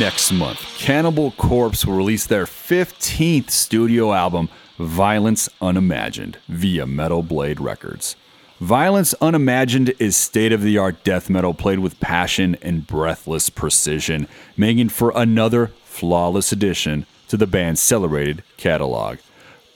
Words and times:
Next 0.00 0.30
month, 0.30 0.58
Cannibal 0.76 1.30
Corpse 1.30 1.86
will 1.86 1.94
release 1.94 2.26
their 2.26 2.44
15th 2.44 3.48
studio 3.48 4.12
album, 4.12 4.50
Violence 4.78 5.48
Unimagined, 5.62 6.36
via 6.48 6.86
Metal 6.86 7.22
Blade 7.22 7.60
Records. 7.60 8.14
Violence 8.60 9.14
Unimagined 9.22 9.94
is 9.98 10.14
state 10.14 10.52
of 10.52 10.60
the 10.60 10.76
art 10.76 11.02
death 11.02 11.30
metal 11.30 11.54
played 11.54 11.78
with 11.78 11.98
passion 11.98 12.56
and 12.60 12.86
breathless 12.86 13.48
precision, 13.48 14.28
making 14.54 14.90
for 14.90 15.12
another 15.14 15.68
flawless 15.84 16.52
addition 16.52 17.06
to 17.28 17.38
the 17.38 17.46
band's 17.46 17.80
celebrated 17.80 18.42
catalog. 18.58 19.16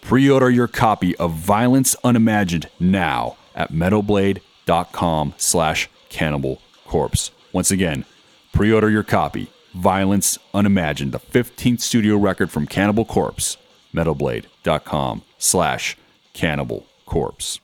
Pre 0.03 0.29
order 0.29 0.51
your 0.51 0.69
copy 0.69 1.17
of 1.17 1.33
Violence 1.33 1.97
Unimagined 2.05 2.69
now 2.79 3.37
at 3.55 3.73
metalblade.com 3.73 5.35
slash 5.39 5.89
cannibal 6.11 6.61
corpse. 6.85 7.31
Once 7.53 7.71
again, 7.71 8.05
pre 8.53 8.71
order 8.71 8.91
your 8.91 9.05
copy 9.05 9.51
Violence 9.75 10.39
Unimagined, 10.53 11.13
the 11.13 11.21
15th 11.21 11.81
studio 11.81 12.17
record 12.17 12.51
from 12.51 12.67
Cannibal 12.67 13.05
Corpse, 13.05 13.57
metalblade.com 13.95 15.23
slash 15.39 15.97
cannibal 16.33 16.87
corpse. 17.07 17.61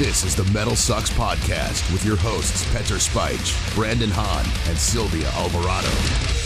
This 0.00 0.24
is 0.24 0.34
the 0.34 0.50
Metal 0.50 0.74
Sucks 0.74 1.10
Podcast 1.10 1.92
with 1.92 2.06
your 2.06 2.16
hosts, 2.16 2.64
Petar 2.72 2.94
Speich, 2.94 3.74
Brandon 3.74 4.10
Hahn, 4.10 4.46
and 4.68 4.78
Sylvia 4.78 5.28
Alvarado. 5.32 6.39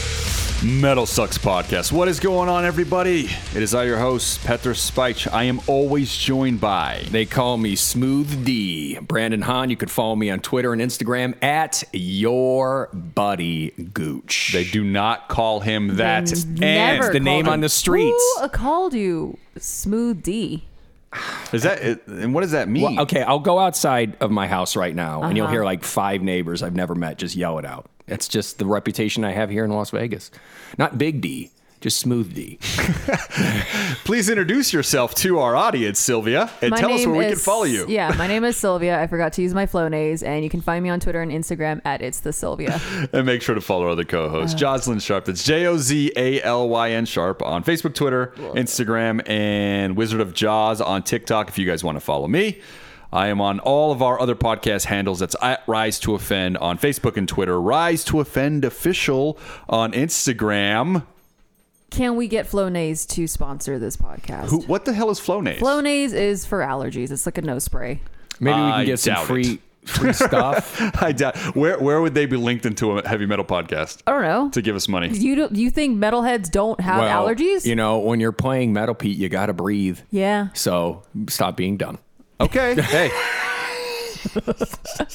Metal 0.64 1.04
Sucks 1.04 1.36
Podcast. 1.36 1.92
What 1.92 2.09
is 2.09 2.18
going 2.18 2.48
on, 2.48 2.64
everybody? 2.64 3.27
It 3.55 3.62
is 3.62 3.75
I, 3.75 3.84
your 3.84 3.98
host, 3.98 4.42
Petar 4.47 4.70
Speich. 4.72 5.30
I 5.30 5.44
am 5.44 5.61
always 5.66 6.16
joined 6.16 6.58
by. 6.58 7.05
They 7.11 7.27
call 7.27 7.58
me 7.58 7.77
Smooth 7.77 8.47
D. 8.47 8.98
Brandon 9.00 9.42
Hahn. 9.42 9.69
You 9.69 9.77
could 9.77 9.91
follow 9.91 10.16
me 10.16 10.30
on 10.30 10.41
Twitter 10.41 10.72
and 10.72 10.80
Instagram 10.80 11.34
at 11.44 11.84
your 11.92 12.88
buddy 12.94 13.72
Gooch. 13.92 14.53
They 14.55 14.64
do 14.64 14.83
not 14.83 15.28
call 15.28 15.61
him 15.61 15.97
that. 15.97 16.27
They 16.28 16.77
And 16.78 17.00
never 17.00 17.12
the 17.12 17.20
name 17.20 17.44
called 17.44 17.53
on 17.53 17.60
the 17.60 17.69
streets. 17.69 18.25
Who 18.41 18.48
called 18.48 18.94
you 18.94 19.36
Smooth 19.58 20.22
D? 20.22 20.64
is 21.53 21.62
that? 21.64 22.06
And 22.08 22.33
what 22.33 22.41
does 22.41 22.53
that 22.53 22.69
mean? 22.70 22.84
Well, 22.94 23.00
okay, 23.03 23.22
I'll 23.22 23.38
go 23.38 23.58
outside 23.58 24.16
of 24.20 24.31
my 24.31 24.47
house 24.47 24.77
right 24.77 24.94
now, 24.97 25.25
and 25.25 25.36
you'll 25.36 25.44
Uh-huh. 25.44 25.53
hear 25.53 25.64
like 25.64 25.84
five 25.84 26.22
neighbors 26.22 26.62
I've 26.62 26.75
never 26.75 26.94
met 26.94 27.19
just 27.19 27.36
yell 27.36 27.58
it 27.58 27.66
out. 27.66 27.91
It's 28.06 28.28
just 28.28 28.58
the 28.58 28.66
reputation 28.66 29.24
I 29.24 29.33
have 29.33 29.50
here 29.50 29.64
in 29.64 29.70
Las 29.70 29.91
Vegas. 29.91 30.30
Not 30.77 30.98
Big 30.98 31.20
D, 31.22 31.50
just 31.80 31.98
Smooth 31.98 32.34
D. 32.34 32.58
Please 34.05 34.28
introduce 34.28 34.72
yourself 34.74 35.14
to 35.16 35.38
our 35.38 35.56
audience, 35.56 35.98
Sylvia, 35.98 36.50
and 36.60 36.70
My 36.72 36.77
tell 36.78 36.92
us 36.92 37.00
name 37.00 37.10
where 37.12 37.20
we 37.20 37.27
can 37.32 37.36
follow 37.38 37.64
you. 37.64 37.86
Yeah, 37.88 38.14
my 38.19 38.27
name 38.27 38.44
is 38.44 38.56
Sylvia. 38.58 39.00
I 39.00 39.06
forgot 39.06 39.32
to 39.34 39.42
use 39.42 39.55
my 39.55 39.64
Flonase, 39.64 40.22
and 40.22 40.44
you 40.44 40.50
can 40.50 40.60
find 40.60 40.82
me 40.82 40.91
on 40.91 41.00
Twitter 41.00 41.22
and 41.22 41.32
Instagram 41.32 41.80
at 41.86 42.02
It's 42.02 42.20
the 42.20 42.32
Sylvia. 42.32 42.80
And 43.12 43.25
make 43.27 43.41
sure 43.42 43.55
to 43.55 43.60
follow 43.60 43.84
our 43.84 43.91
other 43.91 44.05
co-host, 44.05 44.56
uh. 44.56 44.58
Jozalyn 44.58 45.00
Sharp. 45.00 45.25
That's 45.25 45.44
J 45.44 45.66
O 45.66 45.78
Z 45.78 46.12
A 46.16 46.42
L 46.42 46.69
Y 46.69 46.91
N 46.91 47.06
Sharp 47.06 47.42
on 47.42 47.64
Facebook, 47.64 47.94
Twitter, 47.94 48.32
Instagram, 48.36 49.27
and 49.28 49.97
Wizard 49.97 50.20
of 50.20 50.34
Jaws 50.34 50.80
on 50.80 51.02
TikTok. 51.02 51.48
If 51.48 51.58
you 51.58 51.66
guys 51.66 51.82
want 51.84 51.97
to 51.97 52.00
follow 52.00 52.28
me, 52.28 52.60
I 53.14 53.28
am 53.28 53.40
on 53.40 53.60
all 53.60 53.92
of 53.92 54.02
our 54.02 54.20
other 54.20 54.34
podcast 54.34 54.86
handles. 54.86 55.20
That's 55.20 55.36
at 55.40 55.62
Rise 55.68 56.00
to 56.00 56.16
Offend 56.16 56.58
on 56.58 56.78
Facebook 56.78 57.16
and 57.16 57.28
Twitter. 57.28 57.60
Rise 57.60 58.02
to 58.06 58.18
Offend 58.18 58.64
official 58.64 59.38
on 59.68 59.92
Instagram. 59.92 61.06
Can 61.90 62.16
we 62.16 62.26
get 62.26 62.46
Flonase 62.46 63.08
to 63.10 63.28
sponsor 63.28 63.78
this 63.78 63.96
podcast? 63.96 64.46
Who? 64.46 64.62
What 64.62 64.84
the 64.84 64.92
hell 64.92 65.10
is 65.10 65.20
Flonase? 65.20 65.58
Flonase 65.58 66.12
is 66.12 66.44
for 66.44 66.58
allergies. 66.58 67.12
It's 67.12 67.24
like 67.24 67.38
a 67.38 67.42
nose 67.42 67.62
spray. 67.62 68.00
Maybe 68.41 68.60
we 68.60 68.70
can 68.72 68.86
get 68.86 68.98
some 68.98 69.14
doubt 69.14 69.26
free 69.26 69.60
free 69.84 70.12
stuff. 70.12 70.80
I 71.00 71.12
doubt. 71.12 71.36
Where 71.54 71.78
where 71.78 72.00
would 72.00 72.14
they 72.14 72.26
be 72.26 72.36
linked 72.36 72.66
into 72.66 72.98
a 72.98 73.08
heavy 73.08 73.26
metal 73.26 73.44
podcast 73.44 74.03
I 74.08 74.10
don't 74.10 74.22
know. 74.22 74.50
to 74.50 74.60
give 74.60 74.74
us 74.74 74.88
money? 74.88 75.16
You 75.16 75.36
don't, 75.36 75.54
you 75.54 75.70
think 75.70 75.97
metalheads 75.97 76.50
don't 76.50 76.80
have 76.80 76.98
well, 76.98 77.28
allergies? 77.28 77.64
You 77.64 77.76
know, 77.76 78.00
when 78.00 78.19
you're 78.19 78.32
playing 78.32 78.72
Metal 78.72 78.97
Pete, 78.97 79.16
you 79.16 79.28
got 79.28 79.47
to 79.47 79.53
breathe. 79.53 80.00
yeah. 80.10 80.48
So 80.54 81.04
stop 81.28 81.56
being 81.56 81.76
dumb. 81.76 82.00
Okay. 82.41 82.75
Hey. 82.83 83.11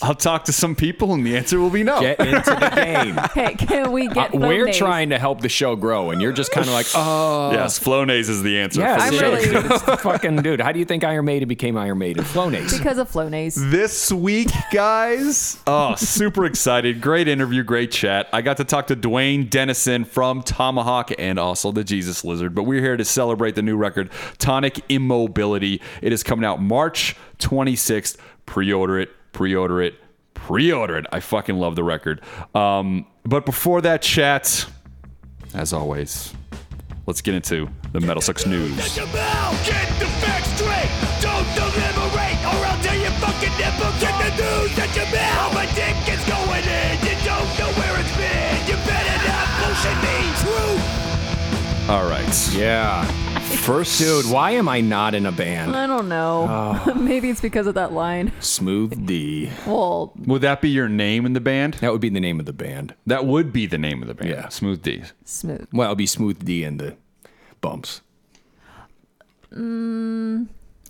I'll 0.02 0.16
talk 0.16 0.46
to 0.46 0.54
some 0.54 0.76
people 0.76 1.14
and 1.14 1.26
the 1.26 1.36
answer 1.38 1.60
will 1.60 1.70
be 1.70 1.84
no. 1.84 2.00
Get 2.00 2.20
into 2.20 2.42
the 2.52 2.72
game. 2.76 3.16
Hey, 3.34 3.54
can 3.56 3.92
we 3.92 4.08
Uh, 4.08 4.14
get 4.14 4.34
we're 4.34 4.72
trying 4.74 5.10
to 5.10 5.20
help 5.20 5.42
the 5.42 5.50
show 5.50 5.76
grow, 5.76 6.10
and 6.12 6.22
you're 6.22 6.32
just 6.32 6.52
kind 6.52 6.68
of 6.68 6.74
like, 6.74 6.88
oh, 6.96 7.52
yes, 7.52 7.80
Flonase 7.80 8.28
is 8.30 8.42
the 8.44 8.58
answer. 8.60 8.82
yes, 8.82 9.00
for 9.02 9.08
I'm 9.08 9.14
sure. 9.20 9.30
really- 9.32 9.68
it's 9.76 9.82
the 9.84 9.98
fucking 9.98 10.38
dude. 10.42 10.60
How 10.62 10.72
do 10.72 10.80
you 10.80 10.86
think 10.86 11.04
Iron 11.04 11.26
Maiden 11.26 11.48
became 11.48 11.78
Iron 11.78 11.98
Maiden? 12.00 12.24
Flonase. 12.24 12.78
because 12.78 12.98
of 12.98 13.10
Flonase. 13.12 13.56
This 13.72 14.12
week, 14.12 14.50
guys, 14.72 15.60
oh, 15.68 15.96
super 15.96 16.46
excited. 16.46 17.02
Great 17.02 17.28
interview, 17.28 17.64
great 17.64 17.92
chat. 17.92 18.28
I 18.34 18.42
got 18.42 18.58
to 18.58 18.64
talk 18.64 18.88
to 18.88 18.96
Duane 18.96 19.46
Denison 19.46 20.06
from 20.06 20.42
Tomahawk 20.44 21.12
and 21.18 21.38
also 21.40 21.72
the 21.72 21.84
Jesus 21.84 22.24
Lizard. 22.26 22.56
But 22.56 22.64
we're 22.64 22.82
here 22.82 22.98
to 22.98 23.06
celebrate 23.06 23.56
the 23.56 23.62
new 23.62 23.78
record, 23.78 24.10
Tonic 24.38 24.80
Immobility. 24.90 25.82
It 26.02 26.12
is 26.14 26.24
coming 26.24 26.46
out 26.46 26.62
March 26.62 27.16
26th. 27.40 28.18
Pre 28.50 28.74
order 28.74 28.98
it, 29.00 29.12
pre 29.32 29.54
order 29.54 29.80
it, 29.80 29.94
pre 30.34 30.72
order 30.72 30.98
it. 30.98 31.06
I 31.12 31.20
fucking 31.20 31.60
love 31.60 31.76
the 31.76 31.84
record. 31.84 32.20
Um, 32.56 33.06
but 33.24 33.46
before 33.46 33.80
that 33.82 34.02
chat, 34.02 34.66
as 35.54 35.72
always, 35.72 36.34
let's 37.06 37.22
get 37.22 37.36
into 37.36 37.70
the 37.92 38.00
Metal 38.00 38.24
Sucks 38.24 38.48
news. 38.48 38.74
Shut 38.82 38.98
your 38.98 39.06
mouth! 39.14 39.54
Get 39.68 39.88
the 40.00 40.08
facts 40.26 40.50
straight! 40.58 40.90
Don't 41.22 41.46
deliberate 41.54 42.42
or 42.42 42.58
I'll 42.66 42.82
tear 42.82 42.98
your 42.98 43.14
fucking 43.22 43.54
nipple! 43.62 43.94
Get 44.02 44.18
the 44.18 44.32
news 44.42 44.74
at 44.82 44.96
your 44.98 45.06
mouth! 45.14 45.54
My 45.54 45.70
dick 45.78 45.94
is 46.10 46.24
going 46.26 46.66
in! 46.66 46.94
You 47.06 47.16
don't 47.22 47.50
know 47.62 47.70
where 47.78 48.02
it's 48.02 48.18
been! 48.18 48.66
You 48.66 48.82
better 48.90 49.18
not 49.30 49.46
bullshit 49.62 49.98
me! 50.02 50.18
Truth! 50.42 51.90
All 51.90 52.10
right. 52.10 52.50
yeah. 52.52 53.06
First, 53.70 54.00
Dude, 54.00 54.26
why 54.32 54.52
am 54.52 54.68
I 54.68 54.82
not 54.82 55.14
in 55.14 55.28
a 55.28 55.32
band? 55.32 55.76
I 55.76 55.86
don't 55.86 56.10
know. 56.10 56.48
Oh. 56.50 56.94
Maybe 57.00 57.30
it's 57.30 57.40
because 57.40 57.68
of 57.68 57.76
that 57.76 57.94
line. 57.94 58.32
Smooth 58.40 59.06
D. 59.06 59.52
Well, 59.68 60.12
Would 60.26 60.42
that 60.42 60.60
be 60.60 60.72
your 60.72 60.90
name 60.90 61.24
in 61.24 61.34
the 61.34 61.40
band? 61.40 61.76
That 61.76 61.92
would 61.92 62.02
be 62.02 62.10
the 62.10 62.20
name 62.20 62.40
of 62.40 62.48
the 62.48 62.54
band. 62.54 62.96
That 63.06 63.28
would 63.28 63.54
be 63.54 63.68
the 63.68 63.78
name 63.78 64.02
of 64.02 64.08
the 64.08 64.16
band. 64.16 64.32
Yeah. 64.32 64.50
Smooth 64.50 64.82
D. 64.82 65.04
smooth. 65.24 65.68
Well, 65.72 65.90
it'd 65.90 66.00
be 66.00 66.08
Smooth 66.08 66.44
D 66.44 66.64
and 66.64 66.80
the 66.80 66.96
bumps. 67.62 68.02
Mm. 69.54 70.48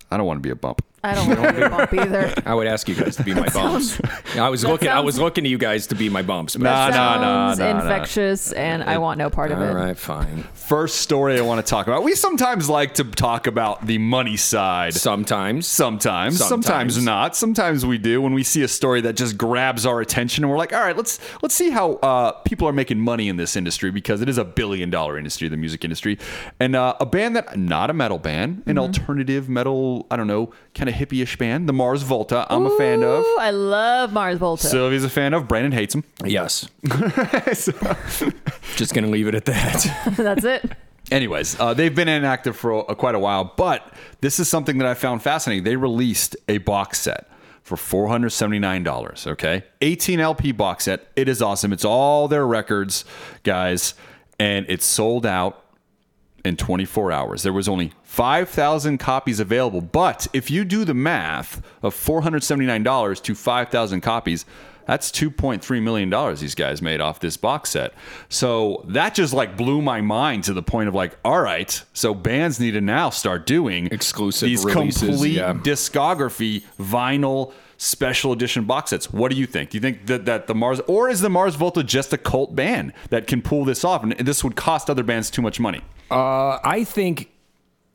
I 0.10 0.16
don't 0.16 0.26
want 0.26 0.38
to 0.38 0.42
be 0.42 0.50
a 0.50 0.56
bump. 0.56 0.82
I 1.04 1.16
don't 1.16 1.28
want 1.28 1.42
to 1.42 1.54
be 1.54 1.62
a 1.62 1.70
bump 1.70 1.94
either. 1.94 2.34
I 2.46 2.54
would 2.54 2.68
ask 2.68 2.88
you 2.90 2.96
guys 2.96 3.16
to 3.18 3.24
be 3.24 3.34
my 3.34 3.48
bumps. 3.50 4.00
I 4.36 4.50
was 4.50 4.62
that 4.64 4.70
looking. 4.70 4.88
I 4.90 4.96
sounds- 4.96 5.06
was 5.06 5.20
looking 5.20 5.44
to 5.46 5.50
you 5.50 5.58
guys 5.58 5.88
to 5.88 5.96
be 5.96 6.10
my 6.10 6.22
bumps. 6.22 6.56
but- 6.56 6.64
Nah, 6.64 6.90
nah, 6.90 7.20
nah, 7.20 7.54
Sounds 7.54 7.60
nah, 7.60 7.72
nah. 7.74 7.80
infectious, 7.82 8.52
and 8.52 8.84
I 8.84 8.98
want 8.98 9.18
no 9.18 9.30
part 9.30 9.52
of 9.52 9.62
it. 9.62 9.72
right, 9.74 9.98
fine. 9.98 10.44
First 10.54 10.98
story 10.98 11.38
I 11.38 11.42
want 11.42 11.66
to 11.66 11.70
talk 11.70 11.88
about. 11.88 12.04
We 12.04 12.16
sometimes 12.16 12.70
like 12.70 12.96
to 12.96 13.04
talk 13.04 13.48
about 13.48 13.86
the 13.86 13.98
money 13.98 14.38
side. 14.38 14.94
Sometimes. 14.94 15.68
Sometimes, 15.68 16.38
sometimes, 16.38 16.96
Sometimes. 16.96 17.06
not. 17.06 17.36
Sometimes 17.36 17.86
we 17.86 17.98
do 17.98 18.22
when 18.22 18.34
we 18.34 18.44
see 18.44 18.62
a 18.64 18.68
story 18.68 19.02
that 19.02 19.14
just 19.16 19.38
grabs 19.38 19.86
our 19.86 20.02
attention, 20.02 20.44
and 20.44 20.52
we're 20.52 20.58
like, 20.58 20.74
"All 20.74 20.80
right, 20.82 20.96
let's 20.98 21.20
let's 21.42 21.56
see 21.56 21.70
how 21.70 21.94
uh, 22.04 22.32
people 22.44 22.68
are 22.68 22.74
making 22.74 23.00
money 23.00 23.30
in 23.30 23.38
this 23.38 23.56
industry 23.56 23.90
because 23.92 24.22
it 24.22 24.30
is 24.30 24.38
a 24.38 24.46
billion 24.46 24.90
dollar 24.90 25.18
industry, 25.18 25.48
the 25.48 25.58
music 25.58 25.84
industry." 25.84 26.18
And 26.60 26.76
uh, 26.76 26.96
a 27.00 27.06
band 27.06 27.36
that 27.36 27.58
not 27.58 27.90
a 27.90 27.94
metal 27.94 28.18
band, 28.20 28.64
an 28.66 28.78
alternative 28.78 29.50
metal, 29.50 30.06
I 30.12 30.18
don't 30.18 30.28
know, 30.28 30.52
kind 30.76 30.89
of 30.90 30.96
hippie-ish 30.96 31.38
band, 31.38 31.70
the 31.70 31.74
Mars 31.74 32.04
Volta. 32.04 32.46
I'm 32.50 32.66
a 32.66 32.78
fan 32.78 33.04
of. 33.04 33.24
Ooh, 33.24 33.38
I 33.40 33.52
love 33.52 34.12
Mars 34.12 34.38
Volta. 34.38 34.68
Sylvia's 34.68 35.04
a 35.04 35.10
fan 35.10 35.34
of. 35.34 35.48
Brandon 35.48 35.72
hates 35.72 35.96
him. 35.96 36.04
Yes. 36.26 36.70
Just 38.76 38.94
gonna 38.94 39.08
leave 39.08 39.28
it 39.28 39.36
at 39.36 39.46
that. 39.46 40.14
That's 40.18 40.44
it. 40.44 40.72
Anyways, 41.12 41.60
uh, 41.60 41.74
they've 41.74 41.94
been 41.96 42.08
inactive 42.08 42.56
for 42.56 42.86
a, 42.88 42.96
quite 42.96 43.16
a 43.16 43.20
while, 43.20 43.54
but 43.56 43.94
this 44.22 44.40
is 44.40 44.48
something 44.48 44.78
that 44.78 44.88
I 44.88 44.94
found 44.94 45.24
fascinating. 45.24 45.64
They 45.64 45.76
released 45.76 46.36
a 46.48 46.60
box 46.60 47.00
set 47.00 47.30
for 47.64 47.76
$479, 47.76 49.28
okay? 49.28 49.64
18 49.82 50.20
LP 50.20 50.52
box 50.52 50.86
set. 50.86 51.08
It 51.16 51.28
is 51.28 51.42
awesome. 51.42 51.74
It's 51.74 51.86
all 51.86 52.28
their 52.28 52.46
records, 52.46 53.06
guys, 53.44 53.96
and 54.40 54.66
it's 54.70 54.86
sold 54.86 55.26
out 55.26 55.64
in 56.46 56.58
24 56.58 57.12
hours. 57.12 57.44
There 57.44 57.54
was 57.54 57.68
only 57.68 57.92
5,000 58.04 58.98
copies 58.98 59.40
available, 59.40 59.82
but 59.82 60.28
if 60.34 60.50
you 60.50 60.66
do 60.66 60.86
the 60.86 60.94
math 60.94 61.62
of 61.82 61.96
$479 61.96 63.22
to 63.24 63.36
5,000 63.36 64.02
copies, 64.02 64.46
that's 64.90 65.12
2.3 65.12 65.84
million 65.84 66.10
dollars 66.10 66.40
these 66.40 66.56
guys 66.56 66.82
made 66.82 67.00
off 67.00 67.20
this 67.20 67.38
box 67.38 67.70
set. 67.70 67.94
So 68.28 68.84
that 68.88 69.14
just 69.14 69.34
like 69.34 69.56
blew 69.56 69.84
my 69.84 70.02
mind 70.02 70.46
to 70.46 70.54
the 70.54 70.64
point 70.64 70.88
of 70.88 70.96
like, 70.96 71.16
all 71.24 71.42
right, 71.42 71.84
so 71.94 72.16
bands 72.16 72.60
need 72.60 72.72
to 72.72 72.82
now 72.82 73.12
start 73.12 73.46
doing 73.46 73.86
Exclusive 73.92 74.50
these 74.50 74.66
releases, 74.66 75.10
complete 75.10 75.34
yeah. 75.34 75.54
discography 75.54 76.64
vinyl 76.80 77.54
special 77.78 78.32
edition 78.32 78.66
box 78.66 78.90
sets. 78.90 79.14
What 79.14 79.32
do 79.32 79.38
you 79.38 79.46
think? 79.46 79.70
Do 79.70 79.78
you 79.78 79.82
think 79.82 80.08
that, 80.08 80.26
that 80.26 80.48
the 80.48 80.56
Mars 80.56 80.82
or 80.88 81.08
is 81.08 81.22
the 81.22 81.30
Mars 81.30 81.54
Volta 81.54 81.84
just 81.84 82.12
a 82.12 82.18
cult 82.18 82.56
band 82.56 82.94
that 83.12 83.28
can 83.28 83.44
pull 83.44 83.66
this 83.66 83.84
off 83.84 84.02
and 84.02 84.14
this 84.14 84.44
would 84.44 84.56
cost 84.56 84.90
other 84.90 85.04
bands 85.04 85.30
too 85.30 85.44
much 85.44 85.60
money? 85.60 85.82
Uh, 86.12 86.60
I 86.64 86.84
think 86.84 87.30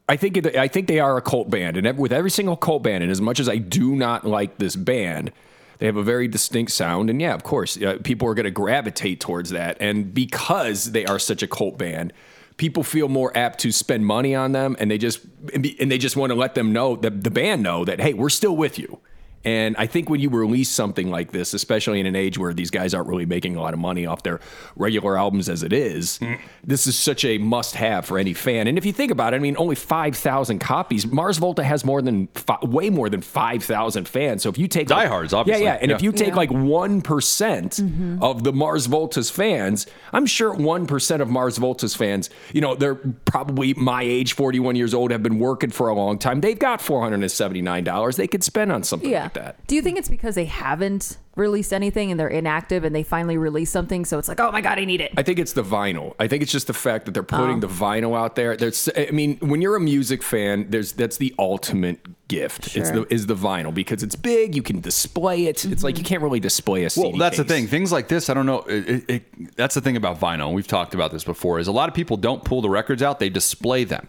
I 0.09 0.17
think 0.17 0.47
I 0.57 0.69
think 0.69 0.87
they 0.87 1.01
are 1.01 1.17
a 1.17 1.23
cult 1.23 1.51
band, 1.51 1.77
and 1.77 1.99
with 1.99 2.13
every 2.13 2.31
single 2.31 2.57
cult 2.57 2.83
band, 2.83 3.03
and 3.03 3.11
as 3.11 3.21
much 3.21 3.41
as 3.41 3.49
I 3.49 3.57
do 3.57 3.97
not 3.97 4.27
like 4.27 4.59
this 4.59 4.77
band, 4.77 5.33
they 5.79 5.87
have 5.87 5.97
a 5.97 6.03
very 6.03 6.29
distinct 6.29 6.73
sound, 6.73 7.09
and 7.11 7.21
yeah, 7.21 7.35
of 7.35 7.43
course, 7.43 7.81
uh, 7.81 7.99
people 8.05 8.29
are 8.29 8.35
going 8.35 8.45
to 8.45 8.51
gravitate 8.51 9.21
towards 9.21 9.51
that, 9.51 9.79
and 9.81 10.13
because 10.13 10.93
they 10.93 11.07
are 11.07 11.19
such 11.19 11.43
a 11.43 11.47
cult 11.47 11.79
band. 11.79 12.13
People 12.57 12.85
feel 12.85 13.09
more 13.09 13.37
apt 13.37 13.59
to 13.59 13.73
spend 13.73 14.07
money 14.07 14.33
on 14.33 14.53
them, 14.53 14.77
and 14.79 14.89
they 14.89 14.97
just 14.97 15.19
and 15.53 15.65
they 15.65 15.99
just 15.99 16.17
want 16.17 16.31
to 16.31 16.37
let 16.37 16.55
them 16.55 16.73
know 16.73 16.95
that 16.95 17.25
the 17.25 17.31
band 17.31 17.65
know 17.65 17.85
that 17.85 18.01
hey, 18.01 18.15
we're 18.15 18.31
still 18.31 18.57
with 18.57 18.79
you. 18.79 19.01
And 19.45 19.77
I 19.77 19.87
think 19.87 20.09
when 20.09 20.21
you 20.21 20.31
release 20.31 20.71
something 20.71 21.11
like 21.11 21.33
this, 21.33 21.53
especially 21.55 22.01
in 22.01 22.07
an 22.07 22.17
age 22.17 22.39
where 22.39 22.55
these 22.55 22.71
guys 22.71 22.95
aren't 22.95 23.09
really 23.09 23.27
making 23.27 23.57
a 23.57 23.61
lot 23.61 23.75
of 23.75 23.81
money 23.81 24.07
off 24.07 24.23
their 24.23 24.41
regular 24.77 25.19
albums 25.19 25.49
as 25.49 25.63
it 25.63 25.73
is, 25.73 26.19
this 26.63 26.87
is 26.87 26.99
such 26.99 27.25
a 27.25 27.39
must 27.39 27.75
have 27.75 28.07
for 28.07 28.19
any 28.19 28.33
fan. 28.33 28.67
And 28.67 28.79
if 28.79 28.87
you 28.87 28.93
think 28.93 29.11
about 29.11 29.35
it, 29.35 29.37
I 29.37 29.41
mean, 29.41 29.57
only 29.59 29.75
5,000 29.75 30.59
copies. 30.61 31.07
Mars 31.07 31.39
Volta 31.39 31.63
has 31.63 31.85
more 31.85 32.01
than, 32.01 32.29
fi- 32.35 32.59
way 32.63 32.89
more 32.91 33.09
than 33.11 33.21
5,000 33.21 34.09
fans. 34.09 34.43
So 34.43 34.49
if 34.49 34.57
you 34.59 34.67
take. 34.69 34.89
like- 34.91 35.09
Diehards, 35.09 35.33
obviously. 35.35 35.65
Yeah, 35.65 35.75
yeah. 35.75 35.79
And 35.83 35.91
if 35.93 36.03
you 36.03 36.11
take 36.13 36.29
Yeah. 36.29 36.35
like 36.37 36.51
1% 36.51 38.23
of 38.23 38.45
the 38.45 38.53
Mars 38.53 38.87
Volta's 38.87 39.31
fans, 39.31 39.87
I'm 40.13 40.27
sure 40.27 40.55
1% 40.55 41.21
of 41.21 41.29
Mars 41.29 41.59
Volta's 41.59 41.95
fans, 41.95 42.31
you 42.53 42.61
know, 42.61 42.75
they're 42.75 42.95
probably 43.27 43.75
my 43.75 44.03
age, 44.03 44.33
41 44.33 44.77
years 44.77 44.95
old, 44.95 45.11
have 45.11 45.23
been 45.23 45.39
working 45.39 45.71
for 45.71 45.89
a 45.89 45.95
long 45.95 46.19
time. 46.19 46.41
They've 46.41 46.59
got 46.59 46.81
$479 46.81 48.17
they 48.17 48.27
could 48.27 48.43
spend 48.45 48.73
on 48.73 48.83
something 48.83 49.11
Yeah. 49.11 49.29
That. 49.35 49.65
Do 49.67 49.75
you 49.75 49.83
think 49.83 49.99
it's 49.99 50.09
because 50.09 50.35
they 50.35 50.47
haven't 50.47 51.19
released 51.37 51.73
anything 51.73 52.11
and 52.11 52.19
they're 52.21 52.29
inactive 52.29 52.85
and 52.85 52.95
they 52.95 53.03
finally 53.03 53.37
release 53.37 53.71
something, 53.71 54.05
so 54.05 54.19
it's 54.19 54.29
like, 54.29 54.41
oh 54.41 54.53
my 54.53 54.61
god, 54.61 54.79
I 54.79 54.85
need 54.85 55.01
it. 55.01 55.13
I 55.17 55.23
think 55.23 55.39
it's 55.39 55.53
the 55.53 55.65
vinyl. 55.65 56.15
I 56.19 56.29
think 56.29 56.43
it's 56.43 56.53
just 56.53 56.67
the 56.67 56.73
fact 56.75 57.07
that 57.07 57.13
they're 57.13 57.23
putting 57.23 57.57
Oh. 57.57 57.61
the 57.61 57.67
vinyl 57.69 58.17
out 58.17 58.37
there. 58.37 58.57
There's, 58.57 58.89
I 58.97 59.11
mean, 59.11 59.39
when 59.39 59.61
you're 59.63 59.77
a 59.77 59.81
music 59.81 60.23
fan, 60.23 60.67
there's 60.71 60.93
that's 60.93 61.17
the 61.17 61.35
ultimate 61.39 61.99
gift. 62.29 62.75
It's 62.77 62.91
the 62.91 63.07
is 63.13 63.27
the 63.27 63.35
vinyl 63.35 63.73
because 63.75 64.03
it's 64.03 64.17
big. 64.17 64.55
You 64.55 64.63
can 64.63 64.81
display 64.81 65.47
it. 65.47 65.65
It's 65.65 65.83
like 65.85 65.99
you 65.99 66.05
can't 66.05 66.23
really 66.23 66.41
display 66.41 66.85
a 66.85 66.91
CD. 66.91 67.09
Well, 67.11 67.19
that's 67.19 67.37
the 67.37 67.45
thing. 67.45 67.67
Things 67.67 67.93
like 67.93 68.09
this, 68.09 68.31
I 68.31 68.35
don't 68.35 68.47
know. 68.47 68.61
It, 68.63 68.89
it, 68.89 69.05
it, 69.09 69.57
that's 69.57 69.75
the 69.75 69.81
thing 69.81 69.97
about 69.97 70.19
vinyl. 70.21 70.53
We've 70.53 70.67
talked 70.67 70.95
about 70.95 71.11
this 71.13 71.25
before. 71.25 71.59
Is 71.59 71.67
a 71.69 71.73
lot 71.73 71.89
of 71.89 71.95
people 71.95 72.17
don't 72.17 72.43
pull 72.45 72.63
the 72.63 72.71
records 72.71 73.03
out; 73.03 73.19
they 73.19 73.29
display 73.31 73.85
them. 73.85 74.09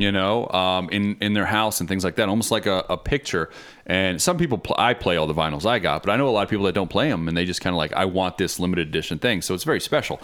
You 0.00 0.10
know, 0.10 0.48
um, 0.48 0.88
in 0.88 1.16
in 1.20 1.34
their 1.34 1.44
house 1.44 1.80
and 1.80 1.88
things 1.88 2.02
like 2.02 2.14
that, 2.16 2.30
almost 2.30 2.50
like 2.50 2.64
a, 2.64 2.84
a 2.88 2.96
picture. 2.96 3.50
And 3.86 4.22
some 4.22 4.38
people, 4.38 4.56
pl- 4.56 4.76
I 4.78 4.94
play 4.94 5.16
all 5.16 5.26
the 5.26 5.34
vinyls 5.34 5.66
I 5.66 5.80
got, 5.80 6.02
but 6.02 6.12
I 6.12 6.16
know 6.16 6.28
a 6.28 6.30
lot 6.30 6.44
of 6.44 6.48
people 6.48 6.59
that 6.66 6.74
don't 6.74 6.90
play 6.90 7.08
them, 7.08 7.28
and 7.28 7.36
they 7.36 7.44
just 7.44 7.60
kind 7.60 7.74
of 7.74 7.78
like, 7.78 7.92
I 7.92 8.04
want 8.04 8.38
this 8.38 8.58
limited 8.58 8.88
edition 8.88 9.18
thing. 9.18 9.42
So 9.42 9.54
it's 9.54 9.64
very 9.64 9.80
special. 9.80 10.20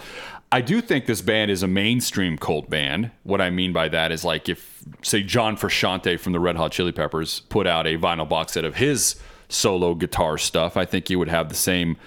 I 0.51 0.61
do 0.61 0.81
think 0.81 1.05
this 1.05 1.21
band 1.21 1.51
is 1.51 1.63
a 1.63 1.67
mainstream 1.67 2.37
cult 2.37 2.69
band. 2.69 3.11
What 3.23 3.41
I 3.41 3.49
mean 3.49 3.73
by 3.73 3.89
that 3.89 4.11
is 4.11 4.23
like 4.23 4.47
if, 4.47 4.83
say, 5.01 5.23
John 5.23 5.57
Frusciante 5.57 6.19
from 6.19 6.33
the 6.33 6.39
Red 6.39 6.55
Hot 6.55 6.71
Chili 6.71 6.91
Peppers 6.91 7.41
put 7.41 7.67
out 7.67 7.85
a 7.85 7.97
vinyl 7.97 8.27
box 8.27 8.53
set 8.53 8.65
of 8.65 8.75
his 8.75 9.15
solo 9.49 9.93
guitar 9.93 10.37
stuff, 10.37 10.77
I 10.77 10.85
think 10.85 11.09
you 11.09 11.19
would 11.19 11.29
have 11.29 11.49
the 11.49 11.55
same 11.55 11.97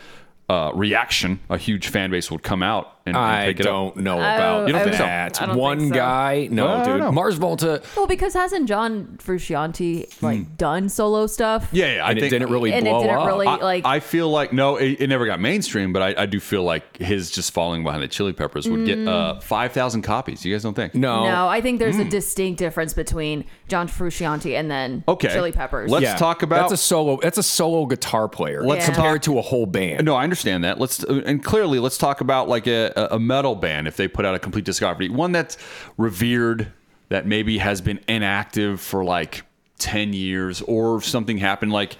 uh, 0.48 0.72
reaction. 0.74 1.40
A 1.48 1.58
huge 1.58 1.88
fan 1.88 2.10
base 2.10 2.30
would 2.30 2.42
come 2.42 2.62
out 2.62 2.98
and, 3.06 3.16
and 3.16 3.24
I 3.24 3.46
pick 3.46 3.60
it 3.60 3.62
don't 3.62 3.96
know 3.96 4.16
oh, 4.16 4.18
about 4.18 4.38
don't- 4.38 4.66
You 4.68 4.72
don't 4.74 4.82
think 4.84 4.96
so? 4.96 5.02
that. 5.04 5.42
I 5.42 5.46
don't 5.46 5.56
One 5.56 5.78
think 5.78 5.94
so. 5.94 6.00
guy, 6.00 6.48
no, 6.50 6.64
Well, 6.66 6.74
I 6.74 6.84
don't 6.84 6.92
dude. 6.96 7.00
know. 7.00 7.12
Mars 7.12 7.36
Volta, 7.36 7.82
well, 7.96 8.06
because 8.06 8.34
hasn't 8.34 8.68
John 8.68 9.18
Frusciante 9.22 10.22
like 10.22 10.38
hmm. 10.46 10.54
done 10.56 10.88
solo 10.88 11.26
stuff? 11.26 11.68
Yeah, 11.72 11.94
yeah, 11.96 12.04
I 12.04 12.10
and 12.10 12.18
it 12.18 12.22
think 12.22 12.32
didn't 12.32 12.50
really 12.50 12.72
And 12.72 12.86
it 12.86 12.90
blow 12.90 13.02
didn't 13.02 13.16
up. 13.16 13.26
really- 13.26 13.46
I, 13.46 13.56
like- 13.56 13.84
I 13.86 14.00
feel 14.00 14.28
like 14.30 14.52
no, 14.52 14.76
it, 14.76 15.00
it 15.00 15.06
never 15.08 15.26
got 15.26 15.40
mainstream, 15.40 15.92
but 15.92 16.02
I, 16.02 16.22
I 16.22 16.26
do 16.26 16.40
feel 16.40 16.62
like 16.62 16.98
his 16.98 17.30
just 17.30 17.52
falling 17.52 17.82
behind 17.82 18.02
the 18.02 18.08
Chili 18.08 18.32
Peppers 18.32 18.68
would 18.68 18.84
get 18.84 18.98
mm. 18.98 19.08
uh, 19.08 19.40
five 19.40 19.72
thousand 19.72 20.02
copies. 20.02 20.44
You 20.44 20.54
guys 20.54 20.62
don't 20.62 20.74
think? 20.74 20.94
no, 20.94 21.24
No, 21.24 21.48
I 21.48 21.60
think 21.60 21.78
there's 21.78 21.98
a 21.98 22.04
hmm. 22.04 22.08
distinct 22.10 22.58
difference 22.58 22.92
between 22.92 23.44
John 23.68 23.88
Frusciante 23.88 24.58
and 24.58 24.70
then 24.70 25.04
Okay. 25.08 25.28
Chili 25.28 25.52
Peppers. 25.52 25.90
Let's 25.90 26.18
talk 26.18 26.42
about- 26.42 26.68
that's 26.70 26.72
a 26.72 26.76
solo. 26.76 27.18
That's 27.22 27.38
a 27.38 27.42
solo 27.42 27.86
guitar 27.86 28.28
player. 28.28 28.62
Let's 28.62 28.86
Yeah. 28.86 28.94
compared 28.94 29.22
to 29.24 29.38
a 29.38 29.42
whole 29.42 29.66
band. 29.66 30.04
No, 30.04 30.14
I 30.16 30.24
understand 30.24 30.64
that. 30.64 30.78
Let's 30.78 31.02
uh, 31.04 31.22
and 31.26 31.42
clearly 31.42 31.78
let's 31.78 31.98
talk 31.98 32.20
about 32.20 32.48
like 32.48 32.66
a, 32.66 32.92
a 33.10 33.18
metal 33.18 33.54
band 33.54 33.88
if 33.88 33.96
they 33.96 34.08
put 34.08 34.24
out 34.24 34.34
a 34.34 34.38
complete 34.38 34.64
discography, 34.64 35.10
one 35.10 35.32
that's 35.32 35.56
revered, 35.96 36.72
that 37.08 37.26
maybe 37.26 37.58
has 37.58 37.80
been 37.80 38.00
inactive 38.08 38.80
for 38.80 39.04
like 39.04 39.42
ten 39.78 40.12
years, 40.12 40.60
or 40.62 41.00
something 41.00 41.38
happened. 41.38 41.72
Like 41.72 41.96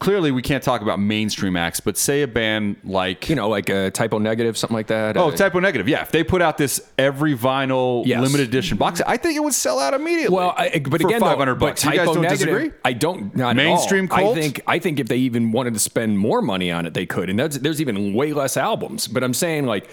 clearly 0.00 0.30
we 0.30 0.40
can't 0.40 0.62
talk 0.62 0.80
about 0.80 0.98
mainstream 0.98 1.56
acts, 1.58 1.78
but 1.78 1.94
say 1.96 2.22
a 2.22 2.26
band 2.26 2.74
like 2.84 3.28
You 3.28 3.36
know, 3.36 3.50
like 3.50 3.68
a 3.68 3.90
Type 3.90 4.14
O 4.14 4.18
Negative, 4.18 4.56
something 4.56 4.74
like 4.74 4.86
that. 4.86 5.16
Oh, 5.18 5.28
Uh, 5.28 5.36
Type 5.36 5.54
O 5.54 5.60
Negative. 5.60 5.86
Yeah, 5.86 6.00
if 6.00 6.10
they 6.10 6.24
put 6.24 6.40
out 6.40 6.56
this 6.56 6.80
every 6.98 7.36
vinyl 7.36 8.04
Yes. 8.06 8.22
limited 8.22 8.48
edition 8.48 8.78
box, 8.78 9.02
I 9.06 9.18
think 9.18 9.36
it 9.36 9.40
would 9.40 9.52
sell 9.52 9.78
out 9.78 9.92
immediately. 9.92 10.34
Well, 10.34 10.54
I, 10.56 10.78
but 10.78 11.02
again, 11.02 11.20
five 11.20 11.36
hundred 11.38 11.56
but 11.56 11.66
bucks. 11.66 11.84
You 11.84 11.92
guys 11.92 12.06
don't 12.06 12.22
negative, 12.22 12.38
disagree? 12.48 12.70
I 12.84 12.92
don't. 12.94 13.36
Not 13.36 13.56
Mainstream 13.56 14.06
at 14.06 14.10
all. 14.12 14.18
cult? 14.18 14.38
I 14.38 14.40
think. 14.40 14.60
I 14.66 14.78
think 14.78 15.00
if 15.00 15.08
they 15.08 15.18
even 15.18 15.52
wanted 15.52 15.74
to 15.74 15.80
spend 15.80 16.18
more 16.18 16.40
money 16.40 16.70
on 16.72 16.86
it, 16.86 16.94
they 16.94 17.04
could. 17.06 17.28
And 17.30 17.38
that's, 17.38 17.58
there's 17.58 17.80
even 17.80 18.14
way 18.14 18.32
less 18.32 18.56
albums. 18.56 19.06
But 19.06 19.22
I'm 19.22 19.34
saying 19.34 19.66
like. 19.66 19.88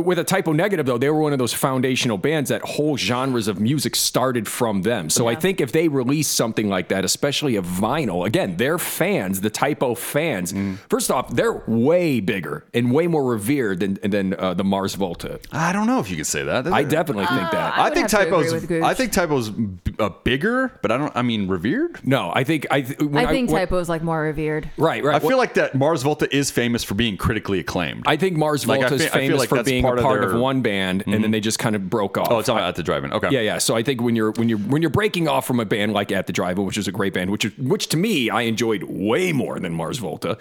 With 0.00 0.18
a 0.18 0.24
Type 0.24 0.48
O 0.48 0.52
Negative, 0.52 0.84
though, 0.86 0.98
they 0.98 1.10
were 1.10 1.20
one 1.20 1.32
of 1.32 1.38
those 1.38 1.52
foundational 1.52 2.18
bands 2.18 2.50
that 2.50 2.62
whole 2.62 2.96
genres 2.96 3.48
of 3.48 3.60
music 3.60 3.96
started 3.96 4.46
from 4.48 4.82
them. 4.82 5.10
So 5.10 5.26
I 5.28 5.34
think 5.34 5.60
if 5.60 5.72
they 5.72 5.88
release 5.88 6.28
something 6.28 6.68
like 6.68 6.88
that, 6.88 7.04
especially 7.04 7.56
a 7.56 7.62
vinyl, 7.62 8.26
again, 8.26 8.56
their 8.56 8.78
fans, 8.78 9.40
the 9.40 9.50
Type 9.50 9.82
O 9.82 9.94
fans, 9.94 10.52
Mm. 10.52 10.78
first 10.90 11.10
off, 11.10 11.34
they're 11.34 11.62
way 11.66 12.20
bigger 12.20 12.64
and 12.74 12.92
way 12.92 13.06
more 13.06 13.24
revered 13.24 13.80
than 13.80 13.98
than 14.02 14.34
uh, 14.34 14.54
the 14.54 14.64
Mars 14.64 14.94
Volta. 14.94 15.40
I 15.52 15.72
don't 15.72 15.86
know 15.86 15.98
if 16.00 16.10
you 16.10 16.16
could 16.16 16.26
say 16.26 16.42
that. 16.42 16.66
I 16.66 16.82
definitely 16.84 17.26
think 17.26 17.50
that. 17.50 17.76
I 17.78 17.86
I 17.86 17.90
think 17.90 18.10
have 18.10 18.20
to 18.20 18.26
typos. 18.26 18.82
I 18.82 18.94
think 18.94 19.12
typos 19.12 19.48
b- 19.50 19.92
uh, 19.98 20.10
bigger, 20.24 20.72
but 20.82 20.90
I 20.92 20.98
don't. 20.98 21.12
I 21.16 21.22
mean, 21.22 21.48
revered. 21.48 21.98
no, 22.04 22.32
I 22.34 22.44
think 22.44 22.66
I. 22.70 22.82
th- 22.82 22.98
when 22.98 23.24
I 23.26 23.30
think 23.30 23.50
when- 23.50 23.60
Type 23.60 23.72
O's 23.72 23.88
like 23.88 24.02
more 24.02 24.20
revered. 24.22 24.70
Right, 24.76 25.02
right. 25.04 25.16
I 25.16 25.26
feel 25.26 25.38
like 25.38 25.54
that 25.54 25.74
Mars 25.74 26.02
Volta 26.02 26.28
is 26.34 26.50
famous 26.50 26.84
for 26.84 26.94
being 26.94 27.16
critically 27.16 27.58
acclaimed. 27.60 28.02
I 28.06 28.16
think 28.16 28.36
Mars 28.36 28.66
Like, 28.66 28.80
Volta 28.80 28.94
is 28.96 29.04
fe- 29.04 29.08
famous 29.10 29.40
like 29.40 29.48
for 29.48 29.62
being 29.62 29.82
part 29.86 29.98
a 29.98 30.00
of 30.00 30.04
part 30.04 30.24
of, 30.24 30.30
their- 30.30 30.38
one 30.40 30.60
band, 30.62 31.04
and 31.06 31.22
then 31.24 31.30
they 31.30 31.40
just 31.40 31.58
kind 31.58 31.74
of 31.76 31.88
broke 31.90 32.18
off. 32.18 32.28
oh, 32.30 32.38
it's 32.38 32.48
all 32.48 32.58
at 32.58 32.74
the 32.76 32.82
drive-in. 32.82 33.12
Okay. 33.12 33.28
yeah, 33.30 33.40
yeah. 33.40 33.58
So 33.58 33.74
I 33.76 33.82
think 33.82 34.00
when 34.02 34.14
you're 34.16 34.32
when 34.32 34.48
you're 34.48 34.58
when 34.58 34.82
you're 34.82 34.90
breaking 34.90 35.28
off 35.28 35.46
from 35.46 35.60
a 35.60 35.64
band 35.64 35.92
like 35.92 36.12
At 36.12 36.26
the 36.26 36.32
Drive-In, 36.32 36.64
which 36.64 36.78
is 36.78 36.88
a 36.88 36.92
great 36.92 37.12
band, 37.14 37.30
which 37.30 37.44
is, 37.44 37.56
which 37.58 37.88
to 37.88 37.96
me 37.96 38.30
I 38.30 38.42
enjoyed 38.42 38.82
way 38.84 39.32
more 39.32 39.58
than 39.58 39.72
Mars 39.74 39.98
Volta. 39.98 40.38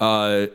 Uh, 0.00 0.46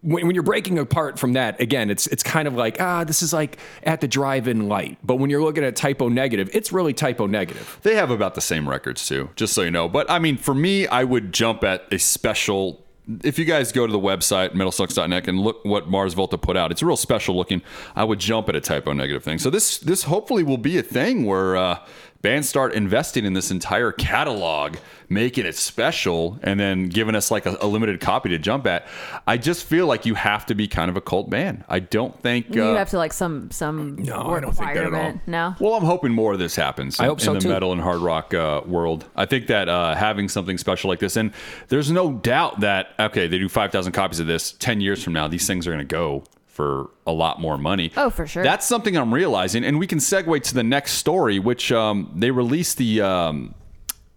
when, 0.00 0.26
when 0.26 0.34
you're 0.34 0.42
breaking 0.42 0.80
apart 0.80 1.16
from 1.18 1.34
that, 1.34 1.60
again, 1.60 1.88
it's 1.88 2.08
it's 2.08 2.24
kind 2.24 2.48
of 2.48 2.54
like 2.54 2.80
ah, 2.80 3.04
this 3.04 3.22
is 3.22 3.32
like 3.32 3.58
At 3.84 4.00
the 4.00 4.08
Drive-In 4.08 4.68
light. 4.68 4.98
But 5.04 5.16
when 5.16 5.30
you're 5.30 5.42
looking 5.42 5.62
at 5.64 5.76
Type 5.76 6.02
O 6.02 6.08
Negative, 6.08 6.50
it's 6.52 6.72
really 6.72 6.92
Type 6.92 7.20
O 7.20 7.26
Negative. 7.26 7.78
They 7.82 7.94
have 7.94 8.10
about 8.10 8.34
the 8.34 8.40
same 8.40 8.68
records 8.68 9.06
too, 9.06 9.30
just 9.36 9.52
so 9.52 9.62
you 9.62 9.70
know. 9.70 9.88
But 9.88 10.10
I 10.10 10.18
mean, 10.18 10.36
for 10.38 10.54
me, 10.54 10.88
I 10.88 11.04
would 11.04 11.32
jump 11.32 11.62
at 11.62 11.84
a 11.92 11.98
special. 11.98 12.81
If 13.24 13.38
you 13.38 13.44
guys 13.44 13.72
go 13.72 13.86
to 13.86 13.92
the 13.92 13.98
website 13.98 14.50
metalsucks.net 14.50 15.26
and 15.26 15.40
look 15.40 15.64
what 15.64 15.88
Mars 15.88 16.14
Volta 16.14 16.38
put 16.38 16.56
out, 16.56 16.70
it's 16.70 16.82
real 16.82 16.96
special 16.96 17.36
looking. 17.36 17.62
I 17.96 18.04
would 18.04 18.20
jump 18.20 18.48
at 18.48 18.54
a 18.54 18.60
Type 18.60 18.86
O 18.86 18.92
Negative 18.92 19.22
thing. 19.24 19.38
So 19.38 19.50
this 19.50 19.78
this 19.78 20.04
hopefully 20.04 20.44
will 20.44 20.58
be 20.58 20.78
a 20.78 20.82
thing 20.82 21.24
where 21.26 21.56
uh, 21.56 21.78
bands 22.22 22.48
start 22.48 22.72
investing 22.72 23.24
in 23.24 23.32
this 23.32 23.50
entire 23.50 23.92
catalog, 23.92 24.76
making 25.08 25.44
it 25.44 25.56
special, 25.56 26.38
and 26.42 26.58
then 26.58 26.88
giving 26.88 27.14
us 27.14 27.30
like 27.30 27.44
a, 27.46 27.56
a 27.60 27.66
limited 27.66 28.00
copy 28.00 28.30
to 28.30 28.38
jump 28.38 28.66
at. 28.66 28.86
I 29.26 29.36
just 29.36 29.64
feel 29.64 29.86
like 29.86 30.06
you 30.06 30.14
have 30.14 30.46
to 30.46 30.54
be 30.54 30.68
kind 30.68 30.88
of 30.88 30.96
a 30.96 31.00
cult 31.00 31.28
band. 31.28 31.64
I 31.68 31.80
don't 31.80 32.18
think 32.22 32.54
You 32.54 32.62
uh, 32.62 32.76
have 32.76 32.90
to 32.90 32.96
like 32.96 33.12
some 33.12 33.50
some 33.50 33.96
No, 33.96 34.30
I 34.30 34.40
don't 34.40 34.56
think 34.56 34.74
that 34.74 34.86
at 34.86 34.94
all. 34.94 35.20
No. 35.26 35.54
well, 35.60 35.74
I'm 35.74 35.84
hoping 35.84 36.12
more 36.12 36.32
of 36.32 36.38
this 36.38 36.56
happens. 36.56 36.98
I 37.00 37.06
hope 37.06 37.20
so 37.20 37.32
in 37.32 37.38
the 37.38 37.42
too. 37.42 37.48
metal 37.48 37.72
and 37.72 37.80
hard 37.80 38.00
rock 38.00 38.32
uh, 38.32 38.62
world. 38.64 39.04
I 39.16 39.26
think 39.26 39.48
that 39.48 39.68
uh, 39.68 39.94
having 39.94 40.28
something 40.28 40.56
special 40.56 40.88
like 40.88 41.00
this, 41.00 41.16
and 41.16 41.32
there's 41.68 41.90
no 41.90 42.12
doubt 42.12 42.60
that 42.60 42.90
okay, 42.98 43.26
they 43.26 43.38
do 43.38 43.48
5,000 43.48 43.92
copies 43.92 44.20
of 44.20 44.26
this. 44.26 44.52
Ten 44.52 44.80
years 44.80 45.02
from 45.02 45.12
now, 45.12 45.26
these 45.28 45.46
things 45.46 45.66
are 45.66 45.72
going 45.72 45.86
to 45.86 45.92
go 45.92 46.24
for 46.52 46.90
a 47.06 47.12
lot 47.12 47.40
more 47.40 47.56
money. 47.56 47.90
Oh, 47.96 48.10
for 48.10 48.26
sure. 48.26 48.44
That's 48.44 48.66
something 48.66 48.96
I'm 48.96 49.12
realizing, 49.12 49.64
and 49.64 49.78
we 49.78 49.86
can 49.86 49.98
segue 49.98 50.42
to 50.42 50.54
the 50.54 50.62
next 50.62 50.92
story, 50.92 51.38
which 51.38 51.72
um, 51.72 52.12
they 52.14 52.30
released 52.30 52.78
the. 52.78 53.00
Um, 53.00 53.54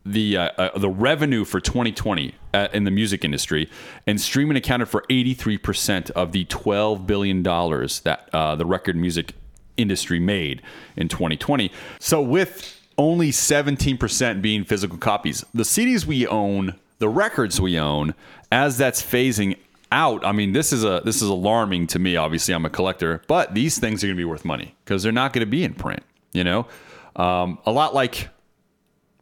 the 0.08 0.38
uh, 0.38 0.50
uh, 0.58 0.78
the 0.78 0.88
revenue 0.88 1.44
for 1.44 1.60
2020 1.60 2.36
uh, 2.54 2.68
in 2.74 2.84
the 2.84 2.92
music 2.92 3.26
industry 3.26 3.68
and 4.06 4.22
streaming 4.22 4.56
accounted 4.56 4.88
for 4.88 5.04
83% 5.10 6.12
of 6.12 6.32
the 6.32 6.46
12 6.46 7.08
billion 7.08 7.42
dollars 7.42 8.02
that 8.02 8.30
uh, 8.32 8.56
the 8.56 8.68
record 8.68 8.96
music 8.96 9.34
industry 9.78 10.20
made 10.20 10.62
in 10.96 11.08
2020. 11.08 11.72
So 12.00 12.22
with 12.22 12.80
only 13.00 13.32
17% 13.32 14.44
being 14.44 14.64
physical 14.64 15.00
copies, 15.00 15.44
the 15.56 15.64
CDs 15.64 16.06
we 16.06 16.28
own, 16.28 16.76
the 17.00 17.10
records 17.10 17.60
we 17.60 17.80
own, 17.80 18.14
as 18.52 18.78
that's 18.78 19.02
phasing 19.02 19.58
out, 19.96 20.26
I 20.26 20.34
mean 20.34 20.52
this 20.52 20.74
is 20.74 20.84
a 20.84 21.02
this 21.04 21.22
is 21.22 21.30
alarming 21.30 21.88
to 21.88 22.00
me. 22.00 22.16
Obviously, 22.18 22.54
I'm 22.54 22.66
a 22.66 22.70
collector, 22.70 23.22
but 23.28 23.54
these 23.54 23.80
things 23.80 24.04
are 24.04 24.08
going 24.08 24.18
to 24.18 24.22
be 24.22 24.26
worth 24.26 24.46
money 24.46 24.76
because 24.84 25.02
they're 25.02 25.12
not 25.12 25.34
going 25.34 25.46
to 25.46 25.50
be 25.50 25.64
in 25.64 25.74
print. 25.74 26.04
You 26.34 26.44
know, 26.44 26.68
um, 27.16 27.60
a 27.66 27.72
lot 27.72 27.96
like 27.96 28.30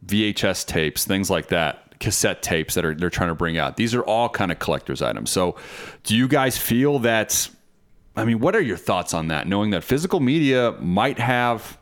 VHS 0.04 0.66
tapes, 0.66 1.04
things 1.04 1.30
like 1.30 1.48
that, 1.48 1.98
cassette 2.00 2.42
tapes 2.42 2.74
that 2.74 2.84
are 2.84 2.94
they're 2.94 3.10
trying 3.10 3.30
to 3.30 3.34
bring 3.34 3.56
out. 3.56 3.76
These 3.76 3.94
are 3.94 4.02
all 4.02 4.28
kind 4.28 4.50
of 4.50 4.58
collector's 4.58 5.00
items. 5.00 5.30
So, 5.30 5.56
do 6.02 6.16
you 6.16 6.28
guys 6.28 6.58
feel 6.58 6.98
that? 7.00 7.48
I 8.16 8.24
mean, 8.24 8.40
what 8.40 8.54
are 8.54 8.60
your 8.60 8.76
thoughts 8.76 9.14
on 9.14 9.28
that? 9.28 9.46
Knowing 9.48 9.70
that 9.70 9.82
physical 9.82 10.20
media 10.20 10.72
might 10.80 11.18
have 11.18 11.78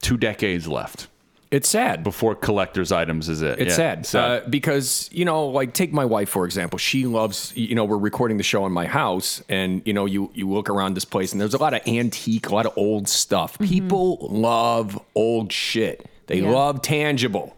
two 0.00 0.16
decades 0.16 0.66
left. 0.66 1.08
It's 1.50 1.68
sad. 1.68 2.04
before 2.04 2.36
collector's 2.36 2.92
items 2.92 3.28
is 3.28 3.42
it? 3.42 3.58
It's 3.58 3.76
Yeah, 3.76 4.00
sad, 4.02 4.14
Uh, 4.14 4.48
because 4.48 5.10
you 5.12 5.24
know, 5.24 5.46
like 5.48 5.72
take 5.72 5.92
my 5.92 6.04
wife 6.04 6.28
for 6.28 6.44
example. 6.44 6.78
She 6.78 7.06
loves, 7.06 7.52
you 7.56 7.74
know, 7.74 7.84
we're 7.84 7.98
recording 7.98 8.36
the 8.36 8.44
show 8.44 8.66
in 8.66 8.72
my 8.72 8.86
house, 8.86 9.42
and 9.48 9.82
you 9.84 9.92
know, 9.92 10.06
you 10.06 10.30
you 10.34 10.48
look 10.48 10.70
around 10.70 10.94
this 10.94 11.04
place, 11.04 11.32
and 11.32 11.40
there's 11.40 11.54
a 11.54 11.58
lot 11.58 11.74
of 11.74 11.80
antique, 11.88 12.48
a 12.48 12.54
lot 12.54 12.66
of 12.66 12.72
old 12.78 13.08
stuff. 13.08 13.58
People 13.58 14.28
love 14.30 14.98
old 15.16 15.52
shit. 15.52 16.06
They 16.28 16.38
Yeah. 16.40 16.50
love 16.50 16.82
tangible, 16.82 17.56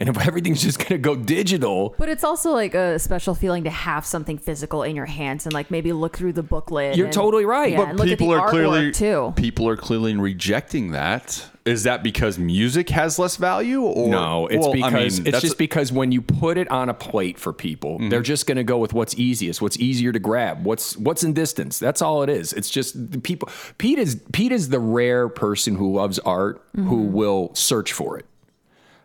and 0.00 0.08
if 0.08 0.18
everything's 0.26 0.62
just 0.62 0.78
gonna 0.78 0.98
go 0.98 1.14
digital, 1.14 1.94
But 1.98 2.08
it's 2.08 2.24
also 2.24 2.52
like 2.52 2.74
a 2.74 2.98
special 2.98 3.34
feeling 3.34 3.64
to 3.64 3.70
have 3.70 4.04
something 4.04 4.38
physical 4.38 4.82
in 4.82 4.96
your 4.96 5.06
hands 5.06 5.46
and 5.46 5.52
like 5.52 5.70
maybe 5.70 5.92
look 5.92 6.16
through 6.16 6.32
the 6.32 6.42
booklet. 6.42 6.96
You're 6.96 7.06
and- 7.06 7.14
totally 7.14 7.44
right. 7.44 7.72
Yeah, 7.72 7.78
But 7.78 7.88
and 7.90 7.98
look 7.98 8.08
at 8.08 8.10
the 8.10 8.16
people 8.16 8.34
are 8.34 8.48
clearly 8.48 8.90
too. 8.90 9.32
people 9.36 9.68
are 9.68 9.76
clearly 9.76 10.16
rejecting 10.16 10.92
that. 10.92 11.46
Is 11.66 11.82
that 11.82 12.02
because 12.02 12.38
music 12.38 12.88
has 12.88 13.18
less 13.18 13.36
value, 13.36 13.82
or 13.82 14.08
No, 14.08 14.46
it's 14.46 14.66
Well, 14.66 14.70
I 14.70 14.72
because 14.76 14.92
mean, 14.92 15.04
it's 15.04 15.18
that's- 15.20 15.42
just 15.42 15.58
because 15.58 15.92
when 15.92 16.10
you 16.10 16.22
put 16.22 16.56
it 16.56 16.68
on 16.70 16.88
a 16.88 16.94
plate 16.94 17.38
for 17.38 17.52
people, 17.52 17.96
mm-hmm. 17.96 18.08
they're 18.08 18.22
just 18.22 18.46
going 18.46 18.56
to 18.56 18.64
go 18.64 18.78
with 18.78 18.94
what's 18.94 19.14
easiest, 19.16 19.60
what's 19.60 19.78
easier 19.78 20.10
to 20.10 20.18
grab, 20.18 20.64
what's 20.64 20.96
what's 20.96 21.22
in 21.22 21.34
distance. 21.34 21.78
That's 21.78 22.00
all 22.00 22.22
it 22.22 22.30
is. 22.30 22.54
It's 22.54 22.70
just 22.70 23.12
the 23.12 23.20
people. 23.20 23.50
Pete 23.76 23.98
is 23.98 24.20
Pete 24.32 24.52
is 24.52 24.70
the 24.70 24.80
rare 24.80 25.28
person 25.28 25.76
who 25.76 25.92
loves 25.92 26.18
art 26.20 26.62
who 26.74 26.82
mm-hmm. 26.82 27.12
will 27.12 27.54
search 27.54 27.92
for 27.92 28.18
it. 28.18 28.24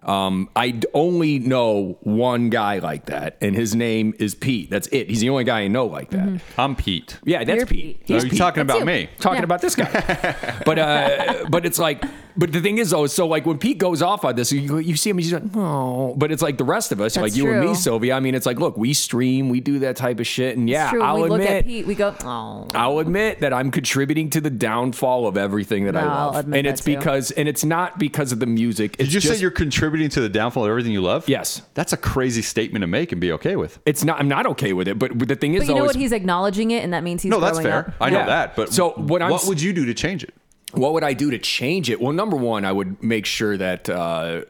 Um, 0.05 0.49
I 0.55 0.69
d- 0.71 0.87
only 0.93 1.39
know 1.39 1.97
one 2.01 2.49
guy 2.51 2.77
like 2.79 3.07
that, 3.07 3.37
and 3.41 3.55
his 3.55 3.75
name 3.75 4.13
is 4.19 4.35
Pete. 4.35 4.69
That's 4.69 4.87
it. 4.91 5.09
He's 5.09 5.19
the 5.21 5.29
only 5.29 5.43
guy 5.43 5.61
I 5.61 5.67
know 5.67 5.87
like 5.87 6.11
that. 6.11 6.41
I'm 6.57 6.75
Pete. 6.75 7.17
Yeah, 7.25 7.43
that's 7.43 7.57
You're 7.57 7.65
Pete. 7.65 7.99
Pete. 8.05 8.11
Are 8.11 8.13
He's 8.13 8.23
you 8.25 8.29
Pete. 8.29 8.39
talking 8.39 8.67
That's 8.67 8.77
about 8.81 8.87
you. 8.91 9.01
me? 9.05 9.09
talking 9.19 9.37
Yeah. 9.39 9.43
about 9.43 9.61
this 9.61 9.75
guy. 9.75 10.61
but 10.65 10.77
uh, 10.79 11.45
but 11.49 11.65
it's 11.65 11.79
like, 11.79 12.03
but 12.37 12.51
the 12.51 12.61
thing 12.61 12.77
is 12.77 12.89
though, 12.91 13.05
so 13.07 13.27
like 13.27 13.45
when 13.45 13.57
Pete 13.57 13.77
goes 13.77 14.01
off 14.01 14.25
on 14.25 14.35
this, 14.35 14.51
you, 14.51 14.77
you 14.79 14.95
see 14.95 15.09
him, 15.09 15.17
he's 15.17 15.33
like, 15.33 15.43
oh, 15.55 16.13
but 16.15 16.31
it's 16.31 16.41
like 16.41 16.57
the 16.57 16.63
rest 16.63 16.91
of 16.91 16.99
us, 17.01 17.15
like 17.15 17.25
That's 17.25 17.37
you 17.37 17.51
and 17.51 17.61
me. 17.69 17.75
Sylvia. 17.75 18.13
I 18.15 18.19
mean, 18.19 18.35
it's 18.35 18.45
like, 18.45 18.59
look, 18.59 18.77
we 18.77 18.93
stream, 18.93 19.49
we 19.49 19.59
do 19.59 19.79
that 19.79 19.95
type 19.95 20.19
of 20.19 20.27
shit, 20.27 20.57
and 20.57 20.69
yeah, 20.69 20.91
I'll 21.01 21.21
we 21.21 21.29
look 21.29 21.41
at 21.41 21.47
admit. 21.59 21.65
Pete, 21.65 21.87
we 21.87 21.95
go, 21.95 22.15
oh. 22.23 22.67
I'll 22.73 22.99
admit 22.99 23.39
that 23.39 23.53
I'm 23.53 23.71
contributing 23.71 24.29
to 24.31 24.41
the 24.41 24.49
downfall 24.49 25.27
of 25.27 25.37
everything 25.37 25.85
that 25.85 25.95
I 25.95 26.01
No, 26.01 26.07
I'll 26.09 26.25
love, 26.27 26.35
admit 26.37 26.57
and 26.59 26.67
that 26.67 26.71
it's 26.71 26.83
too. 26.83 26.95
because, 26.97 27.31
and 27.31 27.47
it's 27.47 27.63
not 27.65 27.97
because 27.99 28.31
of 28.31 28.39
the 28.39 28.45
music. 28.45 28.95
It's 28.99 29.07
Did 29.09 29.13
you 29.13 29.19
just, 29.21 29.35
say 29.35 29.41
you're 29.41 29.51
contributing 29.51 30.09
to 30.09 30.21
the 30.21 30.29
downfall 30.29 30.65
of 30.65 30.69
everything 30.69 30.91
you 30.91 31.01
love? 31.01 31.27
Yes. 31.29 31.61
That's 31.73 31.93
a 31.93 31.97
crazy 31.97 32.41
statement 32.41 32.83
to 32.83 32.87
make 32.87 33.11
and 33.11 33.19
be 33.21 33.31
okay 33.33 33.55
with. 33.55 33.79
It's 33.85 34.03
not. 34.03 34.19
I'm 34.19 34.27
not 34.27 34.45
okay 34.47 34.73
with 34.73 34.87
it. 34.87 34.99
But 34.99 35.17
the 35.27 35.35
thing 35.35 35.53
is, 35.55 35.61
But 35.61 35.67
you 35.67 35.73
though, 35.73 35.79
know 35.79 35.83
is- 35.85 35.89
what? 35.89 35.95
He's 35.95 36.11
acknowledging 36.11 36.71
it, 36.71 36.83
and 36.83 36.93
that 36.93 37.03
means 37.03 37.21
he's 37.21 37.29
No, 37.31 37.39
that's 37.39 37.59
fair. 37.59 37.87
up. 37.89 37.93
I 38.01 38.09
know 38.09 38.19
Yeah. 38.19 38.25
that. 38.25 38.55
But 38.55 38.73
So 38.73 38.91
what 38.91 39.21
I'm 39.21 39.31
what 39.31 39.45
would 39.47 39.61
you 39.61 39.73
do 39.73 39.85
to 39.85 39.93
change 39.93 40.23
it? 40.23 40.33
What 40.73 40.93
would 40.93 41.03
I 41.03 41.13
do 41.13 41.31
to 41.31 41.37
change 41.37 41.89
it? 41.89 42.01
Well, 42.01 42.11
number 42.13 42.35
one, 42.37 42.65
I 42.65 42.71
would 42.71 43.01
make 43.01 43.25
sure 43.25 43.55
that 43.55 43.89
uh, 43.89 44.41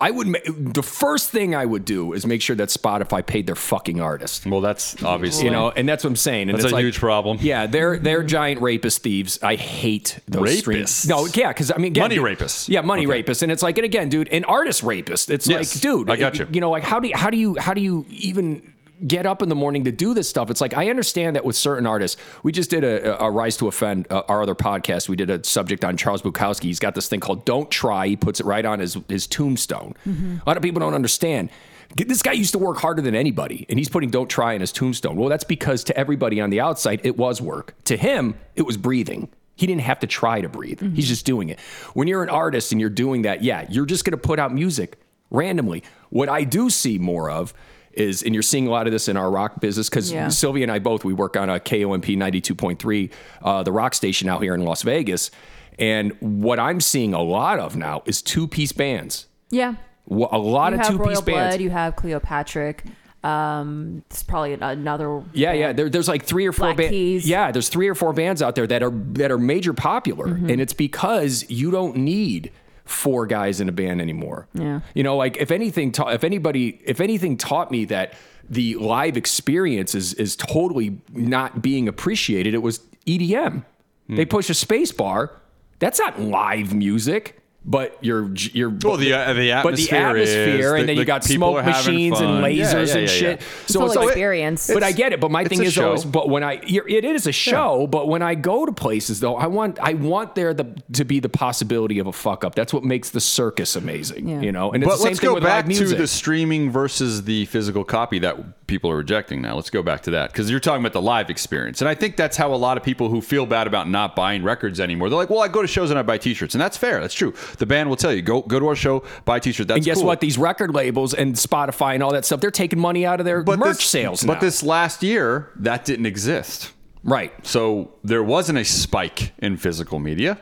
I 0.00 0.10
would. 0.10 0.26
Ma- 0.26 0.38
the 0.46 0.82
first 0.82 1.30
thing 1.30 1.54
I 1.54 1.64
would 1.64 1.84
do 1.84 2.12
is 2.12 2.26
make 2.26 2.42
sure 2.42 2.56
that 2.56 2.68
Spotify 2.70 3.24
paid 3.24 3.46
their 3.46 3.54
fucking 3.54 4.00
artist. 4.00 4.44
Well, 4.46 4.60
that's 4.60 5.02
obviously 5.02 5.44
You 5.44 5.50
know, 5.52 5.70
and 5.70 5.88
that's 5.88 6.04
what 6.04 6.10
I'm 6.10 6.16
saying. 6.16 6.48
And 6.50 6.56
That's 6.58 6.64
it's 6.64 6.72
a 6.72 6.74
like- 6.76 6.84
huge 6.84 6.98
problem. 6.98 7.38
Yeah, 7.40 7.66
they're 7.66 7.98
they're 7.98 8.22
giant 8.22 8.60
rapist 8.60 9.02
thieves. 9.02 9.38
I 9.42 9.54
hate 9.56 10.18
those 10.26 10.58
streams. 10.58 10.90
Rapists? 10.90 11.08
No, 11.08 11.26
yeah, 11.34 11.48
because 11.48 11.70
I 11.70 11.76
mean, 11.76 11.92
again, 11.92 12.02
Money 12.04 12.16
rapists. 12.18 12.68
Yeah, 12.68 12.80
money 12.82 13.06
Okay. 13.06 13.22
rapists, 13.22 13.42
and 13.42 13.50
it's 13.52 13.62
like, 13.62 13.78
and 13.78 13.84
again, 13.84 14.08
dude, 14.10 14.28
an 14.28 14.44
artist 14.44 14.82
rapist. 14.82 15.30
It's 15.30 15.46
Yes, 15.48 15.74
like, 15.76 15.82
dude, 15.82 16.10
I 16.10 16.16
got 16.16 16.38
you. 16.38 16.46
You 16.52 16.60
know, 16.60 16.70
like 16.70 16.82
how 16.82 16.98
do 17.00 17.08
you, 17.08 17.16
how 17.16 17.30
do 17.30 17.36
you 17.38 17.56
how 17.58 17.72
do 17.74 17.80
you 17.80 18.04
even 18.10 18.74
get 19.06 19.26
up 19.26 19.42
in 19.42 19.48
the 19.48 19.54
morning 19.54 19.84
to 19.84 19.92
do 19.92 20.14
this 20.14 20.28
stuff? 20.28 20.50
It's 20.50 20.60
like 20.60 20.74
I 20.74 20.90
understand 20.90 21.36
that 21.36 21.44
with 21.44 21.56
certain 21.56 21.86
artists. 21.86 22.20
We 22.42 22.52
just 22.52 22.70
did 22.70 22.84
a, 22.84 23.22
a 23.22 23.30
Rise 23.30 23.56
to 23.58 23.68
Offend, 23.68 24.06
uh, 24.10 24.22
our 24.28 24.42
other 24.42 24.54
podcast. 24.54 25.08
We 25.08 25.16
did 25.16 25.30
a 25.30 25.42
subject 25.44 25.84
on 25.84 25.96
Charles 25.96 26.22
Bukowski. 26.22 26.64
He's 26.64 26.78
got 26.78 26.94
this 26.94 27.08
thing 27.08 27.20
called 27.20 27.44
"Don't 27.44 27.70
Try." 27.70 28.08
He 28.08 28.16
puts 28.16 28.40
it 28.40 28.46
right 28.46 28.64
on 28.64 28.78
his 28.80 28.96
his 29.08 29.26
tombstone. 29.26 29.94
A 30.06 30.42
lot 30.46 30.56
of 30.56 30.62
people 30.62 30.80
don't 30.80 30.94
understand. 30.94 31.50
This 31.96 32.22
guy 32.22 32.32
used 32.32 32.52
to 32.52 32.58
work 32.58 32.78
harder 32.78 33.02
than 33.02 33.16
anybody, 33.16 33.66
and 33.68 33.78
he's 33.78 33.88
putting 33.88 34.10
"Don't 34.10 34.28
Try" 34.28 34.52
in 34.52 34.60
his 34.60 34.72
tombstone. 34.72 35.16
Well, 35.16 35.28
that's 35.28 35.44
because 35.44 35.84
to 35.84 35.96
everybody 35.96 36.40
on 36.40 36.50
the 36.50 36.60
outside, 36.60 37.00
it 37.04 37.16
was 37.16 37.40
work. 37.40 37.74
To 37.84 37.96
him, 37.96 38.34
it 38.54 38.62
was 38.62 38.76
breathing. 38.76 39.28
He 39.56 39.66
didn't 39.66 39.82
have 39.82 39.98
to 40.00 40.06
try 40.06 40.40
to 40.40 40.48
breathe. 40.48 40.80
He's 40.94 41.08
just 41.08 41.26
doing 41.26 41.50
it. 41.50 41.60
When 41.92 42.08
you're 42.08 42.22
an 42.22 42.30
artist 42.30 42.72
and 42.72 42.80
you're 42.80 42.88
doing 42.88 43.22
that, 43.22 43.42
yeah, 43.42 43.66
you're 43.68 43.84
just 43.84 44.06
going 44.06 44.12
to 44.12 44.16
put 44.16 44.38
out 44.38 44.54
music 44.54 44.98
randomly. 45.30 45.82
What 46.08 46.30
I 46.30 46.44
do 46.44 46.70
see 46.70 46.98
more 46.98 47.28
of 47.28 47.52
is, 47.92 48.22
and 48.22 48.34
you're 48.34 48.42
seeing 48.42 48.66
a 48.66 48.70
lot 48.70 48.86
of 48.86 48.92
this 48.92 49.08
in 49.08 49.16
our 49.16 49.30
rock 49.30 49.60
business 49.60 49.88
because 49.88 50.12
Yeah. 50.12 50.28
Sylvia 50.28 50.62
and 50.64 50.72
I 50.72 50.78
both 50.78 51.04
we 51.04 51.12
work 51.12 51.36
on 51.36 51.50
a 51.50 51.58
KOMP 51.58 52.16
92.3, 52.16 53.10
uh, 53.42 53.62
the 53.62 53.72
rock 53.72 53.94
station 53.94 54.28
out 54.28 54.42
here 54.42 54.54
in 54.54 54.62
Las 54.64 54.82
Vegas, 54.82 55.30
and 55.78 56.12
what 56.20 56.58
I'm 56.58 56.80
seeing 56.80 57.14
a 57.14 57.22
lot 57.22 57.58
of 57.58 57.74
now 57.76 58.02
is 58.06 58.22
two 58.22 58.46
piece 58.46 58.72
bands. 58.72 59.26
Yeah. 59.50 59.74
A 60.10 60.14
lot 60.38 60.72
You 60.72 60.80
of 60.80 60.86
two 60.86 60.96
Royal 60.98 61.08
piece 61.10 61.20
bands. 61.20 61.56
Blood. 61.56 61.60
You 61.60 61.70
have 61.70 61.96
Cleopatrick. 61.96 62.84
Um, 63.22 64.02
it's 64.10 64.22
probably 64.22 64.54
another. 64.54 65.22
Yeah, 65.34 65.52
yeah. 65.52 65.72
There, 65.72 65.90
there's 65.90 66.08
like 66.08 66.24
three 66.24 66.46
or 66.46 66.52
four 66.52 66.74
bands. 66.74 67.28
Yeah, 67.28 67.50
there's 67.52 67.68
three 67.68 67.86
or 67.88 67.94
four 67.94 68.12
bands 68.12 68.40
out 68.42 68.54
there 68.54 68.66
that 68.66 68.82
are 68.82 68.90
that 68.90 69.30
are 69.30 69.38
major 69.38 69.72
popular, 69.74 70.26
Mm-hmm. 70.28 70.50
and 70.50 70.60
it's 70.60 70.72
because 70.72 71.44
you 71.50 71.70
don't 71.70 71.96
need 71.96 72.50
four 72.90 73.26
guys 73.26 73.60
in 73.60 73.68
a 73.68 73.72
band 73.72 74.00
anymore. 74.00 74.46
Yeah. 74.54 74.80
You 74.94 75.02
know, 75.02 75.16
like 75.16 75.36
if 75.36 75.50
anything, 75.50 75.92
ta- 75.92 76.08
if 76.08 76.24
anybody, 76.24 76.80
if 76.84 77.00
anything, 77.00 77.36
taught 77.36 77.70
me 77.70 77.84
that 77.86 78.14
the 78.48 78.74
live 78.76 79.16
experience 79.16 79.94
is 79.94 80.14
is 80.14 80.36
totally 80.36 81.00
not 81.12 81.62
being 81.62 81.88
appreciated, 81.88 82.54
it 82.54 82.62
was 82.62 82.80
EDM. 83.06 83.64
Hmm. 84.08 84.16
They 84.16 84.24
push 84.24 84.50
a 84.50 84.54
space 84.54 84.92
bar. 84.92 85.40
That's 85.78 85.98
not 85.98 86.20
live 86.20 86.74
music. 86.74 87.39
But 87.62 87.98
you're 88.00 88.30
you're 88.34 88.70
Well, 88.70 88.96
the, 88.96 89.12
uh, 89.12 89.34
the 89.34 89.60
but 89.62 89.76
the 89.76 89.90
atmosphere 89.90 90.16
is, 90.16 90.30
and 90.32 90.48
the- 90.48 90.76
then 90.78 90.86
the 90.86 90.94
you 90.94 91.04
got 91.04 91.22
smoke 91.24 91.56
are 91.58 91.62
having 91.62 91.92
machines 91.94 92.18
and 92.18 92.42
lasers 92.42 92.56
Yeah, 92.56 92.72
yeah, 92.72 92.78
and 92.80 92.88
yeah, 92.88 92.98
yeah. 93.00 93.06
shit. 93.06 93.42
It's 93.64 93.74
a 93.74 93.80
whole 93.80 94.08
experience. 94.08 94.70
But 94.72 94.82
I 94.82 94.92
get 94.92 95.12
it. 95.12 95.20
But 95.20 95.30
my 95.30 95.44
thing 95.44 95.62
is 95.62 95.74
though, 95.74 95.82
show. 95.82 95.92
is, 95.92 96.04
but 96.06 96.30
when 96.30 96.42
I 96.42 96.62
you're, 96.66 96.88
it 96.88 97.04
is 97.04 97.26
a 97.26 97.32
show. 97.32 97.86
But 97.86 98.08
when 98.08 98.22
I 98.22 98.34
go 98.34 98.64
to 98.64 98.72
places 98.72 99.20
though, 99.20 99.36
I 99.36 99.46
want 99.46 99.78
I 99.78 99.92
want 99.92 100.36
there 100.36 100.54
the, 100.54 100.74
to 100.94 101.04
be 101.04 101.20
the 101.20 101.28
possibility 101.28 101.98
of 101.98 102.06
a 102.06 102.12
fuck 102.12 102.44
up. 102.44 102.54
That's 102.54 102.72
what 102.72 102.82
makes 102.82 103.10
the 103.10 103.20
circus 103.20 103.76
amazing. 103.76 104.26
Yeah. 104.28 104.40
You 104.40 104.52
know, 104.52 104.72
and 104.72 104.82
it's 104.82 104.88
But 104.88 104.96
the 104.96 105.02
same 105.02 105.06
let's 105.08 105.20
thing 105.20 105.28
go 105.28 105.34
with 105.34 105.42
back 105.42 105.66
to 105.68 105.84
the 105.86 106.06
streaming 106.06 106.70
versus 106.70 107.24
the 107.24 107.44
physical 107.44 107.84
copy 107.84 108.20
that 108.20 108.66
people 108.68 108.90
are 108.90 108.96
rejecting 108.96 109.42
now. 109.42 109.54
Let's 109.56 109.68
go 109.70 109.82
back 109.82 110.00
to 110.02 110.12
that 110.12 110.32
because 110.32 110.50
you're 110.50 110.60
talking 110.60 110.80
about 110.80 110.92
the 110.94 111.02
live 111.02 111.28
experience. 111.28 111.82
And 111.82 111.88
I 111.90 111.94
think 111.94 112.16
that's 112.16 112.38
how 112.38 112.54
a 112.54 112.56
lot 112.56 112.78
of 112.78 112.82
people 112.82 113.10
who 113.10 113.20
feel 113.20 113.44
bad 113.44 113.66
about 113.66 113.88
not 113.88 114.16
buying 114.16 114.42
records 114.42 114.80
anymore, 114.80 115.10
they're 115.10 115.18
like, 115.18 115.28
well, 115.28 115.40
I 115.40 115.48
go 115.48 115.60
to 115.60 115.68
shows 115.68 115.90
and 115.90 115.98
I 115.98 116.02
buy 116.02 116.16
t 116.16 116.32
shirts. 116.32 116.54
And 116.54 116.60
that's 116.62 116.78
fair. 116.78 117.00
That's 117.00 117.12
true. 117.14 117.34
The 117.58 117.66
band 117.66 117.88
will 117.88 117.96
tell 117.96 118.12
you, 118.12 118.22
go, 118.22 118.42
go 118.42 118.58
to 118.58 118.68
our 118.68 118.76
show, 118.76 119.04
buy 119.24 119.38
t 119.38 119.52
shirts. 119.52 119.68
That's 119.68 119.78
and 119.78 119.84
guess 119.84 119.98
cool. 119.98 120.06
what? 120.06 120.20
These 120.20 120.38
record 120.38 120.74
labels 120.74 121.14
and 121.14 121.34
Spotify 121.34 121.94
and 121.94 122.02
all 122.02 122.12
that 122.12 122.24
stuff, 122.24 122.40
they're 122.40 122.50
taking 122.50 122.78
money 122.78 123.04
out 123.06 123.20
of 123.20 123.26
their 123.26 123.42
merch 123.44 123.78
this, 123.78 123.84
sales. 123.84 124.22
But 124.22 124.34
now. 124.34 124.40
this 124.40 124.62
last 124.62 125.02
year, 125.02 125.50
that 125.56 125.84
didn't 125.84 126.06
exist. 126.06 126.72
right? 127.04 127.32
So 127.46 127.92
there 128.04 128.22
wasn't 128.22 128.58
a 128.58 128.64
spike 128.64 129.32
in 129.38 129.56
physical 129.56 129.98
media, 129.98 130.38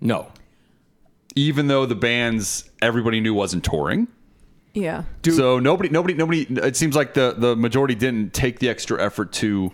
No, 0.00 0.30
even 1.36 1.66
though 1.66 1.86
the 1.86 1.94
bands 1.96 2.70
everybody 2.82 3.20
knew 3.20 3.34
wasn't 3.34 3.64
touring. 3.64 4.08
Yeah. 4.74 5.04
So 5.28 5.58
nobody, 5.60 5.88
nobody, 5.88 6.14
nobody. 6.14 6.42
It 6.42 6.76
seems 6.76 6.96
like 6.96 7.14
the 7.14 7.34
the 7.36 7.54
majority 7.56 7.94
didn't 7.94 8.32
take 8.34 8.58
the 8.58 8.68
extra 8.68 9.00
effort 9.02 9.32
to, 9.34 9.72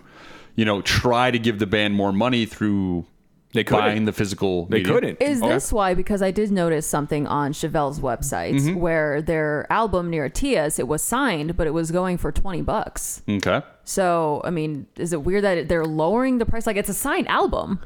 you 0.55 0.63
know, 0.65 0.81
try 0.81 1.31
to 1.31 1.39
give 1.39 1.57
the 1.59 1.65
band 1.65 1.95
more 1.95 2.11
money 2.13 2.45
through 2.45 3.05
They 3.53 3.63
couldn't. 3.65 3.83
buying 3.85 4.05
the 4.05 4.13
physical. 4.13 4.65
they 4.67 4.77
media. 4.77 4.93
couldn't. 4.93 5.21
Is 5.21 5.41
Okay. 5.41 5.49
this 5.53 5.73
why? 5.73 5.93
Because 5.93 6.21
I 6.21 6.31
did 6.31 6.51
notice 6.51 6.87
something 6.87 7.27
on 7.27 7.51
Chevelle's 7.53 7.99
website 7.99 8.55
Mm-hmm. 8.55 8.79
where 8.79 9.21
their 9.21 9.67
album 9.71 10.09
NIRATIAS, 10.11 10.79
it 10.79 10.87
was 10.87 11.01
signed, 11.01 11.57
but 11.57 11.67
it 11.67 11.71
was 11.73 11.91
going 11.91 12.17
for 12.17 12.31
20 12.31 12.61
bucks. 12.61 13.21
Okay. 13.27 13.61
So, 13.83 14.41
I 14.45 14.51
mean, 14.51 14.87
is 14.97 15.11
it 15.11 15.23
weird 15.23 15.43
that 15.43 15.67
they're 15.67 15.85
lowering 15.85 16.37
the 16.37 16.45
price? 16.45 16.65
Like, 16.65 16.77
it's 16.77 16.89
a 16.89 16.93
signed 16.93 17.27
album. 17.27 17.79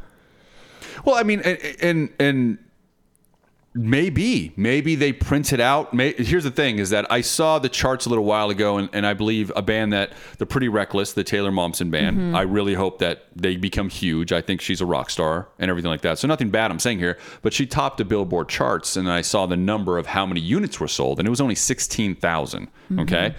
Well, 1.03 1.15
I 1.15 1.23
mean, 1.23 1.41
and 1.41 1.57
and, 1.81 2.09
and 2.19 2.57
maybe 3.75 4.53
maybe 4.55 4.95
they 4.95 5.11
printed 5.11 5.59
out. 5.59 5.93
May, 5.93 6.13
here's 6.13 6.45
the 6.45 6.51
thing: 6.51 6.79
is 6.79 6.89
that 6.89 7.11
I 7.11 7.21
saw 7.21 7.59
the 7.59 7.69
charts 7.69 8.05
a 8.05 8.09
little 8.09 8.23
while 8.23 8.49
ago, 8.49 8.77
and, 8.77 8.89
and 8.93 9.05
I 9.05 9.13
believe 9.13 9.51
a 9.55 9.61
band 9.61 9.93
that 9.93 10.13
the 10.37 10.45
Pretty 10.45 10.69
Reckless, 10.69 11.13
the 11.13 11.23
Taylor 11.23 11.51
Momsen 11.51 11.91
band. 11.91 12.17
Mm-hmm. 12.17 12.35
I 12.35 12.41
really 12.41 12.73
hope 12.73 12.99
that 12.99 13.25
they 13.35 13.57
become 13.57 13.89
huge. 13.89 14.31
I 14.31 14.41
think 14.41 14.61
she's 14.61 14.81
a 14.81 14.85
rock 14.85 15.09
star 15.09 15.49
and 15.59 15.69
everything 15.69 15.91
like 15.91 16.01
that. 16.01 16.17
So 16.17 16.27
nothing 16.27 16.49
bad 16.49 16.71
I'm 16.71 16.79
saying 16.79 16.99
here, 16.99 17.17
but 17.41 17.53
she 17.53 17.67
topped 17.67 17.97
the 17.97 18.05
Billboard 18.05 18.49
charts, 18.49 18.95
and 18.95 19.11
I 19.11 19.21
saw 19.21 19.45
the 19.45 19.57
number 19.57 19.97
of 19.97 20.07
how 20.07 20.25
many 20.25 20.39
units 20.39 20.79
were 20.79 20.87
sold, 20.87 21.19
and 21.19 21.27
it 21.27 21.29
was 21.29 21.41
only 21.41 21.55
sixteen 21.55 22.15
mm-hmm. 22.15 22.99
Okay. 22.99 23.35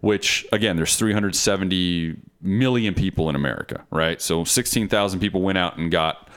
Which 0.00 0.46
again, 0.50 0.74
there's 0.74 0.96
370 0.96 2.16
million 2.40 2.92
people 2.92 3.28
in 3.28 3.36
America, 3.36 3.84
right? 3.92 4.20
So 4.20 4.42
16,000 4.42 5.20
people 5.20 5.42
went 5.42 5.58
out 5.58 5.78
and 5.78 5.92
got 5.92 6.28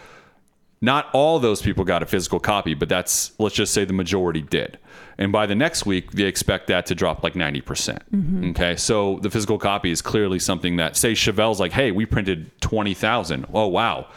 not 0.82 1.10
all 1.13 1.39
those 1.39 1.62
people 1.62 1.84
got 1.84 2.03
a 2.03 2.05
physical 2.05 2.39
copy, 2.39 2.74
but 2.74 2.89
that's 2.89 3.32
let's 3.39 3.55
just 3.55 3.74
say 3.74 3.86
the 3.86 3.94
majority 3.94 4.41
did. 4.41 4.77
And 5.17 5.32
by 5.32 5.46
the 5.46 5.55
next 5.55 5.86
week, 5.86 6.12
they 6.12 6.24
expect 6.24 6.67
that 6.67 6.86
to 6.88 6.96
drop 6.96 7.24
like 7.24 7.34
90%. 7.34 7.65
percent 7.65 8.03
mm-hmm. 8.12 8.50
Okay. 8.51 8.75
So 8.75 9.20
the 9.22 9.29
physical 9.29 9.58
copy 9.58 9.91
is 9.91 10.01
clearly 10.01 10.39
something 10.39 10.75
that, 10.75 10.98
say, 10.98 11.13
Chevelle's 11.13 11.60
like, 11.60 11.72
hey, 11.72 11.91
we 11.91 12.05
printed 12.05 12.51
20,000. 12.62 13.46
Oh, 13.53 13.67
wow. 13.67 14.08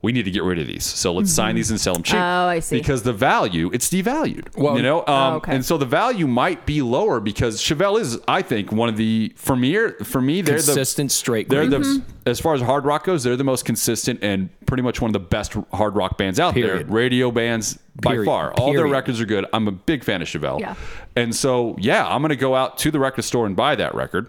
We 0.00 0.12
need 0.12 0.24
to 0.24 0.30
get 0.30 0.44
rid 0.44 0.60
of 0.60 0.66
these. 0.68 0.84
So 0.84 1.12
let's 1.12 1.32
sign 1.32 1.56
these 1.56 1.70
and 1.70 1.80
sell 1.80 1.94
them 1.94 2.04
cheap. 2.04 2.14
Oh, 2.14 2.46
I 2.46 2.60
see. 2.60 2.78
Because 2.78 3.02
the 3.02 3.12
value, 3.12 3.68
it's 3.72 3.90
devalued. 3.90 4.56
Well- 4.56 4.76
you 4.76 4.82
know, 4.82 5.00
um, 5.00 5.06
Oh, 5.08 5.36
okay. 5.38 5.54
and 5.56 5.64
so 5.64 5.76
the 5.76 5.86
value 5.86 6.28
might 6.28 6.66
be 6.66 6.82
lower 6.82 7.18
because 7.18 7.60
Chevelle 7.60 8.00
is, 8.00 8.16
I 8.28 8.42
think, 8.42 8.70
one 8.70 8.88
of 8.88 8.96
the 8.96 9.32
for 9.34 9.56
me, 9.56 9.74
for 10.04 10.20
me, 10.20 10.40
they're 10.40 10.54
Consistent, 10.56 11.10
the 11.10 11.14
straight 11.16 11.48
They're 11.48 11.66
grade. 11.66 11.82
the 11.82 12.02
as 12.26 12.38
far 12.38 12.54
as 12.54 12.60
hard 12.60 12.84
rock 12.84 13.04
goes, 13.04 13.24
they're 13.24 13.36
the 13.36 13.42
most 13.42 13.64
consistent 13.64 14.20
and 14.22 14.50
pretty 14.66 14.82
much 14.84 15.00
one 15.00 15.08
of 15.08 15.14
the 15.14 15.18
best 15.18 15.54
hard 15.72 15.96
rock 15.96 16.16
bands 16.16 16.38
out 16.38 16.54
Period. 16.54 16.86
there. 16.86 16.94
Radio 16.94 17.30
bands 17.32 17.76
by 18.00 18.12
Period. 18.12 18.26
far. 18.26 18.52
All 18.52 18.72
their 18.72 18.86
records 18.86 19.20
are 19.20 19.26
good. 19.26 19.46
I'm 19.52 19.66
a 19.66 19.72
big 19.72 20.04
fan 20.04 20.22
of 20.22 20.28
Chevelle. 20.28 20.60
Yeah. 20.60 20.74
And 21.16 21.34
so, 21.34 21.74
yeah, 21.80 22.06
I'm 22.06 22.20
going 22.22 22.28
to 22.28 22.36
go 22.36 22.54
out 22.54 22.78
to 22.78 22.90
the 22.92 23.00
record 23.00 23.22
store 23.22 23.46
and 23.46 23.56
buy 23.56 23.74
that 23.74 23.94
record. 23.96 24.28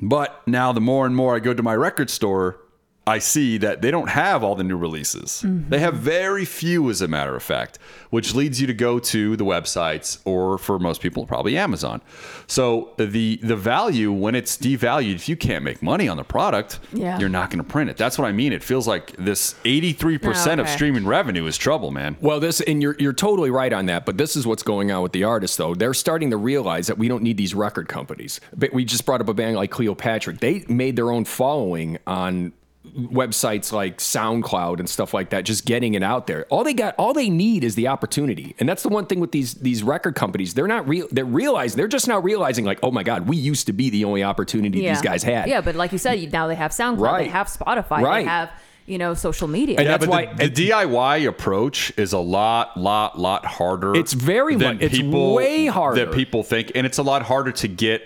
But 0.00 0.42
now, 0.46 0.72
the 0.72 0.80
more 0.80 1.06
and 1.06 1.14
more 1.16 1.34
I 1.34 1.38
go 1.38 1.54
to 1.54 1.62
my 1.62 1.74
record 1.74 2.10
store, 2.10 2.58
I 3.06 3.18
see 3.18 3.58
that 3.58 3.82
they 3.82 3.90
don't 3.90 4.08
have 4.08 4.42
all 4.42 4.54
the 4.54 4.64
new 4.64 4.78
releases. 4.78 5.42
Mm-hmm. 5.44 5.68
They 5.68 5.78
have 5.80 5.94
very 5.94 6.46
few, 6.46 6.88
as 6.88 7.02
a 7.02 7.08
matter 7.08 7.36
of 7.36 7.42
fact, 7.42 7.78
which 8.08 8.34
leads 8.34 8.60
you 8.62 8.66
to 8.66 8.72
go 8.72 8.98
to 8.98 9.36
the 9.36 9.44
websites 9.44 10.20
or, 10.24 10.56
for 10.56 10.78
most 10.78 11.02
people, 11.02 11.26
probably 11.26 11.58
Amazon. 11.58 12.00
So 12.46 12.92
the 12.96 13.38
the 13.42 13.56
value 13.56 14.10
when 14.10 14.34
it's 14.34 14.56
devalued, 14.56 15.16
if 15.16 15.28
you 15.28 15.36
can't 15.36 15.64
make 15.64 15.82
money 15.82 16.08
on 16.08 16.16
the 16.16 16.24
product, 16.24 16.78
Yeah. 16.92 17.18
you're 17.18 17.28
not 17.28 17.50
going 17.50 17.62
to 17.62 17.68
print 17.70 17.90
it. 17.90 17.96
That's 17.98 18.18
what 18.18 18.26
I 18.26 18.32
mean. 18.32 18.52
It 18.54 18.62
feels 18.62 18.88
like 18.88 19.14
this 19.16 19.54
83% 19.64 20.60
of 20.60 20.68
streaming 20.68 21.06
revenue 21.06 21.46
is 21.46 21.56
trouble, 21.58 21.90
man. 21.90 22.16
Well, 22.20 22.40
this 22.40 22.60
and 22.62 22.80
you're 22.82 22.96
you're 22.98 23.12
totally 23.12 23.50
right 23.50 23.72
on 23.72 23.86
that, 23.86 24.06
but 24.06 24.16
this 24.16 24.34
is 24.36 24.46
what's 24.46 24.62
going 24.62 24.90
on 24.90 25.02
with 25.02 25.12
the 25.12 25.24
artists 25.24 25.56
though. 25.58 25.74
They're 25.74 25.94
starting 25.94 26.30
to 26.30 26.36
realize 26.36 26.86
that 26.86 26.96
we 26.98 27.08
don't 27.08 27.22
need 27.22 27.36
these 27.36 27.54
record 27.54 27.88
companies. 27.88 28.40
But 28.56 28.72
we 28.72 28.84
just 28.86 29.04
brought 29.04 29.20
up 29.20 29.28
a 29.28 29.34
band 29.34 29.56
like 29.56 29.70
Cleopatrick. 29.70 30.40
They 30.40 30.64
made 30.68 30.96
their 30.96 31.10
own 31.10 31.24
following 31.24 31.98
on 32.06 32.52
websites 32.96 33.72
like 33.72 33.98
SoundCloud 33.98 34.78
and 34.78 34.88
stuff 34.88 35.12
like 35.14 35.30
that, 35.30 35.44
just 35.44 35.64
getting 35.64 35.94
it 35.94 36.02
out 36.02 36.26
there. 36.26 36.46
All 36.50 36.64
they 36.64 36.74
got, 36.74 36.94
all 36.96 37.12
they 37.12 37.28
need 37.30 37.64
is 37.64 37.74
the 37.74 37.88
opportunity, 37.88 38.54
and 38.58 38.68
that's 38.68 38.82
the 38.82 38.88
one 38.88 39.06
thing 39.06 39.20
with 39.20 39.32
these 39.32 39.54
these 39.54 39.82
record 39.82 40.14
companies. 40.14 40.54
They're 40.54 40.66
not 40.68 40.88
real. 40.88 41.08
They're 41.10 41.24
realizing 41.24 41.76
they're 41.76 41.88
just 41.88 42.08
now 42.08 42.20
realizing 42.20 42.64
like, 42.64 42.78
oh 42.82 42.90
my 42.90 43.02
god, 43.02 43.28
we 43.28 43.36
used 43.36 43.66
to 43.66 43.72
be 43.72 43.90
the 43.90 44.04
only 44.04 44.22
opportunity 44.22 44.80
yeah. 44.80 44.92
these 44.92 45.02
guys 45.02 45.22
had. 45.22 45.48
Yeah, 45.48 45.60
but 45.60 45.74
like 45.74 45.92
you 45.92 45.98
said, 45.98 46.32
now 46.32 46.46
they 46.46 46.54
have 46.54 46.70
SoundCloud, 46.70 47.00
Right. 47.00 47.24
they 47.24 47.30
have 47.30 47.48
Spotify, 47.48 48.00
Right. 48.00 48.24
they 48.24 48.28
have 48.30 48.50
you 48.86 48.98
know 48.98 49.14
social 49.14 49.48
media. 49.48 49.76
And 49.78 49.86
Yeah, 49.86 49.96
that's 49.96 50.06
why 50.06 50.26
the, 50.34 50.48
the 50.48 50.68
DIY 50.70 51.26
approach 51.26 51.92
is 51.96 52.12
a 52.12 52.18
lot, 52.18 52.76
lot, 52.76 53.18
lot 53.18 53.44
harder. 53.46 53.94
It's 53.96 54.12
very 54.12 54.56
than 54.56 54.76
much- 54.76 54.82
it's 54.92 55.00
way 55.00 55.66
harder. 55.66 56.04
that 56.06 56.14
people 56.14 56.42
think, 56.42 56.72
and 56.74 56.86
it's 56.86 56.98
a 56.98 57.02
lot 57.02 57.22
harder 57.22 57.50
to 57.52 57.68
get 57.68 58.02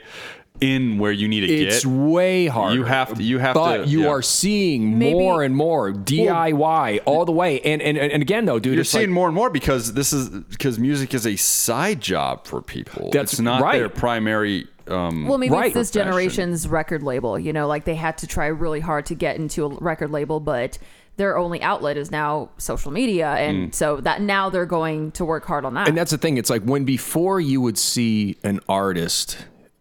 in 0.60 0.98
where 0.98 1.12
you 1.12 1.28
need 1.28 1.40
to 1.40 1.46
It's 1.46 1.60
get. 1.64 1.72
It's 1.74 1.86
way 1.86 2.46
harder. 2.46 2.74
You 2.76 2.84
have 2.84 3.14
to- 3.14 3.22
you 3.22 3.38
have 3.38 3.54
but 3.54 3.84
to- 3.84 3.88
you 3.88 4.02
yeah. 4.02 4.08
are 4.08 4.22
seeing 4.22 4.98
Maybe- 4.98 5.12
more 5.18 5.42
and 5.42 5.54
more 5.56 5.92
DIY 5.92 7.00
all 7.04 7.24
the 7.24 7.32
way. 7.32 7.60
And 7.60 7.80
and 7.82 7.96
and 7.98 8.22
again 8.22 8.44
though, 8.44 8.58
dude, 8.58 8.74
You're 8.74 8.84
seeing 8.84 9.06
like, 9.10 9.14
more 9.14 9.28
and 9.28 9.34
more 9.34 9.50
because 9.50 9.92
this 9.94 10.12
is 10.12 10.28
because 10.28 10.78
music 10.78 11.14
is 11.14 11.26
a 11.26 11.36
side 11.36 12.00
job 12.00 12.46
for 12.46 12.60
people. 12.62 13.10
That's 13.12 13.34
it's 13.34 13.40
not 13.40 13.62
right. 13.62 13.78
their 13.78 13.88
primary. 13.88 14.66
Um, 14.88 15.26
well, 15.28 15.36
maybe 15.36 15.52
Right. 15.54 15.66
it's 15.66 15.74
this 15.74 15.90
generation's 15.90 16.66
record 16.66 17.02
label. 17.02 17.38
You 17.38 17.52
know, 17.52 17.66
like 17.66 17.84
they 17.84 17.94
had 17.94 18.16
to 18.18 18.26
try 18.26 18.46
really 18.46 18.80
hard 18.80 19.04
to 19.06 19.14
get 19.14 19.36
into 19.36 19.66
a 19.66 19.68
record 19.68 20.10
label, 20.10 20.40
but 20.40 20.78
their 21.18 21.36
only 21.36 21.60
outlet 21.60 21.96
is 21.98 22.10
now 22.10 22.48
social 22.58 22.90
media, 22.90 23.28
and 23.32 23.74
so 23.74 23.96
that 24.00 24.22
now 24.22 24.48
they're 24.48 24.64
going 24.64 25.10
to 25.12 25.24
work 25.26 25.44
hard 25.44 25.64
on 25.66 25.74
that. 25.74 25.88
and 25.88 25.96
that's 25.98 26.10
the 26.12 26.16
thing. 26.16 26.38
It's 26.38 26.48
like 26.48 26.62
when 26.62 26.84
before 26.84 27.38
you 27.40 27.60
would 27.60 27.76
see 27.76 28.38
an 28.44 28.60
artist. 28.68 29.36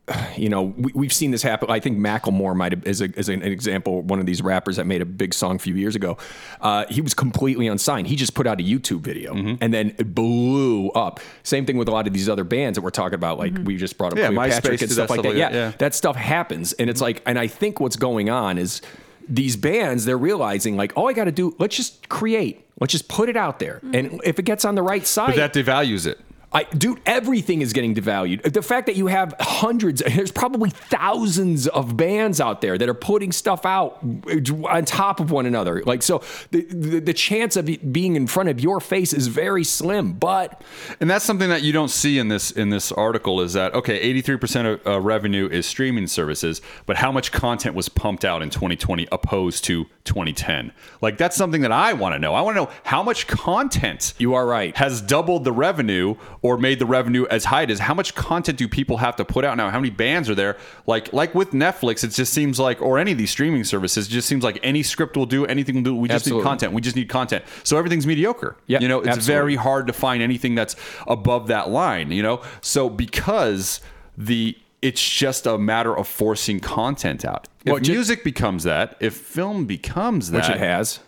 You 0.38 0.50
know, 0.50 0.62
we, 0.78 0.92
we've 0.94 1.12
seen 1.14 1.32
this 1.32 1.42
happen. 1.42 1.70
I 1.72 1.80
think 1.80 1.98
Macklemore 1.98 2.56
might 2.56 2.72
have, 2.72 2.86
as, 2.86 3.02
a, 3.02 3.10
as 3.18 3.28
an 3.28 3.42
example, 3.42 4.04
one 4.04 4.20
of 4.20 4.28
these 4.28 4.42
rappers 4.42 4.76
that 4.76 4.86
made 4.86 5.02
a 5.02 5.06
big 5.06 5.34
song 5.34 5.56
a 5.56 5.60
few 5.60 5.74
years 5.74 5.96
ago. 5.96 6.16
Uh, 6.62 6.86
he 6.90 7.02
was 7.02 7.16
completely 7.16 7.66
unsigned. 7.68 8.06
He 8.08 8.16
just 8.16 8.36
put 8.36 8.46
out 8.46 8.62
a 8.62 8.64
YouTube 8.64 9.02
video 9.02 9.34
Mm-hmm. 9.34 9.56
and 9.62 9.74
then 9.74 9.96
it 9.98 10.14
blew 10.14 10.90
up. 10.92 11.20
Same 11.44 11.66
thing 11.66 11.76
with 11.78 11.88
a 11.88 11.92
lot 11.92 12.06
of 12.08 12.14
these 12.14 12.30
other 12.30 12.44
bands 12.44 12.78
that 12.78 12.84
we're 12.84 12.92
talking 12.92 13.16
about. 13.16 13.40
Like 13.40 13.54
we 13.64 13.78
just 13.78 13.98
brought 13.98 14.14
up 14.14 14.20
Yeah, 14.20 14.28
Cleopatrick 14.28 14.64
MySpace 14.64 14.70
and 14.70 14.80
did 14.80 14.92
stuff 14.92 15.10
like 15.10 15.22
that. 15.24 15.28
like 15.30 15.38
yeah, 15.38 15.50
that, 15.50 15.56
yeah. 15.56 15.72
that 15.80 15.96
stuff 15.96 16.16
happens 16.16 16.74
and 16.74 16.90
it's 16.90 17.02
like 17.02 17.22
and 17.26 17.38
i 17.40 17.48
think 17.48 17.80
what's 17.80 17.96
going 17.98 18.30
on 18.30 18.58
is 18.60 18.82
these 19.28 19.56
bands 19.58 20.06
they're 20.06 20.18
realizing 20.18 20.78
like 20.78 20.94
all 20.96 21.10
i 21.10 21.14
gotta 21.14 21.32
do 21.32 21.56
let's 21.60 21.76
just 21.76 22.08
create 22.10 22.66
let's 22.80 22.92
just 22.92 23.08
put 23.10 23.28
it 23.28 23.36
out 23.36 23.60
there 23.60 23.80
and 23.94 24.22
if 24.24 24.40
it 24.40 24.44
gets 24.44 24.64
on 24.66 24.76
the 24.76 24.82
right 24.84 25.06
side 25.06 25.36
but 25.36 25.54
that 25.54 25.54
devalues 25.54 26.06
it. 26.08 26.20
I, 26.54 26.64
dude, 26.64 27.02
everything 27.06 27.62
is 27.62 27.74
getting 27.74 27.94
devalued. 27.94 28.54
The 28.54 28.62
fact 28.62 28.86
that 28.86 28.96
you 28.96 29.08
have 29.08 29.36
hundreds, 29.40 30.02
there's 30.16 30.32
probably 30.32 30.70
thousands 30.70 31.68
of 31.68 31.98
bands 31.98 32.40
out 32.40 32.62
there 32.62 32.78
that 32.78 32.88
are 32.88 32.94
putting 32.94 33.34
stuff 33.34 33.66
out 33.66 34.00
on 34.02 34.86
top 34.86 35.20
of 35.20 35.30
one 35.30 35.46
another. 35.46 35.84
Like, 35.86 36.02
so 36.02 36.24
the, 36.52 36.62
the, 36.62 37.00
the 37.00 37.14
chance 37.14 37.58
of 37.58 37.68
it 37.68 37.92
being 37.92 38.16
in 38.16 38.28
front 38.28 38.48
of 38.48 38.62
your 38.62 38.80
face 38.80 39.12
is 39.12 39.28
very 39.28 39.66
slim, 39.66 40.14
but 40.14 40.62
And 41.02 41.10
that's 41.10 41.26
something 41.26 41.50
that 41.50 41.64
you 41.64 41.74
don't 41.74 41.90
see 41.90 42.18
in 42.18 42.30
this 42.30 42.52
in 42.52 42.70
this 42.70 42.92
article 42.94 43.42
is 43.42 43.54
that 43.54 43.74
okay, 43.74 44.14
83% 44.14 44.74
of 44.74 44.88
uh, 44.88 45.02
revenue 45.02 45.50
is 45.50 45.66
streaming 45.66 46.08
services, 46.08 46.62
but 46.86 46.96
how 46.96 47.12
much 47.12 47.32
content 47.34 47.76
was 47.76 47.90
pumped 47.90 48.24
out 48.24 48.42
in 48.42 48.50
2020 48.50 49.08
opposed 49.12 49.66
to 49.66 49.86
2010? 50.06 50.72
Like 51.02 51.18
that's 51.18 51.36
something 51.36 51.62
that 51.62 51.74
I 51.74 51.92
want 51.94 52.16
to 52.16 52.20
know. 52.20 52.34
I 52.34 52.42
want 52.42 52.56
to 52.56 52.64
know 52.64 52.72
how 52.84 53.04
much 53.04 53.28
content 53.28 54.14
You 54.18 54.34
are 54.34 54.46
right. 54.46 54.76
has 54.78 55.02
doubled 55.02 55.44
the 55.44 55.52
revenue 55.52 56.16
or 56.48 56.58
made 56.58 56.80
the 56.80 56.86
revenue 56.86 57.26
as 57.30 57.44
high 57.44 57.66
as 57.66 57.80
how 57.80 57.94
much 57.94 58.16
content 58.16 58.58
do 58.58 58.70
people 58.70 58.96
have 58.96 59.18
to 59.18 59.26
put 59.26 59.44
out 59.44 59.58
now? 59.58 59.70
How 59.70 59.80
many 59.80 59.90
bands 59.90 60.30
are 60.30 60.36
there? 60.36 60.56
Like 60.86 61.12
like 61.12 61.36
with 61.36 61.52
Netflix, 61.52 62.06
it 62.06 62.12
just 62.12 62.34
seems 62.34 62.58
like 62.58 62.82
or 62.82 62.98
any 62.98 63.12
of 63.12 63.18
these 63.18 63.32
streaming 63.32 63.66
services, 63.66 64.08
it 64.08 64.12
just 64.12 64.30
seems 64.30 64.46
like 64.46 64.58
any 64.64 64.82
script 64.82 65.18
will 65.18 65.26
do, 65.26 65.46
anything 65.46 65.76
will 65.76 65.84
do. 65.84 65.96
We 65.96 66.08
just 66.08 66.22
Absolutely. 66.22 66.44
need 66.44 66.50
content. 66.50 66.74
We 66.74 66.82
just 66.82 66.96
need 66.96 67.10
content. 67.10 67.44
So 67.64 67.78
everything's 67.78 68.08
mediocre. 68.08 68.56
Yeah, 68.66 68.80
you 68.80 68.88
know, 68.88 69.00
it's 69.00 69.10
absolutely. 69.10 69.34
very 69.34 69.56
hard 69.58 69.88
to 69.88 69.94
find 69.94 70.24
anything 70.24 70.56
that's 70.56 70.78
above 71.06 71.48
that 71.48 71.70
line, 71.70 72.12
you 72.12 72.24
know? 72.24 72.42
So 72.62 72.90
because 72.90 73.82
the 74.18 74.58
it's 74.82 75.04
just 75.06 75.46
a 75.46 75.58
matter 75.58 75.98
of 75.98 76.08
forcing 76.08 76.62
content 76.62 77.26
out. 77.26 77.50
If 77.66 77.74
Well, 77.74 77.82
music 77.82 78.24
becomes 78.24 78.64
that, 78.64 78.96
if 79.02 79.16
film 79.18 79.66
becomes 79.66 80.32
that, 80.32 80.38
which 80.38 80.50
it 80.50 80.60
has. 80.60 81.00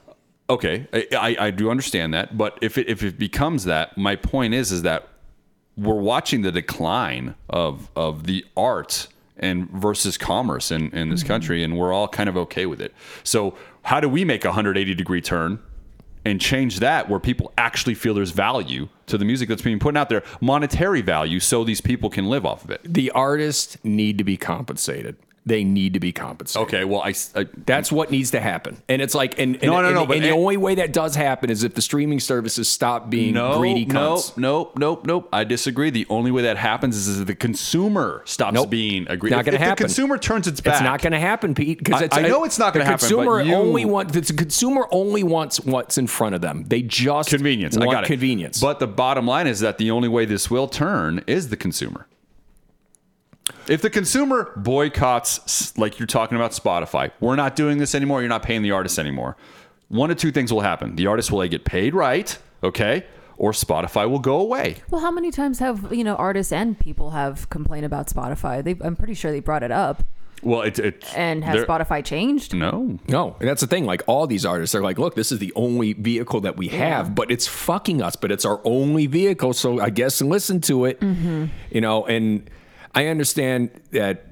okay, 0.49 0.87
I, 0.91 1.07
I, 1.15 1.45
I 1.47 1.51
do 1.51 1.69
understand 1.69 2.13
that, 2.13 2.37
but 2.37 2.57
if 2.61 2.77
it 2.77 2.89
if 2.89 3.03
it 3.03 3.17
becomes 3.17 3.63
that, 3.65 3.97
my 3.97 4.17
point 4.17 4.53
is 4.53 4.71
is 4.71 4.81
that 4.81 5.08
we're 5.79 5.95
watching 5.95 6.41
the 6.41 6.51
decline 6.51 7.35
of 7.49 7.89
of 7.95 8.25
the 8.25 8.45
art 8.57 9.07
and 9.37 9.69
versus 9.69 10.17
commerce 10.17 10.69
in, 10.69 10.91
in 10.91 11.09
this 11.09 11.21
mm-hmm. 11.21 11.27
country, 11.27 11.63
and 11.63 11.77
we're 11.77 11.93
all 11.93 12.07
kind 12.07 12.27
of 12.27 12.35
okay 12.35 12.65
with 12.65 12.81
it. 12.81 12.93
So 13.23 13.55
how 13.83 13.99
do 13.99 14.09
we 14.09 14.25
make 14.25 14.43
a 14.43 14.49
180 14.49 14.93
degree 14.93 15.21
turn 15.21 15.59
and 16.25 16.41
change 16.41 16.79
that 16.79 17.09
where 17.09 17.19
people 17.19 17.53
actually 17.57 17.95
feel 17.95 18.13
there's 18.13 18.31
value 18.31 18.89
to 19.07 19.17
the 19.17 19.23
music 19.23 19.47
that's 19.47 19.61
being 19.61 19.79
put 19.79 19.95
out 19.95 20.09
there, 20.09 20.23
monetary 20.41 21.01
value, 21.01 21.39
so 21.39 21.63
these 21.63 21.79
people 21.79 22.09
can 22.09 22.27
live 22.27 22.45
off 22.45 22.65
of 22.65 22.71
it? 22.71 22.81
The 22.83 23.09
artists 23.11 23.77
need 23.83 24.17
to 24.17 24.25
be 24.25 24.35
compensated. 24.35 25.15
They 25.45 25.63
need 25.63 25.93
to 25.93 25.99
be 25.99 26.11
compensated. 26.11 26.67
Okay, 26.67 26.83
well, 26.85 27.01
I, 27.01 27.13
I 27.35 27.41
uh, 27.41 27.45
That's 27.65 27.91
what 27.91 28.11
needs 28.11 28.31
to 28.31 28.39
happen. 28.39 28.81
And 28.87 29.01
it's 29.01 29.15
like, 29.15 29.39
and, 29.39 29.55
and, 29.55 29.63
No, 29.63 29.81
no, 29.81 29.87
and, 29.87 29.95
no, 29.95 29.99
and 30.01 30.07
but- 30.09 30.19
the 30.21 30.31
only 30.31 30.57
way 30.57 30.75
that 30.75 30.93
does 30.93 31.15
happen 31.15 31.49
is 31.49 31.63
if 31.63 31.73
the 31.73 31.81
streaming 31.81 32.19
services 32.19 32.67
stop 32.67 33.09
being 33.09 33.33
no, 33.33 33.57
greedy 33.57 33.85
no, 33.85 34.15
cunts. 34.15 34.37
nope, 34.37 34.77
nope, 34.77 35.05
nope. 35.05 35.29
I 35.33 35.43
disagree. 35.45 35.89
The 35.89 36.05
only 36.09 36.29
way 36.31 36.43
that 36.43 36.57
happens 36.57 36.95
is 36.95 37.19
if 37.21 37.27
the 37.27 37.35
consumer 37.35 38.21
stops 38.25 38.53
Nope. 38.53 38.69
being 38.69 39.07
a 39.09 39.17
greedy. 39.17 39.35
Not 39.35 39.45
gonna 39.45 39.57
happen. 39.57 39.75
the 39.83 39.87
consumer 39.87 40.17
turns 40.17 40.47
its 40.47 40.61
back, 40.61 40.75
It's 40.75 40.83
not 40.83 41.01
going 41.01 41.13
to 41.13 41.19
happen, 41.19 41.55
Pete. 41.55 41.79
Because 41.79 42.03
I- 42.11 42.19
I 42.19 42.27
know 42.27 42.43
it's 42.43 42.59
not 42.59 42.73
gonna 42.73 42.85
happen, 42.85 42.97
but 43.09 43.15
Consumer 43.15 43.41
you- 43.41 43.55
only 43.55 43.85
want 43.85 44.11
the 44.13 44.21
consumer 44.33 44.87
only 44.91 45.23
wants 45.23 45.59
what's 45.61 45.97
in 45.97 46.07
front 46.07 46.35
of 46.35 46.41
them. 46.41 46.65
They 46.67 46.81
just 46.81 47.29
convenience. 47.29 47.77
I 47.77 47.85
got 47.85 48.03
it. 48.03 48.07
convenience. 48.07 48.59
But 48.61 48.79
the 48.79 48.87
bottom 48.87 49.25
line 49.25 49.47
is 49.47 49.59
that 49.61 49.77
the 49.77 49.89
only 49.91 50.09
way 50.09 50.25
this 50.25 50.51
will 50.51 50.67
turn 50.67 51.23
is 51.27 51.49
the 51.49 51.57
consumer. 51.57 52.07
If 53.67 53.81
the 53.81 53.89
consumer 53.89 54.51
boycotts, 54.55 55.77
like 55.77 55.99
you're 55.99 56.07
talking 56.07 56.35
about 56.35 56.51
Spotify, 56.51 57.11
we're 57.19 57.35
not 57.35 57.55
doing 57.55 57.77
this 57.77 57.93
anymore. 57.93 58.21
You're 58.21 58.29
not 58.29 58.43
paying 58.43 58.61
the 58.61 58.71
artists 58.71 58.97
anymore. 58.99 59.37
One 59.89 60.11
of 60.11 60.17
two 60.17 60.31
things 60.31 60.51
will 60.53 60.61
happen: 60.61 60.95
the 60.95 61.07
artist 61.07 61.31
will 61.31 61.47
get 61.47 61.65
paid 61.65 61.93
right, 61.93 62.37
okay, 62.63 63.05
or 63.37 63.51
Spotify 63.51 64.09
will 64.09 64.19
go 64.19 64.39
away. 64.39 64.77
well, 64.89 65.01
how 65.01 65.11
many 65.11 65.31
times 65.31 65.59
have 65.59 65.91
you 65.93 66.03
know 66.03 66.15
artists 66.15 66.51
and 66.51 66.79
people 66.79 67.11
have 67.11 67.49
complained 67.49 67.85
about 67.85 68.07
Spotify? 68.07 68.63
They, 68.63 68.75
I'm 68.81 68.95
pretty 68.95 69.13
sure 69.13 69.31
they 69.31 69.39
brought 69.39 69.63
it 69.63 69.71
up. 69.71 70.03
Well, 70.41 70.61
it, 70.61 70.79
it 70.79 71.05
And 71.17 71.43
has 71.43 71.65
Spotify 71.65 72.03
changed? 72.03 72.53
No, 72.53 72.97
No, 73.07 73.35
and 73.39 73.49
that's 73.49 73.61
the 73.61 73.67
thing. 73.67 73.85
Like 73.85 74.03
all 74.07 74.25
these 74.25 74.45
artists, 74.45 74.71
they're 74.71 74.81
like, 74.81 74.97
"Look, 74.97 75.15
this 75.15 75.31
is 75.31 75.39
the 75.39 75.51
only 75.55 75.93
vehicle 75.93 76.41
that 76.41 76.55
we 76.55 76.69
have, 76.69 77.13
but 77.13 77.29
it's 77.31 77.47
fucking 77.47 78.01
us. 78.01 78.15
But 78.15 78.31
it's 78.31 78.45
our 78.45 78.61
only 78.63 79.07
vehicle, 79.07 79.53
so 79.53 79.79
I 79.81 79.89
guess 79.89 80.21
listen 80.21 80.61
to 80.61 80.85
it." 80.85 80.99
Mm-hmm. 81.01 81.45
You 81.71 81.81
know, 81.81 82.05
and 82.05 82.49
I 82.95 83.07
understand 83.07 83.69
that. 83.91 84.25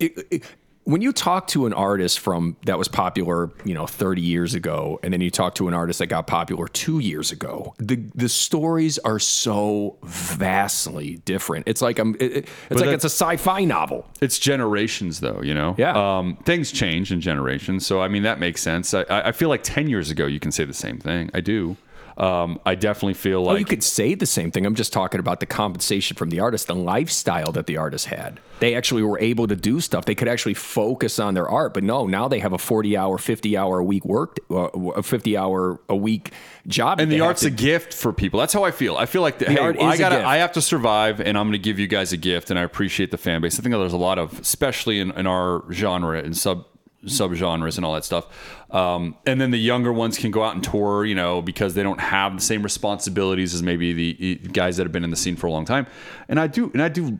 It, 0.00 0.26
it, 0.30 0.42
when 0.84 1.02
you 1.02 1.12
talk 1.12 1.46
to 1.48 1.66
an 1.66 1.72
artist 1.74 2.18
from 2.18 2.56
that 2.64 2.76
was 2.78 2.88
popular, 2.88 3.50
you 3.64 3.74
know, 3.74 3.86
30 3.86 4.22
years 4.22 4.54
ago, 4.54 4.98
and 5.02 5.12
then 5.12 5.20
you 5.20 5.30
talk 5.30 5.54
to 5.56 5.68
an 5.68 5.74
artist 5.74 5.98
that 6.00 6.06
got 6.06 6.26
popular 6.26 6.66
two 6.66 6.98
years 6.98 7.30
ago, 7.30 7.74
the 7.78 7.96
the 8.14 8.28
stories 8.28 8.98
are 9.00 9.18
so 9.20 9.98
vastly 10.02 11.16
different. 11.26 11.68
It's 11.68 11.82
like 11.82 11.98
I'm, 11.98 12.14
it, 12.18 12.20
it- 12.32 12.48
it's 12.70 12.80
like 12.80 12.90
it's 12.90 13.04
a 13.04 13.10
sci-fi 13.10 13.64
novel. 13.64 14.06
It's 14.20 14.38
generations, 14.38 15.20
though, 15.20 15.40
you 15.42 15.54
know? 15.54 15.74
Yeah. 15.78 15.92
Um, 16.18 16.36
things 16.44 16.72
change 16.72 17.12
in 17.12 17.20
generations. 17.20 17.86
So, 17.86 18.00
I 18.00 18.08
mean, 18.08 18.22
that 18.24 18.40
makes 18.40 18.60
sense. 18.62 18.94
I, 18.94 19.02
I 19.02 19.28
I 19.28 19.32
feel 19.32 19.48
like 19.50 19.62
10 19.62 19.88
years 19.88 20.10
ago, 20.10 20.26
you 20.26 20.40
can 20.40 20.50
say 20.50 20.64
the 20.64 20.74
same 20.74 20.98
thing. 20.98 21.30
I 21.34 21.40
do. 21.40 21.76
Um, 22.20 22.60
I 22.66 22.74
definitely 22.74 23.14
feel 23.14 23.38
Oh, 23.38 23.42
like. 23.52 23.60
you 23.60 23.64
could 23.64 23.82
say 23.82 24.14
the 24.14 24.26
same 24.26 24.50
thing. 24.50 24.66
I'm 24.66 24.74
just 24.74 24.92
talking 24.92 25.20
about 25.20 25.40
the 25.40 25.46
compensation 25.46 26.16
from 26.18 26.28
the 26.28 26.38
artist, 26.40 26.66
the 26.66 26.74
lifestyle 26.74 27.50
that 27.52 27.66
the 27.66 27.78
artist 27.78 28.06
had. 28.06 28.40
They 28.58 28.74
actually 28.74 29.02
were 29.02 29.18
able 29.20 29.46
to 29.46 29.56
do 29.56 29.80
stuff. 29.80 30.04
They 30.04 30.14
could 30.14 30.28
actually 30.28 30.52
focus 30.52 31.18
on 31.18 31.32
their 31.32 31.48
art. 31.48 31.72
But 31.72 31.82
no, 31.82 32.06
now 32.06 32.28
they 32.28 32.40
have 32.40 32.52
a 32.52 32.58
40 32.58 32.94
hour, 32.94 33.16
50 33.16 33.56
hour 33.56 33.78
a 33.78 33.84
week 33.84 34.04
work, 34.04 34.36
uh, 34.50 34.68
a 34.96 35.02
50 35.02 35.34
hour 35.38 35.80
a 35.88 35.96
week 35.96 36.32
job. 36.66 37.00
and 37.00 37.10
the 37.10 37.22
art's 37.22 37.40
to 37.40 37.46
a 37.46 37.50
gift 37.50 37.94
for 37.94 38.12
people. 38.12 38.38
That's 38.38 38.52
how 38.52 38.64
I 38.64 38.70
feel. 38.70 38.98
I 38.98 39.06
feel 39.06 39.22
like 39.22 39.38
the, 39.38 39.46
hey, 39.46 39.56
art 39.56 39.76
is 39.76 39.82
I 39.82 39.96
gift. 39.96 40.12
I 40.12 40.36
have 40.36 40.52
to 40.52 40.60
survive, 40.60 41.20
and 41.22 41.38
I'm 41.38 41.44
going 41.46 41.52
to 41.52 41.58
give 41.58 41.78
you 41.78 41.86
guys 41.86 42.12
a 42.12 42.18
gift. 42.18 42.50
And 42.50 42.58
I 42.58 42.62
appreciate 42.64 43.10
the 43.12 43.16
fan 43.16 43.40
base. 43.40 43.58
I 43.58 43.62
think 43.62 43.74
there's 43.74 43.94
a 43.94 43.96
lot 43.96 44.18
of, 44.18 44.38
especially 44.40 45.00
in, 45.00 45.10
in 45.12 45.26
our 45.26 45.64
genre 45.72 46.18
and 46.22 46.36
sub 46.36 46.66
subgenres 47.04 47.76
and 47.76 47.84
all 47.84 47.94
that 47.94 48.04
stuff. 48.04 48.26
Um, 48.70 49.16
and 49.26 49.40
then 49.40 49.50
the 49.50 49.58
younger 49.58 49.92
ones 49.92 50.18
can 50.18 50.30
go 50.30 50.42
out 50.42 50.54
and 50.54 50.62
tour, 50.62 51.04
you 51.04 51.14
know, 51.14 51.42
because 51.42 51.74
they 51.74 51.82
don't 51.82 52.00
have 52.00 52.36
the 52.36 52.42
same 52.42 52.62
responsibilities 52.62 53.54
as 53.54 53.62
maybe 53.62 53.92
the 53.92 54.34
guys 54.48 54.76
that 54.76 54.84
have 54.84 54.92
been 54.92 55.04
in 55.04 55.10
the 55.10 55.16
scene 55.16 55.36
for 55.36 55.46
a 55.46 55.50
long 55.50 55.64
time. 55.64 55.86
And 56.28 56.38
I 56.38 56.46
do, 56.46 56.70
and 56.72 56.82
I 56.82 56.88
do 56.88 57.18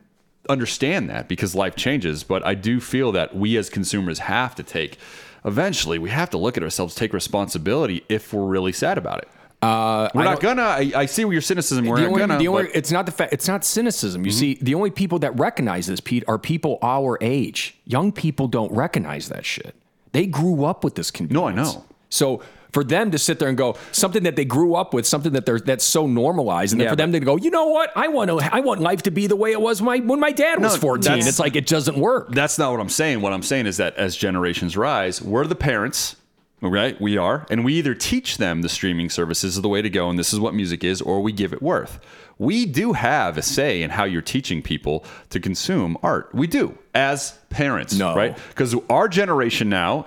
understand 0.49 1.09
that 1.11 1.29
because 1.29 1.55
life 1.55 1.77
changes. 1.77 2.25
But 2.25 2.45
I 2.45 2.55
do 2.55 2.81
feel 2.81 3.13
that 3.13 3.35
we 3.35 3.57
as 3.57 3.71
consumers 3.71 4.21
have 4.21 4.55
to 4.57 4.63
take. 4.63 4.99
Eventually, 5.45 5.99
we 5.99 6.11
have 6.11 6.29
to 6.31 6.39
look 6.39 6.57
at 6.57 6.63
ourselves, 6.63 6.95
take 6.95 7.13
responsibility 7.13 8.05
if 8.09 8.33
we're 8.33 8.47
really 8.47 8.73
sad 8.73 8.99
about 8.99 9.19
it. 9.23 9.29
Uh, 9.63 10.09
We're 10.15 10.25
not 10.25 10.41
gonna. 10.41 10.63
I, 10.63 10.93
I 10.97 11.07
see 11.07 11.23
your 11.23 11.41
cynicism. 11.43 11.85
We're 11.87 12.09
not 12.09 12.19
gonna. 12.19 12.35
only, 12.35 12.65
Mm-hmm. 12.65 12.71
it's 12.79 12.91
not 12.91 13.05
the 13.07 13.13
fact. 13.13 13.33
It's 13.33 13.47
not 13.47 13.65
cynicism. 13.65 14.25
You 14.25 14.31
see, 14.31 14.59
the 14.63 14.75
only 14.75 14.91
people 14.91 15.19
that 15.19 15.39
recognize 15.39 15.87
this, 15.87 16.01
Pete, 16.01 16.25
are 16.27 16.39
people 16.39 16.79
our 16.83 17.19
age. 17.21 17.77
Young 17.85 18.11
people 18.13 18.49
don't 18.49 18.73
recognize 18.73 19.29
that 19.29 19.45
shit. 19.45 19.75
They 20.13 20.27
grew 20.27 20.65
up 20.65 20.83
with 20.83 20.95
this 20.95 21.11
convenience. 21.11 21.35
No, 21.43 21.49
I 21.49 21.53
know. 21.75 21.85
So 22.09 22.43
for 22.73 22.85
them 22.85 23.11
to 23.11 23.19
sit 23.19 23.39
there 23.41 23.49
and 23.49 23.59
go 23.59 23.77
something 23.93 24.23
that 24.23 24.37
they 24.37 24.45
grew 24.45 24.75
up 24.77 24.95
with, 24.95 25.07
something 25.07 25.33
that 25.33 25.45
they're 25.45 25.61
that's 25.61 25.85
so 25.85 26.07
normalized, 26.07 26.73
and 26.73 26.81
then 26.81 26.87
Yeah, 26.87 26.93
for 26.93 26.97
them 26.97 27.13
to 27.13 27.21
go, 27.21 27.37
you 27.37 27.51
know 27.51 27.67
what? 27.67 27.93
I 27.97 28.09
want 28.09 28.31
to. 28.31 28.39
I 28.55 28.61
want 28.61 28.81
life 28.81 29.03
to 29.03 29.11
be 29.11 29.27
the 29.27 29.37
way 29.37 29.53
it 29.53 29.61
was 29.61 29.83
when 29.83 30.01
my, 30.01 30.07
when 30.07 30.21
my 30.21 30.33
dad 30.33 30.61
was 30.63 30.77
fourteen. 30.77 31.19
It's 31.19 31.39
like 31.39 31.55
it 31.55 31.67
doesn't 31.67 31.99
work. 31.99 32.33
that's 32.33 32.59
not 32.59 32.71
what 32.71 32.81
I'm 32.81 32.89
saying. 32.89 33.21
What 33.21 33.33
I'm 33.35 33.43
saying 33.43 33.67
is 33.67 33.77
that 33.77 33.95
as 33.97 34.17
generations 34.17 34.77
rise, 34.77 35.21
we're 35.21 35.47
the 35.47 35.55
parents, 35.55 36.17
right? 36.63 37.01
We 37.01 37.17
are, 37.17 37.47
and 37.51 37.65
we 37.65 37.75
either 37.75 37.95
teach 37.95 38.37
them 38.39 38.63
the 38.63 38.69
streaming 38.69 39.11
services 39.11 39.57
is 39.57 39.63
the 39.63 39.69
way 39.69 39.83
to 39.83 39.91
go, 39.91 40.11
and 40.11 40.19
this 40.19 40.33
is 40.33 40.41
what 40.41 40.55
music 40.55 40.85
is, 40.85 41.01
or 41.01 41.21
we 41.21 41.33
give 41.33 41.53
it 41.53 41.63
worth. 41.63 41.99
We 42.39 42.65
do 42.67 42.93
have 42.95 43.37
a 43.39 43.43
say 43.43 43.83
in 43.83 43.91
how 43.91 44.05
you're 44.05 44.23
teaching 44.23 44.63
people 44.63 45.05
to 45.31 45.41
consume 45.41 45.97
art. 46.03 46.31
We 46.35 46.47
do 46.47 46.77
as 46.95 47.39
parents, 47.51 47.95
No. 47.95 48.15
right? 48.15 48.37
Because 48.49 48.75
our 48.89 49.09
generation 49.09 49.69
now 49.69 50.07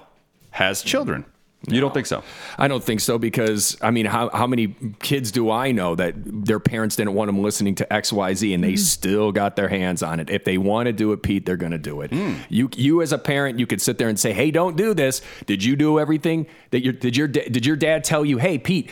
has 0.52 0.82
children. 0.82 1.26
You 1.68 1.80
don't 1.80 1.94
think 1.94 2.08
so? 2.08 2.24
I 2.58 2.68
don't 2.68 2.84
think 2.84 3.00
so 3.00 3.18
because 3.18 3.78
I 3.82 3.92
mean, 3.92 4.06
how, 4.06 4.30
how 4.30 4.48
many 4.48 4.76
kids 5.00 5.32
do 5.32 5.50
I 5.50 5.72
know 5.72 5.96
that 5.96 6.14
their 6.18 6.60
parents 6.60 6.98
didn't 6.98 7.14
want 7.14 7.30
them 7.30 7.42
listening 7.42 7.76
to 7.76 7.94
X, 7.94 8.12
Y, 8.12 8.34
Z, 8.34 8.54
and 8.54 8.64
they 8.64 8.74
mm. 8.74 8.80
still 8.80 9.32
got 9.32 9.56
their 9.56 9.70
hands 9.70 10.04
on 10.04 10.20
it? 10.20 10.30
If 10.30 10.44
they 10.44 10.58
want 10.58 10.88
to 10.88 10.94
do 10.94 11.14
it, 11.14 11.24
Pete, 11.24 11.46
they're 11.46 11.56
going 11.56 11.72
to 11.72 11.78
do 11.78 12.02
it. 12.02 12.12
Mm. 12.12 12.38
You, 12.50 12.70
you 12.76 13.02
as 13.02 13.14
a 13.14 13.18
parent, 13.18 13.60
you 13.60 13.68
could 13.68 13.82
sit 13.82 13.98
there 13.98 14.10
and 14.10 14.20
say, 14.20 14.34
"Hey, 14.34 14.52
don't 14.52 14.76
do 14.76 14.94
this." 14.94 15.22
Did 15.46 15.64
you 15.64 15.78
do 15.78 16.00
everything 16.00 16.48
that 16.72 16.84
your 16.84 16.94
did 16.94 17.16
your 17.16 17.28
did 17.30 17.66
your 17.66 17.78
dad 17.78 18.04
tell 18.04 18.26
you? 18.26 18.40
Hey, 18.40 18.58
Pete. 18.58 18.92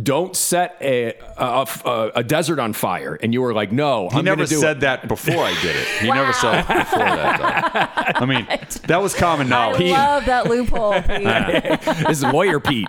Don't 0.00 0.36
set 0.36 0.76
a, 0.80 1.14
a, 1.36 1.66
a, 1.84 2.10
a 2.16 2.22
desert 2.24 2.60
on 2.60 2.72
fire, 2.74 3.18
and 3.20 3.32
you 3.34 3.42
were 3.42 3.52
like, 3.52 3.72
"No, 3.72 4.08
He 4.08 4.18
I'm 4.18 4.24
never 4.24 4.44
do 4.46 4.56
said 4.60 4.76
it." 4.76 4.80
that 4.82 5.08
before 5.08 5.42
I 5.44 5.52
did 5.62 5.74
it. 5.74 5.86
He 6.00 6.08
never 6.08 6.32
said 6.32 6.60
it 6.60 6.66
before 6.68 6.98
that. 7.00 8.14
Though. 8.14 8.20
I 8.22 8.24
mean, 8.24 8.46
that 8.86 9.02
was 9.02 9.14
common 9.14 9.48
knowledge. 9.48 9.80
I 9.82 9.88
knowledge. 9.90 9.92
love 9.98 10.24
that 10.26 10.46
loophole. 10.46 10.92
Pete. 11.02 11.80
this 12.06 12.18
is 12.18 12.22
lawyer 12.24 12.60
Pete. 12.60 12.88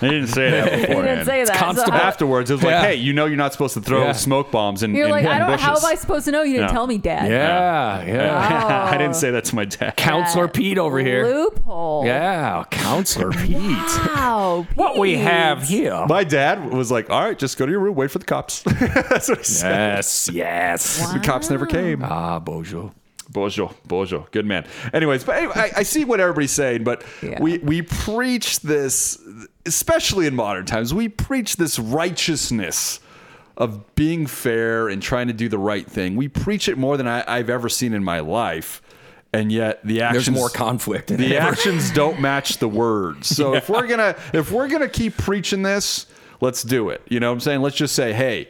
He 0.00 0.10
didn't 0.10 0.26
say 0.28 0.50
that 0.50 0.72
he 0.80 0.86
before. 0.86 1.02
didn't 1.02 1.24
say 1.24 1.44
that. 1.44 1.56
constable 1.56 1.98
so- 1.98 2.04
Afterwards, 2.04 2.50
it 2.50 2.54
was 2.54 2.62
like, 2.62 2.72
Yeah. 2.72 2.82
hey, 2.82 2.94
you 2.96 3.14
know 3.14 3.24
you're 3.24 3.36
not 3.38 3.52
supposed 3.52 3.72
to 3.74 3.80
throw 3.80 4.04
Yeah. 4.04 4.12
smoke 4.12 4.50
bombs 4.50 4.82
in, 4.82 4.94
You're 4.94 5.06
in, 5.06 5.12
like, 5.12 5.24
in 5.24 5.30
I 5.30 5.38
don't. 5.38 5.46
bushes. 5.52 5.64
How 5.64 5.76
am 5.78 5.84
I 5.86 5.94
supposed 5.94 6.26
to 6.26 6.32
know? 6.32 6.42
You 6.42 6.54
didn't 6.54 6.68
Yeah. 6.68 6.72
tell 6.74 6.86
me, 6.86 6.98
Dad. 6.98 7.30
Yeah, 7.30 8.04
yeah. 8.04 8.84
I 8.92 8.98
didn't 8.98 9.16
say 9.16 9.30
that 9.30 9.44
to 9.46 9.54
my 9.54 9.64
dad. 9.64 9.96
Counselor 9.96 10.48
Pete 10.48 10.76
over 10.76 10.98
here. 10.98 11.24
Loophole. 11.26 12.04
Yeah, 12.04 12.64
Counselor 12.70 13.30
Pete. 13.32 13.56
Wow. 13.58 14.66
What 14.74 14.98
we 14.98 15.16
have 15.16 15.62
here. 15.62 16.04
My 16.06 16.24
dad 16.34 16.70
was 16.72 16.90
like, 16.90 17.10
all 17.10 17.22
right, 17.22 17.38
just 17.38 17.56
go 17.56 17.64
to 17.66 17.70
your 17.72 17.80
room, 17.80 17.94
wait 17.94 18.10
for 18.10 18.18
the 18.18 18.24
cops. 18.24 18.62
That's 19.10 19.28
what 19.28 19.38
he 19.38 19.44
said. 19.44 19.70
Yes, 19.96 20.28
yes. 20.32 21.12
The 21.12 21.20
cops 21.20 21.48
never 21.50 21.64
came. 21.66 22.02
Ah, 22.02 22.38
Bojo. 22.40 22.92
Bojo, 23.30 23.74
Bojo, 23.86 24.26
good 24.32 24.44
man. 24.44 24.66
Anyways, 24.92 25.24
but 25.24 25.36
anyway, 25.36 25.54
I, 25.56 25.70
I 25.78 25.82
see 25.84 26.04
what 26.04 26.20
everybody's 26.20 26.50
saying, 26.50 26.84
but 26.84 27.02
Yeah. 27.22 27.40
we 27.40 27.58
we 27.58 27.82
preach 27.82 28.60
this, 28.60 29.18
especially 29.64 30.26
in 30.26 30.34
modern 30.34 30.66
times. 30.66 30.92
We 30.92 31.08
preach 31.08 31.56
this 31.56 31.78
righteousness 31.78 33.00
of 33.56 33.94
being 33.94 34.26
fair 34.26 34.88
and 34.88 35.00
trying 35.02 35.28
to 35.28 35.32
do 35.32 35.48
the 35.48 35.58
right 35.58 35.86
thing. 35.86 36.16
We 36.16 36.28
preach 36.28 36.68
it 36.68 36.76
more 36.76 36.96
than 36.96 37.06
I, 37.08 37.24
I've 37.26 37.48
ever 37.48 37.68
seen 37.68 37.94
in 37.94 38.04
my 38.04 38.20
life, 38.20 38.82
and 39.32 39.50
yet 39.50 39.80
the 39.84 40.02
actions 40.02 40.26
There's 40.26 40.36
more 40.36 40.48
conflict. 40.50 41.08
than 41.08 41.16
the 41.18 41.36
ever. 41.36 41.48
actions 41.52 41.90
don't 41.92 42.20
match 42.20 42.58
the 42.58 42.68
words. 42.68 43.28
So 43.28 43.54
if 43.60 43.68
we're 43.70 43.86
gonna 43.86 44.16
if 44.32 44.52
we're 44.52 44.68
gonna 44.68 44.88
keep 44.88 45.16
preaching 45.16 45.62
this, 45.62 46.06
let's 46.44 46.62
do 46.62 46.90
it. 46.90 47.02
You 47.08 47.18
know 47.18 47.28
what 47.30 47.34
I'm 47.34 47.40
saying? 47.40 47.62
Let's 47.62 47.76
just 47.76 47.94
say, 47.94 48.12
hey, 48.12 48.48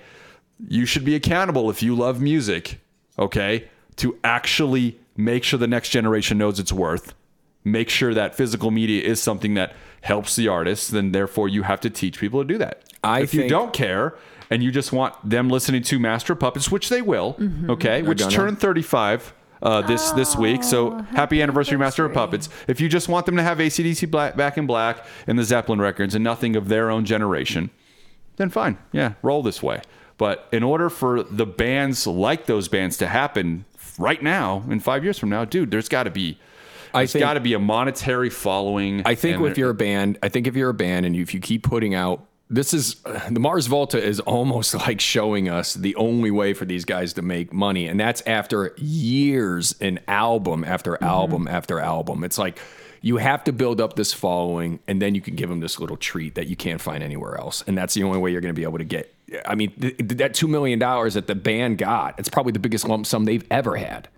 you 0.68 0.84
should 0.84 1.04
be 1.04 1.14
accountable 1.14 1.70
if 1.70 1.82
you 1.82 1.94
love 1.94 2.20
music, 2.20 2.80
okay, 3.18 3.68
to 3.96 4.18
actually 4.24 4.98
make 5.16 5.44
sure 5.44 5.58
the 5.58 5.66
next 5.66 5.90
generation 5.90 6.36
knows 6.36 6.58
its 6.58 6.72
worth. 6.72 7.14
Make 7.62 7.88
sure 7.88 8.12
that 8.12 8.34
physical 8.34 8.70
media 8.70 9.02
is 9.02 9.22
something 9.22 9.54
that 9.54 9.74
helps 10.02 10.36
the 10.36 10.48
artists, 10.48 10.88
then 10.88 11.12
therefore 11.12 11.48
you 11.48 11.62
have 11.62 11.80
to 11.80 11.90
teach 11.90 12.18
people 12.18 12.42
to 12.42 12.46
do 12.46 12.58
that. 12.58 12.82
I 13.02 13.20
if 13.20 13.32
you 13.32 13.48
don't 13.48 13.72
care 13.72 14.14
and 14.50 14.62
you 14.62 14.70
just 14.70 14.92
want 14.92 15.14
them 15.28 15.48
listening 15.48 15.82
to 15.84 15.98
Master 15.98 16.34
Puppets, 16.34 16.70
which 16.70 16.88
they 16.90 17.00
will, 17.00 17.38
okay, 17.68 18.02
which 18.02 18.18
gonna. 18.18 18.30
turned 18.30 18.58
35 18.58 19.32
uh, 19.62 19.80
this 19.82 20.10
this 20.12 20.36
week. 20.36 20.62
So 20.62 20.98
happy, 21.12 21.40
anniversary, 21.40 21.78
Master 21.78 22.04
of 22.04 22.12
Puppets. 22.12 22.48
If 22.68 22.80
you 22.80 22.88
just 22.88 23.08
want 23.08 23.26
them 23.26 23.36
to 23.36 23.42
have 23.42 23.58
ACDC 23.58 24.10
Black, 24.10 24.36
Back 24.36 24.58
in 24.58 24.66
Black 24.66 25.04
and 25.26 25.38
the 25.38 25.44
Zeppelin 25.44 25.80
records 25.80 26.14
and 26.14 26.22
nothing 26.22 26.54
of 26.54 26.68
their 26.68 26.90
own 26.90 27.04
generation, 27.04 27.70
then 28.36 28.50
fine. 28.50 28.78
Yeah, 28.92 29.14
roll 29.22 29.42
this 29.42 29.62
way. 29.62 29.82
But 30.16 30.48
in 30.52 30.62
order 30.62 30.90
for 30.90 31.22
the 31.22 31.46
bands 31.46 32.06
like 32.06 32.46
those 32.46 32.68
bands 32.68 32.96
to 32.98 33.06
happen 33.06 33.64
right 33.98 34.22
now, 34.22 34.64
in 34.68 34.80
five 34.80 35.04
years 35.04 35.18
from 35.18 35.30
now, 35.30 35.44
dude, 35.44 35.70
there's 35.70 35.88
got 35.88 36.04
to 36.04 36.10
be. 36.10 36.38
I 36.92 37.06
think- 37.06 37.22
got 37.22 37.34
to 37.34 37.40
be 37.40 37.54
a 37.54 37.58
monetary 37.58 38.30
following. 38.30 39.02
I 39.04 39.16
think 39.16 39.42
if 39.42 39.58
you're 39.58 39.70
a 39.70 39.74
band, 39.74 40.18
I 40.22 40.28
think 40.28 40.46
if 40.46 40.54
you're 40.54 40.70
a 40.70 40.74
band 40.74 41.06
and 41.06 41.16
you, 41.16 41.22
if 41.22 41.34
you 41.34 41.40
keep 41.40 41.64
putting 41.64 41.94
out, 41.94 42.24
this 42.48 42.72
is 42.72 42.96
the 43.30 43.40
Mars 43.40 43.66
Volta 43.66 44.00
is 44.00 44.20
almost 44.20 44.74
like 44.86 45.00
showing 45.00 45.48
us 45.48 45.74
the 45.74 45.96
only 45.96 46.30
way 46.30 46.54
for 46.54 46.64
these 46.64 46.84
guys 46.84 47.12
to 47.14 47.22
make 47.22 47.52
money, 47.52 47.88
and 47.88 47.98
that's 47.98 48.22
after 48.26 48.74
years 48.76 49.74
and 49.80 50.00
album 50.06 50.62
after 50.62 50.92
mm-hmm. 50.92 51.04
album 51.04 51.48
after 51.48 51.80
album. 51.80 52.22
It's 52.22 52.38
like 52.38 52.60
you 53.04 53.18
have 53.18 53.44
to 53.44 53.52
build 53.52 53.82
up 53.82 53.96
this 53.96 54.14
following, 54.14 54.78
and 54.88 55.00
then 55.02 55.14
you 55.14 55.20
can 55.20 55.34
give 55.34 55.50
them 55.50 55.60
this 55.60 55.78
little 55.78 55.98
treat 55.98 56.36
that 56.36 56.46
you 56.46 56.56
can't 56.56 56.80
find 56.80 57.02
anywhere 57.02 57.36
else, 57.36 57.62
and 57.66 57.76
that's 57.76 57.92
the 57.92 58.02
only 58.02 58.18
way 58.18 58.32
you're 58.32 58.40
going 58.40 58.54
to 58.54 58.58
be 58.58 58.62
able 58.62 58.78
to 58.78 58.84
get. 58.84 59.14
I 59.44 59.54
mean, 59.54 59.72
th- 59.78 59.96
that 59.98 60.32
two 60.32 60.48
million 60.48 60.78
dollars 60.78 61.12
that 61.12 61.26
the 61.26 61.34
band 61.34 61.76
got, 61.76 62.18
it's 62.18 62.30
probably 62.30 62.52
the 62.52 62.58
biggest 62.60 62.88
lump 62.88 63.04
sum 63.04 63.26
they've 63.26 63.44
ever 63.50 63.76
had. 63.76 64.08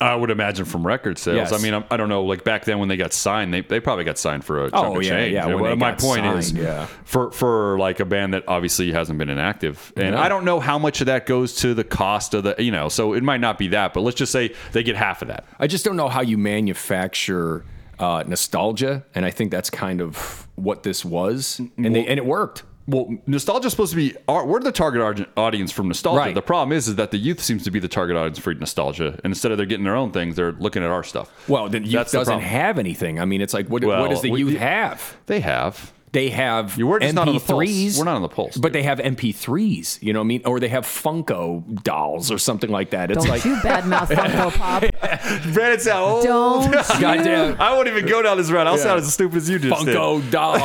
I 0.00 0.14
would 0.14 0.30
imagine 0.30 0.64
from 0.64 0.86
record 0.86 1.18
sales. 1.18 1.36
Yes. 1.36 1.52
I 1.52 1.58
mean, 1.58 1.74
I, 1.74 1.84
I 1.90 1.98
don't 1.98 2.08
know. 2.08 2.24
Like 2.24 2.42
back 2.42 2.64
then 2.64 2.78
when 2.78 2.88
they 2.88 2.96
got 2.96 3.12
signed, 3.12 3.52
they, 3.52 3.60
they 3.60 3.78
probably 3.78 4.04
got 4.04 4.16
signed 4.16 4.42
for 4.42 4.60
a 4.60 4.64
oh, 4.68 4.70
chunk 4.70 4.86
Oh, 4.86 4.96
of 4.96 5.02
yeah, 5.02 5.10
change. 5.10 5.34
yeah, 5.34 5.44
when 5.46 5.60
Well, 5.60 5.76
my 5.76 5.92
point 5.92 6.24
is, 6.24 6.52
yeah. 6.52 6.86
for 7.04 7.30
for 7.32 7.78
like 7.78 8.00
a 8.00 8.06
band 8.06 8.32
that 8.32 8.44
obviously 8.48 8.90
hasn't 8.92 9.18
been 9.18 9.28
inactive, 9.28 9.92
and 9.96 10.14
Yeah. 10.14 10.20
I 10.22 10.30
don't 10.30 10.46
know 10.46 10.60
how 10.60 10.78
much 10.78 11.02
of 11.02 11.08
that 11.08 11.26
goes 11.26 11.56
to 11.56 11.74
the 11.74 11.84
cost 11.84 12.32
of 12.32 12.44
the, 12.44 12.54
you 12.58 12.70
know. 12.70 12.88
So 12.88 13.12
it 13.12 13.22
might 13.22 13.42
not 13.42 13.58
be 13.58 13.68
that, 13.68 13.92
but 13.92 14.00
let's 14.00 14.16
just 14.16 14.32
say 14.32 14.54
they 14.72 14.82
get 14.82 14.96
half 14.96 15.20
of 15.20 15.28
that. 15.28 15.44
I 15.58 15.66
just 15.66 15.84
don't 15.84 15.96
know 15.96 16.08
how 16.08 16.22
you 16.22 16.38
manufacture 16.38 17.66
uh, 18.00 18.24
nostalgia, 18.26 19.04
and 19.14 19.24
I 19.24 19.30
think 19.30 19.50
that's 19.52 19.70
kind 19.70 20.00
of 20.00 20.48
what 20.56 20.82
this 20.82 21.04
was, 21.04 21.60
and 21.76 21.94
they 21.94 22.06
and 22.06 22.18
it 22.18 22.24
worked. 22.26 22.64
Well, 22.88 23.14
nostalgia 23.26 23.66
is 23.66 23.72
supposed 23.72 23.92
to 23.92 23.96
be. 23.96 24.16
Our, 24.26 24.44
we're 24.44 24.58
the 24.60 24.72
target 24.72 25.28
audience 25.36 25.70
from 25.70 25.86
nostalgia. 25.86 26.18
Right. 26.18 26.34
The 26.34 26.42
problem 26.42 26.76
is, 26.76 26.88
is 26.88 26.96
that 26.96 27.12
the 27.12 27.18
youth 27.18 27.40
seems 27.40 27.62
to 27.64 27.70
be 27.70 27.78
the 27.78 27.86
target 27.86 28.16
audience 28.16 28.38
for 28.40 28.52
nostalgia, 28.54 29.20
and 29.22 29.26
instead 29.26 29.52
of 29.52 29.58
they're 29.58 29.66
getting 29.66 29.84
their 29.84 29.94
own 29.94 30.10
things, 30.10 30.34
they're 30.34 30.52
looking 30.52 30.82
at 30.82 30.88
our 30.90 31.04
stuff. 31.04 31.30
Well, 31.48 31.68
then 31.68 31.84
youth 31.84 31.92
That's 31.92 32.12
doesn't 32.12 32.32
problem. 32.32 32.48
have 32.50 32.78
anything. 32.80 33.20
I 33.20 33.26
mean, 33.26 33.42
it's 33.42 33.54
like 33.54 33.68
what, 33.68 33.84
Well, 33.84 34.00
what 34.00 34.10
does 34.10 34.22
the 34.22 34.30
we- 34.30 34.40
youth 34.40 34.56
have? 34.58 35.16
They 35.26 35.40
have. 35.40 35.92
They 36.12 36.30
have 36.30 36.76
You 36.76 36.86
were 36.88 36.98
just 36.98 37.14
MP3s. 37.14 37.16
not 37.16 37.28
on 37.28 37.34
the 37.34 37.40
pulse. 37.40 37.98
We're 37.98 38.04
not 38.04 38.16
on 38.16 38.22
the 38.22 38.28
pulse, 38.28 38.56
But 38.56 38.68
dude. 38.68 38.72
they 38.74 38.82
have 38.82 38.98
MP3s, 38.98 40.02
you 40.02 40.12
know 40.12 40.18
what 40.20 40.24
I 40.24 40.26
mean? 40.26 40.42
Or 40.44 40.58
they 40.60 40.68
have 40.68 40.84
Funko 40.84 41.82
dolls 41.84 42.30
or 42.32 42.38
something 42.38 42.70
like 42.70 42.90
that. 42.90 43.10
It's 43.10 43.20
Don't 43.24 43.28
like, 43.28 43.44
you 43.44 43.54
badmouth 43.56 44.08
Funko 44.08 44.50
Pop. 44.56 44.82
Brandon 45.54 45.78
sound 45.80 46.02
old. 46.04 46.24
Don't 46.24 46.72
you 46.94 47.00
goddamn 47.00 47.56
I 47.60 47.72
won't 47.74 47.88
even 47.88 48.06
go 48.06 48.22
down 48.22 48.36
this 48.38 48.50
route. 48.50 48.66
I'll 48.66 48.76
sound 48.78 49.00
as 49.00 49.12
stupid 49.12 49.36
as 49.36 49.48
you 49.48 49.58
just 49.58 49.84
did. 49.84 49.94
Funko 49.96 50.30
dolls. 50.30 50.60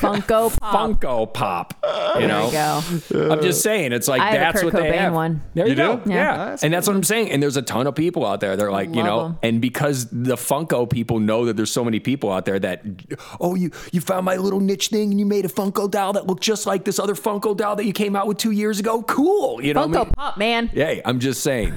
Funko 0.00 0.58
Pop. 0.60 0.74
Funko 1.00 1.32
Pop. 1.32 1.74
You 2.14 2.20
There 2.20 2.28
know? 2.28 2.50
go. 2.50 3.30
I'm 3.32 3.42
just 3.42 3.62
saying, 3.62 3.92
it's 3.92 4.08
like 4.08 4.20
I 4.22 4.30
have 4.30 4.34
a 4.34 4.38
that's 4.38 4.62
Kurt 4.62 4.72
what 4.74 4.82
they 4.82 4.90
Cobain 4.90 4.98
have. 4.98 5.12
one. 5.12 5.42
There 5.54 5.66
you, 5.66 5.70
You 5.72 5.76
go. 5.76 5.96
do? 5.98 6.10
Yeah, 6.10 6.16
Yeah. 6.16 6.36
That's 6.46 6.64
and 6.64 6.72
that's 6.72 6.86
what 6.86 6.96
I'm 6.96 7.02
saying. 7.04 7.30
And 7.30 7.42
there's 7.42 7.56
a 7.56 7.62
ton 7.62 7.86
of 7.86 7.94
people 7.94 8.24
out 8.24 8.40
there. 8.40 8.56
They're 8.56 8.72
like, 8.72 8.88
you 8.94 9.02
know, 9.02 9.06
know, 9.06 9.24
'em. 9.26 9.38
and 9.42 9.60
because 9.60 10.06
the 10.10 10.36
Funko 10.36 10.88
people 10.88 11.20
know 11.20 11.44
that 11.44 11.56
there's 11.56 11.70
so 11.70 11.84
many 11.84 12.00
people 12.00 12.32
out 12.32 12.44
there 12.46 12.58
that, 12.58 12.82
oh, 13.40 13.54
you 13.54 13.70
you 13.92 14.00
found 14.00 14.24
my 14.24 14.36
little 14.36 14.60
niche 14.60 14.85
thing 14.90 15.10
and 15.10 15.20
you 15.20 15.26
made 15.26 15.44
a 15.44 15.48
Funko 15.48 15.90
doll 15.90 16.12
that 16.14 16.26
looked 16.26 16.42
just 16.42 16.66
like 16.66 16.84
this 16.84 16.98
other 16.98 17.14
Funko 17.14 17.56
doll 17.56 17.76
that 17.76 17.84
you 17.84 17.92
came 17.92 18.16
out 18.16 18.26
with 18.26 18.38
two 18.38 18.50
years 18.50 18.78
ago. 18.80 19.02
Cool, 19.02 19.62
you 19.62 19.74
know. 19.74 19.86
what 19.86 19.96
I 19.96 20.00
Funko 20.00 20.04
mean? 20.06 20.14
Pop, 20.14 20.38
man. 20.38 20.68
Hey, 20.68 21.02
I'm 21.04 21.20
just 21.20 21.42
saying. 21.42 21.74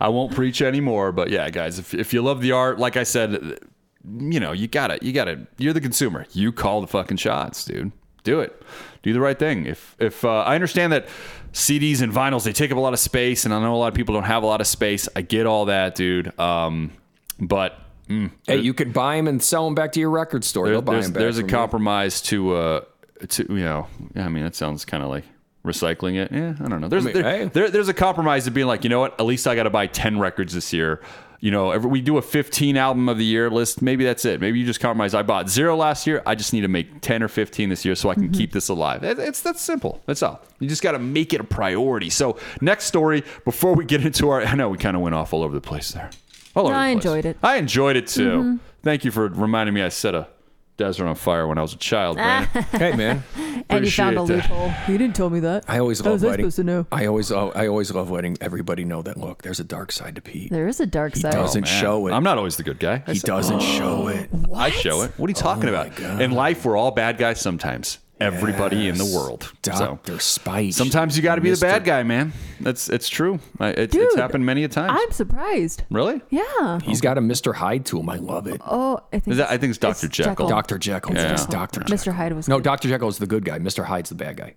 I 0.00 0.08
won't 0.08 0.32
preach 0.32 0.62
anymore, 0.62 1.12
but 1.12 1.30
yeah, 1.30 1.50
guys, 1.50 1.78
if, 1.78 1.92
if 1.92 2.12
you 2.12 2.22
love 2.22 2.40
the 2.40 2.52
art, 2.52 2.78
like 2.78 2.96
I 2.96 3.02
said, 3.02 3.58
you 4.04 4.40
know, 4.40 4.52
you 4.52 4.68
gotta, 4.68 4.98
you 5.02 5.12
gotta, 5.12 5.46
you're 5.58 5.72
the 5.72 5.80
consumer. 5.80 6.26
You 6.32 6.52
call 6.52 6.80
the 6.80 6.86
fucking 6.86 7.16
shots, 7.16 7.64
dude. 7.64 7.92
Do 8.22 8.40
it. 8.40 8.62
Do 9.02 9.12
the 9.12 9.20
right 9.20 9.38
thing. 9.38 9.66
If, 9.66 9.96
if 9.98 10.24
uh, 10.24 10.40
I 10.40 10.54
understand 10.54 10.92
that 10.92 11.08
CDs 11.52 12.02
and 12.02 12.12
vinyls 12.12 12.44
they 12.44 12.52
take 12.52 12.70
up 12.70 12.76
a 12.76 12.80
lot 12.80 12.92
of 12.92 12.98
space, 12.98 13.44
and 13.44 13.54
I 13.54 13.60
know 13.60 13.74
a 13.74 13.76
lot 13.76 13.88
of 13.88 13.94
people 13.94 14.14
don't 14.14 14.24
have 14.24 14.42
a 14.42 14.46
lot 14.46 14.60
of 14.60 14.66
space. 14.66 15.08
I 15.16 15.22
get 15.22 15.46
all 15.46 15.66
that, 15.66 15.94
dude. 15.94 16.38
Um, 16.38 16.92
but 17.40 17.78
mm, 18.08 18.30
Hey, 18.46 18.58
you 18.58 18.74
could 18.74 18.92
buy 18.92 19.16
them 19.16 19.28
and 19.28 19.42
sell 19.42 19.64
them 19.64 19.74
back 19.74 19.92
to 19.92 20.00
your 20.00 20.10
record 20.10 20.44
store. 20.44 20.64
there- 20.66 20.74
They'll 20.74 20.82
buy 20.82 20.94
there's, 20.94 21.04
them 21.06 21.12
back. 21.14 21.20
there's 21.20 21.38
a 21.38 21.42
from 21.42 21.48
you. 21.48 21.54
compromise 21.56 22.20
to, 22.22 22.54
uh, 22.54 22.80
to 23.28 23.46
you 23.48 23.64
know, 23.64 23.86
I 24.16 24.28
mean, 24.28 24.44
that 24.44 24.54
sounds 24.54 24.84
kind 24.84 25.02
of 25.02 25.08
like 25.10 25.24
recycling 25.64 26.14
it. 26.16 26.32
Yeah, 26.32 26.54
I 26.64 26.68
don't 26.68 26.80
know. 26.80 26.88
There's 26.88 27.04
mean, 27.04 27.14
there, 27.14 27.22
hey. 27.24 27.44
there- 27.46 27.70
there's 27.70 27.88
a 27.88 27.94
compromise 27.94 28.46
of 28.46 28.54
being 28.54 28.66
like, 28.66 28.84
you 28.84 28.90
know 28.90 29.00
what? 29.00 29.18
At 29.20 29.26
least 29.26 29.46
I 29.46 29.54
got 29.54 29.64
to 29.64 29.70
buy 29.70 29.86
ten 29.86 30.18
records 30.18 30.54
this 30.54 30.72
year. 30.72 31.00
You 31.40 31.52
know, 31.52 31.70
every, 31.70 31.88
we 31.88 32.00
do 32.00 32.16
a 32.18 32.22
15 32.22 32.76
album 32.76 33.08
of 33.08 33.16
the 33.16 33.24
year 33.24 33.48
list. 33.48 33.80
Maybe 33.80 34.02
that's 34.02 34.24
it. 34.24 34.40
Maybe 34.40 34.58
you 34.58 34.66
just 34.66 34.80
compromise. 34.80 35.14
I 35.14 35.22
bought 35.22 35.48
zero 35.48 35.76
last 35.76 36.04
year. 36.04 36.20
I 36.26 36.34
just 36.34 36.52
need 36.52 36.62
to 36.62 36.68
make 36.68 37.00
10 37.00 37.22
or 37.22 37.28
15 37.28 37.68
this 37.68 37.84
year 37.84 37.94
so 37.94 38.08
I 38.10 38.14
can 38.14 38.32
keep 38.32 38.50
this 38.50 38.68
alive. 38.68 39.04
It- 39.04 39.20
it's 39.20 39.40
that's 39.40 39.60
simple. 39.60 40.02
That's 40.06 40.20
all. 40.24 40.40
You 40.58 40.68
just 40.68 40.82
got 40.82 40.92
to 40.92 40.98
make 40.98 41.32
it 41.32 41.40
a 41.40 41.44
priority. 41.44 42.10
So 42.10 42.38
next 42.60 42.86
story 42.86 43.22
before 43.44 43.76
we 43.76 43.84
get 43.84 44.04
into 44.04 44.30
our, 44.30 44.42
I 44.42 44.56
know 44.56 44.68
we 44.68 44.78
kind 44.78 44.96
of 44.96 45.02
went 45.02 45.14
off 45.14 45.32
all 45.32 45.44
over 45.44 45.54
the 45.54 45.60
place 45.60 45.92
there. 45.92 46.10
All 46.58 46.66
over 46.66 46.74
No, 46.74 46.78
the 46.80 46.84
I 46.84 46.88
enjoyed 46.88 47.24
it. 47.24 47.36
I 47.42 47.56
enjoyed 47.56 47.96
it 47.96 48.06
too. 48.08 48.30
Mm-hmm. 48.30 48.56
Thank 48.82 49.04
you 49.04 49.10
for 49.10 49.28
reminding 49.28 49.74
me. 49.74 49.82
I 49.82 49.88
set 49.90 50.14
a 50.14 50.28
desert 50.76 51.06
on 51.06 51.14
fire 51.16 51.46
when 51.46 51.58
I 51.58 51.62
was 51.62 51.72
a 51.74 51.76
child. 51.78 52.16
Brandon. 52.18 52.62
Hey, 52.72 52.92
man. 52.96 53.24
And 53.68 53.84
you 53.84 53.90
found 53.90 54.16
a 54.16 54.22
Appreciate 54.22 54.48
that. 54.48 54.50
loophole. 54.50 54.72
You 54.92 54.98
didn't 54.98 55.16
tell 55.16 55.28
me 55.30 55.40
that. 55.40 55.64
I 55.68 55.78
always 55.78 55.98
How 56.00 56.06
love 56.06 56.12
was 56.14 56.24
I 56.24 56.28
letting. 56.28 56.44
supposed 56.44 56.56
to 56.56 56.64
know? 56.64 56.86
I 56.92 57.06
always, 57.06 57.30
oh, 57.32 57.52
I 57.54 57.66
always 57.66 57.92
love 57.92 58.10
letting 58.10 58.38
everybody 58.40 58.84
know 58.84 59.02
that. 59.02 59.16
Look, 59.16 59.42
there's 59.42 59.60
a 59.60 59.64
dark 59.64 59.92
side 59.92 60.14
to 60.14 60.22
Pete. 60.22 60.50
There 60.50 60.68
is 60.68 60.80
a 60.80 60.86
dark 60.86 61.16
side. 61.16 61.34
He 61.34 61.40
doesn't 61.40 61.64
oh, 61.66 61.70
Man, 61.70 61.80
show 61.80 62.06
it. 62.06 62.12
I'm 62.12 62.22
not 62.22 62.38
always 62.38 62.56
the 62.56 62.62
good 62.62 62.78
guy. 62.78 63.02
I 63.06 63.12
he 63.12 63.18
said- 63.18 63.26
doesn't 63.26 63.60
show 63.60 64.08
it. 64.08 64.30
I 64.54 64.70
show 64.70 65.02
it. 65.02 65.12
What 65.16 65.26
are 65.28 65.30
you 65.32 65.36
oh, 65.38 65.40
talking 65.40 65.68
about? 65.68 65.98
In 66.20 66.30
life, 66.30 66.64
we're 66.64 66.76
all 66.76 66.92
bad 66.92 67.18
guys 67.18 67.40
sometimes. 67.40 67.98
Everybody 68.20 68.88
in 68.88 68.98
the 68.98 69.04
world. 69.04 69.52
So 69.62 69.72
Doctor 69.72 70.18
Spite. 70.18 70.74
sometimes 70.74 71.16
you 71.16 71.22
got 71.22 71.36
to 71.36 71.40
be 71.40 71.50
the 71.50 71.56
bad 71.56 71.84
guy, 71.84 72.02
man. 72.02 72.32
That's 72.60 72.88
it's 72.88 73.08
true. 73.08 73.38
I- 73.60 73.68
It, 73.70 73.94
it's 73.94 74.16
happened 74.16 74.44
many 74.44 74.64
a 74.64 74.68
time. 74.68 74.90
I'm 74.90 75.10
surprised. 75.12 75.84
really? 75.90 76.20
Yeah. 76.30 76.80
He's 76.82 77.00
got 77.00 77.16
a 77.18 77.20
Mr. 77.20 77.54
Hyde 77.54 77.84
to 77.86 78.00
him. 78.00 78.08
I 78.08 78.16
love 78.16 78.46
it. 78.46 78.60
Oh, 78.66 79.00
I 79.12 79.20
think 79.20 79.36
that- 79.36 79.50
I 79.50 79.56
think 79.58 79.70
it's 79.70 79.78
Dr. 79.78 80.08
Jekyll. 80.08 80.48
Dr. 80.48 80.78
Jekyll. 80.78 81.14
Yeah. 81.14 81.32
It's 81.32 81.46
Dr. 81.46 81.80
Jekyll. 81.80 81.96
Mr. 81.96 82.12
Hyde 82.16 82.32
was. 82.32 82.48
No, 82.48 82.60
Doctor 82.60 82.88
Jekyll 82.88 83.08
is 83.08 83.18
the 83.18 83.26
good 83.26 83.44
guy. 83.44 83.58
Mr. 83.58 83.84
Hyde's 83.84 84.08
the 84.08 84.16
bad 84.16 84.36
guy. 84.36 84.54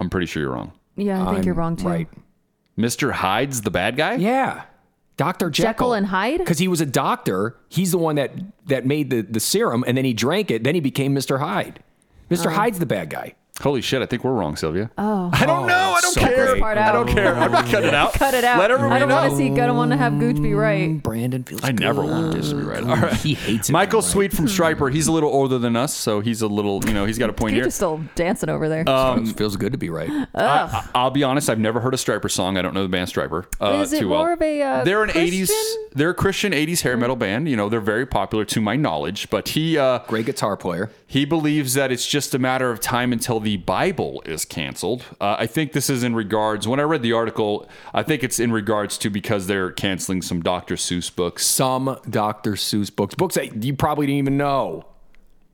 I'm 0.00 0.10
pretty 0.10 0.26
sure 0.26 0.42
you're 0.42 0.52
wrong. 0.52 0.72
Yeah, 0.96 1.26
I 1.26 1.32
think 1.34 1.46
you're 1.46 1.54
wrong 1.54 1.76
too. 1.76 1.86
Right. 1.86 2.08
Mr. 2.78 3.12
Hyde's 3.12 3.62
the 3.62 3.70
bad 3.70 3.96
guy? 3.96 4.14
Yeah. 4.16 4.64
Dr. 5.16 5.48
Jekyll. 5.48 5.70
Jekyll 5.72 5.92
and 5.94 6.06
Hyde? 6.06 6.38
Because 6.38 6.58
he 6.58 6.68
was 6.68 6.80
a 6.82 6.86
doctor. 6.86 7.56
He's 7.70 7.90
the 7.92 7.98
one 7.98 8.16
that, 8.16 8.32
that 8.66 8.84
made 8.84 9.08
the, 9.08 9.22
the 9.22 9.40
serum, 9.40 9.82
and 9.86 9.96
then 9.96 10.04
he 10.04 10.12
drank 10.12 10.50
it. 10.50 10.62
Then 10.64 10.74
he 10.74 10.80
became 10.82 11.14
Mr. 11.14 11.38
Hyde. 11.38 11.80
Mr. 12.30 12.46
Uh-huh. 12.46 12.56
Hyde's 12.56 12.78
the 12.78 12.86
bad 12.86 13.10
guy. 13.10 13.34
Holy 13.62 13.80
shit, 13.80 14.02
I 14.02 14.06
think 14.06 14.22
we're 14.22 14.32
wrong, 14.34 14.54
Sylvia. 14.56 14.90
Oh. 14.98 15.30
I 15.32 15.46
don't 15.46 15.66
know. 15.66 15.94
I 15.96 16.00
don't 16.02 16.12
so 16.12 16.20
care. 16.20 16.46
great. 16.46 16.60
part 16.60 16.76
I 16.78 16.92
don't 16.92 17.08
care. 17.08 17.34
I'm 17.34 17.50
not 17.52 17.66
cutting 17.66 17.88
it 17.88 17.94
out. 17.94 18.12
Cut 18.12 18.34
it 18.34 18.44
out. 18.44 18.58
Let 18.58 18.70
everybody 18.70 18.94
I 18.94 18.98
don't 18.98 19.08
know. 19.08 19.16
want 19.16 19.30
to 19.30 19.36
see. 19.36 19.50
I 19.50 19.66
don't 19.66 19.76
want 19.76 19.90
to 19.92 19.96
have 19.96 20.18
Gooch 20.18 20.40
be 20.42 20.52
right. 20.54 21.02
Brandon 21.02 21.42
feels 21.42 21.62
good. 21.62 21.68
I 21.70 21.72
never 21.72 22.02
want 22.02 22.34
this 22.34 22.50
to 22.50 22.54
be 22.56 22.62
right. 22.62 22.84
All 22.84 22.96
right. 22.96 23.14
He 23.14 23.34
hates 23.34 23.68
it. 23.70 23.72
Michael 23.72 24.00
when 24.00 24.08
Sweet 24.10 24.32
from 24.32 24.46
Stryper. 24.46 24.92
He's 24.92 25.06
a 25.06 25.12
little 25.12 25.30
older 25.30 25.58
than 25.58 25.74
us, 25.74 25.94
so 25.94 26.20
he's 26.20 26.42
a 26.42 26.46
little, 26.48 26.84
you 26.86 26.92
know, 26.92 27.06
he's 27.06 27.18
got 27.18 27.30
a 27.30 27.32
point 27.32 27.52
Gooch 27.54 27.60
here. 27.62 27.66
is 27.68 27.74
still 27.74 28.00
dancing 28.14 28.48
over 28.50 28.68
there. 28.68 28.84
right. 28.84 29.14
Feels- 29.16 29.32
feels 29.32 29.56
good 29.56 29.72
to 29.72 29.78
be 29.78 29.88
right. 29.90 30.10
I, 30.34 30.88
I'll 30.94 31.10
be 31.10 31.24
honest. 31.24 31.48
I've 31.48 31.58
never 31.58 31.80
heard 31.80 31.94
a 31.94 31.96
Stryper 31.96 32.30
song. 32.30 32.56
I 32.58 32.62
don't 32.62 32.74
know 32.74 32.82
the 32.82 32.88
band 32.88 33.10
Stryper. 33.10 33.46
Uh, 33.60 33.80
Is 33.82 33.92
it 33.92 34.00
too 34.00 34.08
well. 34.10 34.20
more 34.20 34.32
of 34.32 34.42
a, 34.42 34.62
uh, 34.62 34.84
they're 34.84 35.02
an 35.02 35.10
Christian? 35.10 35.46
'80s. 35.46 35.74
They're 35.92 36.10
a 36.10 36.14
Christian 36.14 36.52
'80s 36.52 36.82
hair 36.82 36.96
metal 36.96 37.16
band. 37.16 37.48
You 37.48 37.56
know, 37.56 37.68
they're 37.68 37.80
very 37.80 38.04
popular 38.06 38.44
to 38.44 38.60
my 38.60 38.76
knowledge. 38.76 39.30
But 39.30 39.48
he 39.50 39.78
uh, 39.78 40.00
Great 40.08 40.26
guitar 40.26 40.56
player. 40.56 40.90
he 41.06 41.24
believes 41.24 41.74
that 41.74 41.90
it's 41.90 42.06
just 42.06 42.34
a 42.34 42.38
matter 42.38 42.70
of 42.70 42.80
time 42.80 43.12
until 43.12 43.40
the 43.46 43.58
Bible 43.58 44.24
is 44.26 44.44
canceled. 44.44 45.04
Uh, 45.20 45.36
I 45.38 45.46
think 45.46 45.70
this 45.70 45.88
is 45.88 46.02
in 46.02 46.16
regards. 46.16 46.66
When 46.66 46.80
I 46.80 46.82
read 46.82 47.02
the 47.02 47.12
article, 47.12 47.68
I 47.94 48.02
think 48.02 48.24
it's 48.24 48.40
in 48.40 48.50
regards 48.50 48.98
to 48.98 49.08
because 49.08 49.46
they're 49.46 49.70
canceling 49.70 50.20
some 50.20 50.42
Dr. 50.42 50.74
Seuss 50.74 51.14
books. 51.14 51.46
Some 51.46 51.96
Dr. 52.10 52.54
Seuss 52.54 52.94
books. 52.94 53.14
Books 53.14 53.36
that 53.36 53.62
you 53.62 53.72
probably 53.76 54.06
didn't 54.06 54.18
even 54.18 54.36
know. 54.36 54.84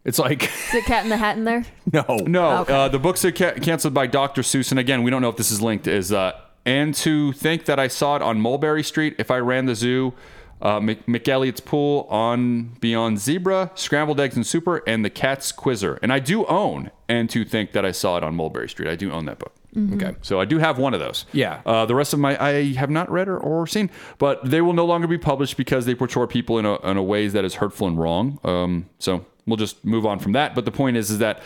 It's 0.07 0.19
like, 0.19 0.45
Is 0.45 0.75
it 0.75 0.85
Cat 0.87 1.05
in 1.05 1.11
the 1.11 1.19
Hat 1.19 1.37
in 1.37 1.45
there? 1.45 1.67
no. 1.93 2.03
No, 2.27 2.59
Okay. 2.63 2.73
uh, 2.73 2.89
the 2.89 2.99
books 2.99 3.27
are 3.27 3.31
ca- 3.31 3.57
canceled 3.61 3.93
by 3.93 4.07
Dr. 4.07 4.41
Seuss, 4.41 4.71
and 4.71 4.81
again, 4.81 5.03
we 5.03 5.11
don't 5.11 5.21
know 5.21 5.29
if 5.29 5.37
this 5.37 5.51
is 5.51 5.61
linked. 5.61 5.87
Is 5.87 6.13
uh, 6.15 6.33
and 6.65 6.95
to 6.95 7.35
think 7.35 7.67
that 7.67 7.79
I 7.79 7.89
saw 7.89 8.17
it 8.17 8.23
on 8.23 8.41
Mulberry 8.41 8.83
Street 8.85 9.17
if 9.19 9.31
I 9.31 9.37
ran 9.37 9.67
the 9.67 9.75
zoo, 9.75 10.15
uh, 10.63 10.81
Mc- 10.81 11.05
McElligot's 11.07 11.61
Pool 11.61 12.07
on 12.09 12.75
Beyond 12.81 13.19
Zebra, 13.19 13.73
Scrambled 13.75 14.21
Eggs 14.21 14.37
and 14.37 14.47
Super, 14.47 14.83
and 14.87 15.05
the 15.05 15.11
Cat's 15.11 15.53
Quizzer, 15.53 15.99
and 16.03 16.13
I 16.13 16.21
do 16.21 16.47
own 16.47 16.91
and 17.09 17.29
to 17.31 17.45
think 17.45 17.73
that 17.73 17.85
I 17.85 17.91
saw 17.91 18.17
it 18.17 18.25
on 18.25 18.35
Mulberry 18.35 18.69
Street. 18.69 18.89
I 18.89 18.97
do 18.97 19.13
own 19.13 19.27
that 19.27 19.39
book. 19.39 19.53
Okay. 19.95 20.15
So 20.21 20.39
I 20.39 20.45
do 20.45 20.59
have 20.59 20.79
one 20.79 20.93
of 20.93 21.01
those. 21.01 21.25
Yeah. 21.33 21.63
Uh, 21.65 21.87
the 21.87 21.95
rest 21.95 22.13
of 22.13 22.19
my 22.19 22.43
I 22.43 22.75
have 22.75 22.91
not 22.91 23.11
read 23.11 23.27
or, 23.27 23.39
or 23.39 23.67
seen, 23.67 23.89
but 24.19 24.45
they 24.45 24.61
will 24.61 24.75
no 24.75 24.85
longer 24.85 25.07
be 25.07 25.17
published 25.17 25.57
because 25.57 25.87
they 25.87 25.95
portray 25.95 26.27
people 26.27 26.59
in 26.59 26.67
a, 26.67 26.77
in 26.83 26.99
a 26.99 27.03
ways 27.03 27.33
that 27.33 27.45
is 27.45 27.55
hurtful 27.55 27.89
and 27.89 27.99
wrong. 27.99 28.39
Um, 28.45 28.91
so 28.99 29.25
we'll 29.47 29.57
just 29.57 29.83
move 29.83 30.05
on 30.05 30.19
from 30.19 30.33
that. 30.33 30.55
But 30.55 30.67
the 30.67 30.73
point 30.73 30.99
is, 30.99 31.11
is 31.11 31.19
that 31.19 31.43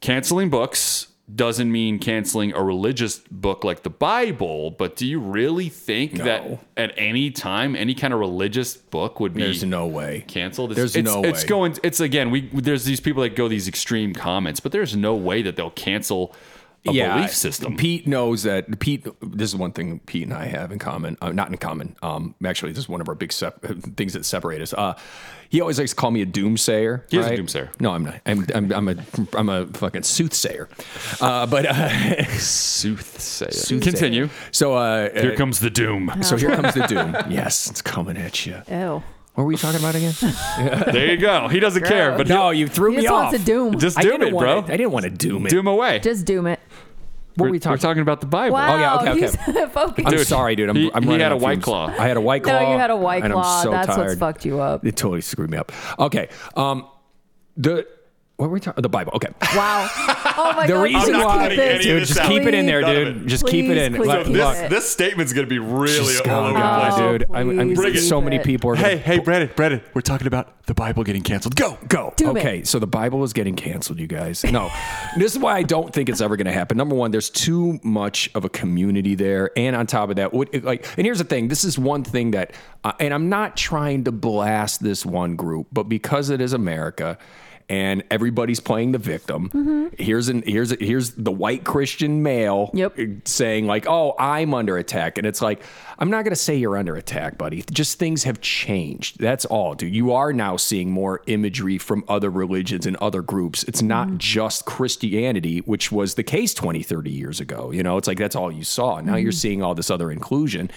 canceling 0.00 0.50
books 0.50 1.08
doesn't 1.32 1.72
mean 1.72 1.98
canceling 1.98 2.52
a 2.52 2.62
religious 2.62 3.18
book 3.30 3.64
like 3.64 3.82
the 3.82 3.90
Bible. 3.90 4.70
But 4.70 4.94
do 4.96 5.06
you 5.06 5.18
really 5.18 5.68
think 5.70 6.14
that 6.18 6.60
at 6.76 6.92
any 6.98 7.30
time 7.30 7.74
any 7.74 7.94
kind 7.94 8.12
of 8.12 8.20
religious 8.20 8.76
book 8.76 9.20
would 9.20 9.32
be 9.32 9.42
There's 9.42 9.64
no 9.64 9.86
way. 9.86 10.24
canceled. 10.28 10.72
It's, 10.72 10.76
There's 10.78 10.96
it's, 10.96 11.06
no 11.06 11.24
It's 11.24 11.42
way. 11.42 11.48
going. 11.48 11.76
It's 11.82 12.00
again. 12.00 12.30
We 12.30 12.42
there's 12.52 12.84
these 12.84 13.00
people 13.00 13.22
that 13.22 13.36
go 13.36 13.48
these 13.48 13.68
extreme 13.68 14.12
comments, 14.12 14.60
but 14.60 14.72
there's 14.72 14.94
no 14.94 15.14
way 15.14 15.40
that 15.42 15.56
they'll 15.56 15.70
cancel 15.70 16.34
a 16.86 16.92
belief 16.92 17.34
system. 17.34 17.76
Pete 17.76 18.06
knows 18.06 18.42
that 18.44 18.78
Pete. 18.78 19.06
This 19.22 19.50
is 19.50 19.56
one 19.56 19.72
thing 19.72 20.00
Pete 20.00 20.24
and 20.24 20.34
I 20.34 20.46
have 20.46 20.70
in 20.72 20.78
common. 20.78 21.16
Uh, 21.22 21.32
not 21.32 21.48
in 21.48 21.56
common. 21.56 21.96
Um, 22.02 22.34
actually, 22.44 22.72
this 22.72 22.84
is 22.84 22.88
one 22.88 23.00
of 23.00 23.08
our 23.08 23.14
big 23.14 23.32
sep- 23.32 23.62
things 23.96 24.12
that 24.12 24.24
separate 24.24 24.60
us. 24.62 24.72
Uh, 24.74 24.94
he 25.48 25.60
always 25.60 25.78
likes 25.78 25.90
to 25.90 25.96
call 25.96 26.10
me 26.10 26.20
a 26.22 26.26
doomsayer. 26.26 27.02
He 27.10 27.16
is 27.18 27.26
a 27.26 27.30
doomsayer. 27.36 27.68
No, 27.80 27.92
I'm 27.92 28.04
not. 28.04 28.20
I'm, 28.26 28.44
I'm, 28.54 28.72
I'm 28.72 28.88
a 28.88 28.96
I'm 29.34 29.48
a 29.48 29.66
fucking 29.68 30.02
soothsayer. 30.02 30.68
Uh, 31.20 31.46
but 31.46 31.66
uh, 31.66 32.24
Soothsayer. 32.38 33.80
Continue. 33.80 34.28
so 34.50 34.74
uh, 34.74 35.10
Here 35.12 35.32
uh, 35.32 35.36
comes 35.36 35.60
the 35.60 35.70
doom. 35.70 36.12
so 36.22 36.36
here 36.36 36.54
comes 36.56 36.74
the 36.74 36.86
doom. 36.86 37.14
yes, 37.30 37.70
it's 37.70 37.82
coming 37.82 38.16
at 38.16 38.44
you. 38.46 38.60
Ew. 38.68 39.02
What 39.34 39.42
were 39.44 39.48
we 39.48 39.56
talking 39.56 39.80
about 39.80 39.96
again? 39.96 40.12
there 40.92 41.10
you 41.10 41.16
go. 41.16 41.48
He 41.48 41.58
doesn't 41.58 41.82
care, 41.84 42.16
but 42.16 42.28
no, 42.28 42.50
you 42.50 42.68
threw 42.68 42.90
He 42.92 42.98
me 42.98 43.02
just 43.02 43.12
off. 43.12 43.32
wants 43.32 43.38
to 43.40 43.44
doom. 43.44 43.78
just 43.80 43.98
doom 43.98 44.22
it, 44.22 44.30
bro. 44.30 44.62
to- 44.62 44.72
I 44.72 44.76
didn't 44.76 44.92
want 44.92 45.04
to 45.04 45.10
doom 45.10 45.46
it. 45.46 45.50
Doom 45.50 45.66
away. 45.66 45.98
Just 45.98 46.24
doom 46.24 46.46
it. 46.46 46.60
What 47.36 47.44
were 47.44 47.48
we're, 47.48 47.52
we 47.52 47.58
talking? 47.58 47.72
we're 47.72 47.78
talking 47.78 48.02
about 48.02 48.20
the 48.20 48.26
Bible. 48.26 48.54
Wow. 48.54 48.78
yeah, 48.78 48.96
okay, 48.96 49.26
okay. 49.26 49.96
he's. 49.96 50.06
I'm 50.06 50.24
sorry, 50.24 50.56
dude. 50.56 50.70
I'm, 50.70 50.76
he- 50.76 50.90
I'm 50.94 51.02
he 51.02 51.18
had 51.18 51.32
a 51.32 51.36
White 51.36 51.54
fumes. 51.54 51.64
Claw. 51.64 51.86
I 51.86 52.08
had 52.08 52.16
a 52.16 52.20
white 52.20 52.42
claw. 52.42 52.60
No, 52.60 52.72
you 52.72 52.78
had 52.78 52.90
a 52.90 52.96
white 52.96 53.24
and 53.24 53.32
I'm 53.32 53.40
claw. 53.40 53.62
so 53.62 53.70
That's 53.70 53.96
what's 53.96 54.14
fucked 54.16 54.44
you 54.44 54.60
up. 54.60 54.84
It 54.84 54.96
totally 54.96 55.20
screwed 55.20 55.50
me 55.50 55.58
up. 55.58 55.72
Okay. 55.98 56.28
Um, 56.56 56.86
the 57.56 57.86
what 58.36 58.48
were 58.48 58.54
we 58.54 58.60
talking? 58.60 58.82
The 58.82 58.88
Bible. 58.88 59.12
Okay. 59.14 59.28
Wow. 59.54 59.88
Oh 60.36 60.52
my 60.56 60.66
The 60.66 60.72
god. 60.74 60.82
reason 60.82 61.00
please 61.02 61.12
not 61.12 61.26
why, 61.26 61.34
cutting 61.36 61.56
keep 61.58 61.66
this. 61.66 61.76
of 61.76 61.82
dude, 61.82 62.04
just 62.04 62.18
out. 62.20 62.28
keep 62.28 62.42
it 62.42 62.54
in 62.54 62.66
there, 62.66 62.80
dude. 62.82 63.16
it. 63.16 63.26
Just 63.26 63.46
keep 63.46 63.66
it 63.66 63.76
in. 63.76 63.94
please 63.94 64.06
Look, 64.08 64.26
keep 64.26 64.36
it. 64.36 64.70
This 64.70 64.90
statement's 64.90 65.32
going 65.32 65.46
to 65.46 65.50
be 65.50 65.60
really 65.60 65.92
Just 66.14 66.26
all 66.26 66.44
over 66.46 66.52
the 66.54 66.58
go, 66.58 66.80
place. 66.80 66.92
Oh, 66.96 67.18
dude. 67.18 67.26
I'm, 67.32 67.60
I'm, 67.60 67.68
please 67.68 67.76
Bring 67.78 67.94
it. 67.94 67.98
so 68.00 68.20
many 68.20 68.38
people 68.40 68.70
are. 68.70 68.74
Hey, 68.74 68.82
gonna- 68.82 68.96
hey, 68.98 69.18
Brandon, 69.20 69.50
Brandon, 69.54 69.82
we're 69.94 70.00
talking 70.00 70.26
about 70.26 70.66
the 70.66 70.74
Bible 70.74 71.04
getting 71.04 71.22
canceled. 71.22 71.54
Go. 71.54 71.78
Go. 71.86 72.12
Doom 72.16 72.36
it. 72.36 72.40
okay, 72.40 72.64
so 72.64 72.78
the 72.80 72.86
Bible 72.88 73.22
is 73.22 73.32
getting 73.32 73.54
canceled, 73.54 74.00
you 74.00 74.06
guys. 74.08 74.42
No, 74.44 74.68
this 75.16 75.32
is 75.36 75.38
why 75.38 75.56
I 75.56 75.62
don't 75.62 75.92
think 75.94 76.08
it's 76.08 76.20
ever 76.20 76.36
going 76.36 76.46
to 76.46 76.52
happen. 76.52 76.76
Number 76.76 76.96
one, 76.96 77.12
there's 77.12 77.30
too 77.30 77.78
much 77.84 78.30
of 78.34 78.44
a 78.44 78.48
community 78.48 79.14
there, 79.14 79.50
and 79.56 79.76
on 79.76 79.86
top 79.86 80.10
of 80.10 80.16
that, 80.16 80.32
what, 80.34 80.52
like, 80.64 80.86
and 80.98 81.06
here's 81.06 81.18
the 81.18 81.24
thing: 81.24 81.46
this 81.48 81.62
is 81.64 81.78
one 81.78 82.02
thing 82.02 82.32
that, 82.32 82.52
uh, 82.82 82.92
and 82.98 83.14
I'm 83.14 83.28
not 83.28 83.56
trying 83.56 84.04
to 84.04 84.12
blast 84.12 84.82
this 84.82 85.06
one 85.06 85.36
group, 85.36 85.68
but 85.72 85.84
because 85.84 86.30
it 86.30 86.40
is 86.40 86.52
America. 86.52 87.16
And 87.68 88.04
everybody's 88.10 88.60
playing 88.60 88.92
the 88.92 88.98
victim. 88.98 89.90
Here's 89.98 90.28
an 90.28 90.42
here's 90.46 90.70
here's 90.80 91.12
the 91.12 91.32
white 91.32 91.64
Christian 91.64 92.22
male 92.22 92.70
Yep. 92.74 92.98
saying 93.24 93.66
like, 93.66 93.86
"Oh, 93.88 94.14
I'm 94.18 94.52
under 94.54 94.76
attack," 94.76 95.16
and 95.18 95.26
it's 95.26 95.40
like, 95.40 95.62
I'm 95.98 96.10
not 96.10 96.24
gonna 96.24 96.36
say 96.36 96.56
you're 96.56 96.76
under 96.76 96.94
attack, 96.96 97.38
buddy. 97.38 97.62
Just 97.70 97.98
things 97.98 98.24
have 98.24 98.40
changed. 98.40 99.18
That's 99.18 99.44
all, 99.46 99.74
dude. 99.74 99.94
You 99.94 100.12
are 100.12 100.32
now 100.32 100.56
seeing 100.56 100.90
more 100.90 101.22
imagery 101.26 101.78
from 101.78 102.04
other 102.08 102.30
religions 102.30 102.86
and 102.86 102.96
other 102.96 103.22
groups. 103.22 103.62
It's 103.64 103.80
not 103.82 104.18
just 104.18 104.66
Christianity, 104.66 105.58
which 105.60 105.90
was 105.90 106.14
the 106.14 106.22
case 106.22 106.52
20, 106.54 106.82
30 106.82 107.10
years 107.10 107.40
ago. 107.40 107.70
You 107.70 107.82
know, 107.82 107.96
it's 107.96 108.06
like 108.08 108.18
that's 108.18 108.36
all 108.36 108.52
you 108.52 108.64
saw. 108.64 109.00
Now 109.00 109.16
you're 109.16 109.32
seeing 109.32 109.62
all 109.62 109.74
this 109.74 109.90
other 109.90 110.10
inclusion, 110.10 110.70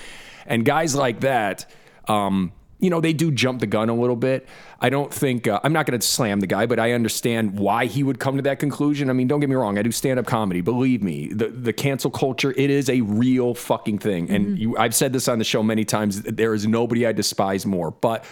and 0.46 0.64
guys 0.64 0.96
like 0.96 1.20
that. 1.22 1.70
Um, 2.08 2.54
you 2.80 2.90
know, 2.90 3.02
they 3.02 3.14
do 3.14 3.32
jump 3.32 3.60
the 3.60 3.68
gun 3.68 3.90
a 3.90 3.96
little 3.96 4.16
bit. 4.16 4.48
I 4.80 4.90
don't 4.90 5.12
think, 5.12 5.48
uh, 5.48 5.60
I'm 5.64 5.74
not 5.74 5.88
going 5.88 6.00
to 6.00 6.06
slam 6.06 6.40
the 6.42 6.48
guy, 6.48 6.68
but 6.68 6.80
I 6.80 6.92
understand 6.92 7.58
why 7.58 7.88
he 7.88 8.04
would 8.04 8.20
come 8.20 8.36
to 8.36 8.44
that 8.44 8.60
conclusion. 8.60 9.10
I 9.10 9.14
mean, 9.14 9.28
don't 9.28 9.40
get 9.40 9.50
me 9.50 9.56
wrong. 9.56 9.78
I 9.80 9.82
do 9.82 9.92
stand 9.92 10.20
up 10.20 10.28
comedy. 10.28 10.62
Believe 10.62 11.02
me, 11.02 11.30
the, 11.30 11.48
the 11.48 11.74
cancel 11.74 12.12
culture, 12.12 12.54
it 12.56 12.70
is 12.70 12.90
a 12.90 13.02
real 13.02 13.56
fucking 13.56 13.98
thing. 13.98 14.30
And 14.30 14.60
you, 14.60 14.78
I've 14.78 14.94
said 14.94 15.12
this 15.12 15.28
on 15.28 15.40
the 15.40 15.44
show 15.44 15.64
many 15.64 15.86
times. 15.86 16.22
There 16.22 16.54
is 16.54 16.68
nobody 16.68 17.08
I 17.08 17.14
despise 17.14 17.66
more. 17.66 17.90
But 17.90 18.26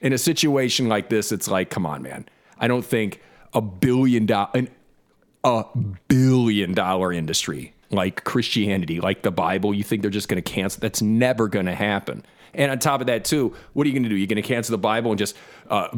in 0.00 0.14
a 0.14 0.18
situation 0.18 0.88
like 0.88 1.10
this, 1.10 1.30
it's 1.30 1.48
like, 1.48 1.68
come 1.68 1.84
on, 1.84 2.02
man. 2.02 2.26
I 2.58 2.68
don't 2.68 2.84
think 2.84 3.20
a 3.52 3.60
billion 3.60 4.24
dollar, 4.24 4.66
a 5.44 5.64
billion 6.08 6.72
dollar 6.72 7.12
industry 7.12 7.74
like 7.90 8.24
Christianity, 8.24 9.00
like 9.00 9.22
the 9.22 9.32
Bible, 9.32 9.74
you 9.74 9.82
think 9.82 10.02
they're 10.02 10.10
just 10.10 10.28
going 10.28 10.42
to 10.42 10.50
cancel? 10.50 10.80
That's 10.80 11.02
never 11.02 11.48
going 11.48 11.66
to 11.66 11.74
happen. 11.74 12.24
And 12.54 12.70
on 12.70 12.78
top 12.78 13.00
of 13.00 13.06
that, 13.08 13.24
too, 13.24 13.54
what 13.72 13.84
are 13.86 13.88
you 13.88 13.94
going 13.94 14.02
to 14.04 14.08
do? 14.08 14.16
You're 14.16 14.26
going 14.26 14.42
to 14.42 14.46
cancel 14.46 14.72
the 14.72 14.78
Bible 14.78 15.10
and 15.12 15.18
just 15.18 15.36
uh, 15.68 15.88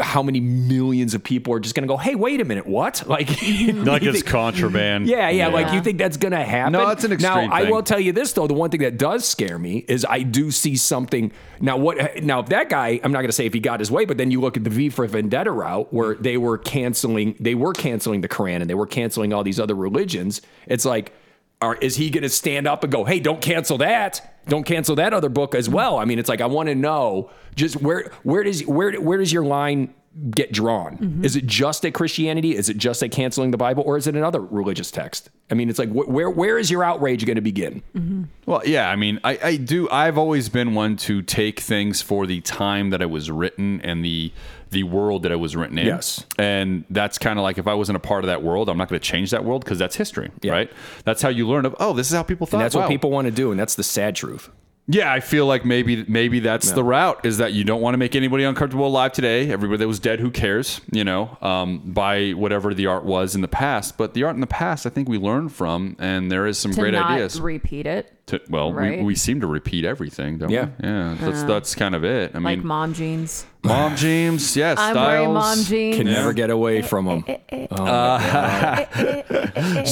how 0.00 0.22
many 0.22 0.40
millions 0.40 1.12
of 1.14 1.22
people 1.22 1.52
are 1.52 1.60
just 1.60 1.74
going 1.74 1.86
to 1.86 1.88
go, 1.88 1.96
"Hey, 1.98 2.14
wait 2.14 2.40
a 2.40 2.44
minute, 2.44 2.66
what?" 2.66 3.04
Like, 3.06 3.28
Like 3.28 3.38
you 3.40 4.10
it's 4.10 4.20
think- 4.20 4.26
contraband. 4.26 5.06
yeah, 5.06 5.28
yeah, 5.28 5.48
Like 5.48 5.72
you 5.72 5.80
think 5.82 5.98
that's 5.98 6.16
going 6.16 6.32
to 6.32 6.42
happen? 6.42 6.72
No, 6.72 6.88
it's 6.90 7.04
an 7.04 7.12
extreme 7.12 7.48
Now, 7.50 7.54
I 7.54 7.70
will 7.70 7.82
tell 7.82 8.00
you 8.00 8.12
this 8.12 8.32
though. 8.32 8.46
The 8.46 8.54
one 8.54 8.70
thing 8.70 8.80
that 8.80 8.96
does 8.98 9.26
scare 9.26 9.58
me 9.58 9.84
is 9.88 10.06
I 10.08 10.22
do 10.22 10.50
see 10.50 10.76
something. 10.76 11.32
Now, 11.60 11.76
what? 11.76 12.22
Now, 12.22 12.40
if 12.40 12.46
that 12.46 12.68
guy, 12.70 13.00
I'm 13.02 13.12
not 13.12 13.18
going 13.18 13.28
to 13.28 13.32
say 13.32 13.46
if 13.46 13.52
he 13.54 13.60
got 13.60 13.80
his 13.80 13.90
way, 13.90 14.04
but 14.04 14.16
then 14.18 14.30
you 14.30 14.40
look 14.40 14.56
at 14.56 14.64
the 14.64 14.70
V 14.70 14.88
for 14.88 15.06
Vendetta 15.06 15.50
route 15.50 15.92
where 15.92 16.14
they 16.14 16.36
were 16.36 16.56
canceling, 16.56 17.36
they 17.38 17.54
were 17.54 17.72
canceling 17.72 18.20
the 18.22 18.28
Quran 18.28 18.60
and 18.60 18.70
they 18.70 18.74
were 18.74 18.86
canceling 18.86 19.32
all 19.32 19.42
these 19.44 19.60
other 19.60 19.74
religions. 19.74 20.40
It's 20.66 20.84
like. 20.84 21.12
Are, 21.60 21.74
is 21.74 21.96
he 21.96 22.08
going 22.08 22.22
to 22.22 22.28
stand 22.28 22.68
up 22.68 22.84
and 22.84 22.92
go, 22.92 23.02
"Hey, 23.04 23.18
don't 23.18 23.40
cancel 23.42 23.78
that. 23.78 24.37
Don't 24.48 24.64
cancel 24.64 24.96
that 24.96 25.12
other 25.12 25.28
book 25.28 25.54
as 25.54 25.68
well"? 25.68 25.98
I 25.98 26.04
mean, 26.04 26.18
it's 26.18 26.28
like 26.28 26.40
I 26.40 26.46
want 26.46 26.68
to 26.68 26.74
know 26.74 27.30
just 27.54 27.76
where 27.76 28.10
where 28.22 28.42
does 28.42 28.66
where 28.66 28.92
where 29.00 29.18
does 29.18 29.32
your 29.32 29.44
line 29.44 29.94
get 30.30 30.52
drawn? 30.52 30.98
Mm-hmm. 30.98 31.24
Is 31.24 31.36
it 31.36 31.46
just 31.46 31.84
at 31.84 31.94
Christianity? 31.94 32.56
Is 32.56 32.68
it 32.68 32.76
just 32.76 33.02
at 33.02 33.10
canceling 33.10 33.50
the 33.50 33.56
Bible, 33.56 33.84
or 33.86 33.96
is 33.96 34.06
it 34.06 34.16
another 34.16 34.40
religious 34.40 34.90
text? 34.90 35.30
I 35.50 35.54
mean, 35.54 35.68
it's 35.70 35.78
like 35.78 35.90
wh- 35.90 36.08
where 36.08 36.30
where 36.30 36.58
is 36.58 36.70
your 36.70 36.82
outrage 36.82 37.24
going 37.24 37.36
to 37.36 37.42
begin? 37.42 37.82
Mm-hmm. 37.94 38.24
Well, 38.46 38.62
yeah, 38.64 38.90
I 38.90 38.96
mean, 38.96 39.20
I, 39.22 39.38
I 39.42 39.56
do. 39.56 39.88
I've 39.90 40.18
always 40.18 40.48
been 40.48 40.74
one 40.74 40.96
to 40.98 41.22
take 41.22 41.60
things 41.60 42.02
for 42.02 42.26
the 42.26 42.40
time 42.40 42.90
that 42.90 43.00
it 43.00 43.10
was 43.10 43.30
written 43.30 43.80
and 43.82 44.04
the 44.04 44.32
the 44.70 44.82
world 44.84 45.22
that 45.22 45.32
it 45.32 45.36
was 45.36 45.56
written 45.56 45.78
in. 45.78 45.86
Yes. 45.86 46.24
and 46.38 46.84
that's 46.90 47.18
kind 47.18 47.38
of 47.38 47.42
like 47.42 47.58
if 47.58 47.66
I 47.66 47.74
wasn't 47.74 47.96
a 47.96 48.00
part 48.00 48.24
of 48.24 48.28
that 48.28 48.42
world, 48.42 48.68
I'm 48.68 48.76
not 48.78 48.88
going 48.88 49.00
to 49.00 49.06
change 49.06 49.30
that 49.30 49.44
world 49.44 49.64
because 49.64 49.78
that's 49.78 49.96
history, 49.96 50.30
Yeah. 50.42 50.52
right? 50.52 50.72
That's 51.04 51.22
how 51.22 51.28
you 51.30 51.48
learn 51.48 51.64
of. 51.66 51.74
Oh, 51.80 51.92
this 51.92 52.08
is 52.10 52.16
how 52.16 52.22
people 52.22 52.46
thought. 52.46 52.58
And 52.58 52.64
that's 52.64 52.74
what 52.74 52.88
people 52.88 53.10
want 53.10 53.26
to 53.26 53.30
do, 53.32 53.50
and 53.50 53.58
that's 53.58 53.74
the 53.74 53.82
sad 53.82 54.14
truth. 54.14 54.50
Yeah, 54.90 55.12
I 55.12 55.20
feel 55.20 55.44
like 55.44 55.66
maybe 55.66 56.02
maybe 56.08 56.40
that's 56.40 56.72
the 56.72 56.82
route 56.82 57.20
is 57.26 57.36
that 57.38 57.52
you 57.52 57.62
don't 57.62 57.82
want 57.82 57.92
to 57.92 57.98
make 57.98 58.16
anybody 58.16 58.44
uncomfortable 58.44 58.86
alive 58.86 59.12
today. 59.12 59.50
Everybody 59.50 59.76
that 59.80 59.86
was 59.86 60.00
dead, 60.00 60.18
who 60.18 60.30
cares? 60.30 60.80
You 60.90 61.04
know, 61.04 61.36
um, 61.42 61.80
by 61.84 62.30
whatever 62.30 62.72
the 62.72 62.86
art 62.86 63.04
was 63.04 63.34
in 63.34 63.42
the 63.42 63.48
past. 63.48 63.98
But 63.98 64.14
the 64.14 64.22
art 64.22 64.34
in 64.34 64.40
the 64.40 64.46
past, 64.46 64.86
I 64.86 64.88
think 64.88 65.06
we 65.06 65.18
learned 65.18 65.52
from, 65.52 65.94
and 65.98 66.32
there 66.32 66.46
is 66.46 66.56
some 66.58 66.72
to 66.72 66.80
great 66.80 66.94
not 66.94 67.10
ideas. 67.10 67.38
repeat 67.38 67.84
it. 67.84 68.10
To, 68.28 68.40
well, 68.48 68.72
right? 68.72 68.98
we, 68.98 69.04
we 69.04 69.14
seem 69.14 69.40
to 69.40 69.46
repeat 69.46 69.84
everything, 69.84 70.38
don't 70.38 70.50
Yeah. 70.50 70.66
we? 70.80 70.88
Yeah, 70.88 71.16
that's 71.20 71.42
that's 71.44 71.74
kind 71.74 71.94
of 71.94 72.04
it. 72.04 72.32
I 72.34 72.38
Like 72.38 72.58
mean, 72.58 72.66
mom 72.66 72.94
jeans. 72.94 73.44
mom 73.64 73.96
jeans, 73.96 74.56
yes, 74.56 74.78
I'm 74.78 74.94
wearing 74.94 75.32
mom 75.34 75.58
jeans. 75.64 75.96
Can 75.96 76.06
never 76.06 76.32
get 76.32 76.50
away 76.50 76.82
from 76.82 77.06
them. 77.06 77.24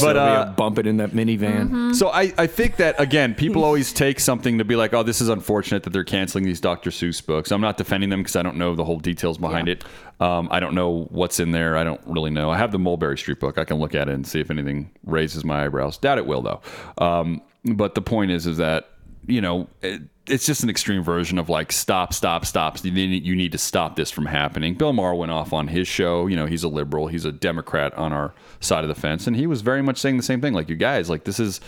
But 0.00 0.16
uh, 0.16 0.52
bump 0.56 0.78
it 0.78 0.86
in 0.86 0.98
that 0.98 1.10
minivan. 1.10 1.64
Mm-hmm. 1.68 1.92
So 1.94 2.08
I, 2.08 2.32
I 2.38 2.46
think 2.46 2.76
that 2.76 3.00
again, 3.00 3.34
people 3.34 3.64
always 3.64 3.92
take 3.92 4.20
something 4.20 4.58
to 4.58 4.64
be 4.64 4.76
like, 4.76 4.92
oh, 4.94 5.02
this 5.02 5.20
is 5.20 5.28
unfortunate 5.28 5.82
that 5.84 5.90
they're 5.90 6.04
canceling 6.04 6.44
these 6.44 6.60
Dr. 6.60 6.90
Seuss 6.90 7.24
books. 7.24 7.50
I'm 7.50 7.60
not 7.60 7.76
defending 7.76 8.10
them 8.10 8.20
because 8.20 8.36
I 8.36 8.42
don't 8.42 8.56
know 8.56 8.74
the 8.74 8.84
whole 8.84 8.98
details 8.98 9.38
behind 9.38 9.68
it. 9.68 9.84
Um, 10.20 10.48
I 10.50 10.60
don't 10.60 10.74
know 10.74 11.06
what's 11.10 11.40
in 11.40 11.50
there. 11.50 11.76
I 11.76 11.84
don't 11.84 12.00
really 12.06 12.30
know. 12.30 12.50
I 12.50 12.56
have 12.58 12.72
the 12.72 12.78
Mulberry 12.78 13.18
Street 13.18 13.40
book. 13.40 13.58
I 13.58 13.64
can 13.64 13.78
look 13.78 13.94
at 13.94 14.08
it 14.08 14.14
and 14.14 14.26
see 14.26 14.40
if 14.40 14.50
anything 14.50 14.90
raises 15.04 15.44
my 15.44 15.64
eyebrows. 15.64 15.98
Doubt 15.98 16.18
it 16.18 16.26
will 16.26 16.42
though. 16.42 16.60
Um, 17.04 17.42
but 17.74 17.94
the 17.94 18.02
point 18.02 18.30
is, 18.30 18.46
is 18.46 18.56
that 18.58 18.90
you 19.26 19.40
know. 19.40 19.68
It, 19.82 20.02
it's 20.28 20.44
just 20.44 20.64
an 20.64 20.68
extreme 20.68 21.04
version 21.04 21.38
of 21.38 21.48
like 21.48 21.70
stop, 21.70 22.12
stop, 22.12 22.44
stop. 22.44 22.84
You 22.84 22.90
need, 22.90 23.24
you 23.24 23.36
need 23.36 23.52
to 23.52 23.58
stop 23.58 23.94
this 23.94 24.10
from 24.10 24.26
happening. 24.26 24.74
Bill 24.74 24.92
Maher 24.92 25.14
went 25.14 25.30
off 25.30 25.52
on 25.52 25.68
his 25.68 25.86
show. 25.86 26.26
You 26.26 26.34
know, 26.34 26.46
he's 26.46 26.64
a 26.64 26.68
liberal. 26.68 27.06
He's 27.06 27.24
a 27.24 27.30
Democrat 27.30 27.94
on 27.94 28.12
our 28.12 28.34
side 28.58 28.82
of 28.82 28.88
the 28.88 28.96
fence, 28.96 29.28
and 29.28 29.36
he 29.36 29.46
was 29.46 29.60
very 29.62 29.82
much 29.82 29.98
saying 29.98 30.16
the 30.16 30.24
same 30.24 30.40
thing. 30.40 30.52
Like 30.52 30.68
you 30.68 30.74
guys, 30.74 31.08
like 31.08 31.22
this 31.22 31.38
is 31.38 31.60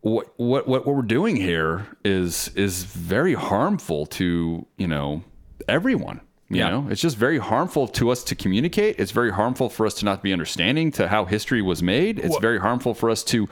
what 0.00 0.32
what 0.38 0.66
what 0.66 0.86
we're 0.86 1.02
doing 1.02 1.36
here 1.36 1.86
is 2.02 2.48
is 2.56 2.84
very 2.84 3.34
harmful 3.34 4.06
to 4.06 4.66
you 4.78 4.86
know 4.86 5.22
everyone. 5.68 6.22
You 6.48 6.56
Yeah. 6.56 6.70
know, 6.70 6.88
it's 6.90 7.00
just 7.00 7.16
very 7.16 7.38
harmful 7.38 7.86
to 7.88 8.10
us 8.10 8.24
to 8.24 8.34
communicate. 8.34 8.96
It's 8.98 9.12
very 9.12 9.30
harmful 9.30 9.68
for 9.68 9.86
us 9.86 9.94
to 9.94 10.04
not 10.04 10.20
be 10.20 10.32
understanding 10.32 10.90
to 10.92 11.06
how 11.06 11.24
history 11.24 11.62
was 11.62 11.80
made. 11.80 12.18
It's 12.18 12.38
very 12.38 12.58
harmful 12.58 12.92
for 12.92 13.08
us 13.08 13.22
to 13.24 13.48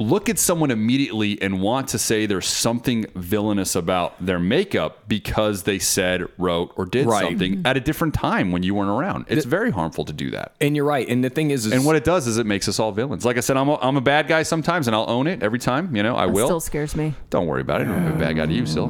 look 0.00 0.28
at 0.28 0.40
someone 0.40 0.72
immediately 0.72 1.40
and 1.40 1.60
want 1.60 1.86
to 1.88 1.98
say 1.98 2.26
there's 2.26 2.48
something 2.48 3.06
villainous 3.14 3.76
about 3.76 4.14
their 4.24 4.40
makeup 4.40 5.04
because 5.08 5.62
they 5.62 5.78
said, 5.78 6.24
wrote, 6.36 6.72
or 6.76 6.84
did 6.84 7.06
Right. 7.06 7.24
something 7.28 7.62
at 7.64 7.76
a 7.76 7.80
different 7.80 8.12
time 8.12 8.50
when 8.50 8.64
you 8.64 8.74
weren't 8.74 8.90
around. 8.90 9.26
It's 9.28 9.44
very 9.44 9.70
harmful 9.70 10.04
to 10.06 10.12
do 10.12 10.30
that. 10.32 10.52
And 10.60 10.74
you're 10.74 10.84
right. 10.84 11.08
And 11.08 11.22
the 11.22 11.30
thing 11.30 11.52
is, 11.52 11.66
is 11.66 11.72
And 11.72 11.84
what 11.84 11.94
it 11.94 12.02
does 12.02 12.26
is 12.26 12.38
it 12.38 12.46
makes 12.46 12.68
us 12.68 12.80
all 12.80 12.90
villains. 12.90 13.24
Like 13.24 13.36
I 13.36 13.40
said, 13.40 13.56
I'm 13.56 13.68
a, 13.68 13.76
I'm 13.76 13.96
a 13.96 14.00
bad 14.00 14.26
guy 14.26 14.42
sometimes, 14.42 14.88
and 14.88 14.96
I'll 14.96 15.08
own 15.08 15.28
it 15.28 15.44
every 15.44 15.60
time. 15.60 15.94
You 15.94 16.02
know, 16.02 16.16
I 16.16 16.26
That 16.26 16.32
will. 16.32 16.46
still 16.46 16.60
scares 16.60 16.96
me. 16.96 17.14
Don't 17.30 17.46
worry 17.46 17.60
about 17.60 17.80
it. 17.80 17.86
I'm 17.86 18.16
a 18.16 18.18
bad 18.18 18.34
guy 18.36 18.46
to 18.46 18.52
you, 18.52 18.66
still. 18.66 18.86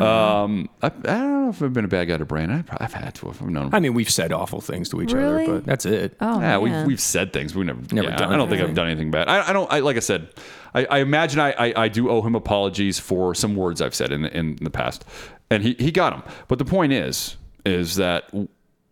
Um, 0.00 0.68
I, 0.82 0.86
I 0.86 0.90
don't 0.90 1.04
know 1.44 1.50
if 1.50 1.62
I've 1.62 1.72
been 1.72 1.84
a 1.84 1.88
bad 1.88 2.06
guy 2.08 2.16
to 2.16 2.24
Brandon. 2.24 2.64
I've, 2.70 2.76
I've 2.80 2.92
had 2.94 3.14
to. 3.16 3.28
I've 3.28 3.40
known 3.42 3.66
him. 3.66 3.74
I 3.74 3.80
mean, 3.80 3.92
we've 3.94 4.10
said 4.10 4.32
awful 4.32 4.60
things 4.60 4.88
to 4.90 5.02
each 5.02 5.12
Really? 5.12 5.44
other, 5.44 5.54
but 5.56 5.64
that's 5.66 5.84
it. 5.86 6.16
Oh 6.20 6.40
yeah, 6.40 6.58
man. 6.58 6.62
we've, 6.62 6.86
we've 6.86 7.00
said 7.00 7.32
things. 7.32 7.54
We've 7.54 7.66
never, 7.66 7.80
Never 7.92 8.08
yeah, 8.08 8.16
done 8.16 8.32
I 8.32 8.36
don't 8.36 8.48
think 8.48 8.62
I've 8.62 8.74
done 8.74 8.86
anything 8.88 9.10
bad. 9.10 9.28
I, 9.28 9.50
I 9.50 9.52
don't. 9.52 9.70
I, 9.72 9.80
like 9.80 9.96
I 9.96 10.00
said, 10.00 10.28
I, 10.74 10.84
I 10.86 10.98
imagine 10.98 11.40
I, 11.40 11.52
I, 11.52 11.84
I 11.84 11.88
do 11.88 12.10
owe 12.10 12.22
him 12.22 12.34
apologies 12.34 12.98
for 12.98 13.34
some 13.34 13.56
words 13.56 13.80
I've 13.80 13.94
said 13.94 14.12
in 14.12 14.22
the, 14.22 14.36
in 14.36 14.56
the 14.56 14.70
past, 14.70 15.04
and 15.50 15.62
he, 15.62 15.74
he 15.78 15.90
got 15.90 16.10
them. 16.10 16.22
But 16.48 16.58
the 16.58 16.64
point 16.64 16.92
is, 16.92 17.36
is 17.64 17.96
that 17.96 18.30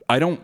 I 0.08 0.18
don't. 0.18 0.40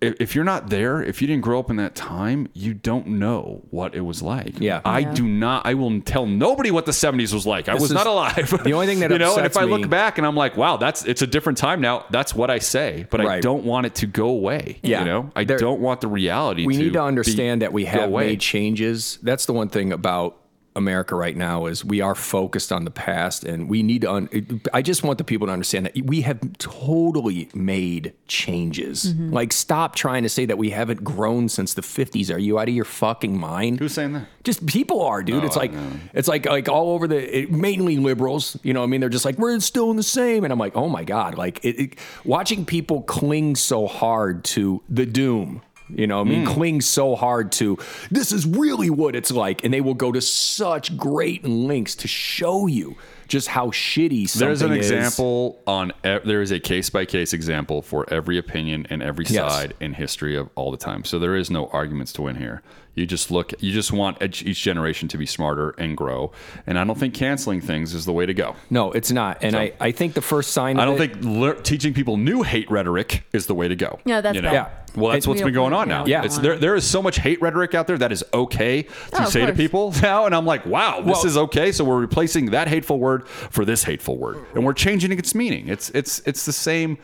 If 0.00 0.14
if 0.20 0.34
you're 0.34 0.44
not 0.44 0.68
there, 0.68 1.02
if 1.02 1.22
you 1.22 1.28
didn't 1.28 1.42
grow 1.44 1.58
up 1.60 1.70
in 1.70 1.76
that 1.76 1.94
time, 1.94 2.48
you 2.52 2.74
don't 2.74 3.06
know 3.06 3.62
what 3.70 3.94
it 3.94 4.00
was 4.02 4.20
like. 4.22 4.60
Yeah. 4.60 4.82
I 4.84 4.98
Yeah. 4.98 5.14
do 5.14 5.22
not. 5.26 5.64
I 5.66 5.74
will 5.74 6.00
tell 6.02 6.26
nobody 6.26 6.70
what 6.72 6.84
the 6.84 6.92
'70s 6.92 7.32
was 7.32 7.46
like. 7.46 7.68
I 7.70 7.74
was 7.74 7.90
not 7.92 8.06
alive. 8.06 8.50
the 8.64 8.72
only 8.74 8.86
thing 8.86 8.98
that 9.00 9.10
you 9.12 9.18
know, 9.18 9.36
and 9.36 9.46
if 9.46 9.52
upsets 9.52 9.56
I 9.56 9.64
look 9.64 9.82
me- 9.82 9.86
back 9.88 10.18
and 10.18 10.26
I'm 10.26 10.34
like, 10.36 10.56
wow, 10.58 10.76
that's 10.76 11.04
it's 11.06 11.22
a 11.22 11.26
different 11.26 11.58
time 11.58 11.80
now. 11.80 12.04
That's 12.10 12.34
what 12.34 12.50
I 12.50 12.58
say, 12.58 13.06
but 13.08 13.20
I 13.24 13.40
don't 13.40 13.64
want 13.64 13.86
it 13.86 13.94
to 13.96 14.06
go 14.06 14.28
away. 14.28 14.78
Yeah. 14.82 14.98
you 14.98 15.04
know, 15.06 15.30
I 15.36 15.44
There- 15.44 15.58
don't 15.58 15.80
want 15.80 16.00
the 16.02 16.08
reality. 16.08 16.66
we 16.66 16.74
to 16.74 16.78
need 16.80 16.84
to 16.86 16.92
be- 16.94 16.98
understand 16.98 17.62
that 17.62 17.72
we 17.72 17.84
have 17.86 18.10
made 18.10 18.40
changes. 18.40 19.18
That's 19.22 19.46
the 19.46 19.52
one 19.54 19.68
thing 19.68 19.92
about 19.92 20.36
America 20.76 21.14
right 21.14 21.36
now 21.36 21.66
is 21.66 21.84
we 21.84 22.00
are 22.00 22.14
focused 22.14 22.72
on 22.72 22.84
the 22.84 22.90
past, 22.90 23.44
and 23.44 23.68
we 23.68 23.82
need 23.82 24.02
to. 24.02 24.10
Un- 24.10 24.60
I 24.72 24.82
just 24.82 25.04
want 25.04 25.18
the 25.18 25.24
people 25.24 25.46
to 25.46 25.52
understand 25.52 25.86
that 25.86 25.96
we 26.04 26.22
have 26.22 26.40
totally 26.58 27.48
made 27.54 28.12
changes. 28.26 29.12
Mm-hmm. 29.12 29.32
Like, 29.32 29.52
stop 29.52 29.94
trying 29.94 30.24
to 30.24 30.28
say 30.28 30.46
that 30.46 30.58
we 30.58 30.70
haven't 30.70 31.04
grown 31.04 31.48
since 31.48 31.74
the 31.74 31.82
'50s. 31.82 32.34
Are 32.34 32.38
you 32.38 32.58
out 32.58 32.68
of 32.68 32.74
your 32.74 32.84
fucking 32.84 33.38
mind? 33.38 33.78
Who's 33.78 33.92
saying 33.92 34.14
that? 34.14 34.26
Just 34.42 34.66
people 34.66 35.02
are, 35.02 35.22
dude. 35.22 35.44
it's 35.44 35.56
like 35.56 35.72
it's 36.12 36.28
like 36.28 36.46
like 36.46 36.68
all 36.68 36.90
over 36.90 37.06
the 37.06 37.38
it, 37.38 37.52
mainly 37.52 37.96
liberals. 37.98 38.58
You 38.62 38.74
know, 38.74 38.80
what 38.80 38.86
I 38.86 38.88
mean, 38.88 39.00
they're 39.00 39.08
just 39.08 39.24
like 39.24 39.38
we're 39.38 39.58
still 39.60 39.90
in 39.92 39.96
the 39.96 40.02
same, 40.02 40.42
and 40.42 40.52
I'm 40.52 40.58
like, 40.58 40.76
oh 40.76 40.88
my 40.88 41.04
god, 41.04 41.38
like 41.38 41.64
it, 41.64 41.80
it, 41.80 41.98
watching 42.24 42.66
people 42.66 43.02
cling 43.02 43.54
so 43.54 43.86
hard 43.86 44.42
to 44.44 44.82
the 44.88 45.06
doom. 45.06 45.62
You 45.96 46.06
know, 46.06 46.20
I 46.20 46.24
mean, 46.24 46.44
hmm. 46.46 46.52
cling 46.52 46.80
so 46.80 47.14
hard 47.16 47.52
to 47.52 47.78
this 48.10 48.32
is 48.32 48.46
really 48.46 48.90
what 48.90 49.14
it's 49.16 49.30
like, 49.30 49.64
and 49.64 49.72
they 49.72 49.80
will 49.80 49.94
go 49.94 50.12
to 50.12 50.20
such 50.20 50.96
great 50.96 51.44
lengths 51.44 51.94
to 51.96 52.08
show 52.08 52.66
you. 52.66 52.96
just 53.26 53.48
how 53.48 53.68
shitty 53.68 54.28
something 54.28 54.46
There's 54.48 54.60
an 54.60 54.72
is. 54.72 54.90
example 54.90 55.58
on 55.66 55.92
there 56.04 56.42
is 56.42 56.52
a 56.52 56.60
case 56.60 56.90
by 56.90 57.06
case 57.06 57.32
example 57.32 57.80
for 57.80 58.04
every 58.12 58.36
opinion 58.36 58.86
and 58.90 59.02
every 59.02 59.24
Yes. 59.24 59.50
side 59.50 59.74
in 59.80 59.94
history 59.94 60.36
of 60.36 60.50
all 60.56 60.70
the 60.70 60.76
time. 60.76 61.04
So 61.04 61.18
there 61.18 61.34
is 61.34 61.50
no 61.50 61.68
arguments 61.68 62.12
to 62.14 62.22
win 62.22 62.36
here. 62.36 62.60
You 62.94 63.06
just 63.06 63.30
look. 63.30 63.52
You 63.60 63.72
just 63.72 63.92
want 63.92 64.22
each, 64.22 64.42
each 64.44 64.62
generation 64.62 65.08
to 65.08 65.18
be 65.18 65.26
smarter 65.26 65.70
and 65.78 65.96
grow. 65.96 66.30
And 66.66 66.78
I 66.78 66.84
don't 66.84 66.98
think 66.98 67.12
canceling 67.14 67.60
things 67.60 67.92
is 67.92 68.04
the 68.04 68.12
way 68.12 68.24
to 68.26 68.34
go. 68.34 68.54
No, 68.70 68.92
it's 68.92 69.10
not. 69.10 69.38
And 69.42 69.56
I, 69.56 69.72
I 69.80 69.90
think 69.90 70.14
the 70.14 70.22
first 70.22 70.52
sign. 70.52 70.78
I 70.78 70.84
don't 70.84 70.94
it- 71.00 71.12
think 71.12 71.24
lear- 71.24 71.54
teaching 71.54 71.92
people 71.92 72.16
new 72.16 72.42
hate 72.42 72.70
rhetoric 72.70 73.24
is 73.32 73.46
the 73.46 73.54
way 73.54 73.66
to 73.68 73.74
go. 73.76 73.98
Yeah, 74.04 74.20
that's 74.20 74.36
you 74.36 74.42
know? 74.42 74.52
Yeah. 74.52 74.68
Well, 74.96 75.10
that's 75.12 75.26
And 75.26 75.30
what's 75.32 75.40
we 75.40 75.46
been 75.46 75.54
going 75.54 75.72
on 75.72 75.88
now. 75.88 76.06
yeah, 76.06 76.20
Yeah. 76.20 76.24
It's, 76.26 76.38
there, 76.38 76.56
there 76.56 76.76
is 76.76 76.86
so 76.88 77.02
much 77.02 77.16
hate 77.18 77.42
rhetoric 77.42 77.74
out 77.74 77.88
there 77.88 77.98
that 77.98 78.12
is 78.12 78.22
okay 78.32 78.82
to 78.82 79.22
Oh, 79.22 79.24
say 79.24 79.44
to 79.44 79.52
people 79.52 79.92
now, 80.02 80.26
and 80.26 80.34
I'm 80.36 80.46
like, 80.46 80.64
wow, 80.66 81.00
this 81.00 81.06
Well- 81.16 81.26
is 81.26 81.36
okay. 81.36 81.72
So 81.72 81.82
we're 81.84 81.98
replacing 81.98 82.52
that 82.52 82.68
hateful 82.68 83.00
word 83.00 83.26
for 83.28 83.64
this 83.64 83.82
hateful 83.82 84.16
word, 84.16 84.44
and 84.54 84.64
we're 84.64 84.72
changing 84.72 85.10
its 85.18 85.34
meaning. 85.34 85.66
It's 85.66 85.90
it's 85.90 86.20
it's 86.26 86.44
the 86.46 86.52
same. 86.52 86.98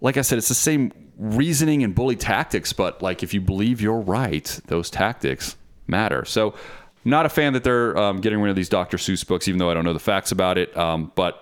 Like 0.00 0.16
I 0.16 0.22
said, 0.22 0.38
it's 0.38 0.48
the 0.48 0.54
same 0.54 0.92
reasoning 1.16 1.82
and 1.82 1.94
bully 1.94 2.16
tactics, 2.16 2.72
but 2.72 3.02
like 3.02 3.22
if 3.22 3.32
you 3.34 3.40
believe 3.40 3.80
you're 3.80 4.00
right, 4.00 4.60
those 4.66 4.90
tactics 4.90 5.56
matter. 5.86 6.24
So, 6.24 6.54
not 7.04 7.24
a 7.24 7.28
fan 7.28 7.52
that 7.52 7.62
they're 7.64 7.96
um, 7.96 8.20
getting 8.20 8.40
rid 8.40 8.50
of 8.50 8.56
these 8.56 8.68
Dr. 8.68 8.96
Seuss 8.96 9.26
books, 9.26 9.46
even 9.46 9.58
though 9.58 9.70
I 9.70 9.74
don't 9.74 9.84
know 9.84 9.92
the 9.92 9.98
facts 10.00 10.32
about 10.32 10.58
it. 10.58 10.76
Um, 10.76 11.12
but 11.14 11.40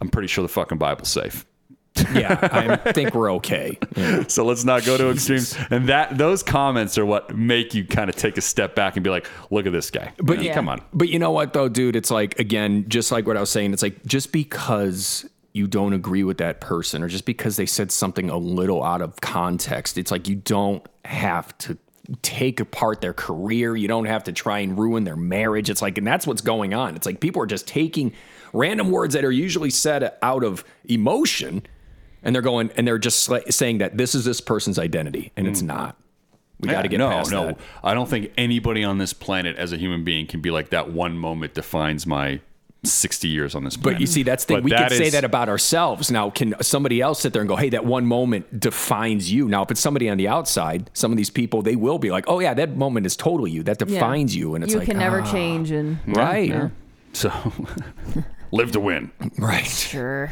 I'm 0.00 0.08
pretty 0.08 0.28
sure 0.28 0.42
the 0.42 0.48
fucking 0.48 0.78
Bible's 0.78 1.10
safe. 1.10 1.44
yeah, 2.14 2.38
I 2.84 2.92
think 2.92 3.14
we're 3.14 3.30
okay. 3.34 3.78
Yeah. 3.94 4.24
So 4.28 4.46
let's 4.46 4.64
not 4.64 4.86
go 4.86 4.96
to 4.96 5.10
extremes. 5.10 5.54
And 5.70 5.90
that 5.90 6.16
those 6.16 6.42
comments 6.42 6.96
are 6.96 7.04
what 7.04 7.36
make 7.36 7.74
you 7.74 7.84
kind 7.84 8.08
of 8.08 8.16
take 8.16 8.38
a 8.38 8.40
step 8.40 8.74
back 8.74 8.96
and 8.96 9.04
be 9.04 9.10
like, 9.10 9.28
look 9.50 9.66
at 9.66 9.72
this 9.72 9.90
guy. 9.90 10.12
But 10.16 10.38
You 10.38 10.46
Yeah. 10.46 10.54
come 10.54 10.70
on. 10.70 10.80
But 10.94 11.10
you 11.10 11.18
know 11.18 11.30
what 11.32 11.52
though, 11.52 11.68
dude? 11.68 11.94
It's 11.94 12.10
like 12.10 12.38
again, 12.38 12.86
just 12.88 13.12
like 13.12 13.26
what 13.26 13.36
I 13.36 13.40
was 13.40 13.50
saying. 13.50 13.74
It's 13.74 13.82
like 13.82 14.06
just 14.06 14.32
because 14.32 15.28
you 15.52 15.66
don't 15.66 15.92
agree 15.92 16.24
with 16.24 16.38
that 16.38 16.60
person, 16.60 17.02
or 17.02 17.08
just 17.08 17.26
because 17.26 17.56
they 17.56 17.66
said 17.66 17.92
something 17.92 18.30
a 18.30 18.38
little 18.38 18.82
out 18.82 19.02
of 19.02 19.20
context, 19.20 19.98
it's 19.98 20.10
like 20.10 20.28
you 20.28 20.36
don't 20.36 20.86
have 21.04 21.56
to 21.58 21.76
take 22.22 22.58
apart 22.58 23.00
their 23.00 23.12
career. 23.12 23.76
You 23.76 23.86
don't 23.88 24.06
have 24.06 24.24
to 24.24 24.32
try 24.32 24.60
and 24.60 24.78
ruin 24.78 25.04
their 25.04 25.16
marriage. 25.16 25.70
It's 25.70 25.82
like, 25.82 25.98
and 25.98 26.06
that's 26.06 26.26
what's 26.26 26.40
going 26.40 26.74
on. 26.74 26.96
It's 26.96 27.06
like 27.06 27.20
people 27.20 27.42
are 27.42 27.46
just 27.46 27.66
taking 27.66 28.12
random 28.52 28.90
words 28.90 29.14
that 29.14 29.24
are 29.24 29.32
usually 29.32 29.70
said 29.70 30.12
out 30.22 30.42
of 30.42 30.64
emotion, 30.84 31.66
and 32.22 32.34
they're 32.34 32.42
going 32.42 32.70
and 32.76 32.86
they're 32.86 32.98
just 32.98 33.30
saying 33.50 33.78
that 33.78 33.98
this 33.98 34.14
is 34.14 34.24
this 34.24 34.40
person's 34.40 34.78
identity, 34.78 35.32
and 35.36 35.46
it's 35.46 35.60
hmm. 35.60 35.68
not. 35.68 35.96
We 36.60 36.68
got 36.68 36.82
to 36.82 36.88
get 36.88 36.98
no, 36.98 37.08
past 37.08 37.32
no. 37.32 37.46
that. 37.46 37.58
I 37.82 37.92
don't 37.92 38.08
think 38.08 38.32
anybody 38.38 38.84
on 38.84 38.98
this 38.98 39.12
planet 39.12 39.56
as 39.56 39.72
a 39.72 39.76
human 39.76 40.04
being 40.04 40.28
can 40.28 40.40
be 40.40 40.52
like 40.52 40.70
that 40.70 40.92
one 40.92 41.18
moment 41.18 41.54
defines 41.54 42.06
my 42.06 42.40
60 42.84 43.28
years 43.28 43.54
on 43.54 43.62
this 43.64 43.76
planet. 43.76 43.96
But 43.96 44.00
you 44.00 44.06
see, 44.06 44.22
that's 44.24 44.44
the 44.44 44.54
thing. 44.54 44.56
But 44.58 44.64
We 44.64 44.70
that 44.70 44.88
can 44.88 44.98
say 44.98 45.10
that 45.10 45.22
about 45.24 45.48
ourselves. 45.48 46.10
Now, 46.10 46.30
can 46.30 46.54
somebody 46.62 47.00
else 47.00 47.20
sit 47.20 47.32
there 47.32 47.40
and 47.42 47.48
go, 47.48 47.54
hey, 47.56 47.68
that 47.70 47.84
one 47.84 48.06
moment 48.06 48.58
defines 48.58 49.30
you? 49.32 49.46
Now, 49.48 49.62
if 49.62 49.70
it's 49.70 49.80
somebody 49.80 50.08
on 50.08 50.16
the 50.18 50.26
outside, 50.26 50.90
some 50.92 51.12
of 51.12 51.16
these 51.16 51.30
people, 51.30 51.62
they 51.62 51.76
will 51.76 51.98
be 51.98 52.10
like, 52.10 52.24
oh, 52.26 52.40
yeah, 52.40 52.54
that 52.54 52.76
moment 52.76 53.06
is 53.06 53.14
totally 53.14 53.52
you. 53.52 53.62
That 53.62 53.80
Yeah. 53.80 53.86
defines 53.86 54.34
you. 54.34 54.54
And 54.56 54.64
it's 54.64 54.72
you 54.72 54.80
like, 54.80 54.88
can 54.88 54.98
never 54.98 55.20
ah, 55.20 55.30
change 55.32 55.70
and 55.70 55.98
Right. 56.06 56.70
So 57.12 57.30
live 58.50 58.72
to 58.72 58.80
win. 58.80 59.12
Right. 59.38 59.64
sure. 59.66 60.30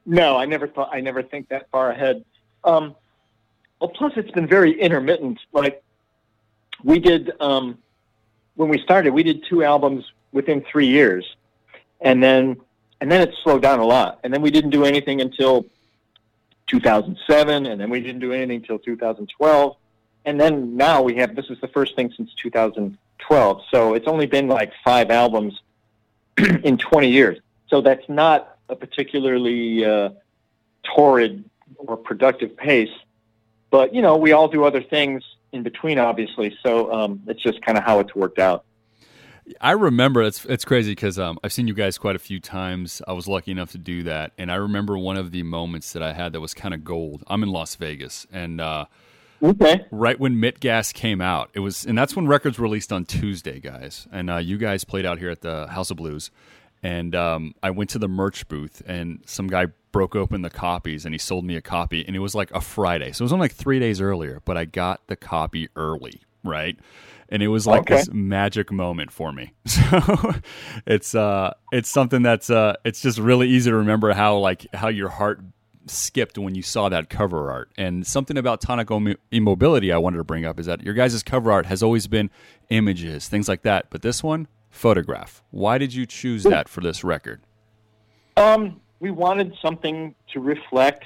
No, 0.05 0.37
I 0.37 0.45
never 0.45 0.67
thought. 0.67 0.91
I 0.93 1.01
never 1.01 1.23
think 1.23 1.49
that 1.49 1.71
far 1.71 1.91
ahead. 1.91 2.25
Um, 2.65 2.97
well, 3.81 3.91
plus 3.91 4.13
it's 4.17 4.31
been 4.33 4.49
very 4.49 4.79
intermittent. 4.81 5.39
Like 5.53 5.83
we 6.85 6.99
did 6.99 7.33
um, 7.41 7.79
when 8.57 8.69
we 8.69 8.79
started, 8.81 9.13
we 9.13 9.23
did 9.23 9.45
two 9.49 9.63
albums 9.63 10.05
within 10.33 10.63
three 10.63 10.87
years, 10.87 11.37
and 12.01 12.23
then 12.23 12.57
and 13.01 13.11
then 13.11 13.21
it 13.21 13.35
slowed 13.43 13.63
down 13.63 13.79
a 13.79 13.85
lot. 13.85 14.19
And 14.25 14.35
then 14.35 14.43
we 14.43 14.51
didn't 14.51 14.71
do 14.71 14.85
anything 14.85 15.21
until 15.21 15.67
2007, 16.67 17.67
and 17.67 17.81
then 17.81 17.91
we 17.91 18.01
didn't 18.01 18.21
do 18.21 18.33
anything 18.33 18.57
until 18.57 18.79
2012, 18.79 19.77
and 20.25 20.41
then 20.41 20.77
now 20.77 21.03
we 21.03 21.15
have 21.17 21.35
this 21.35 21.47
is 21.51 21.61
the 21.61 21.69
first 21.69 21.97
thing 21.97 22.13
since 22.17 22.35
2012. 22.35 23.63
So 23.71 23.95
it's 23.95 24.09
only 24.09 24.27
been 24.27 24.49
like 24.49 24.73
five 24.85 25.11
albums 25.11 25.61
in 26.65 26.79
20 26.79 27.09
years. 27.09 27.39
So 27.69 27.81
that's 27.81 28.09
not 28.09 28.59
a 28.69 28.77
particularly 28.77 29.85
uh, 29.85 30.11
torrid 30.83 31.45
or 31.77 31.97
productive 31.97 32.57
pace. 32.57 32.91
But 33.71 33.95
you 33.95 34.03
know, 34.03 34.17
we 34.17 34.33
all 34.33 34.49
do 34.49 34.65
other 34.65 34.83
things 34.83 35.23
in 35.53 35.63
between, 35.63 35.99
obviously. 35.99 36.57
So 36.65 36.93
um, 36.93 37.23
it's 37.27 37.43
just 37.43 37.61
kind 37.63 37.79
of 37.79 37.85
how 37.85 38.01
it's 38.01 38.15
worked 38.15 38.39
out. 38.39 38.65
I 39.63 39.73
remember 39.73 40.23
it's 40.23 40.45
it's 40.45 40.65
crazy 40.65 40.93
because 40.93 41.19
um, 41.19 41.39
I've 41.43 41.55
seen 41.55 41.67
you 41.69 41.75
guys 41.75 41.97
quite 41.97 42.17
a 42.17 42.19
few 42.19 42.39
times. 42.39 43.01
I 43.09 43.13
was 43.15 43.27
lucky 43.27 43.51
enough 43.51 43.73
to 43.73 43.79
do 43.79 44.03
that, 44.03 44.33
and 44.37 44.53
I 44.53 44.57
remember 44.57 44.99
one 44.99 45.17
of 45.17 45.31
the 45.31 45.43
moments 45.43 45.93
that 45.95 46.03
I 46.03 46.13
had 46.13 46.35
that 46.35 46.41
was 46.41 46.53
kind 46.53 46.75
of 46.75 46.85
gold. 46.85 47.25
I'm 47.29 47.43
in 47.43 47.49
Las 47.49 47.75
Vegas, 47.77 48.27
and 48.31 48.61
uh, 48.61 48.85
Okay. 49.43 49.87
right 49.91 50.19
when 50.21 50.39
Mit 50.39 50.61
Gas 50.61 50.93
came 50.93 51.21
out, 51.23 51.49
it 51.55 51.61
was, 51.61 51.87
and 51.87 51.97
that's 51.97 52.15
when 52.15 52.27
records 52.27 52.59
released 52.59 52.93
on 52.93 53.05
Tuesday, 53.07 53.59
guys. 53.61 54.07
And 54.13 54.29
uh, 54.29 54.37
you 54.37 54.59
guys 54.59 54.85
played 54.85 55.07
out 55.07 55.19
here 55.19 55.31
at 55.31 55.41
the 55.41 55.67
House 55.69 55.91
of 55.91 55.97
Blues, 55.97 56.31
and 56.83 57.15
um, 57.15 57.55
I 57.63 57.71
went 57.71 57.89
to 57.91 57.99
the 57.99 58.09
merch 58.09 58.49
booth, 58.49 58.83
and 58.87 59.21
some 59.25 59.47
guy 59.47 59.69
broke 59.93 60.15
open 60.17 60.43
the 60.43 60.51
copies, 60.51 61.05
and 61.05 61.15
he 61.15 61.19
sold 61.19 61.45
me 61.45 61.57
a 61.57 61.61
copy, 61.63 62.05
and 62.07 62.15
it 62.15 62.21
was 62.21 62.35
like 62.35 62.51
a 62.53 62.61
Friday, 62.61 63.13
so 63.13 63.23
it 63.23 63.27
was 63.27 63.33
only 63.33 63.45
like 63.45 63.53
three 63.55 63.79
days 63.79 64.01
earlier, 64.01 64.41
but 64.45 64.57
I 64.57 64.65
got 64.65 65.07
the 65.07 65.17
copy 65.17 65.69
early, 65.77 66.23
right? 66.45 66.79
And 67.31 67.43
it 67.43 67.49
was 67.49 67.67
like 67.67 67.83
Okay. 67.83 67.97
this 67.97 68.09
magic 68.11 68.73
moment 68.73 69.11
for 69.13 69.33
me. 69.33 69.53
So 69.67 70.35
it's 70.87 71.15
uh, 71.15 71.53
it's 71.73 71.89
something 71.91 72.23
that's 72.23 72.49
uh, 72.51 72.75
it's 72.85 73.01
just 73.01 73.19
really 73.19 73.49
easy 73.49 73.71
to 73.71 73.77
remember 73.77 74.13
how 74.13 74.39
like 74.39 74.67
how 74.75 74.89
your 74.89 75.09
heart 75.09 75.41
skipped 75.87 76.37
when 76.39 76.55
you 76.55 76.63
saw 76.63 76.89
that 76.89 77.09
cover 77.11 77.51
art. 77.51 77.71
And 77.77 78.07
something 78.07 78.37
about 78.37 78.61
tonic 78.61 78.89
immobility 79.31 79.93
I 79.93 79.99
wanted 79.99 80.19
to 80.19 80.25
bring 80.25 80.45
up 80.45 80.59
is 80.61 80.67
that 80.67 80.83
your 80.83 80.95
guys' 80.95 81.23
cover 81.23 81.51
art 81.53 81.67
has 81.67 81.83
always 81.83 82.07
been 82.07 82.31
images, 82.71 83.29
things 83.29 83.49
like 83.49 83.63
that. 83.63 83.87
But 83.91 84.03
this 84.03 84.23
one, 84.23 84.49
photograph. 84.71 85.43
Why 85.51 85.79
did 85.79 85.95
you 85.95 86.05
choose 86.07 86.43
that 86.45 86.69
for 86.69 86.81
this 86.83 87.03
record? 87.05 87.41
Um, 88.37 88.81
we 89.01 89.11
wanted 89.11 89.55
something 89.63 90.15
to 90.33 90.41
reflect 90.41 91.05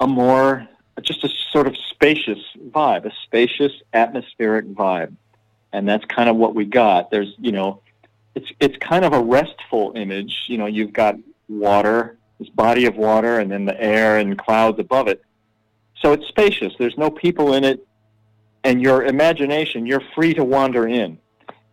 a 0.00 0.06
more, 0.06 0.66
just 1.02 1.24
a 1.24 1.28
sort 1.52 1.66
of 1.66 1.76
spacious 1.90 2.38
vibe, 2.70 3.04
a 3.04 3.12
spacious 3.24 3.72
atmospheric 3.92 4.66
vibe, 4.66 5.14
and 5.72 5.88
that's 5.88 6.04
kind 6.06 6.28
of 6.28 6.36
what 6.36 6.54
we 6.54 6.64
got. 6.64 7.10
There's, 7.10 7.34
you 7.38 7.52
know, 7.52 7.82
it's 8.34 8.50
it's 8.60 8.76
kind 8.78 9.04
of 9.04 9.12
a 9.12 9.20
restful 9.20 9.92
image. 9.94 10.44
You 10.46 10.58
know, 10.58 10.66
you've 10.66 10.92
got 10.92 11.16
water, 11.48 12.18
this 12.38 12.48
body 12.48 12.86
of 12.86 12.96
water, 12.96 13.38
and 13.38 13.50
then 13.50 13.64
the 13.64 13.80
air 13.80 14.18
and 14.18 14.38
clouds 14.38 14.78
above 14.78 15.08
it. 15.08 15.22
So 16.00 16.12
it's 16.12 16.26
spacious. 16.28 16.72
There's 16.78 16.96
no 16.96 17.10
people 17.10 17.54
in 17.54 17.64
it, 17.64 17.86
and 18.64 18.80
your 18.80 19.04
imagination, 19.04 19.86
you're 19.86 20.02
free 20.14 20.34
to 20.34 20.44
wander 20.44 20.88
in. 20.88 21.18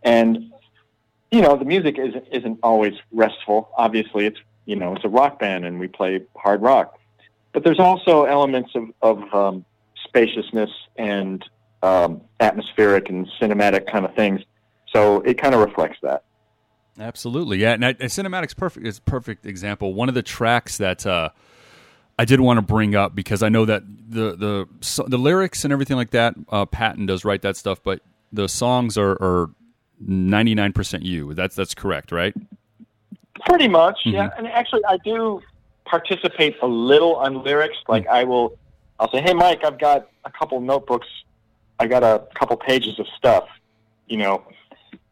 And 0.04 0.52
you 1.32 1.42
know, 1.42 1.58
the 1.58 1.66
music 1.66 1.98
isn't 1.98 2.26
isn't 2.32 2.60
always 2.64 2.94
restful. 3.12 3.70
Obviously, 3.78 4.26
it's 4.26 4.40
you 4.68 4.76
know, 4.76 4.94
it's 4.94 5.06
a 5.06 5.10
rock 5.10 5.40
band, 5.40 5.66
and 5.66 5.80
we 5.80 5.88
play 5.88 6.22
hard 6.36 6.62
rock. 6.62 7.00
But 7.54 7.64
there's 7.64 7.80
also 7.80 8.26
elements 8.26 8.70
of 8.76 8.90
of 9.02 9.34
um, 9.34 9.66
spaciousness 10.04 10.70
and 10.98 11.44
um, 11.82 12.22
atmospheric 12.40 13.10
and 13.10 13.28
cinematic 13.42 13.92
kind 13.92 14.06
of 14.06 14.14
things. 14.14 14.42
So 14.94 15.22
it 15.22 15.42
kind 15.42 15.56
of 15.56 15.62
reflects 15.62 15.98
that. 16.04 16.24
Absolutely, 17.00 17.60
yeah. 17.60 17.74
And, 17.74 17.84
and 17.84 18.12
cinematic's 18.12 18.54
perfect 18.54 18.86
is 18.86 19.00
perfect 19.00 19.46
example. 19.46 19.94
One 19.94 20.10
of 20.10 20.16
the 20.16 20.24
tracks 20.24 20.78
that 20.78 21.06
uh, 21.06 21.30
I 22.20 22.26
did 22.26 22.42
want 22.42 22.58
to 22.58 22.62
bring 22.62 22.96
up 22.96 23.16
because 23.16 23.42
I 23.42 23.50
know 23.50 23.66
that 23.66 23.84
the 24.10 24.36
the 24.36 24.68
so, 24.82 25.04
the 25.08 25.18
lyrics 25.18 25.64
and 25.64 25.72
everything 25.72 25.96
like 25.96 26.12
that, 26.12 26.36
uh, 26.50 26.66
Patton 26.66 27.06
does 27.06 27.24
write 27.24 27.42
that 27.44 27.56
stuff, 27.56 27.82
but 27.82 28.02
the 28.34 28.50
songs 28.50 28.98
are 28.98 29.50
ninety 30.00 30.56
nine 30.56 30.74
percent 30.74 31.04
you. 31.04 31.34
That's 31.34 31.56
that's 31.56 31.74
correct, 31.74 32.12
right? 32.12 32.36
Pretty 33.46 33.68
much, 33.68 34.00
yeah. 34.06 34.30
And 34.38 34.48
actually, 34.48 34.84
I 34.86 34.98
do 34.98 35.42
participate 35.86 36.56
a 36.62 36.68
little 36.68 37.16
on 37.16 37.44
lyrics. 37.44 37.78
Like 37.88 38.08
I 38.08 38.24
will, 38.24 38.58
I'll 39.00 39.12
say, 39.12 39.22
"Hey, 39.22 39.34
Mike, 39.34 39.64
I've 39.64 39.80
got 39.80 40.10
a 40.26 40.32
couple 40.32 40.60
notebooks. 40.60 41.08
I 41.80 41.88
got 41.88 42.04
a 42.04 42.28
couple 42.34 42.58
pages 42.58 43.00
of 43.00 43.08
stuff. 43.18 43.48
You 44.08 44.18
know, 44.18 44.44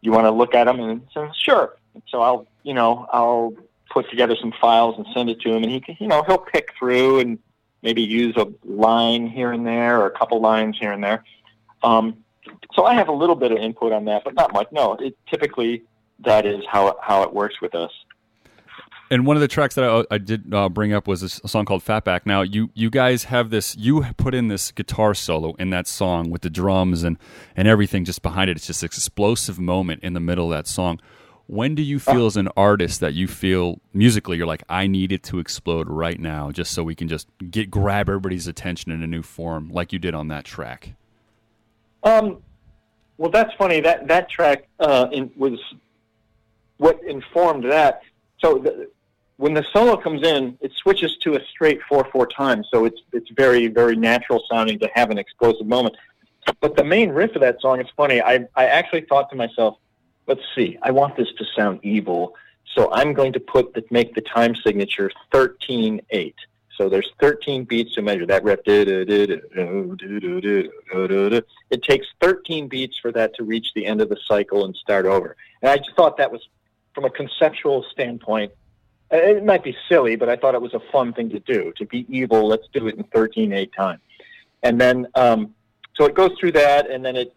you 0.02 0.12
want 0.12 0.26
to 0.26 0.32
look 0.32 0.56
at 0.56 0.66
them?" 0.66 0.80
And 0.80 1.02
so, 1.14 1.30
sure. 1.38 1.78
So 2.08 2.22
I'll, 2.22 2.48
you 2.64 2.74
know, 2.74 3.08
I'll 3.12 3.54
put 3.90 4.10
together 4.10 4.36
some 4.40 4.54
files 4.60 4.96
and 4.98 5.06
send 5.14 5.30
it 5.30 5.40
to 5.42 5.50
him, 5.50 5.64
and 5.64 5.72
he, 5.72 5.80
can, 5.80 5.96
you 6.00 6.08
know, 6.08 6.24
he'll 6.24 6.38
pick 6.38 6.74
through 6.78 7.20
and 7.20 7.40
maybe 7.82 8.02
use 8.02 8.36
a 8.36 8.48
line 8.66 9.28
here 9.28 9.52
and 9.52 9.66
there 9.66 10.02
or 10.02 10.08
a 10.08 10.12
couple 10.12 10.42
lines 10.42 10.76
here 10.80 10.92
and 10.92 11.04
there. 11.04 11.24
Um, 11.84 12.18
so 12.74 12.86
I 12.86 12.94
have 12.96 13.08
a 13.08 13.14
little 13.14 13.36
bit 13.36 13.52
of 13.52 13.58
input 13.58 13.94
on 13.94 14.06
that, 14.06 14.24
but 14.24 14.34
not 14.34 14.52
much. 14.54 14.68
No, 14.72 14.94
it 14.94 15.18
typically 15.28 15.84
that 16.20 16.46
is 16.46 16.64
how 16.70 16.98
how 17.02 17.24
it 17.24 17.34
works 17.34 17.62
with 17.62 17.76
us. 17.76 17.92
And 19.12 19.26
one 19.26 19.38
of 19.38 19.42
the 19.42 19.48
tracks 19.48 19.76
that 19.76 19.84
I, 19.84 20.16
I 20.16 20.18
did 20.18 20.52
uh, 20.54 20.68
bring 20.68 20.92
up 20.92 21.08
was 21.08 21.22
a 21.22 21.30
song 21.48 21.66
called 21.66 21.84
Fatback. 21.84 22.22
Now, 22.26 22.42
you 22.42 22.72
you 22.74 22.90
guys 22.90 23.26
have 23.26 23.52
this. 23.52 23.76
You 23.78 24.04
put 24.18 24.34
in 24.34 24.48
this 24.48 24.72
guitar 24.72 25.14
solo 25.14 25.54
in 25.60 25.70
that 25.70 25.88
song 25.88 26.32
with 26.32 26.42
the 26.42 26.50
drums 26.50 27.04
and 27.04 27.18
and 27.56 27.68
everything 27.68 28.04
just 28.04 28.24
behind 28.24 28.50
it. 28.50 28.58
It's 28.58 28.66
just 28.66 28.82
an 28.82 28.88
explosive 28.88 29.60
moment 29.60 30.04
in 30.04 30.14
the 30.14 30.20
middle 30.20 30.52
of 30.52 30.58
that 30.58 30.68
song. 30.68 31.00
When 31.48 31.76
do 31.76 31.84
you 31.84 32.00
feel 32.00 32.26
as 32.26 32.38
an 32.38 32.50
artist 32.58 33.02
that 33.02 33.14
you 33.14 33.28
feel 33.28 33.80
musically 33.94 34.38
you're 34.38 34.48
like 34.48 34.64
I 34.68 34.88
need 34.88 35.12
it 35.12 35.22
to 35.24 35.38
explode 35.38 35.88
right 35.88 36.20
now, 36.20 36.50
just 36.50 36.72
so 36.72 36.84
we 36.84 36.96
can 36.96 37.08
just 37.08 37.28
get 37.52 37.70
grab 37.70 38.10
everybody's 38.10 38.48
attention 38.48 38.92
in 38.92 39.04
a 39.04 39.08
new 39.08 39.22
form, 39.22 39.70
like 39.70 39.94
you 39.94 40.00
did 40.00 40.16
on 40.16 40.30
that 40.30 40.46
track? 40.46 40.94
Um, 42.04 42.42
well, 43.18 43.30
that's 43.30 43.54
funny. 43.60 43.80
That 43.82 44.08
that 44.08 44.32
track 44.32 44.68
uh, 44.80 45.08
in, 45.12 45.30
was 45.38 45.60
what 46.78 47.00
informed 47.04 47.72
that. 47.72 48.02
So 48.40 48.58
the, 48.58 48.90
when 49.38 49.54
the 49.54 49.66
solo 49.74 49.98
comes 49.98 50.26
in, 50.26 50.58
it 50.62 50.72
switches 50.74 51.18
to 51.18 51.36
a 51.36 51.46
straight 51.46 51.82
four 51.88 52.08
four 52.12 52.28
time. 52.28 52.64
So 52.72 52.86
it's 52.86 53.02
it's 53.12 53.30
very 53.32 53.68
very 53.68 53.96
natural 53.96 54.44
sounding 54.50 54.80
to 54.80 54.90
have 54.94 55.10
an 55.12 55.18
explosive 55.18 55.68
moment. 55.68 55.96
But 56.62 56.78
the 56.78 56.84
main 56.84 57.10
riff 57.10 57.36
of 57.36 57.42
that 57.42 57.60
song 57.62 57.82
is 57.82 57.88
funny. 57.98 58.22
I 58.22 58.48
I 58.56 58.66
actually 58.66 59.02
thought 59.02 59.30
to 59.32 59.36
myself, 59.36 59.78
let's 60.28 60.44
see, 60.56 60.78
I 60.82 60.92
want 60.92 61.18
this 61.18 61.32
to 61.38 61.46
sound 61.56 61.80
evil, 61.84 62.36
so 62.74 62.92
I'm 62.92 63.14
going 63.14 63.34
to 63.34 63.40
put 63.40 63.74
the 63.74 63.84
make 63.92 64.16
the 64.16 64.22
time 64.22 64.56
signature 64.56 65.12
thirteen 65.32 66.02
eight. 66.12 66.36
So 66.78 66.90
there's 66.90 67.10
13 67.22 67.64
beats 67.64 67.94
to 67.94 68.02
measure 68.02 68.26
that 68.26 68.44
riff. 68.44 68.60
It 68.68 69.44
takes 71.84 72.08
13 72.20 72.68
beats 72.68 72.98
for 72.98 73.14
that 73.14 73.34
to 73.36 73.46
reach 73.46 73.68
the 73.74 73.86
end 73.86 74.02
of 74.02 74.10
the 74.10 74.18
cycle 74.28 74.66
and 74.66 74.76
start 74.76 75.06
over. 75.06 75.38
And 75.62 75.72
I 75.72 75.78
just 75.78 75.96
thought 75.96 76.18
that 76.18 76.30
was, 76.34 76.46
from 76.94 77.06
a 77.06 77.10
conceptual 77.10 77.86
standpoint, 77.94 78.52
it 79.12 79.46
might 79.46 79.64
be 79.64 79.76
silly, 79.88 80.16
but 80.16 80.30
I 80.30 80.36
thought 80.36 80.56
it 80.56 80.62
was 80.62 80.74
a 80.74 80.82
fun 80.92 81.14
thing 81.14 81.30
to 81.30 81.40
do. 81.40 81.74
To 81.78 81.86
be 81.86 82.06
evil, 82.10 82.48
let's 82.48 82.68
do 82.74 82.88
it 82.88 82.96
in 82.96 83.04
13 83.06 83.54
8 83.54 83.72
time. 83.74 84.00
And 84.64 84.82
then, 84.82 85.08
um, 85.16 85.54
so 85.96 86.06
it 86.06 86.16
goes 86.16 86.32
through 86.40 86.54
that, 86.54 86.90
and 86.90 87.06
then 87.06 87.16
it 87.16 87.36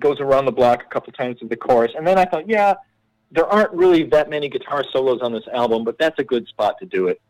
goes 0.00 0.20
around 0.20 0.44
the 0.44 0.52
block 0.52 0.82
a 0.82 0.88
couple 0.92 1.12
times 1.12 1.40
with 1.40 1.48
the 1.48 1.56
chorus. 1.56 1.92
And 1.96 2.06
then 2.06 2.18
I 2.18 2.26
thought, 2.26 2.48
yeah, 2.48 2.74
there 3.32 3.46
aren't 3.46 3.72
really 3.72 4.04
that 4.04 4.28
many 4.28 4.48
guitar 4.48 4.84
solos 4.92 5.20
on 5.22 5.32
this 5.32 5.46
album, 5.52 5.84
but 5.84 5.98
that's 5.98 6.18
a 6.18 6.24
good 6.24 6.46
spot 6.48 6.78
to 6.80 6.86
do 6.86 7.08
it 7.08 7.20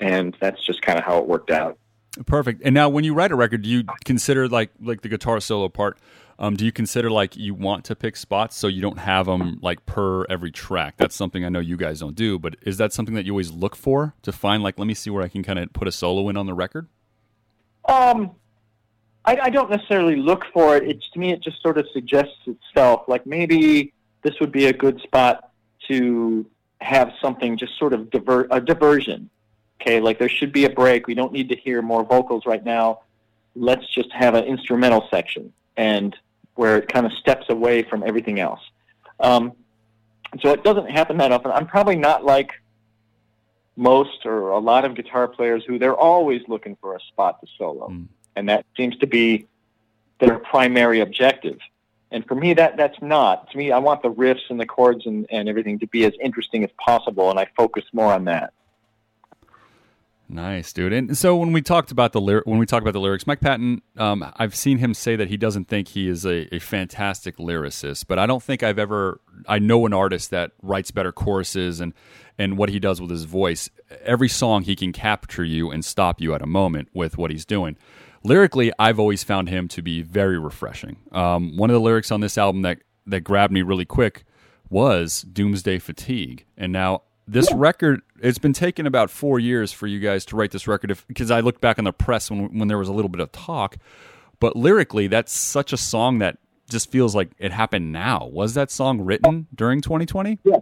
and 0.00 0.36
that's 0.40 0.64
just 0.64 0.82
kind 0.82 0.98
of 0.98 1.04
how 1.04 1.18
it 1.18 1.26
worked 1.26 1.50
out. 1.50 1.78
Perfect. 2.26 2.62
And 2.64 2.74
now, 2.74 2.88
when 2.88 3.04
you 3.04 3.14
write 3.14 3.30
a 3.30 3.36
record, 3.36 3.62
do 3.62 3.68
you 3.68 3.84
consider 4.04 4.48
like 4.48 4.70
like 4.80 5.02
the 5.02 5.08
guitar 5.08 5.40
solo 5.40 5.68
part? 5.68 5.98
Um, 6.38 6.54
do 6.54 6.64
you 6.64 6.72
consider 6.72 7.10
like 7.10 7.36
you 7.36 7.54
want 7.54 7.84
to 7.86 7.96
pick 7.96 8.16
spots 8.16 8.56
so 8.56 8.66
you 8.66 8.82
don't 8.82 8.98
have 8.98 9.26
them 9.26 9.58
like 9.62 9.86
per 9.86 10.24
every 10.26 10.50
track? 10.50 10.94
That's 10.96 11.14
something 11.14 11.44
I 11.44 11.48
know 11.48 11.60
you 11.60 11.76
guys 11.76 12.00
don't 12.00 12.14
do, 12.14 12.38
but 12.38 12.56
is 12.62 12.76
that 12.76 12.92
something 12.92 13.14
that 13.14 13.24
you 13.24 13.32
always 13.32 13.50
look 13.50 13.74
for 13.74 14.14
to 14.22 14.32
find 14.32 14.62
like 14.62 14.78
let 14.78 14.86
me 14.86 14.94
see 14.94 15.10
where 15.10 15.22
I 15.22 15.28
can 15.28 15.42
kind 15.42 15.58
of 15.58 15.72
put 15.72 15.88
a 15.88 15.92
solo 15.92 16.28
in 16.28 16.36
on 16.36 16.46
the 16.46 16.54
record? 16.54 16.88
Um, 17.88 18.32
I, 19.24 19.38
I 19.44 19.50
don't 19.50 19.70
necessarily 19.70 20.16
look 20.16 20.44
for 20.52 20.76
it. 20.76 20.88
It's 20.88 21.08
to 21.10 21.18
me, 21.18 21.32
it 21.32 21.42
just 21.42 21.62
sort 21.62 21.78
of 21.78 21.86
suggests 21.92 22.46
itself. 22.46 23.04
Like 23.08 23.26
maybe 23.26 23.92
this 24.22 24.38
would 24.40 24.52
be 24.52 24.66
a 24.66 24.72
good 24.72 25.00
spot 25.00 25.52
to 25.88 26.44
have 26.80 27.12
something 27.22 27.56
just 27.56 27.78
sort 27.78 27.94
of 27.94 28.10
diver 28.10 28.46
a 28.50 28.60
diversion 28.60 29.30
okay, 29.80 30.00
like 30.00 30.18
there 30.18 30.28
should 30.28 30.52
be 30.52 30.64
a 30.64 30.70
break. 30.70 31.06
We 31.06 31.14
don't 31.14 31.32
need 31.32 31.48
to 31.50 31.56
hear 31.56 31.82
more 31.82 32.04
vocals 32.04 32.46
right 32.46 32.64
now. 32.64 33.00
Let's 33.54 33.88
just 33.94 34.12
have 34.12 34.34
an 34.34 34.44
instrumental 34.44 35.06
section 35.10 35.52
and 35.76 36.16
where 36.56 36.76
it 36.76 36.88
kind 36.88 37.06
of 37.06 37.12
steps 37.12 37.46
away 37.48 37.82
from 37.82 38.02
everything 38.02 38.40
else. 38.40 38.60
Um, 39.20 39.52
so 40.40 40.50
it 40.50 40.64
doesn't 40.64 40.90
happen 40.90 41.16
that 41.18 41.32
often. 41.32 41.52
I'm 41.52 41.66
probably 41.66 41.96
not 41.96 42.24
like 42.24 42.50
most 43.76 44.24
or 44.24 44.50
a 44.50 44.58
lot 44.58 44.84
of 44.84 44.94
guitar 44.94 45.28
players 45.28 45.62
who 45.66 45.78
they're 45.78 45.96
always 45.96 46.42
looking 46.48 46.76
for 46.80 46.96
a 46.96 47.00
spot 47.00 47.40
to 47.40 47.46
solo, 47.58 47.88
mm. 47.88 48.06
and 48.34 48.48
that 48.48 48.64
seems 48.76 48.96
to 48.98 49.06
be 49.06 49.46
their 50.18 50.38
primary 50.38 51.00
objective. 51.00 51.58
And 52.10 52.24
for 52.26 52.34
me, 52.34 52.54
that 52.54 52.76
that's 52.76 53.00
not. 53.02 53.50
To 53.50 53.58
me, 53.58 53.72
I 53.72 53.78
want 53.78 54.02
the 54.02 54.10
riffs 54.10 54.48
and 54.48 54.58
the 54.58 54.66
chords 54.66 55.06
and, 55.06 55.26
and 55.30 55.48
everything 55.48 55.78
to 55.80 55.86
be 55.86 56.04
as 56.04 56.12
interesting 56.22 56.64
as 56.64 56.70
possible, 56.78 57.30
and 57.30 57.38
I 57.38 57.46
focus 57.56 57.84
more 57.92 58.12
on 58.12 58.24
that. 58.24 58.52
Nice, 60.28 60.72
dude. 60.72 60.92
And 60.92 61.16
so 61.16 61.36
when 61.36 61.52
we 61.52 61.62
talked 61.62 61.92
about 61.92 62.12
the 62.12 62.20
lyric, 62.20 62.46
when 62.46 62.58
we 62.58 62.66
talk 62.66 62.82
about 62.82 62.94
the 62.94 63.00
lyrics, 63.00 63.26
Mike 63.26 63.40
Patton, 63.40 63.80
um, 63.96 64.28
I've 64.36 64.56
seen 64.56 64.78
him 64.78 64.92
say 64.92 65.14
that 65.14 65.28
he 65.28 65.36
doesn't 65.36 65.68
think 65.68 65.88
he 65.88 66.08
is 66.08 66.26
a, 66.26 66.52
a, 66.54 66.58
fantastic 66.58 67.36
lyricist, 67.36 68.06
but 68.08 68.18
I 68.18 68.26
don't 68.26 68.42
think 68.42 68.64
I've 68.64 68.78
ever. 68.78 69.20
I 69.46 69.60
know 69.60 69.86
an 69.86 69.92
artist 69.92 70.30
that 70.30 70.52
writes 70.62 70.90
better 70.90 71.12
choruses 71.12 71.80
and 71.80 71.94
and 72.38 72.58
what 72.58 72.70
he 72.70 72.80
does 72.80 73.00
with 73.00 73.10
his 73.10 73.24
voice. 73.24 73.70
Every 74.02 74.28
song 74.28 74.64
he 74.64 74.74
can 74.74 74.92
capture 74.92 75.44
you 75.44 75.70
and 75.70 75.84
stop 75.84 76.20
you 76.20 76.34
at 76.34 76.42
a 76.42 76.46
moment 76.46 76.88
with 76.92 77.16
what 77.16 77.30
he's 77.30 77.44
doing. 77.44 77.76
Lyrically, 78.24 78.72
I've 78.80 78.98
always 78.98 79.22
found 79.22 79.48
him 79.48 79.68
to 79.68 79.82
be 79.82 80.02
very 80.02 80.38
refreshing. 80.38 80.96
Um, 81.12 81.56
one 81.56 81.70
of 81.70 81.74
the 81.74 81.80
lyrics 81.80 82.10
on 82.10 82.20
this 82.20 82.36
album 82.36 82.62
that 82.62 82.80
that 83.06 83.20
grabbed 83.20 83.52
me 83.52 83.62
really 83.62 83.84
quick 83.84 84.24
was 84.68 85.22
"Doomsday 85.22 85.78
Fatigue," 85.78 86.46
and 86.56 86.72
now 86.72 87.02
this 87.28 87.52
record 87.52 88.02
it's 88.22 88.38
been 88.38 88.52
taking 88.52 88.86
about 88.86 89.10
four 89.10 89.38
years 89.38 89.72
for 89.72 89.86
you 89.86 90.00
guys 90.00 90.24
to 90.26 90.36
write 90.36 90.50
this 90.50 90.66
record 90.66 90.96
because 91.08 91.30
i 91.30 91.40
looked 91.40 91.60
back 91.60 91.78
on 91.78 91.84
the 91.84 91.92
press 91.92 92.30
when, 92.30 92.58
when 92.58 92.68
there 92.68 92.78
was 92.78 92.88
a 92.88 92.92
little 92.92 93.08
bit 93.08 93.20
of 93.20 93.32
talk. 93.32 93.76
But 94.38 94.56
lyrically 94.56 95.06
that's 95.06 95.32
such 95.32 95.72
a 95.72 95.76
song 95.76 96.18
that 96.18 96.38
just 96.68 96.90
feels 96.90 97.14
like 97.14 97.30
it 97.38 97.52
happened 97.52 97.92
now. 97.92 98.28
Was 98.32 98.54
that 98.54 98.70
song 98.70 99.00
written 99.00 99.46
during 99.54 99.80
2020 99.80 100.38
yeah. 100.44 100.56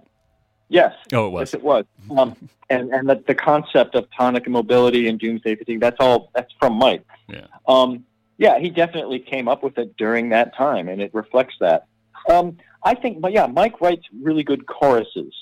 Yes. 0.68 0.94
Oh 1.12 1.26
it 1.26 1.30
was. 1.30 1.40
Yes 1.48 1.54
it 1.54 1.62
was. 1.62 1.84
Um, 2.16 2.36
and 2.70 2.92
and 2.92 3.08
the, 3.08 3.22
the 3.26 3.34
concept 3.34 3.94
of 3.94 4.06
tonic 4.16 4.46
immobility 4.46 5.08
and 5.08 5.18
doomsday 5.18 5.56
fatigue 5.56 5.80
that's 5.80 5.96
all 6.00 6.30
that's 6.34 6.52
from 6.58 6.74
mike. 6.74 7.04
Yeah. 7.28 7.46
Um, 7.66 8.04
yeah 8.38 8.58
he 8.58 8.70
definitely 8.70 9.18
came 9.18 9.48
up 9.48 9.62
with 9.62 9.78
it 9.78 9.96
during 9.96 10.28
that 10.30 10.56
time 10.56 10.88
and 10.88 11.00
it 11.00 11.12
reflects 11.14 11.54
that. 11.60 11.86
Um, 12.30 12.56
i 12.84 12.94
think 12.94 13.20
but 13.20 13.32
yeah 13.32 13.46
mike 13.46 13.80
writes 13.80 14.06
really 14.22 14.42
good 14.42 14.66
choruses 14.66 15.34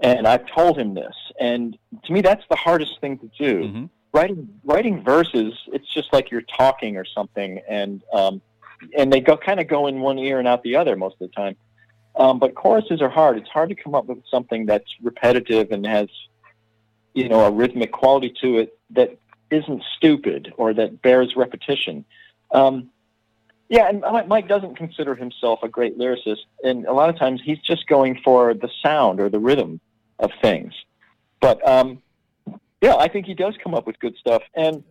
and 0.00 0.26
I've 0.26 0.46
told 0.46 0.78
him 0.78 0.94
this. 0.94 1.14
And 1.38 1.76
to 2.04 2.12
me, 2.12 2.20
that's 2.20 2.44
the 2.48 2.56
hardest 2.56 3.00
thing 3.00 3.18
to 3.18 3.30
do. 3.38 3.64
Mm-hmm. 3.64 3.84
writing 4.12 4.48
writing 4.64 5.02
verses. 5.04 5.54
It's 5.68 5.92
just 5.92 6.12
like 6.12 6.30
you're 6.30 6.42
talking 6.42 6.96
or 6.96 7.04
something, 7.04 7.60
and 7.68 8.02
um, 8.12 8.40
and 8.96 9.12
they 9.12 9.20
go 9.20 9.36
kind 9.36 9.60
of 9.60 9.68
go 9.68 9.86
in 9.86 10.00
one 10.00 10.18
ear 10.18 10.38
and 10.38 10.48
out 10.48 10.62
the 10.62 10.76
other 10.76 10.96
most 10.96 11.16
of 11.20 11.30
the 11.30 11.34
time. 11.34 11.56
Um, 12.16 12.38
but 12.38 12.54
choruses 12.54 13.00
are 13.00 13.08
hard. 13.08 13.38
It's 13.38 13.48
hard 13.48 13.68
to 13.68 13.74
come 13.74 13.94
up 13.94 14.06
with 14.06 14.18
something 14.30 14.66
that's 14.66 14.90
repetitive 15.00 15.70
and 15.70 15.86
has, 15.86 16.08
you 17.14 17.28
know, 17.28 17.40
a 17.40 17.50
rhythmic 17.50 17.92
quality 17.92 18.34
to 18.42 18.58
it 18.58 18.78
that 18.90 19.16
isn't 19.50 19.82
stupid 19.96 20.52
or 20.56 20.74
that 20.74 21.02
bears 21.02 21.36
repetition. 21.36 22.04
Um, 22.50 22.90
yeah, 23.68 23.88
and 23.88 24.02
Mike 24.26 24.48
doesn't 24.48 24.76
consider 24.76 25.14
himself 25.14 25.60
a 25.62 25.68
great 25.68 25.96
lyricist, 25.96 26.40
and 26.64 26.86
a 26.86 26.92
lot 26.92 27.08
of 27.08 27.16
times 27.16 27.40
he's 27.44 27.60
just 27.60 27.86
going 27.86 28.20
for 28.24 28.52
the 28.52 28.68
sound 28.82 29.20
or 29.20 29.28
the 29.28 29.38
rhythm 29.38 29.80
of 30.20 30.30
things. 30.40 30.72
But 31.40 31.66
um, 31.68 32.02
yeah, 32.80 32.94
I 32.96 33.08
think 33.08 33.26
he 33.26 33.34
does 33.34 33.54
come 33.62 33.74
up 33.74 33.86
with 33.86 33.98
good 33.98 34.16
stuff. 34.16 34.42
And 34.54 34.82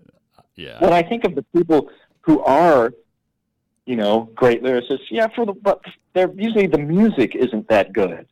Yeah. 0.55 0.79
when 0.83 0.93
I 0.93 1.01
think 1.03 1.23
of 1.25 1.35
the 1.35 1.43
people 1.55 1.89
who 2.21 2.41
are, 2.43 2.93
you 3.85 3.95
know, 3.95 4.29
great 4.35 4.61
lyricists, 4.63 5.09
yeah, 5.09 5.27
for 5.35 5.45
the 5.45 5.53
but 5.53 5.81
they're 6.13 6.31
usually 6.35 6.67
the 6.67 6.77
music 6.77 7.35
isn't 7.35 7.67
that 7.69 7.93
good. 7.93 8.27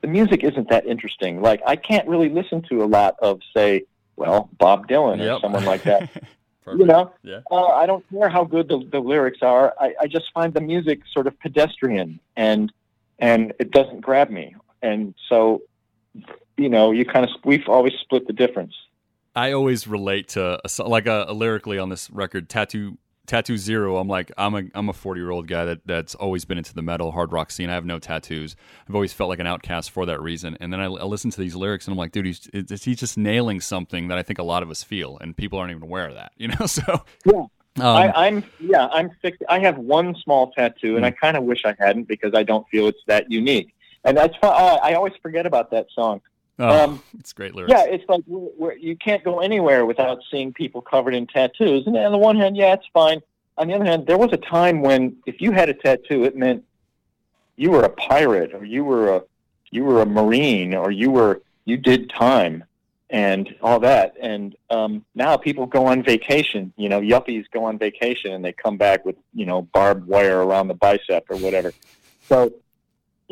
The 0.00 0.08
music 0.08 0.42
isn't 0.44 0.68
that 0.70 0.86
interesting. 0.86 1.40
Like 1.42 1.60
I 1.66 1.76
can't 1.76 2.06
really 2.08 2.28
listen 2.28 2.62
to 2.70 2.82
a 2.82 2.88
lot 2.98 3.16
of, 3.20 3.40
say, 3.56 3.84
well, 4.16 4.48
Bob 4.58 4.88
Dylan 4.88 5.20
or 5.20 5.40
someone 5.40 5.64
like 5.64 5.82
that. 5.84 6.08
You 6.78 6.86
know, 6.86 7.12
Yeah. 7.24 7.40
uh, 7.50 7.66
I 7.82 7.86
don't 7.86 8.08
care 8.08 8.28
how 8.28 8.44
good 8.44 8.68
the, 8.68 8.78
the 8.92 9.00
lyrics 9.00 9.40
are. 9.42 9.74
I, 9.80 9.94
I 10.02 10.06
just 10.06 10.26
find 10.32 10.54
the 10.54 10.60
music 10.60 11.00
sort 11.12 11.26
of 11.26 11.36
pedestrian 11.40 12.20
and 12.36 12.72
and 13.18 13.52
it 13.58 13.72
doesn't 13.72 14.00
grab 14.00 14.30
me. 14.30 14.54
And 14.80 15.12
so, 15.28 15.62
you 16.56 16.68
know, 16.68 16.90
you 16.90 17.04
kind 17.04 17.24
of 17.24 17.30
we've 17.44 17.68
always 17.68 17.94
split 18.00 18.26
the 18.26 18.32
difference. 18.32 18.74
I 19.34 19.52
always 19.52 19.86
relate 19.86 20.28
to 20.28 20.58
a, 20.64 20.82
like 20.82 21.06
a, 21.06 21.26
a 21.28 21.32
lyrically 21.32 21.78
on 21.78 21.88
this 21.88 22.10
record, 22.10 22.48
tattoo 22.48 22.98
tattoo 23.26 23.56
zero. 23.56 23.96
I'm 23.96 24.08
like 24.08 24.30
I'm 24.36 24.54
a 24.54 24.62
I'm 24.74 24.88
a 24.88 24.92
40 24.92 25.20
year 25.20 25.30
old 25.30 25.48
guy 25.48 25.64
that 25.64 25.86
that's 25.86 26.14
always 26.14 26.44
been 26.44 26.58
into 26.58 26.74
the 26.74 26.82
metal 26.82 27.12
hard 27.12 27.32
rock 27.32 27.50
scene. 27.50 27.70
I 27.70 27.74
have 27.74 27.86
no 27.86 27.98
tattoos. 27.98 28.56
I've 28.88 28.94
always 28.94 29.12
felt 29.12 29.30
like 29.30 29.38
an 29.38 29.46
outcast 29.46 29.90
for 29.90 30.04
that 30.06 30.20
reason. 30.20 30.56
And 30.60 30.72
then 30.72 30.80
I, 30.80 30.84
I 30.84 31.04
listen 31.04 31.30
to 31.30 31.40
these 31.40 31.54
lyrics 31.54 31.86
and 31.86 31.92
I'm 31.92 31.98
like, 31.98 32.12
dude, 32.12 32.26
he's 32.26 32.48
it's, 32.52 32.84
he's 32.84 32.98
just 32.98 33.16
nailing 33.16 33.60
something 33.60 34.08
that 34.08 34.18
I 34.18 34.22
think 34.22 34.38
a 34.38 34.42
lot 34.44 34.62
of 34.62 34.70
us 34.70 34.82
feel, 34.82 35.18
and 35.20 35.36
people 35.36 35.58
aren't 35.58 35.70
even 35.70 35.82
aware 35.82 36.08
of 36.08 36.14
that. 36.14 36.32
You 36.36 36.48
know, 36.48 36.66
so 36.66 37.04
Yeah. 37.24 37.32
um, 37.32 37.48
I, 37.80 38.12
I'm 38.26 38.44
yeah, 38.60 38.88
I'm 38.88 39.10
fix- 39.22 39.38
I 39.48 39.60
have 39.60 39.78
one 39.78 40.14
small 40.16 40.50
tattoo, 40.52 40.96
and 40.96 41.06
I 41.06 41.10
kind 41.10 41.36
of 41.36 41.44
wish 41.44 41.64
I 41.64 41.74
hadn't 41.78 42.08
because 42.08 42.34
I 42.34 42.42
don't 42.42 42.68
feel 42.68 42.86
it's 42.86 43.00
that 43.06 43.30
unique. 43.30 43.74
And 44.04 44.16
that's 44.16 44.36
fine. 44.36 44.52
I, 44.52 44.90
I 44.90 44.94
always 44.94 45.14
forget 45.22 45.46
about 45.46 45.70
that 45.70 45.86
song. 45.94 46.20
oh, 46.58 46.84
um, 46.84 47.02
it's 47.18 47.32
great 47.32 47.54
lyrics. 47.54 47.72
Yeah, 47.72 47.84
it's 47.84 48.04
like 48.08 48.22
where, 48.26 48.50
where 48.56 48.76
you 48.76 48.96
can't 48.96 49.24
go 49.24 49.40
anywhere 49.40 49.86
without 49.86 50.20
seeing 50.30 50.52
people 50.52 50.80
covered 50.80 51.14
in 51.14 51.26
tattoos. 51.26 51.86
And 51.86 51.96
on 51.96 52.12
the 52.12 52.18
one 52.18 52.36
hand, 52.36 52.56
yeah, 52.56 52.74
it's 52.74 52.86
fine. 52.92 53.20
On 53.58 53.68
the 53.68 53.74
other 53.74 53.84
hand, 53.84 54.06
there 54.06 54.18
was 54.18 54.32
a 54.32 54.38
time 54.38 54.82
when 54.82 55.16
if 55.26 55.40
you 55.40 55.52
had 55.52 55.68
a 55.68 55.74
tattoo, 55.74 56.24
it 56.24 56.36
meant 56.36 56.64
you 57.56 57.70
were 57.70 57.82
a 57.82 57.88
pirate, 57.88 58.54
or 58.54 58.64
you 58.64 58.84
were 58.84 59.16
a 59.16 59.22
you 59.70 59.84
were 59.84 60.02
a 60.02 60.06
marine, 60.06 60.74
or 60.74 60.90
you 60.90 61.10
were 61.10 61.42
you 61.64 61.76
did 61.76 62.10
time, 62.10 62.64
and 63.10 63.54
all 63.62 63.78
that. 63.80 64.14
And 64.20 64.56
um, 64.70 65.04
now 65.14 65.36
people 65.36 65.66
go 65.66 65.86
on 65.86 66.02
vacation. 66.02 66.72
You 66.76 66.88
know, 66.88 67.00
yuppies 67.00 67.44
go 67.52 67.64
on 67.64 67.78
vacation 67.78 68.32
and 68.32 68.44
they 68.44 68.52
come 68.52 68.78
back 68.78 69.04
with 69.04 69.16
you 69.34 69.46
know 69.46 69.62
barbed 69.62 70.06
wire 70.06 70.42
around 70.44 70.68
the 70.68 70.74
bicep 70.74 71.30
or 71.30 71.36
whatever. 71.36 71.72
So, 72.28 72.52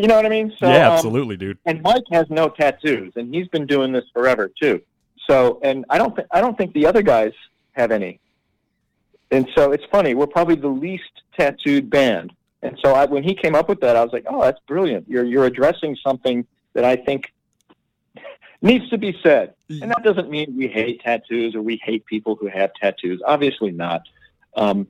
you 0.00 0.08
know 0.08 0.16
what 0.16 0.26
I 0.26 0.30
mean? 0.30 0.52
So, 0.58 0.68
yeah, 0.68 0.88
um, 0.88 0.92
absolutely, 0.94 1.36
dude. 1.36 1.58
and 1.66 1.82
Mike 1.82 2.04
has 2.12 2.28
no 2.30 2.48
tattoos, 2.48 3.12
and 3.16 3.34
he's 3.34 3.48
been 3.48 3.66
doing 3.66 3.92
this 3.92 4.04
forever 4.12 4.50
too. 4.60 4.80
So, 5.28 5.60
and 5.62 5.84
I 5.90 5.98
don't, 5.98 6.14
th- 6.14 6.28
I 6.30 6.40
don't 6.40 6.56
think 6.56 6.72
the 6.72 6.86
other 6.86 7.02
guys 7.02 7.32
have 7.72 7.90
any. 7.90 8.18
And 9.30 9.48
so 9.54 9.72
it's 9.72 9.84
funny. 9.92 10.14
We're 10.14 10.26
probably 10.26 10.56
the 10.56 10.68
least 10.68 11.22
tattooed 11.38 11.88
band. 11.88 12.32
And 12.62 12.78
so 12.84 12.94
I, 12.94 13.04
when 13.06 13.22
he 13.22 13.34
came 13.34 13.54
up 13.54 13.68
with 13.68 13.80
that, 13.80 13.96
I 13.96 14.02
was 14.02 14.12
like, 14.12 14.24
"Oh, 14.28 14.42
that's 14.42 14.60
brilliant! 14.66 15.08
You're 15.08 15.24
you're 15.24 15.46
addressing 15.46 15.96
something 15.96 16.46
that 16.74 16.84
I 16.84 16.96
think 16.96 17.32
needs 18.62 18.88
to 18.90 18.98
be 18.98 19.16
said." 19.22 19.54
And 19.68 19.90
that 19.90 20.02
doesn't 20.02 20.28
mean 20.28 20.56
we 20.56 20.66
hate 20.66 21.00
tattoos 21.00 21.54
or 21.54 21.62
we 21.62 21.80
hate 21.82 22.04
people 22.06 22.34
who 22.34 22.48
have 22.48 22.74
tattoos. 22.74 23.22
Obviously 23.24 23.70
not. 23.70 24.02
Um, 24.56 24.88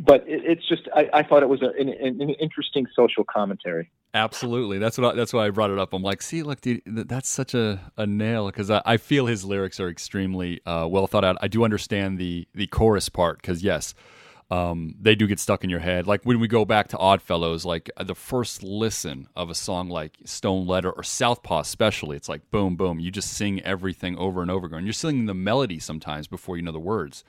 but 0.00 0.26
it, 0.26 0.44
it's 0.44 0.66
just 0.66 0.88
I, 0.94 1.10
I 1.12 1.22
thought 1.22 1.42
it 1.42 1.48
was 1.48 1.62
a, 1.62 1.68
an, 1.78 1.88
an 1.90 2.30
interesting 2.30 2.86
social 2.96 3.22
commentary. 3.22 3.90
Absolutely. 4.14 4.78
That's 4.78 4.96
what. 4.96 5.12
I, 5.12 5.16
that's 5.16 5.32
why 5.32 5.44
I 5.46 5.50
brought 5.50 5.70
it 5.70 5.78
up. 5.78 5.92
I'm 5.92 6.02
like, 6.02 6.22
see, 6.22 6.44
look, 6.44 6.60
dude, 6.60 6.82
that's 6.86 7.28
such 7.28 7.52
a, 7.52 7.80
a 7.96 8.06
nail 8.06 8.46
because 8.46 8.70
I, 8.70 8.80
I 8.86 8.96
feel 8.96 9.26
his 9.26 9.44
lyrics 9.44 9.80
are 9.80 9.88
extremely 9.88 10.60
uh, 10.64 10.86
well 10.88 11.08
thought 11.08 11.24
out. 11.24 11.36
I 11.40 11.48
do 11.48 11.64
understand 11.64 12.18
the 12.18 12.46
the 12.54 12.68
chorus 12.68 13.08
part 13.08 13.42
because 13.42 13.64
yes, 13.64 13.92
um, 14.52 14.94
they 15.00 15.16
do 15.16 15.26
get 15.26 15.40
stuck 15.40 15.64
in 15.64 15.70
your 15.70 15.80
head. 15.80 16.06
Like 16.06 16.22
when 16.22 16.38
we 16.38 16.46
go 16.46 16.64
back 16.64 16.86
to 16.88 16.96
Oddfellows, 16.98 17.64
like 17.64 17.90
uh, 17.96 18.04
the 18.04 18.14
first 18.14 18.62
listen 18.62 19.26
of 19.34 19.50
a 19.50 19.54
song 19.54 19.88
like 19.88 20.18
Stone 20.24 20.68
Letter 20.68 20.92
or 20.92 21.02
Southpaw, 21.02 21.58
especially, 21.60 22.16
it's 22.16 22.28
like 22.28 22.48
boom, 22.52 22.76
boom. 22.76 23.00
You 23.00 23.10
just 23.10 23.30
sing 23.32 23.60
everything 23.62 24.16
over 24.16 24.42
and 24.42 24.50
over 24.50 24.68
again. 24.68 24.84
You're 24.84 24.92
singing 24.92 25.26
the 25.26 25.34
melody 25.34 25.80
sometimes 25.80 26.28
before 26.28 26.56
you 26.56 26.62
know 26.62 26.72
the 26.72 26.78
words. 26.78 27.24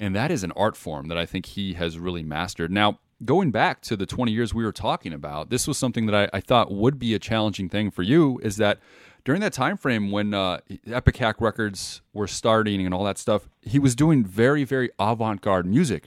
And 0.00 0.16
that 0.16 0.30
is 0.30 0.42
an 0.42 0.52
art 0.52 0.76
form 0.76 1.08
that 1.08 1.18
I 1.18 1.26
think 1.26 1.46
he 1.46 1.74
has 1.74 1.98
really 1.98 2.22
mastered. 2.22 2.70
Now, 2.72 2.98
going 3.24 3.50
back 3.50 3.80
to 3.82 3.96
the 3.96 4.06
20 4.06 4.32
years 4.32 4.52
we 4.52 4.64
were 4.64 4.72
talking 4.72 5.12
about, 5.12 5.50
this 5.50 5.66
was 5.66 5.78
something 5.78 6.06
that 6.06 6.14
I, 6.14 6.36
I 6.36 6.40
thought 6.40 6.72
would 6.72 6.98
be 6.98 7.14
a 7.14 7.18
challenging 7.18 7.68
thing 7.68 7.90
for 7.90 8.02
you 8.02 8.38
is 8.42 8.56
that 8.56 8.78
during 9.24 9.40
that 9.40 9.52
time 9.52 9.76
frame 9.76 10.10
when 10.10 10.34
uh, 10.34 10.58
Ipecac 10.86 11.40
Records 11.40 12.02
were 12.12 12.26
starting 12.26 12.84
and 12.84 12.94
all 12.94 13.04
that 13.04 13.18
stuff, 13.18 13.48
he 13.62 13.78
was 13.78 13.94
doing 13.94 14.24
very, 14.24 14.64
very 14.64 14.90
avant-garde 14.98 15.66
music. 15.66 16.04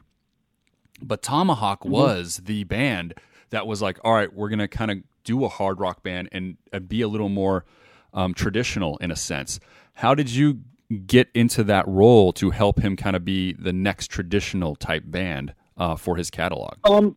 But 1.02 1.22
Tomahawk 1.22 1.86
was 1.86 2.38
the 2.38 2.64
band 2.64 3.14
that 3.50 3.68
was 3.68 3.82
like, 3.82 4.00
all 4.04 4.14
right, 4.14 4.32
we're 4.34 4.50
going 4.50 4.60
to 4.60 4.68
kind 4.68 4.92
of 4.92 4.98
do 5.24 5.44
a 5.44 5.50
hard 5.50 5.80
rock 5.80 6.04
band 6.04 6.30
and 6.32 6.58
uh, 6.72 6.80
be 6.80 7.02
a 7.02 7.08
little 7.08 7.30
more 7.30 7.66
um, 8.14 8.34
traditional 8.34 8.98
in 8.98 9.12
a 9.12 9.16
sense. 9.16 9.60
How 9.94 10.16
did 10.16 10.30
you 10.30 10.62
get 11.06 11.30
into 11.34 11.64
that 11.66 11.88
role 11.88 12.32
to 12.34 12.52
help 12.52 12.80
him 12.80 12.96
kind 12.96 13.16
of 13.16 13.26
be 13.26 13.54
the 13.54 13.74
next 13.74 14.08
traditional 14.10 14.76
type 14.76 15.04
band 15.06 15.54
uh, 15.78 15.96
for 15.96 16.16
his 16.16 16.30
catalog? 16.30 16.76
Um, 16.84 17.16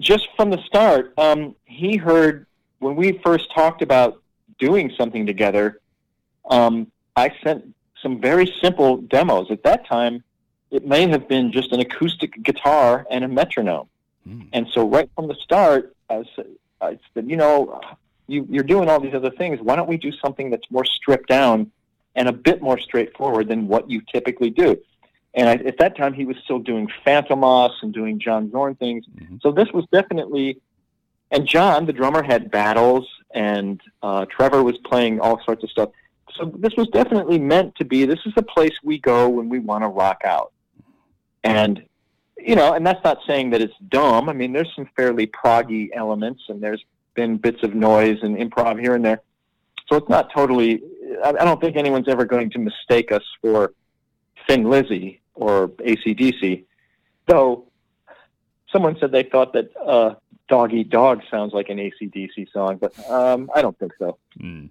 just 0.00 0.28
from 0.36 0.50
the 0.50 0.62
start, 0.62 1.12
um, 1.18 1.54
he 1.64 1.96
heard 1.96 2.46
when 2.78 2.96
we 2.96 3.20
first 3.24 3.52
talked 3.54 3.82
about 3.82 4.22
doing 4.58 4.92
something 4.96 5.26
together. 5.26 5.80
Um, 6.48 6.90
I 7.16 7.32
sent 7.42 7.74
some 8.02 8.20
very 8.20 8.52
simple 8.62 8.98
demos. 8.98 9.50
At 9.50 9.62
that 9.64 9.86
time, 9.86 10.24
it 10.70 10.86
may 10.86 11.08
have 11.08 11.28
been 11.28 11.52
just 11.52 11.72
an 11.72 11.80
acoustic 11.80 12.42
guitar 12.42 13.06
and 13.10 13.24
a 13.24 13.28
metronome. 13.28 13.88
Hmm. 14.26 14.42
And 14.52 14.66
so, 14.72 14.88
right 14.88 15.10
from 15.14 15.28
the 15.28 15.34
start, 15.34 15.94
I 16.08 16.24
said, 16.34 16.46
I 16.80 16.98
said 17.14 17.28
you 17.28 17.36
know, 17.36 17.80
you, 18.26 18.46
you're 18.48 18.64
doing 18.64 18.88
all 18.88 19.00
these 19.00 19.14
other 19.14 19.30
things. 19.30 19.60
Why 19.60 19.76
don't 19.76 19.88
we 19.88 19.96
do 19.96 20.12
something 20.12 20.50
that's 20.50 20.70
more 20.70 20.84
stripped 20.84 21.28
down 21.28 21.70
and 22.14 22.28
a 22.28 22.32
bit 22.32 22.62
more 22.62 22.78
straightforward 22.78 23.48
than 23.48 23.68
what 23.68 23.90
you 23.90 24.02
typically 24.12 24.50
do? 24.50 24.80
And 25.34 25.48
I, 25.48 25.52
at 25.54 25.78
that 25.78 25.96
time, 25.96 26.12
he 26.12 26.24
was 26.24 26.36
still 26.44 26.58
doing 26.58 26.88
Fantômas 27.06 27.72
and 27.82 27.92
doing 27.92 28.18
John 28.18 28.50
Zorn 28.50 28.74
things. 28.74 29.04
Mhm. 29.06 29.40
So 29.40 29.52
this 29.52 29.68
was 29.72 29.86
definitely, 29.92 30.58
and 31.30 31.46
John, 31.46 31.86
the 31.86 31.92
drummer, 31.92 32.22
had 32.22 32.50
battles, 32.50 33.08
and 33.32 33.80
uh, 34.02 34.26
Trevor 34.26 34.62
was 34.62 34.76
playing 34.78 35.20
all 35.20 35.40
sorts 35.44 35.62
of 35.62 35.70
stuff. 35.70 35.90
So 36.36 36.46
this 36.56 36.74
was 36.76 36.88
definitely 36.88 37.38
meant 37.38 37.76
to 37.76 37.84
be. 37.84 38.04
This 38.04 38.20
is 38.26 38.34
the 38.34 38.42
place 38.42 38.72
we 38.82 38.98
go 38.98 39.28
when 39.28 39.48
we 39.48 39.58
want 39.58 39.84
to 39.84 39.88
rock 39.88 40.22
out, 40.24 40.52
and 41.44 41.82
you 42.38 42.56
know, 42.56 42.72
and 42.72 42.86
that's 42.86 43.02
not 43.04 43.18
saying 43.26 43.50
that 43.50 43.60
it's 43.60 43.74
dumb. 43.88 44.28
I 44.28 44.32
mean, 44.32 44.52
there's 44.52 44.72
some 44.74 44.88
fairly 44.96 45.26
proggy 45.26 45.90
elements, 45.94 46.42
and 46.48 46.60
there's 46.60 46.84
been 47.14 47.36
bits 47.36 47.62
of 47.62 47.74
noise 47.74 48.18
and 48.22 48.36
improv 48.36 48.80
here 48.80 48.94
and 48.94 49.04
there. 49.04 49.20
So 49.88 49.96
it's 49.96 50.08
not 50.08 50.32
totally. 50.32 50.82
I 51.24 51.30
I 51.30 51.44
don't 51.44 51.60
think 51.60 51.76
anyone's 51.76 52.08
ever 52.08 52.24
going 52.24 52.50
to 52.50 52.58
mistake 52.58 53.12
us 53.12 53.24
for 53.40 53.72
Thin 54.48 54.64
Lizzy 54.64 55.19
or 55.40 55.68
ACDC, 55.68 56.64
though 57.26 57.64
someone 58.70 58.96
said 59.00 59.10
they 59.10 59.24
thought 59.24 59.52
that 59.54 59.70
uh, 59.76 60.14
Dog 60.48 60.72
Eat 60.72 60.90
Dog 60.90 61.22
sounds 61.30 61.52
like 61.52 61.68
an 61.68 61.78
ACDC 61.78 62.52
song, 62.52 62.76
but 62.76 62.98
um, 63.10 63.50
I 63.54 63.62
don't 63.62 63.78
think 63.78 63.92
so. 63.98 64.18
Mm. 64.38 64.70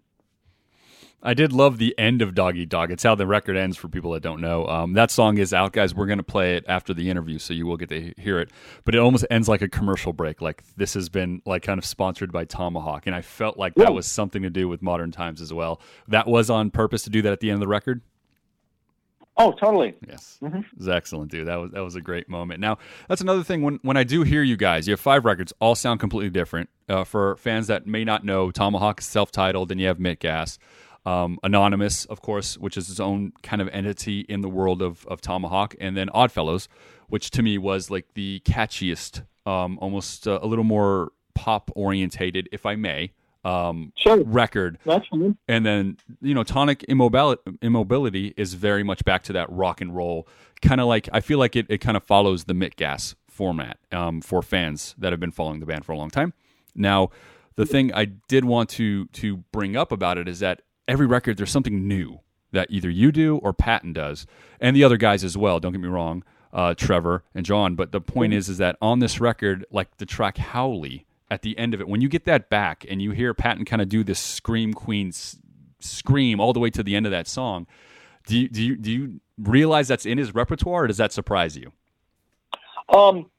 I 1.22 1.34
did 1.34 1.52
love 1.52 1.80
the 1.80 1.94
end 1.98 2.22
of 2.22 2.34
Dog 2.34 2.56
Eat 2.56 2.70
Dog. 2.70 2.92
It's 2.92 3.04
how 3.04 3.14
the 3.14 3.28
record 3.28 3.58
ends 3.58 3.76
for 3.76 3.90
people 3.90 4.12
that 4.12 4.24
don't 4.24 4.40
know. 4.40 4.66
Um, 4.68 4.94
that 4.94 5.12
song 5.12 5.38
is 5.38 5.54
out, 5.54 5.74
guys. 5.74 5.94
We're 5.94 6.06
going 6.06 6.20
to 6.20 6.24
play 6.24 6.56
it 6.56 6.64
after 6.70 6.94
the 6.94 7.10
interview, 7.10 7.40
so 7.40 7.54
you 7.54 7.66
will 7.66 7.76
get 7.76 7.90
to 7.90 8.14
hear 8.18 8.40
it. 8.40 8.52
But 8.86 8.96
it 8.96 9.00
almost 9.00 9.26
ends 9.30 9.50
like 9.50 9.62
a 9.62 9.68
commercial 9.68 10.14
break. 10.14 10.42
Like 10.42 10.64
this 10.78 10.94
has 10.94 11.10
been 11.10 11.42
like 11.46 11.64
kind 11.64 11.78
of 11.78 11.84
sponsored 11.84 12.32
by 12.32 12.46
Tomahawk, 12.46 13.06
and 13.06 13.14
I 13.14 13.22
felt 13.22 13.58
like 13.58 13.76
that 13.76 13.94
was 13.94 14.08
something 14.08 14.44
to 14.44 14.50
do 14.50 14.70
with 14.70 14.82
modern 14.82 15.12
times 15.12 15.42
as 15.42 15.52
well. 15.52 15.82
That 16.08 16.26
was 16.26 16.50
on 16.50 16.72
purpose 16.72 17.04
to 17.04 17.10
do 17.10 17.22
that 17.24 17.34
at 17.34 17.42
the 17.42 17.50
end 17.50 17.56
of 17.56 17.62
the 17.62 17.68
record. 17.68 18.02
Oh, 19.42 19.54
totally. 19.54 19.94
Yes, 20.08 20.38
Mhm. 20.44 20.60
it 20.60 20.78
was 20.78 20.90
excellent, 20.90 21.32
dude. 21.32 21.48
That 21.48 21.56
was 21.56 21.72
that 21.72 21.80
was 21.80 21.96
a 21.96 22.02
great 22.02 22.28
moment. 22.30 22.60
Now 22.60 22.78
that's 23.08 23.22
another 23.22 23.42
thing. 23.44 23.62
When 23.62 23.80
when 23.84 23.96
I 23.98 24.04
do 24.04 24.24
hear 24.24 24.44
you 24.44 24.58
guys, 24.58 24.86
you 24.88 24.92
have 24.92 25.00
five 25.00 25.24
records, 25.24 25.54
all 25.62 25.76
sound 25.76 26.00
completely 26.02 26.30
different. 26.30 26.70
Uh, 26.90 27.04
for 27.06 27.38
fans 27.38 27.68
that 27.68 27.88
may 27.88 28.04
not 28.04 28.26
know, 28.26 28.52
Tomahawk 28.52 29.00
is 29.00 29.06
self-titled, 29.06 29.72
and 29.72 29.80
you 29.80 29.88
have 29.88 30.00
Mit 30.00 30.20
Gas. 30.20 30.60
Um, 31.06 31.40
Anonymous, 31.44 32.04
of 32.06 32.22
course, 32.22 32.58
which 32.58 32.76
is 32.76 32.90
its 32.90 33.00
own 33.00 33.32
kind 33.42 33.62
of 33.62 33.70
entity 33.70 34.26
in 34.28 34.42
the 34.42 34.50
world 34.50 34.82
of, 34.82 35.08
of 35.08 35.22
Tomahawk, 35.22 35.74
and 35.80 35.96
then 35.96 36.10
Oddfellows, 36.10 36.68
which 37.08 37.32
to 37.32 37.42
me 37.42 37.58
was 37.58 37.90
like 37.90 38.06
the 38.16 38.42
catchiest, 38.44 39.24
um, 39.46 39.80
almost 39.82 40.28
uh, 40.28 40.40
a 40.42 40.46
little 40.46 40.66
more 40.66 41.14
pop 41.36 41.72
orientated, 41.74 42.50
if 42.52 42.66
I 42.66 42.76
may, 42.76 43.14
um, 43.46 43.94
Sure. 43.96 44.24
record. 44.24 44.78
That's 44.86 45.08
fine. 45.08 45.38
And 45.48 45.66
then, 45.66 45.98
you 46.22 46.34
know, 46.34 46.44
Tonic 46.44 46.84
Immobility, 46.90 47.42
Immobility 47.62 48.34
is 48.38 48.54
very 48.54 48.84
much 48.84 49.04
back 49.06 49.24
to 49.24 49.34
that 49.34 49.50
rock 49.52 49.82
and 49.82 49.96
roll. 49.96 50.28
Kind 50.62 50.82
of 50.82 50.88
like, 50.88 51.08
I 51.14 51.22
feel 51.22 51.40
like 51.40 51.56
it, 51.56 51.66
it 51.70 51.78
kind 51.80 51.96
of 51.96 52.04
follows 52.04 52.46
the 52.46 52.54
Mit 52.54 52.76
Gas 52.76 53.16
format 53.30 53.78
um, 53.92 54.22
for 54.22 54.42
fans 54.42 54.96
that 54.98 55.14
have 55.14 55.20
been 55.20 55.32
following 55.32 55.60
the 55.62 55.66
band 55.66 55.86
for 55.86 55.94
a 55.94 55.98
long 55.98 56.10
time. 56.10 56.34
Now, 56.76 57.10
the 57.56 57.66
thing 57.66 57.94
I 57.94 58.06
did 58.06 58.46
want 58.46 58.70
to 58.72 59.06
to 59.08 59.38
bring 59.52 59.76
up 59.76 59.92
about 59.92 60.18
it 60.18 60.28
is 60.28 60.40
that 60.40 60.62
every 60.88 61.06
record 61.06 61.38
there's 61.38 61.52
something 61.52 61.88
new 61.88 62.20
that 62.52 62.68
either 62.72 62.90
you 62.90 63.12
do 63.12 63.38
or 63.38 63.54
Patton 63.54 63.94
does, 63.94 64.26
and 64.60 64.76
the 64.76 64.84
other 64.84 64.98
guys 64.98 65.24
as 65.24 65.38
well. 65.38 65.60
Don't 65.60 65.72
get 65.72 65.82
me 65.82 65.88
wrong, 65.88 66.24
uh, 66.52 66.74
Trevor 66.74 67.24
and 67.36 67.46
John. 67.46 67.76
But 67.76 67.92
the 67.92 68.02
point 68.02 68.34
is, 68.34 68.50
is 68.50 68.58
that 68.58 68.76
on 68.82 69.00
this 69.00 69.20
record, 69.20 69.66
like 69.72 69.98
the 69.98 70.06
track 70.06 70.38
Howlie, 70.38 71.06
at 71.32 71.42
the 71.42 71.58
end 71.58 71.74
of 71.74 71.82
it, 71.82 71.88
when 71.88 72.02
you 72.02 72.10
get 72.10 72.26
that 72.26 72.50
back 72.50 72.86
and 72.90 73.02
you 73.02 73.12
hear 73.12 73.34
Patton 73.34 73.66
kind 73.66 73.82
of 73.82 73.90
do 73.90 74.04
this 74.04 74.20
scream 74.20 74.74
queen 74.74 75.10
s- 75.10 75.38
scream 75.80 76.40
all 76.40 76.54
the 76.54 76.60
way 76.60 76.70
to 76.70 76.84
the 76.84 76.96
end 76.96 77.06
of 77.06 77.12
that 77.12 77.28
song, 77.28 77.68
do 78.26 78.38
you, 78.38 78.48
do 78.50 78.64
you 78.64 78.76
do 78.76 78.92
you 78.92 79.22
realize 79.38 79.88
that's 79.88 80.06
in 80.06 80.18
his 80.18 80.34
repertoire, 80.34 80.84
or 80.84 80.88
does 80.88 80.98
that 80.98 81.12
surprise 81.12 81.58
you? 81.58 81.72
Um, 82.90 83.30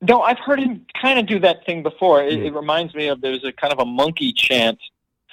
no, 0.00 0.22
I've 0.22 0.38
heard 0.38 0.60
him 0.60 0.86
kind 1.00 1.18
of 1.18 1.26
do 1.26 1.38
that 1.40 1.66
thing 1.66 1.82
before. 1.82 2.22
It, 2.22 2.40
it 2.42 2.54
reminds 2.54 2.94
me 2.94 3.08
of 3.08 3.20
there's 3.20 3.44
a 3.44 3.52
kind 3.52 3.72
of 3.72 3.78
a 3.80 3.84
monkey 3.84 4.32
chant 4.32 4.78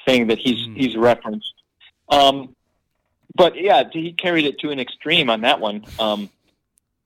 thing 0.05 0.27
that 0.27 0.39
he's 0.39 0.67
he's 0.75 0.95
referenced. 0.95 1.53
Um, 2.09 2.55
but 3.35 3.55
yeah, 3.55 3.83
he 3.91 4.13
carried 4.13 4.45
it 4.45 4.59
to 4.59 4.71
an 4.71 4.79
extreme 4.79 5.29
on 5.29 5.41
that 5.41 5.59
one. 5.59 5.85
Um, 5.99 6.29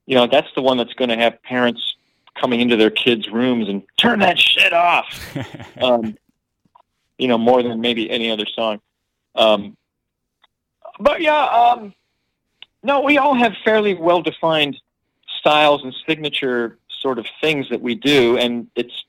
you 0.06 0.16
know, 0.16 0.28
that's 0.28 0.48
the 0.56 0.62
one 0.62 0.78
that's 0.78 0.94
going 0.94 1.10
to 1.10 1.18
have 1.18 1.42
parents 1.44 1.96
coming 2.42 2.60
into 2.60 2.76
their 2.76 2.90
kids' 2.90 3.30
rooms 3.30 3.70
and 3.70 3.84
turn 3.98 4.20
that 4.20 4.40
shit 4.40 4.74
off. 4.74 5.06
um, 5.82 6.18
you 7.18 7.28
know, 7.28 7.38
more 7.38 7.62
than 7.62 7.80
maybe 7.80 8.10
any 8.10 8.32
other 8.32 8.46
song. 8.48 8.82
Um, 9.36 9.78
but 11.00 11.22
yeah, 11.22 11.46
um, 11.46 11.94
no, 12.84 13.02
we 13.02 13.18
all 13.18 13.36
have 13.36 13.54
fairly 13.64 13.94
well 13.94 14.22
defined 14.22 14.78
styles 15.40 15.84
and 15.84 15.96
signature 16.08 16.78
sort 16.90 17.20
of 17.20 17.26
things 17.40 17.70
that 17.70 17.82
we 17.82 17.96
do, 17.96 18.38
and 18.38 18.68
it's 18.76 19.04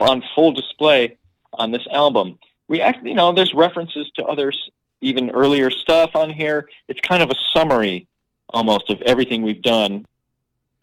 on 0.00 0.22
full 0.34 0.52
display 0.52 1.16
on 1.54 1.70
this 1.70 1.86
album. 1.92 2.38
We 2.68 2.80
actually, 2.80 3.10
you 3.10 3.16
know, 3.16 3.32
there's 3.32 3.52
references 3.52 4.10
to 4.16 4.24
others, 4.24 4.70
even 5.00 5.30
earlier 5.30 5.70
stuff 5.70 6.14
on 6.14 6.30
here. 6.30 6.68
It's 6.88 7.00
kind 7.00 7.22
of 7.22 7.30
a 7.30 7.34
summary 7.52 8.06
almost 8.50 8.90
of 8.90 9.00
everything 9.02 9.42
we've 9.42 9.62
done, 9.62 10.06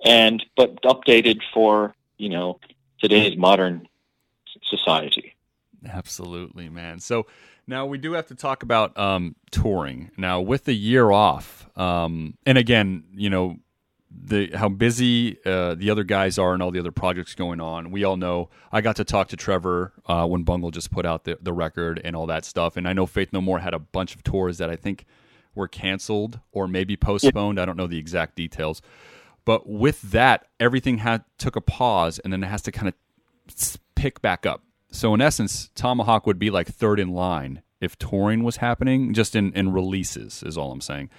and 0.05 0.43
but 0.55 0.81
updated 0.83 1.41
for 1.53 1.93
you 2.17 2.29
know 2.29 2.59
today's 2.99 3.37
modern 3.37 3.87
society. 4.69 5.35
Absolutely, 5.87 6.69
man. 6.69 6.99
So 6.99 7.27
now 7.67 7.85
we 7.85 7.97
do 7.97 8.13
have 8.13 8.27
to 8.27 8.35
talk 8.35 8.63
about 8.63 8.97
um, 8.97 9.35
touring. 9.51 10.11
Now 10.17 10.41
with 10.41 10.65
the 10.65 10.73
year 10.73 11.11
off, 11.11 11.69
um, 11.77 12.37
and 12.45 12.57
again, 12.57 13.03
you 13.13 13.29
know, 13.29 13.57
the 14.09 14.49
how 14.55 14.69
busy 14.69 15.37
uh, 15.45 15.75
the 15.75 15.89
other 15.89 16.03
guys 16.03 16.37
are 16.37 16.53
and 16.53 16.63
all 16.63 16.71
the 16.71 16.79
other 16.79 16.91
projects 16.91 17.35
going 17.35 17.59
on. 17.59 17.91
We 17.91 18.03
all 18.03 18.17
know. 18.17 18.49
I 18.71 18.81
got 18.81 18.95
to 18.97 19.03
talk 19.03 19.27
to 19.29 19.37
Trevor 19.37 19.93
uh, 20.05 20.25
when 20.25 20.43
Bungle 20.43 20.71
just 20.71 20.91
put 20.91 21.05
out 21.05 21.25
the, 21.25 21.37
the 21.41 21.53
record 21.53 22.01
and 22.03 22.15
all 22.15 22.25
that 22.27 22.45
stuff, 22.45 22.77
and 22.77 22.87
I 22.87 22.93
know 22.93 23.05
Faith 23.05 23.33
No 23.33 23.41
More 23.41 23.59
had 23.59 23.73
a 23.73 23.79
bunch 23.79 24.15
of 24.15 24.23
tours 24.23 24.57
that 24.57 24.69
I 24.69 24.75
think 24.75 25.05
were 25.53 25.67
canceled 25.67 26.39
or 26.51 26.67
maybe 26.67 26.95
postponed. 26.95 27.59
I 27.59 27.65
don't 27.65 27.77
know 27.77 27.87
the 27.87 27.97
exact 27.97 28.35
details, 28.35 28.81
but 29.47 29.67
with 29.67 30.01
that, 30.11 30.45
everything 30.59 30.97
had 30.97 31.23
took 31.37 31.55
a 31.55 31.61
pause, 31.61 32.19
and 32.19 32.33
then 32.33 32.43
it 32.43 32.47
has 32.47 32.61
to 32.63 32.71
kind 32.71 32.89
of 32.89 32.93
pick 33.95 34.21
back 34.21 34.45
up. 34.45 34.61
So 34.91 35.13
in 35.13 35.21
essence, 35.21 35.69
Tomahawk 35.73 36.27
would 36.27 36.37
be 36.37 36.49
like 36.49 36.67
third 36.67 36.99
in 36.99 37.09
line 37.13 37.61
if 37.79 37.97
touring 37.97 38.43
was 38.43 38.57
happening, 38.57 39.13
just 39.13 39.35
in, 39.37 39.53
in 39.53 39.71
releases 39.71 40.43
is 40.43 40.57
all 40.57 40.71
I'm 40.73 40.81
saying. 40.81 41.09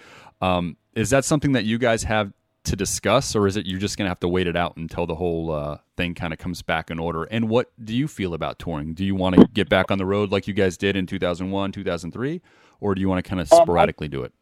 Um, 0.42 0.76
is 0.94 1.08
that 1.10 1.24
something 1.24 1.52
that 1.52 1.64
you 1.64 1.78
guys 1.78 2.02
have 2.02 2.32
to 2.64 2.76
discuss, 2.76 3.34
or 3.34 3.46
is 3.46 3.56
it 3.56 3.64
you're 3.64 3.78
just 3.80 3.96
gonna 3.96 4.10
have 4.10 4.20
to 4.20 4.28
wait 4.28 4.46
it 4.46 4.56
out 4.56 4.76
until 4.76 5.06
the 5.06 5.14
whole 5.14 5.50
uh, 5.50 5.78
thing 5.96 6.14
kind 6.14 6.34
of 6.34 6.38
comes 6.38 6.60
back 6.60 6.90
in 6.90 6.98
order? 6.98 7.24
And 7.24 7.48
what 7.48 7.70
do 7.82 7.96
you 7.96 8.06
feel 8.08 8.34
about 8.34 8.58
touring? 8.58 8.92
Do 8.92 9.06
you 9.06 9.14
want 9.14 9.36
to 9.36 9.46
get 9.54 9.70
back 9.70 9.90
on 9.90 9.96
the 9.98 10.04
road 10.06 10.30
like 10.30 10.46
you 10.46 10.52
guys 10.54 10.76
did 10.76 10.96
in 10.96 11.06
2001, 11.06 11.72
2003, 11.72 12.42
or 12.80 12.94
do 12.94 13.00
you 13.00 13.08
want 13.08 13.24
to 13.24 13.28
kind 13.28 13.40
of 13.40 13.50
Um, 13.52 13.60
I- 13.60 13.62
sporadically 13.64 14.08
do 14.08 14.22
it? 14.22 14.32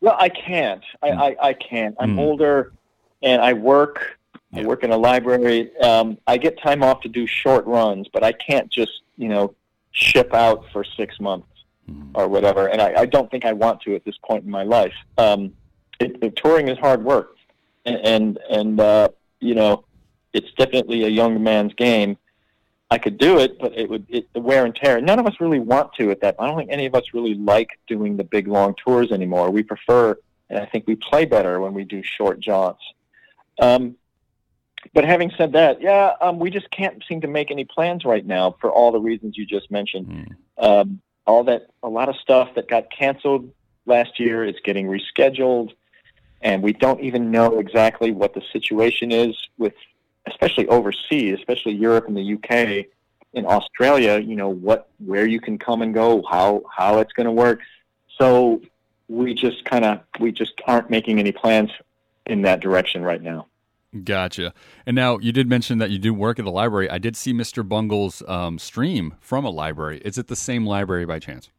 Well, 0.00 0.16
I 0.18 0.30
can't. 0.30 0.82
I, 1.02 1.08
I, 1.10 1.36
I 1.48 1.52
can't. 1.52 1.94
I'm 2.00 2.16
Mm. 2.16 2.20
older, 2.20 2.72
and 3.22 3.40
I 3.42 3.52
work. 3.52 4.18
I 4.52 4.64
work 4.64 4.82
in 4.82 4.90
a 4.90 4.96
library. 4.96 5.76
Um, 5.78 6.18
I 6.26 6.36
get 6.36 6.60
time 6.60 6.82
off 6.82 7.02
to 7.02 7.08
do 7.08 7.24
short 7.26 7.64
runs, 7.66 8.08
but 8.12 8.24
I 8.24 8.32
can't 8.32 8.68
just 8.70 9.02
you 9.16 9.28
know 9.28 9.54
ship 9.92 10.34
out 10.34 10.64
for 10.72 10.84
six 10.84 11.20
months 11.20 11.46
Mm. 11.90 12.10
or 12.14 12.28
whatever. 12.28 12.68
And 12.68 12.80
I, 12.80 13.00
I 13.00 13.06
don't 13.06 13.30
think 13.30 13.44
I 13.44 13.52
want 13.52 13.80
to 13.82 13.94
at 13.94 14.04
this 14.04 14.16
point 14.18 14.44
in 14.44 14.50
my 14.50 14.62
life. 14.62 14.94
Um, 15.18 15.52
it, 15.98 16.20
the 16.20 16.30
touring 16.30 16.68
is 16.68 16.78
hard 16.78 17.02
work, 17.04 17.36
and 17.84 17.96
and, 18.04 18.38
and 18.50 18.80
uh, 18.80 19.08
you 19.40 19.54
know, 19.54 19.84
it's 20.32 20.52
definitely 20.52 21.04
a 21.04 21.08
young 21.08 21.42
man's 21.42 21.74
game. 21.74 22.16
I 22.92 22.98
could 22.98 23.18
do 23.18 23.38
it, 23.38 23.58
but 23.58 23.76
it 23.76 23.88
would 23.88 24.06
it, 24.08 24.32
the 24.32 24.40
wear 24.40 24.64
and 24.64 24.74
tear. 24.74 25.00
None 25.00 25.18
of 25.18 25.26
us 25.26 25.34
really 25.40 25.58
want 25.58 25.92
to 25.94 26.10
at 26.10 26.20
that. 26.20 26.36
I 26.38 26.46
don't 26.46 26.56
think 26.58 26.70
any 26.70 26.86
of 26.86 26.94
us 26.94 27.04
really 27.12 27.34
like 27.34 27.70
doing 27.86 28.16
the 28.16 28.24
big 28.24 28.46
long 28.46 28.74
tours 28.84 29.10
anymore. 29.10 29.50
We 29.50 29.62
prefer, 29.62 30.16
and 30.48 30.58
I 30.58 30.66
think 30.66 30.86
we 30.86 30.96
play 30.96 31.24
better 31.24 31.60
when 31.60 31.72
we 31.72 31.84
do 31.84 32.02
short 32.02 32.40
jaunts. 32.40 32.82
Um, 33.60 33.96
but 34.94 35.04
having 35.04 35.30
said 35.36 35.52
that, 35.52 35.80
yeah, 35.80 36.14
um, 36.20 36.38
we 36.38 36.50
just 36.50 36.70
can't 36.70 37.02
seem 37.06 37.20
to 37.20 37.28
make 37.28 37.50
any 37.50 37.64
plans 37.64 38.04
right 38.04 38.24
now 38.24 38.56
for 38.60 38.72
all 38.72 38.90
the 38.90 38.98
reasons 38.98 39.36
you 39.36 39.46
just 39.46 39.70
mentioned. 39.70 40.06
Mm. 40.58 40.64
Um, 40.64 41.00
all 41.26 41.44
that, 41.44 41.68
a 41.82 41.88
lot 41.88 42.08
of 42.08 42.16
stuff 42.16 42.54
that 42.54 42.68
got 42.68 42.90
canceled 42.90 43.52
last 43.86 44.18
year 44.18 44.44
is 44.44 44.56
getting 44.64 44.86
rescheduled, 44.86 45.72
and 46.40 46.62
we 46.62 46.72
don't 46.72 47.00
even 47.00 47.30
know 47.30 47.58
exactly 47.58 48.10
what 48.10 48.34
the 48.34 48.42
situation 48.52 49.12
is 49.12 49.36
with, 49.58 49.74
especially 50.26 50.66
overseas, 50.68 51.38
especially 51.38 51.74
Europe 51.74 52.08
and 52.08 52.16
the 52.16 52.34
UK, 52.34 52.86
in 53.34 53.46
Australia. 53.46 54.18
You 54.18 54.34
know 54.34 54.48
what, 54.48 54.88
where 54.98 55.26
you 55.26 55.40
can 55.40 55.58
come 55.58 55.82
and 55.82 55.92
go, 55.92 56.22
how 56.28 56.62
how 56.74 56.98
it's 56.98 57.12
going 57.12 57.26
to 57.26 57.32
work. 57.32 57.60
So 58.18 58.62
we 59.08 59.34
just 59.34 59.64
kind 59.66 59.84
of 59.84 60.00
we 60.18 60.32
just 60.32 60.54
aren't 60.66 60.90
making 60.90 61.18
any 61.18 61.32
plans 61.32 61.70
in 62.26 62.42
that 62.42 62.60
direction 62.60 63.02
right 63.02 63.22
now. 63.22 63.46
Gotcha. 64.04 64.54
And 64.86 64.94
now 64.94 65.18
you 65.18 65.32
did 65.32 65.48
mention 65.48 65.78
that 65.78 65.90
you 65.90 65.98
do 65.98 66.14
work 66.14 66.38
at 66.38 66.44
the 66.44 66.50
library. 66.50 66.88
I 66.88 66.98
did 66.98 67.16
see 67.16 67.32
Mr. 67.32 67.66
Bungle's 67.68 68.22
um, 68.28 68.58
stream 68.58 69.14
from 69.20 69.44
a 69.44 69.50
library. 69.50 70.00
Is 70.04 70.16
it 70.16 70.28
the 70.28 70.36
same 70.36 70.64
library 70.64 71.06
by 71.06 71.18
chance? 71.18 71.50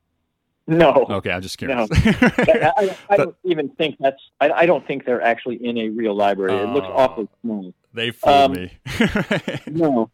No, 0.68 1.06
Okay, 1.10 1.32
I'm 1.32 1.42
just 1.42 1.62
No. 1.62 1.88
curious. 1.88 2.14
I, 2.22 2.72
I, 2.78 2.98
I 3.10 3.18
don't 3.18 3.36
even 3.44 3.68
think 3.70 3.98
that's. 4.00 4.22
I, 4.40 4.52
I 4.52 4.66
don't 4.66 4.86
think 4.88 5.04
they're 5.06 5.22
actually 5.22 5.56
in 5.66 5.78
a 5.78 5.90
real 5.90 6.16
library. 6.16 6.54
It 6.58 6.68
looks 6.70 6.88
Oh. 6.90 6.94
awfully 6.98 7.28
small. 7.42 7.74
they 7.94 8.12
fooled 8.12 8.34
Um, 8.36 8.52
me. 8.54 8.72
No, 9.68 10.10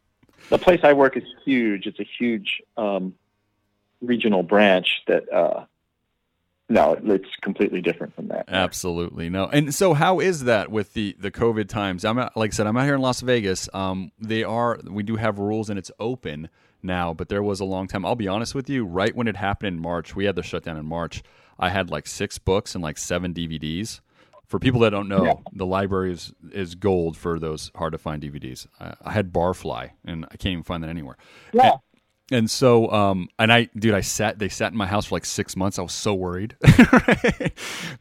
the 0.48 0.58
place 0.58 0.80
I 0.82 0.94
work 0.94 1.16
is 1.16 1.22
huge. 1.44 1.86
It's 1.86 2.00
a 2.00 2.06
huge 2.18 2.60
um, 2.76 3.14
regional 4.00 4.42
branch 4.42 5.02
that. 5.06 5.32
Uh, 5.32 5.66
no, 6.68 6.98
it's 7.02 7.28
completely 7.40 7.80
different 7.80 8.14
from 8.14 8.28
that. 8.28 8.44
Absolutely 8.48 9.30
no. 9.30 9.46
And 9.46 9.74
so, 9.74 9.94
how 9.94 10.20
is 10.20 10.44
that 10.44 10.70
with 10.70 10.92
the 10.92 11.16
the 11.18 11.30
COVID 11.30 11.68
times? 11.68 12.04
I'm 12.04 12.18
out, 12.18 12.36
like 12.36 12.52
I 12.52 12.54
said, 12.54 12.66
I'm 12.66 12.76
out 12.76 12.84
here 12.84 12.94
in 12.94 13.00
Las 13.00 13.20
Vegas. 13.20 13.68
Um, 13.72 14.12
they 14.18 14.44
are 14.44 14.78
we 14.84 15.02
do 15.02 15.16
have 15.16 15.38
rules 15.38 15.70
and 15.70 15.78
it's 15.78 15.90
open 15.98 16.50
now, 16.82 17.14
but 17.14 17.28
there 17.28 17.42
was 17.42 17.60
a 17.60 17.64
long 17.64 17.88
time. 17.88 18.04
I'll 18.04 18.14
be 18.16 18.28
honest 18.28 18.54
with 18.54 18.68
you. 18.68 18.84
Right 18.84 19.14
when 19.16 19.28
it 19.28 19.36
happened 19.36 19.76
in 19.76 19.82
March, 19.82 20.14
we 20.14 20.26
had 20.26 20.36
the 20.36 20.42
shutdown 20.42 20.76
in 20.76 20.84
March. 20.84 21.22
I 21.58 21.70
had 21.70 21.90
like 21.90 22.06
six 22.06 22.38
books 22.38 22.74
and 22.74 22.84
like 22.84 22.98
seven 22.98 23.32
DVDs. 23.32 24.00
For 24.46 24.58
people 24.58 24.80
that 24.80 24.90
don't 24.90 25.08
know, 25.08 25.42
the 25.52 25.66
library 25.66 26.12
is 26.12 26.32
is 26.52 26.74
gold 26.74 27.16
for 27.16 27.38
those 27.38 27.70
hard 27.74 27.92
to 27.92 27.98
find 27.98 28.22
DVDs. 28.22 28.66
I, 28.80 28.94
I 29.04 29.12
had 29.12 29.30
Barfly, 29.32 29.90
and 30.04 30.24
I 30.24 30.36
can't 30.36 30.52
even 30.52 30.62
find 30.62 30.82
that 30.82 30.88
anywhere. 30.88 31.16
Yeah. 31.52 31.76
And 32.30 32.50
so, 32.50 32.90
um, 32.92 33.28
and 33.38 33.50
I, 33.52 33.70
dude, 33.76 33.94
I 33.94 34.02
sat, 34.02 34.38
they 34.38 34.50
sat 34.50 34.72
in 34.72 34.76
my 34.78 34.86
house 34.86 35.06
for 35.06 35.14
like 35.16 35.24
six 35.24 35.56
months. 35.56 35.78
I 35.78 35.82
was 35.82 35.92
so 35.94 36.12
worried 36.14 36.56
that 36.60 37.52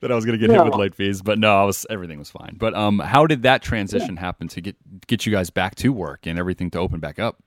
I 0.03 0.15
was 0.15 0.25
going 0.25 0.38
to 0.38 0.45
get 0.47 0.53
hit 0.53 0.63
with 0.63 0.73
Yeah. 0.73 0.78
late 0.80 0.95
fees, 0.95 1.21
but 1.21 1.39
no, 1.39 1.55
I 1.55 1.63
was, 1.63 1.86
everything 1.89 2.19
was 2.19 2.30
fine. 2.30 2.55
But, 2.57 2.73
um, 2.73 2.99
how 2.99 3.25
did 3.25 3.43
that 3.43 3.61
transition 3.61 4.17
happen 4.17 4.47
to 4.49 4.59
get, 4.61 4.75
get 5.07 5.25
you 5.25 5.32
guys 5.32 5.49
back 5.49 5.75
to 5.75 5.93
work 5.93 6.28
and 6.28 6.38
everything 6.38 6.69
to 6.71 6.80
open 6.80 6.99
back 6.99 7.19
up? 7.19 7.41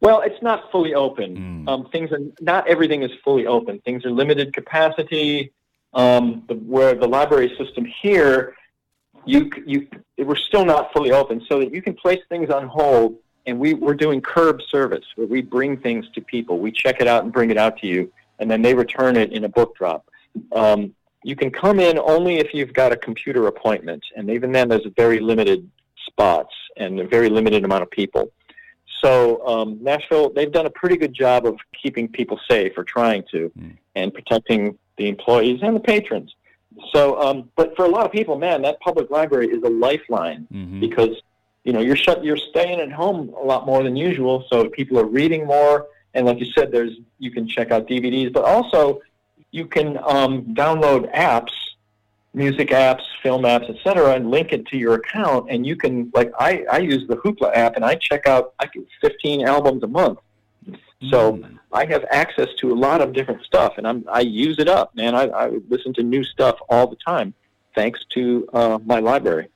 Well, 0.00 0.20
it's 0.20 0.42
not 0.42 0.70
fully 0.70 0.94
open. 0.94 1.66
Um, 1.66 1.88
things 1.90 2.12
are 2.12 2.20
not 2.40 2.68
everything 2.68 3.02
is 3.02 3.10
fully 3.24 3.46
open. 3.46 3.80
Things 3.80 4.04
are 4.04 4.10
limited 4.10 4.52
capacity. 4.52 5.52
Um, 5.94 6.44
the, 6.48 6.54
where 6.54 6.94
the 6.94 7.08
library 7.08 7.56
system 7.58 7.86
here, 8.02 8.54
you 9.24 9.50
you 9.66 9.88
we're 10.18 10.36
still 10.36 10.64
not 10.66 10.92
fully 10.92 11.10
open, 11.12 11.42
so 11.48 11.58
that 11.60 11.72
you 11.74 11.80
can 11.80 11.94
place 11.94 12.20
things 12.28 12.50
on 12.50 12.68
hold. 12.68 13.16
And 13.48 13.58
we 13.58 13.74
we're 13.74 13.94
doing 14.06 14.20
curb 14.20 14.60
service 14.70 15.04
where 15.16 15.26
we 15.26 15.40
bring 15.42 15.76
things 15.78 16.04
to 16.14 16.20
people. 16.20 16.54
We 16.58 16.70
check 16.70 16.96
it 17.00 17.08
out 17.08 17.24
and 17.24 17.32
bring 17.32 17.50
it 17.50 17.58
out 17.64 17.74
to 17.78 17.86
you. 17.86 18.12
and 18.40 18.48
then 18.50 18.62
they 18.62 18.74
return 18.74 19.16
it 19.16 19.32
in 19.32 19.42
a 19.44 19.48
book 19.48 19.70
drop. 19.76 20.02
Um, 20.52 20.94
you 21.24 21.34
can 21.34 21.50
come 21.50 21.80
in 21.80 21.98
only 21.98 22.34
if 22.36 22.54
you've 22.54 22.72
got 22.72 22.92
a 22.92 22.96
computer 22.96 23.42
appointment, 23.48 24.02
and 24.16 24.30
even 24.30 24.52
then, 24.52 24.68
there's 24.68 24.86
very 24.96 25.18
limited 25.18 25.68
spots 26.06 26.54
and 26.76 27.00
a 27.00 27.06
very 27.16 27.28
limited 27.28 27.64
amount 27.64 27.82
of 27.82 27.90
people. 27.90 28.30
So 29.02 29.44
um, 29.46 29.78
Nashville, 29.82 30.30
they've 30.34 30.52
done 30.52 30.66
a 30.66 30.70
pretty 30.70 30.96
good 30.96 31.14
job 31.14 31.46
of 31.46 31.56
keeping 31.80 32.06
people 32.08 32.38
safe 32.48 32.72
or 32.76 32.84
trying 32.84 33.24
to, 33.32 33.50
and 33.96 34.14
protecting 34.14 34.78
the 34.96 35.08
employees 35.08 35.58
and 35.62 35.74
the 35.74 35.80
patrons. 35.80 36.34
So, 36.92 37.20
um, 37.20 37.50
but 37.56 37.74
for 37.76 37.84
a 37.84 37.88
lot 37.88 38.04
of 38.06 38.12
people, 38.12 38.38
man, 38.38 38.62
that 38.62 38.78
public 38.80 39.10
library 39.10 39.48
is 39.48 39.62
a 39.64 39.68
lifeline 39.86 40.46
because 40.80 41.14
you 41.68 41.74
know 41.74 41.80
you're 41.80 41.96
shut, 41.96 42.24
you're 42.24 42.38
staying 42.38 42.80
at 42.80 42.90
home 42.90 43.28
a 43.38 43.44
lot 43.44 43.66
more 43.66 43.82
than 43.82 43.94
usual. 43.94 44.42
So 44.48 44.70
people 44.70 44.98
are 44.98 45.04
reading 45.04 45.44
more, 45.44 45.86
and 46.14 46.24
like 46.24 46.40
you 46.40 46.50
said, 46.56 46.72
there's 46.72 46.92
you 47.18 47.30
can 47.30 47.46
check 47.46 47.70
out 47.70 47.86
DVDs, 47.86 48.32
but 48.32 48.44
also 48.44 49.02
you 49.50 49.66
can 49.66 49.98
um, 49.98 50.44
download 50.54 51.14
apps, 51.14 51.52
music 52.32 52.70
apps, 52.70 53.02
film 53.22 53.42
apps, 53.42 53.68
etc., 53.68 54.14
and 54.14 54.30
link 54.30 54.54
it 54.54 54.64
to 54.68 54.78
your 54.78 54.94
account, 54.94 55.50
and 55.50 55.66
you 55.66 55.76
can 55.76 56.10
like 56.14 56.32
I 56.40 56.64
I 56.72 56.78
use 56.78 57.06
the 57.06 57.16
Hoopla 57.16 57.54
app, 57.54 57.76
and 57.76 57.84
I 57.84 57.96
check 57.96 58.26
out 58.26 58.54
I 58.58 58.64
get 58.64 58.86
15 59.02 59.46
albums 59.46 59.82
a 59.82 59.88
month. 59.88 60.20
So 61.10 61.38
I 61.70 61.84
have 61.84 62.06
access 62.10 62.48
to 62.60 62.72
a 62.72 62.78
lot 62.86 63.02
of 63.02 63.12
different 63.12 63.44
stuff, 63.44 63.74
and 63.76 63.86
I'm 63.86 64.06
I 64.10 64.20
use 64.20 64.58
it 64.58 64.68
up, 64.68 64.96
man. 64.96 65.14
I, 65.14 65.24
I 65.24 65.50
listen 65.68 65.92
to 65.98 66.02
new 66.02 66.24
stuff 66.24 66.56
all 66.70 66.86
the 66.86 66.96
time, 66.96 67.34
thanks 67.74 68.00
to 68.14 68.48
uh, 68.54 68.78
my 68.86 69.00
library. 69.00 69.48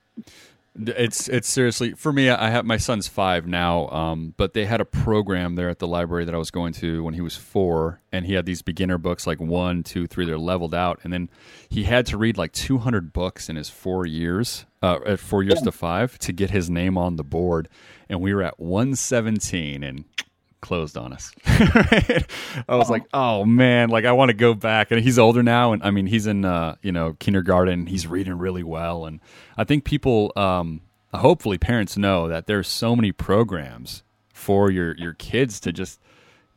It's 0.75 1.29
it's 1.29 1.49
seriously 1.49 1.93
for 1.93 2.15
me. 2.15 2.31
I 2.31 2.49
have 2.49 2.65
my 2.65 2.79
son's 2.79 3.07
five 3.07 3.47
now, 3.47 3.89
um, 3.89 4.33
but 4.39 4.55
they 4.55 4.65
had 4.65 4.81
a 4.81 4.87
program 4.87 5.55
there 5.55 5.69
at 5.69 5.81
the 5.81 5.87
library 5.87 6.25
that 6.25 6.35
I 6.35 6.39
was 6.39 6.51
going 6.51 6.73
to 6.75 7.05
when 7.05 7.13
he 7.13 7.21
was 7.21 7.37
four, 7.37 8.01
and 8.11 8.25
he 8.25 8.33
had 8.33 8.47
these 8.47 8.63
beginner 8.63 8.97
books 8.97 9.27
like 9.27 9.39
one, 9.39 9.83
two, 9.83 10.07
three. 10.07 10.25
They're 10.25 10.39
leveled 10.39 10.75
out, 10.75 10.99
and 11.05 11.13
then 11.13 11.29
he 11.69 11.85
had 11.85 12.07
to 12.07 12.17
read 12.17 12.39
like 12.39 12.53
two 12.53 12.79
hundred 12.79 13.13
books 13.13 13.51
in 13.51 13.57
his 13.57 13.69
four 13.69 14.07
years, 14.07 14.65
uh, 14.81 15.01
at 15.05 15.21
four 15.21 15.43
years 15.43 15.61
to 15.61 15.73
five, 15.73 16.19
to 16.21 16.33
get 16.33 16.51
his 16.51 16.71
name 16.71 16.97
on 16.97 17.17
the 17.17 17.25
board, 17.25 17.69
and 18.09 18.23
we 18.23 18.33
were 18.33 18.43
at 18.43 18.59
one 18.59 18.97
seventeen 18.97 19.83
and 19.83 20.07
closed 20.63 20.97
on 20.97 21.13
us. 21.13 21.31
I 21.47 22.77
was 22.77 22.89
like, 22.89 23.05
oh 23.13 23.45
man, 23.45 23.91
like 23.91 24.05
I 24.07 24.13
want 24.13 24.31
to 24.31 24.35
go 24.35 24.55
back. 24.55 24.91
And 24.91 25.01
he's 25.03 25.19
older 25.19 25.43
now, 25.43 25.73
and 25.73 25.83
I 25.83 25.91
mean, 25.91 26.07
he's 26.07 26.27
in 26.27 26.45
uh, 26.45 26.77
you 26.83 26.93
know 26.93 27.15
kindergarten. 27.19 27.87
He's 27.87 28.07
reading 28.07 28.39
really 28.39 28.63
well, 28.63 29.05
and 29.05 29.21
I 29.57 29.65
think 29.65 29.85
people, 29.85 30.33
um, 30.37 30.81
hopefully, 31.13 31.59
parents 31.59 31.97
know 31.97 32.29
that 32.29 32.47
there's 32.47 32.69
so 32.69 32.97
many 32.97 33.13
programs 33.13 34.03
for 34.33 34.71
your 34.71 34.97
your 34.97 35.13
kids 35.15 35.61
to 35.61 35.73
just 35.73 36.01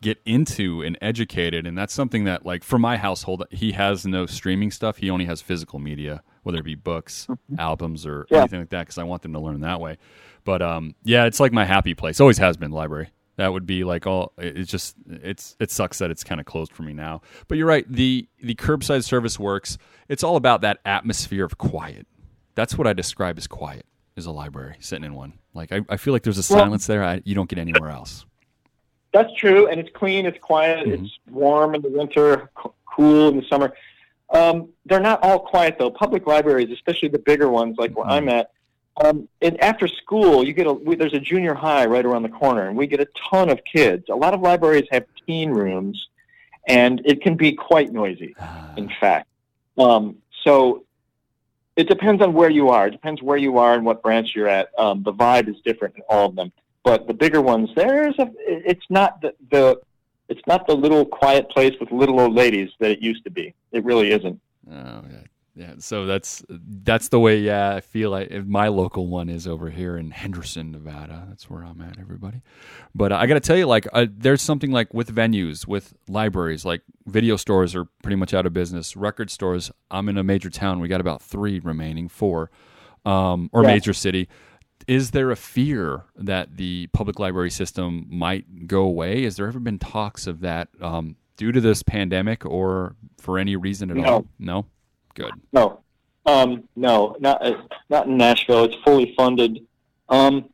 get 0.01 0.21
into 0.25 0.83
and 0.83 0.97
educated 1.01 1.65
and 1.65 1.75
that's 1.75 1.93
something 1.93 2.25
that 2.25 2.45
like 2.45 2.63
for 2.63 2.77
my 2.77 2.95
household 2.95 3.43
he 3.49 3.71
has 3.71 4.05
no 4.05 4.25
streaming 4.27 4.69
stuff 4.69 4.97
he 4.97 5.09
only 5.09 5.25
has 5.25 5.41
physical 5.41 5.79
media 5.79 6.21
whether 6.43 6.59
it 6.59 6.63
be 6.65 6.75
books 6.75 7.27
albums 7.57 8.05
or 8.05 8.27
Yeah. 8.29 8.39
anything 8.39 8.59
like 8.59 8.69
that 8.69 8.81
because 8.81 8.97
i 8.99 9.03
want 9.03 9.23
them 9.23 9.33
to 9.33 9.39
learn 9.39 9.61
that 9.61 9.79
way 9.79 9.97
but 10.43 10.61
um 10.61 10.93
yeah 11.03 11.25
it's 11.25 11.39
like 11.39 11.51
my 11.53 11.65
happy 11.65 11.95
place 11.95 12.19
always 12.19 12.37
has 12.37 12.55
been 12.55 12.69
library 12.71 13.09
that 13.37 13.51
would 13.53 13.65
be 13.65 13.83
like 13.83 14.05
all 14.07 14.31
it- 14.37 14.57
it's 14.57 14.71
just 14.71 14.95
it's 15.07 15.55
it 15.59 15.71
sucks 15.71 15.99
that 15.99 16.11
it's 16.11 16.23
kind 16.23 16.39
of 16.39 16.45
closed 16.45 16.71
for 16.73 16.83
me 16.83 16.93
now 16.93 17.21
but 17.47 17.57
you're 17.57 17.67
right 17.67 17.85
the 17.91 18.27
the 18.41 18.55
curbside 18.55 19.03
service 19.03 19.39
works 19.39 19.77
it's 20.09 20.23
all 20.23 20.35
about 20.35 20.61
that 20.61 20.79
atmosphere 20.85 21.43
of 21.45 21.57
quiet 21.57 22.07
that's 22.55 22.77
what 22.77 22.87
i 22.87 22.93
describe 22.93 23.37
as 23.37 23.47
quiet 23.47 23.85
is 24.15 24.25
a 24.25 24.31
library 24.31 24.75
sitting 24.79 25.03
in 25.05 25.13
one 25.13 25.33
like 25.53 25.71
i, 25.71 25.81
I 25.89 25.97
feel 25.97 26.13
like 26.13 26.23
there's 26.23 26.37
a 26.37 26.53
Well- 26.53 26.63
silence 26.63 26.87
there 26.87 27.03
I, 27.03 27.21
you 27.25 27.35
don't 27.35 27.49
get 27.49 27.59
anywhere 27.59 27.89
else 27.89 28.25
That's 29.13 29.33
true, 29.37 29.67
and 29.69 29.79
it's 29.79 29.89
clean, 29.93 30.25
it's 30.25 30.39
quiet, 30.39 30.87
Mm-hmm. 30.87 31.05
it's 31.05 31.19
warm 31.29 31.73
in 31.75 31.81
the 31.81 31.89
winter, 31.89 32.49
cool 32.85 33.29
in 33.29 33.37
the 33.37 33.45
summer. 33.49 33.73
Um, 34.29 34.69
they're 34.85 34.99
not 34.99 35.23
all 35.23 35.39
quiet 35.39 35.77
though. 35.79 35.89
Public 35.89 36.27
libraries, 36.27 36.69
especially 36.71 37.07
the 37.09 37.19
bigger 37.19 37.47
ones, 37.49 37.77
like 37.77 37.95
where 37.95 38.05
I'm 38.07 38.27
at, 38.27 38.51
um, 39.03 39.27
and 39.41 39.61
after 39.61 39.87
school, 39.87 40.45
you 40.45 40.53
get 40.53 40.67
a 40.67 40.73
we, 40.73 40.95
there's 40.95 41.13
a 41.13 41.19
junior 41.19 41.53
high 41.53 41.85
right 41.85 42.05
around 42.05 42.23
the 42.23 42.29
corner, 42.29 42.67
and 42.67 42.77
we 42.77 42.87
get 42.87 43.01
a 43.01 43.07
ton 43.29 43.49
of 43.49 43.59
kids. 43.65 44.05
A 44.09 44.15
lot 44.15 44.33
of 44.33 44.41
libraries 44.41 44.87
have 44.91 45.05
teen 45.27 45.51
rooms, 45.51 46.07
and 46.67 47.01
it 47.05 47.21
can 47.21 47.35
be 47.35 47.51
quite 47.51 47.91
noisy. 47.91 48.35
In 48.77 48.89
fact, 48.99 49.27
um, 49.77 50.17
so 50.43 50.85
it 51.75 51.89
depends 51.89 52.23
on 52.23 52.33
where 52.33 52.49
you 52.49 52.69
are. 52.69 52.87
It 52.87 52.91
depends 52.91 53.21
where 53.21 53.37
you 53.37 53.57
are 53.57 53.73
and 53.73 53.85
what 53.85 54.01
branch 54.01 54.29
you're 54.33 54.47
at. 54.47 54.69
Um, 54.77 55.03
the 55.03 55.11
vibe 55.11 55.49
is 55.49 55.57
different 55.65 55.95
in 55.95 56.03
all 56.09 56.29
of 56.29 56.35
them. 56.35 56.51
But 56.83 57.07
the 57.07 57.13
bigger 57.13 57.41
ones, 57.41 57.69
there's 57.75 58.17
a. 58.19 58.29
It's 58.47 58.85
not 58.89 59.19
the, 59.21 59.33
the 59.51 59.81
it's 60.29 60.41
not 60.47 60.67
the 60.67 60.75
little 60.75 61.03
quiet 61.05 61.49
place 61.49 61.73
with 61.79 61.91
little 61.91 62.19
old 62.19 62.33
ladies 62.33 62.69
that 62.79 62.91
it 62.91 62.99
used 62.99 63.23
to 63.25 63.29
be. 63.29 63.53
It 63.71 63.83
really 63.83 64.11
isn't. 64.11 64.39
Oh 64.71 65.03
yeah, 65.09 65.23
yeah. 65.55 65.73
So 65.79 66.05
that's 66.05 66.43
that's 66.49 67.07
the 67.09 67.19
way. 67.19 67.39
Yeah, 67.39 67.75
I 67.75 67.79
feel 67.81 68.09
like 68.11 68.29
if 68.31 68.45
my 68.45 68.67
local 68.67 69.07
one 69.07 69.29
is 69.29 69.47
over 69.47 69.69
here 69.69 69.97
in 69.97 70.11
Henderson, 70.11 70.71
Nevada. 70.71 71.25
That's 71.29 71.49
where 71.49 71.63
I'm 71.63 71.81
at, 71.81 71.97
everybody. 71.99 72.41
But 72.93 73.11
uh, 73.11 73.17
I 73.17 73.25
got 73.27 73.35
to 73.35 73.39
tell 73.39 73.57
you, 73.57 73.65
like, 73.65 73.87
uh, 73.93 74.05
there's 74.09 74.41
something 74.41 74.71
like 74.71 74.93
with 74.93 75.13
venues, 75.13 75.67
with 75.67 75.93
libraries, 76.07 76.65
like 76.65 76.81
video 77.05 77.35
stores 77.37 77.75
are 77.75 77.85
pretty 78.03 78.15
much 78.17 78.33
out 78.33 78.45
of 78.45 78.53
business. 78.53 78.95
Record 78.95 79.29
stores. 79.31 79.71
I'm 79.89 80.09
in 80.09 80.17
a 80.17 80.23
major 80.23 80.49
town. 80.49 80.79
We 80.79 80.87
got 80.87 81.01
about 81.01 81.21
three 81.21 81.59
remaining, 81.59 82.09
four, 82.09 82.51
um, 83.05 83.49
or 83.53 83.63
Yeah. 83.63 83.69
major 83.69 83.93
city. 83.93 84.27
Is 84.87 85.11
there 85.11 85.31
a 85.31 85.35
fear 85.35 86.03
that 86.15 86.57
the 86.57 86.87
public 86.87 87.17
library 87.17 87.49
system 87.49 88.05
might 88.09 88.67
go 88.67 88.81
away? 88.81 89.23
Has 89.23 89.35
there 89.37 89.47
ever 89.47 89.59
been 89.59 89.79
talks 89.79 90.27
of 90.27 90.41
that 90.41 90.67
um, 90.81 91.15
due 91.37 91.51
to 91.51 91.59
this 91.61 91.81
pandemic 91.81 92.45
or 92.45 92.95
for 93.17 93.39
any 93.39 93.55
reason 93.55 93.89
at 93.89 93.97
No. 93.97 94.03
all? 94.05 94.25
No. 94.37 94.65
Good. 95.15 95.31
No, 95.51 95.81
um, 96.25 96.67
no, 96.75 97.15
not 97.19 97.43
uh, 97.43 97.61
not 97.89 98.07
in 98.07 98.17
Nashville. 98.17 98.65
It's 98.65 98.75
fully 98.83 99.13
funded. 99.17 99.65
Um, 100.09 100.49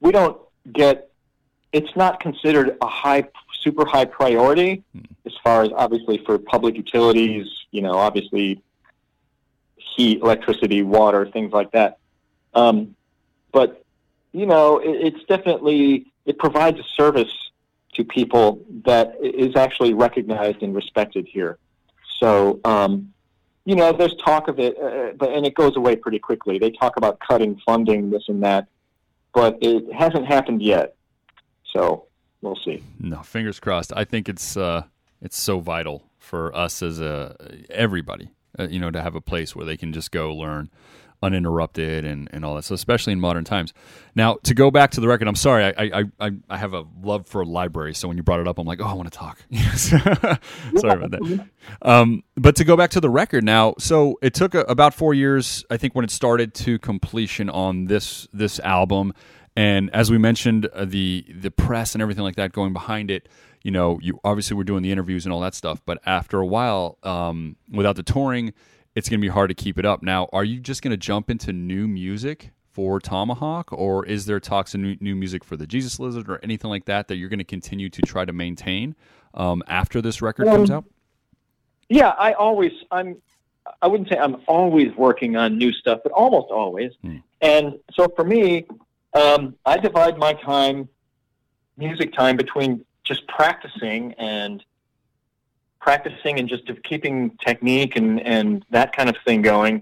we 0.00 0.12
don't 0.12 0.38
get. 0.72 1.10
It's 1.72 1.94
not 1.96 2.20
considered 2.20 2.76
a 2.82 2.86
high, 2.86 3.28
super 3.60 3.86
high 3.86 4.04
priority 4.04 4.84
as 5.24 5.32
far 5.42 5.62
as 5.62 5.70
obviously 5.74 6.18
for 6.18 6.38
public 6.38 6.76
utilities. 6.76 7.46
You 7.70 7.82
know, 7.82 7.94
obviously 7.94 8.62
heat, 9.76 10.20
electricity, 10.20 10.82
water, 10.82 11.26
things 11.26 11.52
like 11.52 11.72
that. 11.72 11.98
Um, 12.54 12.94
but 13.52 13.84
you 14.32 14.46
know, 14.46 14.78
it, 14.78 15.14
it's 15.14 15.24
definitely 15.24 16.12
it 16.26 16.38
provides 16.38 16.78
a 16.78 16.84
service 16.96 17.32
to 17.94 18.04
people 18.04 18.64
that 18.84 19.16
is 19.22 19.54
actually 19.56 19.94
recognized 19.94 20.62
and 20.62 20.74
respected 20.74 21.26
here. 21.28 21.58
So, 22.18 22.60
um, 22.64 23.12
you 23.64 23.76
know, 23.76 23.92
there's 23.92 24.14
talk 24.16 24.48
of 24.48 24.58
it, 24.58 24.76
uh, 24.78 25.12
but 25.16 25.30
and 25.30 25.46
it 25.46 25.54
goes 25.54 25.76
away 25.76 25.96
pretty 25.96 26.18
quickly. 26.18 26.58
They 26.58 26.70
talk 26.70 26.96
about 26.96 27.20
cutting 27.20 27.60
funding, 27.64 28.10
this 28.10 28.24
and 28.28 28.42
that, 28.42 28.66
but 29.32 29.58
it 29.60 29.92
hasn't 29.92 30.26
happened 30.26 30.62
yet. 30.62 30.96
So 31.72 32.06
we'll 32.40 32.58
see. 32.64 32.82
No, 32.98 33.22
fingers 33.22 33.60
crossed. 33.60 33.92
I 33.94 34.04
think 34.04 34.28
it's 34.28 34.56
uh, 34.56 34.84
it's 35.20 35.38
so 35.38 35.60
vital 35.60 36.02
for 36.18 36.54
us 36.54 36.82
as 36.82 37.00
a 37.00 37.36
everybody, 37.70 38.30
uh, 38.58 38.68
you 38.68 38.80
know, 38.80 38.90
to 38.90 39.00
have 39.00 39.14
a 39.14 39.20
place 39.20 39.54
where 39.54 39.64
they 39.64 39.76
can 39.76 39.92
just 39.92 40.10
go 40.10 40.34
learn 40.34 40.70
uninterrupted 41.22 42.04
and, 42.04 42.28
and 42.32 42.44
all 42.44 42.56
that. 42.56 42.64
So 42.64 42.74
especially 42.74 43.12
in 43.12 43.20
modern 43.20 43.44
times. 43.44 43.72
Now 44.14 44.38
to 44.42 44.54
go 44.54 44.70
back 44.70 44.90
to 44.92 45.00
the 45.00 45.08
record, 45.08 45.28
I'm 45.28 45.34
sorry, 45.34 45.64
I 45.64 45.72
I, 45.78 46.04
I, 46.20 46.30
I 46.50 46.56
have 46.58 46.74
a 46.74 46.84
love 47.02 47.26
for 47.26 47.44
libraries. 47.44 47.98
So 47.98 48.08
when 48.08 48.16
you 48.16 48.22
brought 48.22 48.40
it 48.40 48.48
up, 48.48 48.58
I'm 48.58 48.66
like, 48.66 48.80
oh, 48.80 48.86
I 48.86 48.94
want 48.94 49.10
to 49.10 49.16
talk. 49.16 49.42
Sorry 49.76 51.04
about 51.04 51.10
that. 51.12 51.48
Um, 51.82 52.22
but 52.36 52.56
to 52.56 52.64
go 52.64 52.76
back 52.76 52.90
to 52.90 53.00
the 53.00 53.10
record 53.10 53.44
now, 53.44 53.74
so 53.78 54.18
it 54.22 54.34
took 54.34 54.54
a, 54.54 54.60
about 54.62 54.94
four 54.94 55.14
years, 55.14 55.64
I 55.70 55.76
think, 55.76 55.94
when 55.94 56.04
it 56.04 56.10
started 56.10 56.54
to 56.54 56.78
completion 56.78 57.48
on 57.48 57.86
this 57.86 58.28
this 58.32 58.58
album. 58.60 59.12
And 59.54 59.90
as 59.94 60.10
we 60.10 60.18
mentioned, 60.18 60.66
uh, 60.66 60.84
the 60.86 61.26
the 61.28 61.50
press 61.50 61.94
and 61.94 62.02
everything 62.02 62.24
like 62.24 62.36
that 62.36 62.52
going 62.52 62.72
behind 62.72 63.10
it, 63.10 63.28
you 63.62 63.70
know, 63.70 63.98
you 64.02 64.18
obviously 64.24 64.56
were 64.56 64.64
doing 64.64 64.82
the 64.82 64.90
interviews 64.90 65.26
and 65.26 65.32
all 65.32 65.40
that 65.40 65.54
stuff. 65.54 65.82
But 65.84 66.00
after 66.06 66.40
a 66.40 66.46
while, 66.46 66.98
um, 67.02 67.56
without 67.70 67.96
the 67.96 68.02
touring, 68.02 68.54
it's 68.94 69.08
going 69.08 69.20
to 69.20 69.24
be 69.24 69.30
hard 69.30 69.48
to 69.48 69.54
keep 69.54 69.78
it 69.78 69.84
up. 69.84 70.02
Now, 70.02 70.28
are 70.32 70.44
you 70.44 70.60
just 70.60 70.82
going 70.82 70.90
to 70.90 70.96
jump 70.96 71.30
into 71.30 71.52
new 71.52 71.88
music 71.88 72.50
for 72.70 73.00
Tomahawk, 73.00 73.72
or 73.72 74.04
is 74.06 74.26
there 74.26 74.40
talks 74.40 74.74
of 74.74 74.80
new, 74.80 75.14
music 75.14 75.44
for 75.44 75.56
the 75.56 75.66
Jesus 75.66 76.00
Lizard 76.00 76.28
or 76.28 76.40
anything 76.42 76.70
like 76.70 76.86
that 76.86 77.08
that 77.08 77.16
you're 77.16 77.28
going 77.28 77.38
to 77.38 77.44
continue 77.44 77.90
to 77.90 78.02
try 78.02 78.24
to 78.24 78.32
maintain 78.32 78.94
um, 79.34 79.62
after 79.66 80.00
this 80.00 80.22
record 80.22 80.46
comes 80.46 80.70
out? 80.70 80.84
Yeah, 81.88 82.08
I 82.18 82.32
always 82.32 82.72
I'm 82.90 83.16
I 83.80 83.86
wouldn't 83.86 84.08
say 84.08 84.16
I'm 84.16 84.38
always 84.46 84.94
working 84.96 85.36
on 85.36 85.58
new 85.58 85.72
stuff, 85.72 86.00
but 86.02 86.12
almost 86.12 86.50
always. 86.50 86.92
And 87.42 87.78
so 87.92 88.08
for 88.16 88.24
me, 88.24 88.66
um, 89.14 89.54
I 89.66 89.76
divide 89.76 90.16
my 90.16 90.32
time, 90.32 90.88
music 91.76 92.12
time, 92.14 92.36
between 92.36 92.84
just 93.04 93.26
practicing 93.28 94.14
and 94.14 94.64
practicing 95.86 96.34
and 96.38 96.48
just 96.48 96.66
of 96.70 96.76
keeping 96.90 97.14
technique 97.48 97.94
and, 98.00 98.10
and 98.36 98.64
that 98.70 98.88
kind 98.96 99.08
of 99.12 99.16
thing 99.26 99.42
going, 99.42 99.76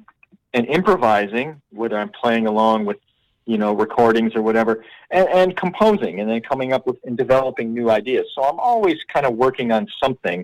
and 0.54 0.66
improvising, 0.66 1.48
whether 1.80 1.96
I'm 2.02 2.12
playing 2.22 2.46
along 2.52 2.78
with, 2.88 2.96
you 3.44 3.58
know, 3.62 3.72
recordings 3.74 4.34
or 4.34 4.42
whatever, 4.48 4.72
and, 5.10 5.28
and 5.28 5.56
composing, 5.64 6.14
and 6.20 6.26
then 6.30 6.40
coming 6.40 6.72
up 6.72 6.86
with 6.88 6.98
and 7.04 7.16
developing 7.24 7.74
new 7.78 7.88
ideas. 8.00 8.26
So 8.34 8.42
I'm 8.42 8.58
always 8.58 8.98
kind 9.14 9.26
of 9.26 9.32
working 9.34 9.68
on 9.72 9.86
something. 10.02 10.40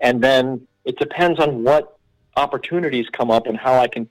and 0.00 0.22
then 0.22 0.66
it 0.84 0.98
depends 0.98 1.40
on 1.40 1.64
what 1.64 1.96
opportunities 2.36 3.08
come 3.10 3.30
up 3.30 3.46
and 3.46 3.56
how 3.56 3.74
I 3.74 3.88
can, 3.88 4.08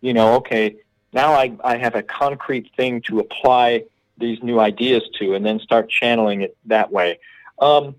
you 0.00 0.12
know, 0.12 0.34
okay, 0.36 0.76
now 1.12 1.32
I, 1.32 1.56
I 1.62 1.76
have 1.76 1.94
a 1.94 2.02
concrete 2.02 2.70
thing 2.76 3.02
to 3.02 3.20
apply 3.20 3.84
these 4.16 4.42
new 4.42 4.58
ideas 4.60 5.02
to, 5.18 5.34
and 5.34 5.44
then 5.44 5.58
start 5.60 5.90
channeling 5.90 6.42
it 6.42 6.56
that 6.66 6.90
way. 6.90 7.18
Um, 7.58 7.96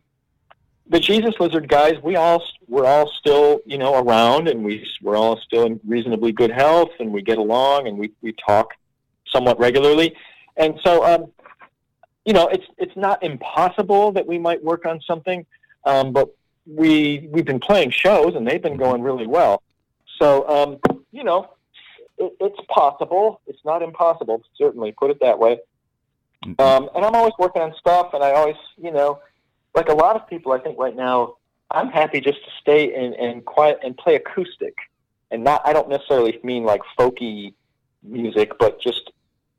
the 0.87 0.99
Jesus 0.99 1.33
Lizard 1.39 1.67
guys, 1.67 1.93
we 2.03 2.15
all 2.15 2.43
we're 2.67 2.85
all 2.85 3.11
still 3.11 3.59
you 3.65 3.77
know 3.77 3.95
around, 3.95 4.47
and 4.47 4.63
we 4.63 4.87
we're 5.01 5.15
all 5.15 5.39
still 5.41 5.65
in 5.65 5.79
reasonably 5.85 6.31
good 6.31 6.51
health, 6.51 6.91
and 6.99 7.11
we 7.11 7.21
get 7.21 7.37
along, 7.37 7.87
and 7.87 7.97
we 7.97 8.11
we 8.21 8.33
talk 8.33 8.73
somewhat 9.27 9.59
regularly, 9.59 10.15
and 10.57 10.79
so 10.83 11.03
um, 11.03 11.31
you 12.25 12.33
know 12.33 12.47
it's 12.47 12.65
it's 12.77 12.95
not 12.95 13.23
impossible 13.23 14.11
that 14.11 14.27
we 14.27 14.37
might 14.37 14.63
work 14.63 14.85
on 14.85 15.01
something, 15.01 15.45
um, 15.85 16.13
but 16.13 16.29
we 16.67 17.27
we've 17.31 17.45
been 17.45 17.59
playing 17.59 17.89
shows, 17.89 18.35
and 18.35 18.47
they've 18.47 18.61
been 18.61 18.77
going 18.77 19.01
really 19.01 19.27
well. 19.27 19.63
So 20.19 20.47
um, 20.47 20.97
you 21.11 21.23
know, 21.23 21.49
it, 22.17 22.31
it's 22.39 22.59
possible. 22.69 23.41
It's 23.47 23.63
not 23.65 23.81
impossible. 23.81 24.43
Certainly, 24.55 24.91
put 24.93 25.09
it 25.09 25.19
that 25.21 25.39
way. 25.39 25.59
Um, 26.59 26.89
and 26.93 27.03
I'm 27.03 27.15
always 27.15 27.33
working 27.39 27.63
on 27.63 27.73
stuff, 27.79 28.13
and 28.13 28.23
I 28.23 28.33
always, 28.33 28.55
you 28.77 28.91
know, 28.91 29.19
like 29.75 29.89
a 29.89 29.93
lot 29.93 30.15
of 30.15 30.27
people, 30.27 30.51
I 30.51 30.59
think 30.59 30.77
right 30.79 30.95
now, 30.95 31.35
I'm 31.71 31.89
happy 31.89 32.21
just 32.21 32.43
to 32.45 32.51
stay 32.61 32.93
and, 32.93 33.13
and 33.15 33.43
quiet 33.43 33.79
and 33.83 33.97
play 33.97 34.15
acoustic, 34.15 34.75
and 35.31 35.43
not. 35.43 35.61
I 35.65 35.73
don't 35.73 35.89
necessarily 35.89 36.39
mean 36.43 36.63
like 36.63 36.81
folky 36.97 37.53
music, 38.03 38.51
but 38.59 38.79
just 38.79 39.11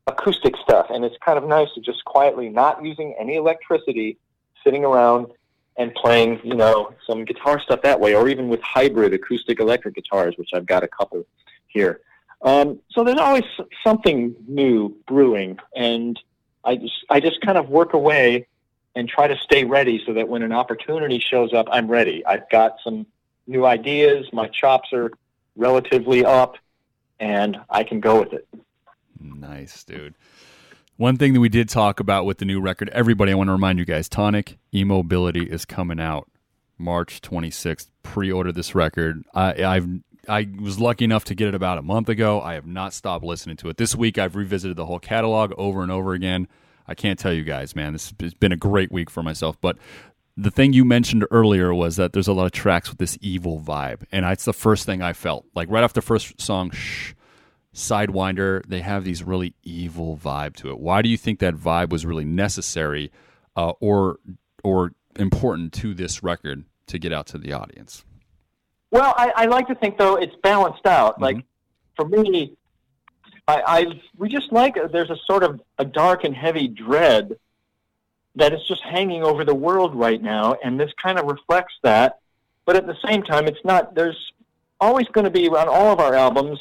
acoustic 0.07 0.55
stuff. 0.57 0.87
And 0.91 1.05
it's 1.05 1.17
kind 1.25 1.37
of 1.37 1.45
nice 1.45 1.69
to 1.75 1.81
just 1.81 2.05
quietly, 2.05 2.49
not 2.49 2.85
using 2.85 3.15
any 3.19 3.35
electricity, 3.35 4.19
sitting 4.63 4.85
around 4.85 5.27
and 5.77 5.95
playing, 5.95 6.41
you 6.43 6.55
know, 6.55 6.95
some 7.07 7.25
guitar 7.25 7.61
stuff 7.61 7.83
that 7.83 8.01
way, 8.01 8.15
or 8.15 8.29
even 8.29 8.49
with 8.49 8.63
hybrid 8.63 9.13
acoustic 9.13 9.61
electric 9.61 9.95
guitars, 9.95 10.35
which 10.39 10.51
I've 10.55 10.67
got 10.67 10.83
a 10.83 10.89
couple 10.89 11.27
here. 11.67 12.01
Um, 12.43 12.79
so 12.93 13.03
there's 13.05 13.19
always 13.19 13.45
something 13.85 14.35
new 14.47 14.97
brewing, 15.07 15.59
and 15.75 16.19
I 16.65 16.77
just 16.77 16.95
I 17.11 17.21
just 17.21 17.41
kind 17.41 17.59
of 17.59 17.69
work 17.69 17.95
away 17.95 18.47
and 18.97 19.09
try 19.09 19.29
to 19.29 19.37
stay 19.45 19.63
ready 19.65 20.03
so 20.05 20.15
that 20.15 20.27
when 20.27 20.43
an 20.43 20.53
opportunity 20.53 21.21
shows 21.21 21.53
up, 21.53 21.69
I'm 21.71 21.87
ready. 21.87 22.25
I've 22.25 22.49
got 22.51 22.79
some 22.83 23.07
new 23.47 23.67
ideas. 23.67 24.27
My 24.33 24.49
chops 24.49 24.93
are 24.93 25.11
relatively 25.55 26.25
up, 26.25 26.57
and 27.21 27.59
I 27.69 27.85
can 27.85 28.01
go 28.01 28.21
with 28.21 28.33
it. 28.33 28.49
Nice, 29.21 29.85
dude. 29.85 30.15
One 30.97 31.19
thing 31.19 31.35
that 31.35 31.41
we 31.41 31.51
did 31.51 31.69
talk 31.69 32.01
about 32.01 32.25
with 32.25 32.39
the 32.39 32.47
new 32.47 32.59
record, 32.59 32.89
everybody, 32.89 33.33
I 33.33 33.35
want 33.35 33.49
to 33.49 33.53
remind 33.53 33.79
you 33.79 33.85
guys 33.85 34.09
Tonic 34.09 34.59
Immobility 34.73 35.43
is 35.43 35.67
coming 35.67 36.01
out 36.01 36.31
March 36.79 37.21
26th. 37.21 37.91
Pre 38.03 38.33
order 38.33 38.51
this 38.51 38.75
record. 38.75 39.25
I, 39.35 39.63
I've 39.63 39.87
I 40.29 40.49
was 40.59 40.81
lucky 40.81 41.05
enough 41.05 41.25
to 41.25 41.35
get 41.35 41.49
it 41.49 41.55
about 41.55 41.79
a 41.79 41.83
month 41.83 42.09
ago. 42.09 42.41
I 42.41 42.55
have 42.55 42.67
not 42.67 42.95
stopped 42.95 43.25
listening 43.25 43.57
to 43.59 43.69
it. 43.69 43.77
This 43.77 43.95
week, 43.95 44.17
I've 44.17 44.35
revisited 44.35 44.77
the 44.77 44.87
whole 44.87 44.99
catalog 44.99 45.53
over 45.59 45.83
and 45.83 45.93
over 45.93 46.15
again. 46.15 46.49
I 46.89 46.95
can't 46.95 47.19
tell 47.19 47.33
you 47.33 47.45
guys, 47.45 47.75
man. 47.75 47.93
This 47.93 48.13
has 48.21 48.35
been 48.35 48.53
a 48.53 48.57
great 48.57 48.93
week 48.93 49.11
for 49.11 49.23
myself. 49.23 49.61
But 49.61 49.77
the 50.37 50.51
thing 50.51 50.73
you 50.73 50.85
mentioned 50.85 51.27
earlier 51.31 51.73
was 51.75 51.97
that 51.97 52.13
there's 52.13 52.29
a 52.29 52.33
lot 52.33 52.47
of 52.47 52.53
tracks 52.53 52.91
with 52.91 52.99
this 52.99 53.19
evil 53.21 53.61
vibe, 53.61 54.03
and 54.13 54.25
that's 54.25 54.45
the 54.45 54.53
first 54.53 54.87
thing 54.87 55.03
I 55.03 55.13
felt. 55.13 55.47
Like 55.55 55.69
right 55.71 55.83
after 55.83 56.01
the 56.01 56.07
first 56.07 56.41
song, 56.41 56.71
shh, 56.71 57.15
Sidewinder, 57.75 58.65
they 58.67 58.81
have 58.81 59.05
these 59.05 59.23
really 59.23 59.55
evil 59.63 60.17
vibe 60.17 60.57
to 60.57 60.71
it. 60.71 60.79
Why 60.79 61.03
do 61.03 61.09
you 61.09 61.17
think 61.17 61.41
that 61.41 61.55
vibe 61.55 61.91
was 61.91 62.07
really 62.07 62.25
necessary, 62.25 63.11
uh, 63.57 63.73
or 63.81 64.19
or 64.63 64.93
important 65.17 65.73
to 65.75 65.95
this 65.95 66.23
record 66.23 66.65
to 66.87 66.99
get 66.99 67.13
out 67.13 67.27
to 67.29 67.39
the 67.39 67.53
audience? 67.53 68.05
Well, 68.91 69.15
I, 69.17 69.33
I 69.37 69.47
like 69.47 69.67
to 69.69 69.75
think 69.75 69.99
though 69.99 70.17
it's 70.17 70.37
balanced 70.43 70.87
out. 70.87 71.15
Mm-hmm. 71.15 71.23
Like 71.23 71.45
for 71.97 72.07
me, 72.07 72.57
I, 73.49 73.63
I 73.67 74.01
we 74.17 74.29
just 74.29 74.53
like 74.53 74.77
there's 74.91 75.11
a 75.11 75.17
sort 75.27 75.43
of 75.43 75.61
a 75.79 75.85
dark 75.85 76.25
and 76.25 76.35
heavy 76.35 76.69
dread 76.69 77.37
that 78.35 78.53
is 78.53 78.61
just 78.67 78.83
hanging 78.83 79.23
over 79.23 79.45
the 79.45 79.55
world 79.55 79.95
right 79.95 80.21
now, 80.21 80.57
and 80.63 80.79
this 80.79 80.93
kind 81.03 81.19
of 81.19 81.27
reflects 81.27 81.75
that. 81.83 82.19
But 82.65 82.77
at 82.77 82.87
the 82.87 82.97
same 83.07 83.23
time, 83.23 83.47
it's 83.47 83.65
not. 83.65 83.95
There's 83.95 84.33
always 84.81 85.07
going 85.09 85.25
to 85.25 85.31
be 85.31 85.49
on 85.49 85.69
all 85.69 85.93
of 85.93 86.01
our 86.01 86.15
albums 86.15 86.59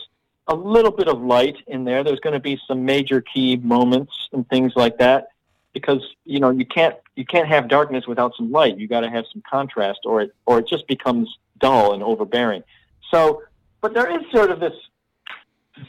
a 0.48 0.56
little 0.56 0.92
bit 0.92 1.08
of 1.08 1.22
light 1.22 1.58
in 1.68 1.86
there. 1.86 2.04
There's 2.04 2.20
going 2.20 2.34
to 2.34 2.40
be 2.40 2.60
some 2.68 2.86
major 2.86 3.20
key 3.22 3.58
moments 3.58 4.14
and 4.32 4.48
things 4.48 4.74
like 4.76 5.00
that 5.00 5.30
because 5.74 6.02
you 6.24 6.40
know 6.40 6.52
you 6.52 6.66
can't 6.66 6.96
you 7.16 7.26
can't 7.26 7.48
have 7.48 7.68
darkness 7.68 8.08
without 8.08 8.36
some 8.36 8.52
light. 8.52 8.78
You 8.78 8.88
got 8.88 9.02
to 9.02 9.10
have 9.10 9.26
some 9.32 9.42
contrast, 9.50 10.02
or 10.06 10.22
it 10.22 10.36
or 10.46 10.60
it 10.60 10.68
just 10.68 10.88
becomes 10.88 11.36
dull 11.60 11.94
and 11.94 12.04
overbearing. 12.04 12.64
So, 13.12 13.44
but 13.82 13.94
there 13.94 14.10
is 14.10 14.26
sort 14.32 14.52
of 14.52 14.60
this 14.60 14.74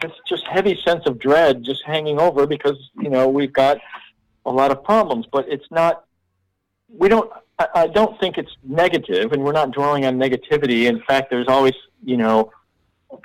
this 0.01 0.13
just 0.27 0.47
heavy 0.47 0.81
sense 0.85 1.07
of 1.07 1.19
dread 1.19 1.63
just 1.63 1.83
hanging 1.85 2.21
over 2.21 2.47
because 2.47 2.91
you 3.01 3.09
know 3.09 3.29
we've 3.29 3.53
got 3.53 3.79
a 4.45 4.51
lot 4.51 4.71
of 4.71 4.83
problems, 4.85 5.27
but 5.31 5.49
it's 5.49 5.71
not. 5.71 6.05
We 6.89 7.09
don't. 7.09 7.31
I, 7.59 7.69
I 7.75 7.87
don't 7.87 8.19
think 8.21 8.39
it's 8.39 8.57
negative, 8.63 9.33
and 9.33 9.43
we're 9.43 9.53
not 9.53 9.71
dwelling 9.73 10.05
on 10.07 10.19
negativity. 10.19 10.87
In 10.87 11.03
fact, 11.03 11.31
there's 11.31 11.49
always 11.49 11.75
you 12.05 12.17
know. 12.17 12.53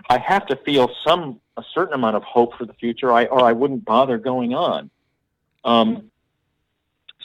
I 0.10 0.20
have 0.20 0.46
to 0.48 0.56
feel 0.58 0.90
some 1.06 1.40
a 1.58 1.64
certain 1.74 1.94
amount 1.94 2.16
of 2.16 2.24
hope 2.24 2.56
for 2.58 2.66
the 2.66 2.74
future, 2.74 3.12
I, 3.12 3.26
or 3.26 3.44
I 3.44 3.52
wouldn't 3.52 3.84
bother 3.84 4.18
going 4.18 4.54
on. 4.54 4.90
Um, 5.66 6.12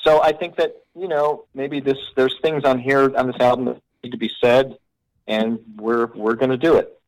so 0.02 0.22
I 0.22 0.32
think 0.32 0.56
that 0.56 0.82
you 0.94 1.08
know 1.08 1.44
maybe 1.54 1.80
this 1.80 1.98
there's 2.16 2.36
things 2.42 2.64
on 2.64 2.78
here 2.78 3.14
on 3.16 3.26
this 3.26 3.40
album 3.40 3.66
that 3.66 3.80
need 4.02 4.10
to 4.10 4.18
be 4.18 4.30
said, 4.40 4.78
and 5.26 5.58
we're 5.76 6.06
we're 6.14 6.34
going 6.34 6.50
to 6.50 6.56
do 6.56 6.76
it. 6.76 6.98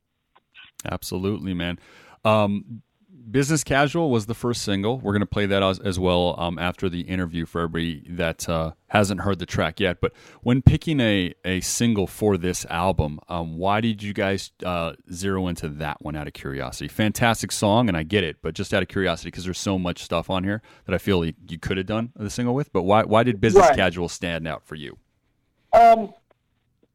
Absolutely, 0.85 1.55
man. 1.55 1.79
Um, 2.25 2.83
Business 3.31 3.63
Casual 3.63 4.11
was 4.11 4.27
the 4.27 4.35
first 4.35 4.63
single. 4.63 4.99
We're 4.99 5.13
going 5.13 5.21
to 5.21 5.27
play 5.27 5.45
that 5.47 5.63
as, 5.63 5.79
as 5.81 5.99
well 5.99 6.35
um, 6.39 6.59
after 6.59 6.89
the 6.89 7.03
interview 7.03 7.45
for 7.45 7.61
everybody 7.61 8.03
that 8.09 8.49
uh, 8.49 8.73
hasn't 8.87 9.21
heard 9.21 9.39
the 9.39 9.45
track 9.45 9.81
yet. 9.81 10.01
But 10.01 10.13
when 10.43 10.63
picking 10.63 10.99
a, 11.01 11.35
a 11.45 11.61
single 11.61 12.07
for 12.07 12.39
this 12.39 12.65
album, 12.67 13.21
um, 13.29 13.59
why 13.59 13.83
did 13.83 14.03
you 14.03 14.15
guys 14.15 14.53
uh, 14.65 14.95
zero 15.13 15.47
into 15.47 15.69
that 15.69 16.01
one 16.01 16.17
out 16.17 16.27
of 16.27 16.33
curiosity? 16.33 16.89
Fantastic 16.89 17.53
song, 17.53 17.89
and 17.89 17.97
I 17.97 18.03
get 18.03 18.25
it, 18.25 18.37
but 18.41 18.55
just 18.55 18.73
out 18.73 18.83
of 18.83 18.89
curiosity 18.89 19.29
because 19.29 19.45
there's 19.45 19.59
so 19.59 19.79
much 19.79 20.03
stuff 20.03 20.31
on 20.31 20.45
here 20.45 20.63
that 20.87 20.95
I 20.95 20.99
feel 20.99 21.23
you, 21.25 21.35
you 21.49 21.59
could 21.59 21.77
have 21.77 21.87
done 21.87 22.13
the 22.17 22.31
single 22.31 22.55
with. 22.55 22.73
But 22.73 22.85
why 22.85 23.03
why 23.03 23.25
did 23.25 23.41
Business 23.41 23.67
Right. 23.67 23.77
Casual 23.77 24.09
stand 24.09 24.49
out 24.49 24.65
for 24.65 24.75
you? 24.75 24.97
Um, 25.75 26.15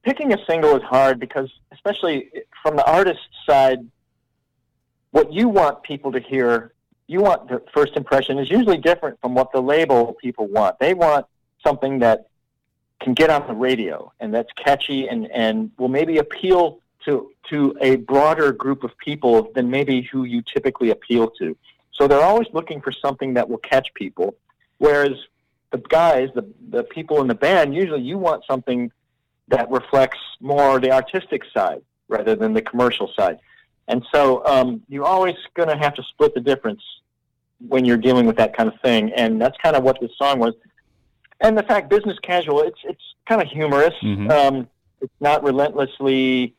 picking 0.04 0.34
a 0.34 0.38
single 0.50 0.76
is 0.76 0.84
hard 0.84 1.20
because, 1.20 1.52
especially 1.72 2.32
from 2.64 2.76
the 2.76 2.86
artist's 2.90 3.22
side, 3.48 3.86
what 5.14 5.32
you 5.32 5.48
want 5.48 5.84
people 5.84 6.12
to 6.12 6.20
hear, 6.20 6.74
you 7.06 7.22
want 7.22 7.48
the 7.48 7.62
first 7.72 7.96
impression 7.96 8.40
is 8.40 8.50
usually 8.50 8.80
different 8.80 9.22
from 9.22 9.36
what 9.36 9.52
the 9.52 9.62
label 9.62 10.14
people 10.20 10.48
want. 10.48 10.80
They 10.80 10.96
want 10.96 11.28
something 11.64 12.00
that 12.00 12.30
can 13.00 13.14
get 13.14 13.30
on 13.30 13.46
the 13.46 13.54
radio 13.54 14.12
and 14.20 14.34
that's 14.34 14.52
catchy 14.54 15.08
and, 15.08 15.30
and 15.32 15.70
will 15.78 15.88
maybe 15.88 16.18
appeal 16.18 16.80
to 17.06 17.30
to 17.50 17.78
a 17.80 17.98
broader 17.98 18.52
group 18.52 18.84
of 18.84 18.98
people 18.98 19.52
than 19.54 19.70
maybe 19.70 20.02
who 20.02 20.24
you 20.24 20.42
typically 20.42 20.90
appeal 20.90 21.30
to. 21.38 21.56
So 21.92 22.08
they're 22.08 22.24
always 22.24 22.48
looking 22.52 22.82
for 22.82 22.92
something 22.92 23.36
that 23.36 23.48
will 23.48 23.60
catch 23.60 23.94
people. 23.94 24.34
Whereas 24.80 25.12
the 25.72 25.78
guys, 25.78 26.30
the 26.34 26.46
the 26.70 26.84
people 26.86 27.22
in 27.22 27.28
the 27.28 27.36
band, 27.36 27.76
usually 27.76 28.02
you 28.02 28.18
want 28.18 28.46
something 28.50 28.92
that 29.50 29.70
reflects 29.70 30.18
more 30.40 30.80
the 30.80 30.92
artistic 30.92 31.44
side 31.54 31.84
rather 32.08 32.36
than 32.36 32.54
the 32.54 32.64
commercial 32.64 33.12
side. 33.16 33.38
And 33.88 34.06
so 34.14 34.46
um, 34.46 34.82
you're 34.88 35.06
always 35.06 35.36
going 35.56 35.70
to 35.70 35.78
have 35.78 35.94
to 35.96 36.04
split 36.04 36.34
the 36.34 36.42
difference 36.42 36.82
when 37.68 37.86
you're 37.86 37.98
dealing 37.98 38.26
with 38.26 38.38
that 38.38 38.56
kind 38.56 38.70
of 38.70 38.80
thing. 38.82 39.12
And 39.14 39.42
that's 39.42 39.58
kind 39.62 39.76
of 39.76 39.84
what 39.84 40.00
this 40.00 40.12
song 40.18 40.40
was. 40.40 40.54
And 41.42 41.58
the 41.58 41.64
fact, 41.64 41.90
business 41.90 42.18
casual, 42.20 42.62
it's 42.62 42.80
it's 42.84 43.04
kind 43.28 43.42
of 43.42 43.48
humorous. 43.48 43.94
Mhm. 44.02 44.32
Um, 44.32 44.68
it's 45.02 45.14
not 45.20 45.44
relentlessly 45.44 46.54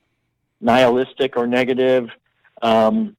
nihilistic 0.61 1.37
or 1.37 1.47
negative. 1.47 2.11
Um, 2.61 3.17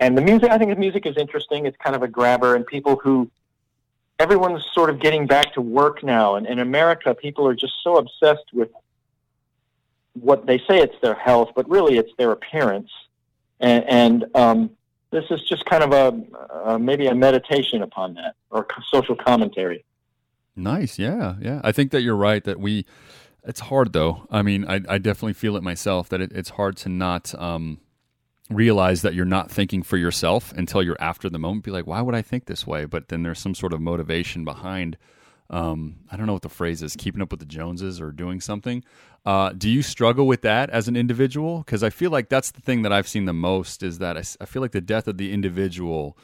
and 0.00 0.16
the 0.18 0.22
music, 0.22 0.50
I 0.50 0.58
think 0.58 0.70
the 0.70 0.76
music 0.76 1.06
is 1.06 1.16
interesting. 1.16 1.66
It's 1.66 1.76
kind 1.76 1.94
of 1.94 2.02
a 2.02 2.08
grabber, 2.08 2.56
and 2.56 2.66
people 2.66 2.96
who 2.96 3.30
everyone's 4.18 4.64
sort 4.74 4.90
of 4.90 4.98
getting 5.00 5.26
back 5.26 5.54
to 5.54 5.60
work 5.60 6.02
now. 6.02 6.34
And 6.34 6.46
in 6.46 6.58
America, 6.58 7.14
people 7.14 7.46
are 7.46 7.54
just 7.54 7.74
so 7.84 7.96
obsessed 7.96 8.52
with 8.52 8.70
what 10.14 10.46
they 10.46 10.58
say 10.58 10.80
it's 10.80 10.98
their 11.02 11.14
health, 11.14 11.50
but 11.54 11.68
really 11.68 11.98
it's 11.98 12.12
their 12.18 12.32
appearance. 12.32 12.90
And, 13.60 13.84
and 13.84 14.24
um, 14.34 14.70
this 15.10 15.24
is 15.30 15.42
just 15.48 15.64
kind 15.66 15.82
of 15.82 15.92
a 15.92 16.68
uh, 16.68 16.78
maybe 16.78 17.06
a 17.06 17.14
meditation 17.14 17.82
upon 17.82 18.14
that 18.14 18.34
or 18.50 18.66
social 18.92 19.16
commentary. 19.16 19.84
Nice, 20.54 20.98
yeah, 20.98 21.36
yeah. 21.40 21.60
I 21.62 21.72
think 21.72 21.90
that 21.92 22.02
you're 22.02 22.16
right 22.16 22.42
that 22.44 22.58
we. 22.58 22.86
It's 23.44 23.60
hard 23.60 23.92
though. 23.92 24.26
I 24.30 24.42
mean, 24.42 24.64
I, 24.66 24.80
I 24.88 24.98
definitely 24.98 25.34
feel 25.34 25.56
it 25.56 25.62
myself 25.62 26.08
that 26.08 26.20
it, 26.20 26.32
it's 26.32 26.50
hard 26.50 26.76
to 26.78 26.88
not 26.88 27.32
um, 27.38 27.78
realize 28.50 29.02
that 29.02 29.14
you're 29.14 29.24
not 29.24 29.50
thinking 29.50 29.82
for 29.82 29.96
yourself 29.96 30.52
until 30.54 30.82
you're 30.82 31.00
after 31.00 31.30
the 31.30 31.38
moment. 31.38 31.64
Be 31.64 31.70
like, 31.70 31.86
why 31.86 32.00
would 32.00 32.14
I 32.14 32.22
think 32.22 32.46
this 32.46 32.66
way? 32.66 32.84
But 32.86 33.08
then 33.08 33.22
there's 33.22 33.38
some 33.38 33.54
sort 33.54 33.72
of 33.72 33.80
motivation 33.80 34.44
behind 34.44 34.96
um, 35.50 35.96
I 36.10 36.16
don't 36.16 36.26
know 36.26 36.32
what 36.32 36.42
the 36.42 36.48
phrase 36.48 36.82
is, 36.82 36.96
keeping 36.96 37.22
up 37.22 37.30
with 37.30 37.40
the 37.40 37.46
Joneses 37.46 38.00
or 38.00 38.12
doing 38.12 38.40
something. 38.40 38.82
Uh, 39.24 39.50
do 39.50 39.68
you 39.68 39.82
struggle 39.82 40.26
with 40.26 40.42
that 40.42 40.70
as 40.70 40.88
an 40.88 40.96
individual? 40.96 41.58
Because 41.58 41.82
I 41.82 41.90
feel 41.90 42.10
like 42.10 42.28
that's 42.28 42.50
the 42.50 42.60
thing 42.60 42.82
that 42.82 42.92
I've 42.92 43.08
seen 43.08 43.24
the 43.24 43.32
most 43.32 43.82
is 43.82 43.98
that 43.98 44.16
I 44.16 44.44
feel 44.44 44.62
like 44.62 44.72
the 44.72 44.80
death 44.80 45.08
of 45.08 45.18
the 45.18 45.32
individual 45.32 46.16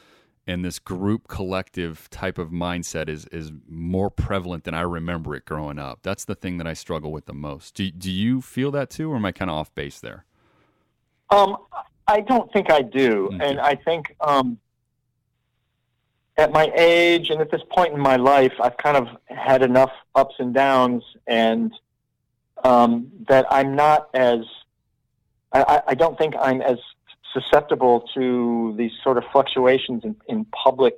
and 0.45 0.63
this 0.63 0.77
group 0.77 1.27
collective 1.27 2.09
type 2.09 2.37
of 2.37 2.49
mindset 2.49 3.07
is 3.07 3.25
is 3.27 3.51
more 3.67 4.09
prevalent 4.09 4.65
than 4.65 4.73
I 4.73 4.81
remember 4.81 5.35
it 5.35 5.45
growing 5.45 5.79
up. 5.79 5.99
That's 6.03 6.25
the 6.25 6.35
thing 6.35 6.57
that 6.57 6.67
I 6.67 6.73
struggle 6.73 7.11
with 7.11 7.25
the 7.25 7.33
most. 7.33 7.75
Do 7.75 7.89
do 7.91 8.11
you 8.11 8.41
feel 8.41 8.71
that 8.71 8.89
too, 8.89 9.11
or 9.11 9.15
am 9.15 9.25
I 9.25 9.31
kind 9.31 9.49
of 9.49 9.55
off 9.55 9.73
base 9.73 9.99
there? 9.99 10.25
Um, 11.29 11.57
I 12.07 12.19
don't 12.21 12.51
think 12.51 12.69
I 12.69 12.81
do, 12.81 13.29
Okay. 13.33 13.49
and 13.49 13.59
I 13.59 13.75
think 13.75 14.13
um, 14.19 14.57
at 16.37 16.51
my 16.51 16.71
age 16.75 17.29
and 17.29 17.39
at 17.41 17.51
this 17.51 17.61
point 17.69 17.93
in 17.93 17.99
my 17.99 18.15
life, 18.15 18.53
I've 18.61 18.77
kind 18.77 18.97
of 18.97 19.07
had 19.27 19.61
enough 19.61 19.91
ups 20.15 20.35
and 20.39 20.53
downs, 20.53 21.03
and 21.27 21.71
um, 22.63 23.11
that 23.27 23.45
I'm 23.51 23.75
not 23.75 24.09
as 24.13 24.39
I, 25.51 25.81
I- 25.89 25.93
don't 25.95 26.17
think 26.17 26.33
I'm 26.39 26.61
as 26.61 26.77
susceptible 27.33 28.07
to 28.13 28.73
these 28.77 28.91
sort 29.03 29.17
of 29.17 29.23
fluctuations 29.31 30.03
in, 30.03 30.15
in 30.27 30.45
public, 30.45 30.95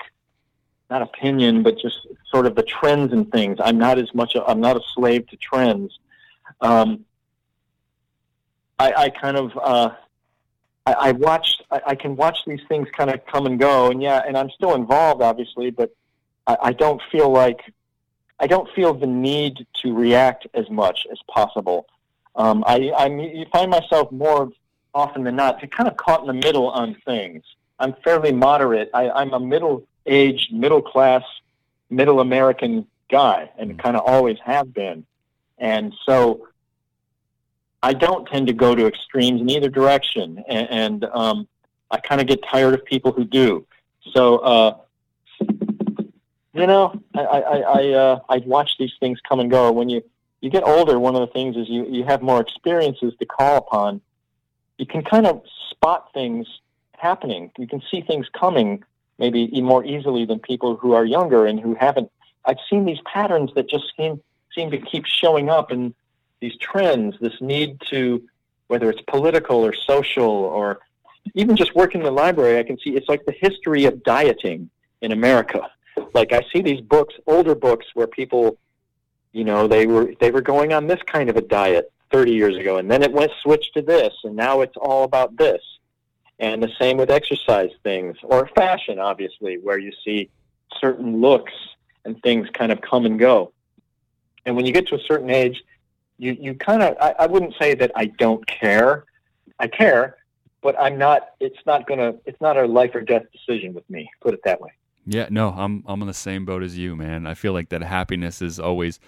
not 0.89 1.01
opinion, 1.01 1.63
but 1.63 1.77
just 1.77 2.07
sort 2.29 2.45
of 2.45 2.55
the 2.55 2.63
trends 2.63 3.11
and 3.13 3.31
things. 3.31 3.57
I'm 3.63 3.77
not 3.77 3.97
as 3.97 4.13
much. 4.13 4.35
A, 4.35 4.43
I'm 4.45 4.59
not 4.59 4.75
a 4.77 4.81
slave 4.93 5.27
to 5.27 5.37
trends. 5.37 5.97
Um, 6.61 7.05
I, 8.79 8.93
I 8.93 9.09
kind 9.09 9.37
of. 9.37 9.57
Uh, 9.61 9.89
I, 10.85 10.93
I 10.93 11.11
watched. 11.13 11.63
I, 11.71 11.81
I 11.87 11.95
can 11.95 12.15
watch 12.15 12.39
these 12.45 12.61
things 12.67 12.87
kind 12.95 13.09
of 13.09 13.25
come 13.25 13.45
and 13.45 13.59
go, 13.59 13.89
and 13.89 14.01
yeah, 14.01 14.21
and 14.25 14.37
I'm 14.37 14.49
still 14.51 14.75
involved, 14.75 15.21
obviously, 15.21 15.71
but 15.71 15.95
I, 16.45 16.57
I 16.61 16.73
don't 16.73 17.01
feel 17.11 17.31
like 17.31 17.61
I 18.39 18.47
don't 18.47 18.69
feel 18.75 18.93
the 18.93 19.07
need 19.07 19.65
to 19.81 19.93
react 19.93 20.47
as 20.53 20.69
much 20.69 21.07
as 21.11 21.17
possible. 21.27 21.87
Um, 22.35 22.63
I, 22.67 22.89
I 22.89 23.07
you 23.07 23.45
find 23.51 23.71
myself 23.71 24.11
more 24.11 24.51
often 24.93 25.23
than 25.23 25.35
not 25.35 25.59
to 25.61 25.67
kind 25.67 25.89
of 25.89 25.97
caught 25.97 26.21
in 26.21 26.27
the 26.27 26.33
middle 26.33 26.69
on 26.69 26.95
things. 27.05 27.43
I'm 27.79 27.93
fairly 28.03 28.31
moderate. 28.31 28.89
I, 28.93 29.09
I'm 29.09 29.33
a 29.33 29.39
middle-aged, 29.39 30.53
middle-class, 30.53 31.23
middle 31.89 32.21
American 32.21 32.87
guy, 33.09 33.49
and 33.57 33.77
kind 33.77 33.97
of 33.97 34.03
always 34.05 34.37
have 34.43 34.73
been, 34.73 35.05
and 35.57 35.93
so. 36.05 36.47
I 37.85 37.93
don't 37.93 38.27
tend 38.27 38.47
to 38.47 38.53
go 38.53 38.73
to 38.73 38.87
extremes 38.87 39.41
in 39.41 39.47
either 39.47 39.69
direction, 39.69 40.43
and, 40.49 40.67
and 40.71 41.05
um, 41.13 41.47
I 41.91 41.97
kind 41.99 42.19
of 42.19 42.25
get 42.25 42.39
tired 42.51 42.73
of 42.73 42.83
people 42.83 43.11
who 43.11 43.23
do. 43.23 43.67
So, 44.11 44.37
uh, 44.39 44.77
you 45.39 46.65
know, 46.65 46.99
I 47.13 47.21
I 47.21 47.57
I, 47.59 47.89
uh, 47.91 48.19
I 48.27 48.37
watch 48.37 48.71
these 48.79 48.93
things 48.99 49.19
come 49.29 49.39
and 49.39 49.51
go. 49.51 49.71
When 49.71 49.87
you 49.87 50.01
you 50.41 50.49
get 50.49 50.63
older, 50.63 50.97
one 50.97 51.13
of 51.13 51.21
the 51.21 51.27
things 51.27 51.55
is 51.55 51.69
you 51.69 51.85
you 51.85 52.03
have 52.05 52.23
more 52.23 52.41
experiences 52.41 53.13
to 53.19 53.25
call 53.27 53.57
upon. 53.57 54.01
You 54.79 54.87
can 54.87 55.03
kind 55.03 55.27
of 55.27 55.43
spot 55.69 56.11
things 56.11 56.47
happening. 56.97 57.51
You 57.59 57.67
can 57.67 57.83
see 57.91 58.01
things 58.01 58.25
coming 58.33 58.83
maybe 59.19 59.61
more 59.61 59.85
easily 59.85 60.25
than 60.25 60.39
people 60.39 60.75
who 60.75 60.93
are 60.93 61.05
younger 61.05 61.45
and 61.45 61.59
who 61.59 61.75
haven't. 61.75 62.09
I've 62.45 62.57
seen 62.67 62.85
these 62.85 63.01
patterns 63.05 63.51
that 63.53 63.69
just 63.69 63.85
seem 63.95 64.23
seem 64.55 64.71
to 64.71 64.79
keep 64.79 65.05
showing 65.05 65.51
up 65.51 65.69
and 65.69 65.93
these 66.45 66.57
trends, 66.59 67.15
this 67.19 67.41
need 67.41 67.81
to, 67.89 68.23
whether 68.67 68.87
it's 68.91 69.01
political 69.07 69.65
or 69.65 69.73
social 69.73 70.29
or 70.59 70.79
even 71.33 71.55
just 71.55 71.75
working 71.75 72.01
in 72.01 72.05
the 72.05 72.11
library, 72.11 72.59
I 72.59 72.63
can 72.63 72.77
see 72.77 72.91
it's 72.91 73.09
like 73.09 73.25
the 73.25 73.31
history 73.31 73.85
of 73.85 74.03
dieting 74.03 74.69
in 75.01 75.11
America. 75.11 75.71
Like 76.13 76.33
I 76.33 76.41
see 76.53 76.61
these 76.61 76.81
books, 76.81 77.15
older 77.25 77.55
books, 77.55 77.87
where 77.95 78.05
people, 78.05 78.57
you 79.31 79.43
know, 79.43 79.67
they 79.67 79.87
were 79.87 80.13
they 80.19 80.29
were 80.29 80.41
going 80.41 80.71
on 80.71 80.85
this 80.85 81.01
kind 81.07 81.29
of 81.31 81.35
a 81.35 81.41
diet 81.41 81.91
30 82.11 82.31
years 82.31 82.55
ago, 82.55 82.77
and 82.77 82.91
then 82.91 83.01
it 83.01 83.11
went 83.11 83.31
switched 83.41 83.73
to 83.73 83.81
this, 83.81 84.13
and 84.23 84.35
now 84.35 84.61
it's 84.61 84.77
all 84.77 85.03
about 85.03 85.35
this. 85.37 85.61
And 86.37 86.61
the 86.61 86.71
same 86.79 86.97
with 86.97 87.09
exercise 87.09 87.71
things 87.81 88.17
or 88.21 88.47
fashion, 88.55 88.99
obviously, 88.99 89.57
where 89.57 89.79
you 89.79 89.93
see 90.03 90.29
certain 90.79 91.21
looks 91.21 91.53
and 92.03 92.21
things 92.21 92.47
kind 92.53 92.71
of 92.71 92.81
come 92.81 93.05
and 93.07 93.17
go. 93.17 93.51
And 94.45 94.55
when 94.55 94.65
you 94.65 94.73
get 94.73 94.87
to 94.89 94.95
a 94.95 94.99
certain 94.99 95.29
age, 95.29 95.63
you, 96.17 96.37
you 96.39 96.55
kind 96.55 96.81
of, 96.81 96.95
I, 96.99 97.15
I 97.19 97.25
wouldn't 97.27 97.53
say 97.59 97.75
that 97.75 97.91
I 97.95 98.05
don't 98.05 98.45
care. 98.47 99.05
I 99.59 99.67
care, 99.67 100.17
but 100.61 100.79
I'm 100.79 100.97
not, 100.97 101.29
it's 101.39 101.59
not 101.65 101.87
to, 101.87 102.15
it's 102.25 102.41
not 102.41 102.57
a 102.57 102.65
life 102.65 102.93
or 102.93 103.01
death 103.01 103.23
decision 103.31 103.73
with 103.73 103.89
me, 103.89 104.09
put 104.21 104.33
it 104.33 104.41
that 104.43 104.59
way. 104.59 104.71
Yeah, 105.05 105.27
no, 105.29 105.49
I'm 105.49 105.83
I'm 105.87 106.01
on 106.01 106.07
the 106.07 106.13
same 106.13 106.45
boat 106.45 106.63
as 106.63 106.77
you, 106.77 106.95
man. 106.95 107.27
I 107.27 107.35
feel 107.35 107.53
like 107.53 107.69
that 107.69 107.83
happiness 107.83 108.41
is 108.41 108.59
always. 108.59 108.99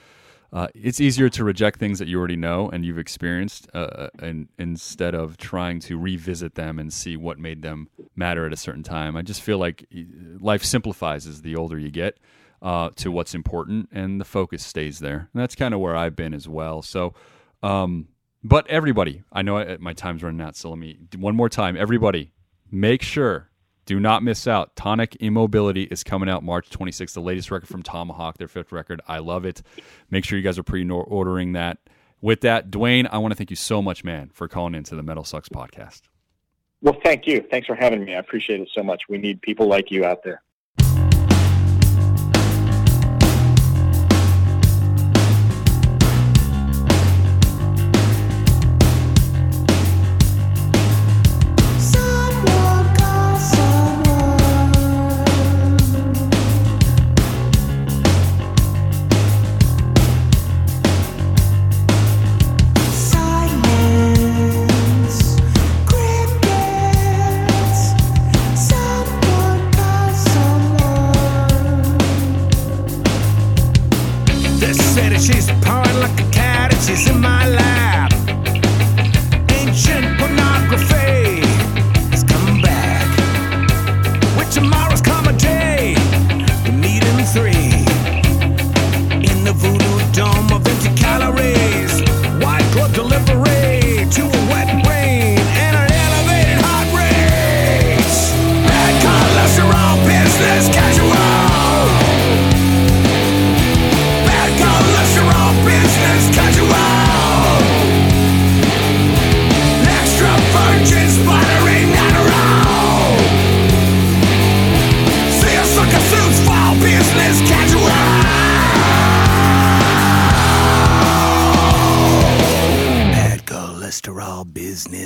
Uh, 0.54 0.68
it's 0.74 1.02
easier 1.02 1.28
to 1.28 1.44
reject 1.44 1.78
things 1.78 2.00
that 2.00 2.08
you 2.08 2.18
already 2.18 2.38
know 2.38 2.70
and 2.70 2.86
you've 2.86 2.98
experienced, 2.98 3.68
uh, 3.74 4.08
and 4.20 4.48
instead 4.58 5.14
of 5.14 5.36
trying 5.36 5.78
to 5.82 5.98
revisit 5.98 6.56
them 6.56 6.80
and 6.80 6.94
see 6.94 7.18
what 7.18 7.38
made 7.38 7.62
them 7.64 7.90
matter 8.16 8.46
at 8.46 8.54
a 8.54 8.56
certain 8.56 8.84
time. 8.84 9.18
I 9.18 9.24
just 9.24 9.42
feel 9.42 9.58
like 9.58 9.86
life 10.40 10.64
simplifies 10.64 11.28
as 11.28 11.42
the 11.42 11.58
older 11.58 11.78
you 11.78 11.92
get 11.92 12.18
uh, 12.62 12.90
to 12.96 13.12
what's 13.12 13.36
important, 13.36 13.90
and 13.92 14.20
the 14.20 14.26
focus 14.26 14.66
stays 14.66 15.00
there. 15.00 15.30
And 15.34 15.42
that's 15.42 15.56
kind 15.56 15.74
of 15.74 15.80
where 15.80 15.96
I've 15.96 16.16
been 16.16 16.34
as 16.34 16.48
well. 16.48 16.82
So, 16.82 17.14
um, 17.64 18.10
but 18.44 18.68
everybody, 18.68 19.24
I 19.32 19.42
know 19.42 19.58
I, 19.58 19.78
my 19.78 19.94
time's 19.94 20.24
running 20.24 20.42
out, 20.42 20.56
so 20.56 20.70
let 20.70 20.80
me 20.80 20.98
one 21.18 21.36
more 21.36 21.50
time. 21.50 21.76
Everybody, 21.78 22.32
make 22.72 23.02
sure 23.02 23.50
do 23.88 24.00
not 24.02 24.22
miss 24.22 24.48
out. 24.48 24.76
Tonic 24.76 25.16
Immobility 25.22 25.84
is 25.84 26.04
coming 26.04 26.28
out 26.28 26.44
March 26.44 26.70
26th, 26.70 27.14
the 27.14 27.22
latest 27.22 27.50
record 27.50 27.70
from 27.70 27.84
Tomahawk, 27.84 28.38
their 28.38 28.50
fifth 28.50 28.74
record. 28.74 29.02
I 29.08 29.20
love 29.20 29.46
it. 29.46 29.62
Make 30.12 30.26
sure 30.26 30.38
you 30.38 30.44
guys 30.44 30.60
are 30.60 30.64
pre 30.64 30.88
ordering 30.88 31.54
that. 31.54 31.78
With 32.20 32.42
that, 32.42 32.70
Duane, 32.70 33.08
I 33.08 33.20
want 33.20 33.32
to 33.32 33.36
thank 33.36 33.50
you 33.50 33.56
so 33.56 33.82
much, 33.82 34.04
man, 34.04 34.30
for 34.34 34.48
calling 34.48 34.76
into 34.76 34.96
the 34.96 35.04
Metal 35.04 35.24
Sucks 35.24 35.48
podcast. 35.50 36.02
Well, 36.82 36.98
thank 37.04 37.28
you. 37.28 37.46
Thanks 37.50 37.66
for 37.68 37.76
having 37.76 38.04
me. 38.04 38.16
I 38.16 38.20
appreciate 38.20 38.60
it 38.60 38.70
so 38.76 38.84
much. 38.84 39.04
We 39.08 39.18
need 39.18 39.42
people 39.42 39.68
like 39.68 39.90
you 39.90 40.04
out 40.04 40.24
there. 40.24 40.42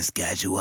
Business 0.01 0.09
casual. 0.09 0.57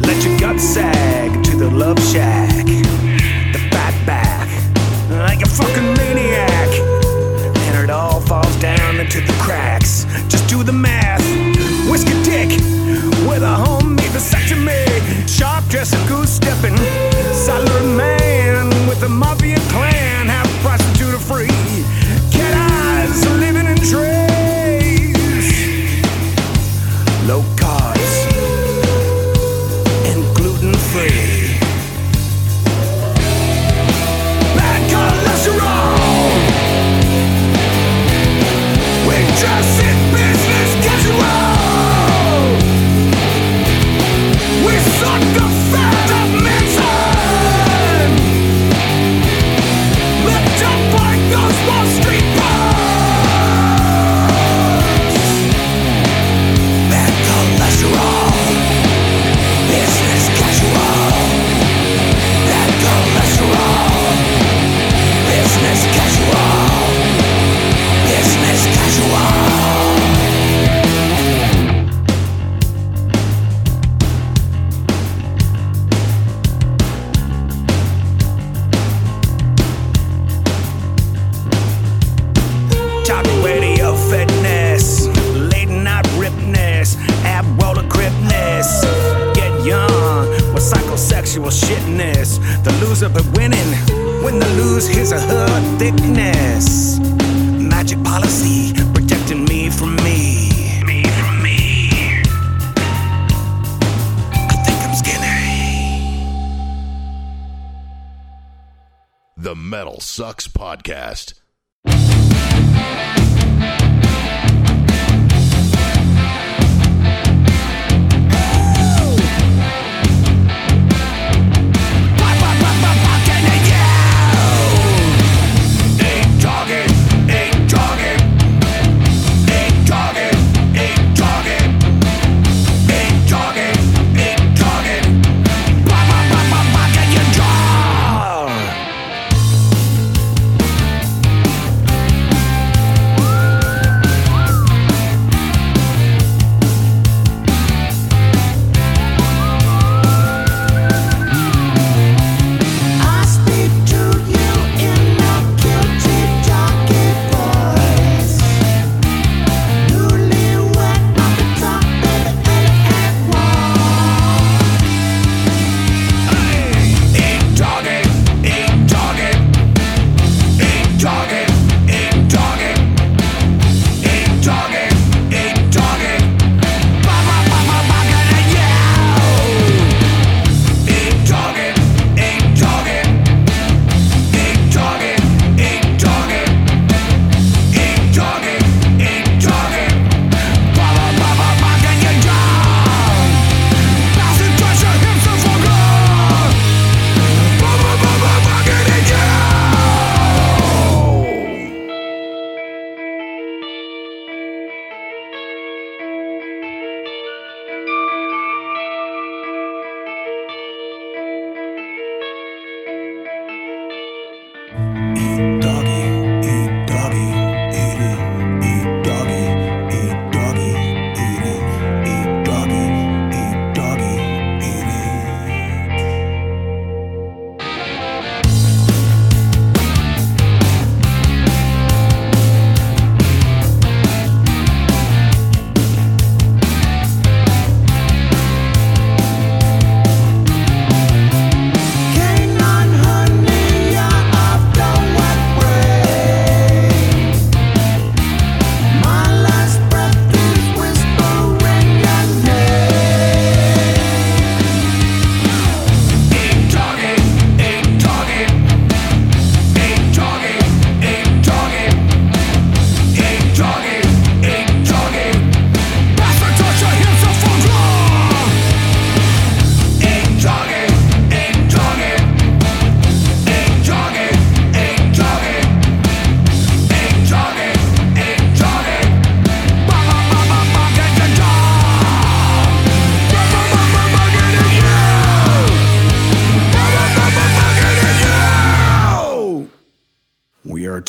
Let 0.00 0.24
your 0.24 0.38
guts 0.38 0.62
sag 0.62 1.44
to 1.44 1.56
the 1.56 1.70
love 1.70 1.98
shack. 2.12 2.66
The 2.66 3.68
fat 3.70 4.06
back, 4.06 4.48
like 5.10 5.42
a 5.42 5.48
fucking 5.48 5.94
maniac. 5.94 6.68
And 7.66 7.84
it 7.84 7.90
all 7.90 8.20
falls 8.20 8.56
down 8.56 9.00
into 9.00 9.20
the 9.20 9.36
cracks. 9.42 10.04
Just 10.28 10.48
do 10.48 10.62
the 10.62 10.72
math. 10.72 11.19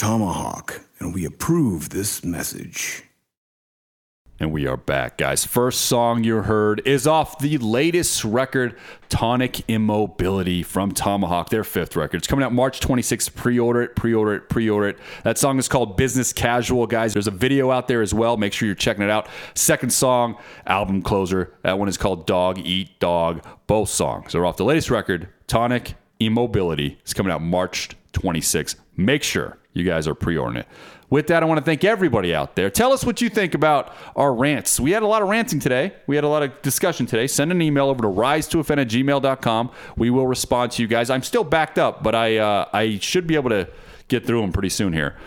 Tomahawk, 0.01 0.81
and 0.97 1.13
we 1.13 1.25
approve 1.25 1.91
this 1.91 2.25
message. 2.25 3.03
And 4.39 4.51
we 4.51 4.65
are 4.65 4.75
back, 4.75 5.19
guys. 5.19 5.45
First 5.45 5.81
song 5.81 6.23
you 6.23 6.37
heard 6.37 6.81
is 6.87 7.05
off 7.05 7.37
the 7.37 7.59
latest 7.59 8.25
record, 8.25 8.79
Tonic 9.09 9.61
Immobility 9.69 10.63
from 10.63 10.91
Tomahawk, 10.91 11.49
their 11.49 11.63
fifth 11.63 11.95
record. 11.95 12.17
It's 12.17 12.25
coming 12.25 12.43
out 12.43 12.51
March 12.51 12.79
26th. 12.79 13.35
Pre 13.35 13.59
order 13.59 13.83
it, 13.83 13.95
pre 13.95 14.15
order 14.15 14.33
it, 14.33 14.49
pre 14.49 14.67
order 14.71 14.87
it. 14.87 14.97
That 15.23 15.37
song 15.37 15.59
is 15.59 15.67
called 15.67 15.97
Business 15.97 16.33
Casual, 16.33 16.87
guys. 16.87 17.13
There's 17.13 17.27
a 17.27 17.29
video 17.29 17.69
out 17.69 17.87
there 17.87 18.01
as 18.01 18.11
well. 18.11 18.37
Make 18.37 18.53
sure 18.53 18.65
you're 18.65 18.73
checking 18.73 19.03
it 19.03 19.11
out. 19.11 19.27
Second 19.53 19.93
song, 19.93 20.35
album 20.65 21.03
closer. 21.03 21.53
That 21.61 21.77
one 21.77 21.87
is 21.87 21.97
called 21.99 22.25
Dog 22.25 22.57
Eat 22.57 22.99
Dog. 22.99 23.45
Both 23.67 23.89
songs 23.89 24.33
are 24.33 24.47
off 24.47 24.57
the 24.57 24.65
latest 24.65 24.89
record, 24.89 25.27
Tonic 25.45 25.93
Immobility. 26.19 26.97
It's 27.01 27.13
coming 27.13 27.31
out 27.31 27.43
March 27.43 27.91
26th. 28.13 28.77
Make 28.97 29.23
sure 29.23 29.57
you 29.73 29.84
guys 29.84 30.07
are 30.07 30.15
pre 30.15 30.38
ordering 30.38 30.57
it. 30.57 30.68
With 31.09 31.27
that, 31.27 31.43
I 31.43 31.45
want 31.45 31.57
to 31.57 31.65
thank 31.65 31.84
everybody 31.84 32.34
out 32.34 32.55
there. 32.55 32.69
Tell 32.69 32.93
us 32.93 33.03
what 33.03 33.19
you 33.19 33.30
think 33.30 33.53
about 33.53 33.93
our 34.15 34.34
rants. 34.34 34.80
We 34.80 34.91
had 34.91 35.03
a 35.03 35.07
lot 35.07 35.22
of 35.22 35.27
ranting 35.27 35.59
today. 35.59 35.91
We 36.07 36.15
had 36.15 36.23
a 36.23 36.30
lot 36.30 36.41
of 36.41 36.61
discussion 36.61 37.05
today. 37.05 37.27
Send 37.27 37.51
an 37.51 37.61
email 37.61 37.89
over 37.89 38.01
to 38.01 38.07
rise 38.07 38.47
to 38.49 38.59
offend 38.59 38.80
at 38.80 38.88
gmail.com. 38.88 39.72
We 39.97 40.09
will 40.09 40.26
respond 40.26 40.72
to 40.73 40.81
you 40.81 40.88
guys. 40.88 41.09
I'm 41.09 41.23
still 41.23 41.43
backed 41.43 41.77
up, 41.77 42.01
but 42.01 42.15
I 42.15 42.38
uh, 42.38 42.69
I 42.72 42.97
should 42.99 43.27
be 43.27 43.35
able 43.35 43.49
to 43.49 43.68
get 44.07 44.26
through 44.26 44.41
them 44.41 44.53
pretty 44.53 44.69
soon 44.69 44.93
here. 44.93 45.18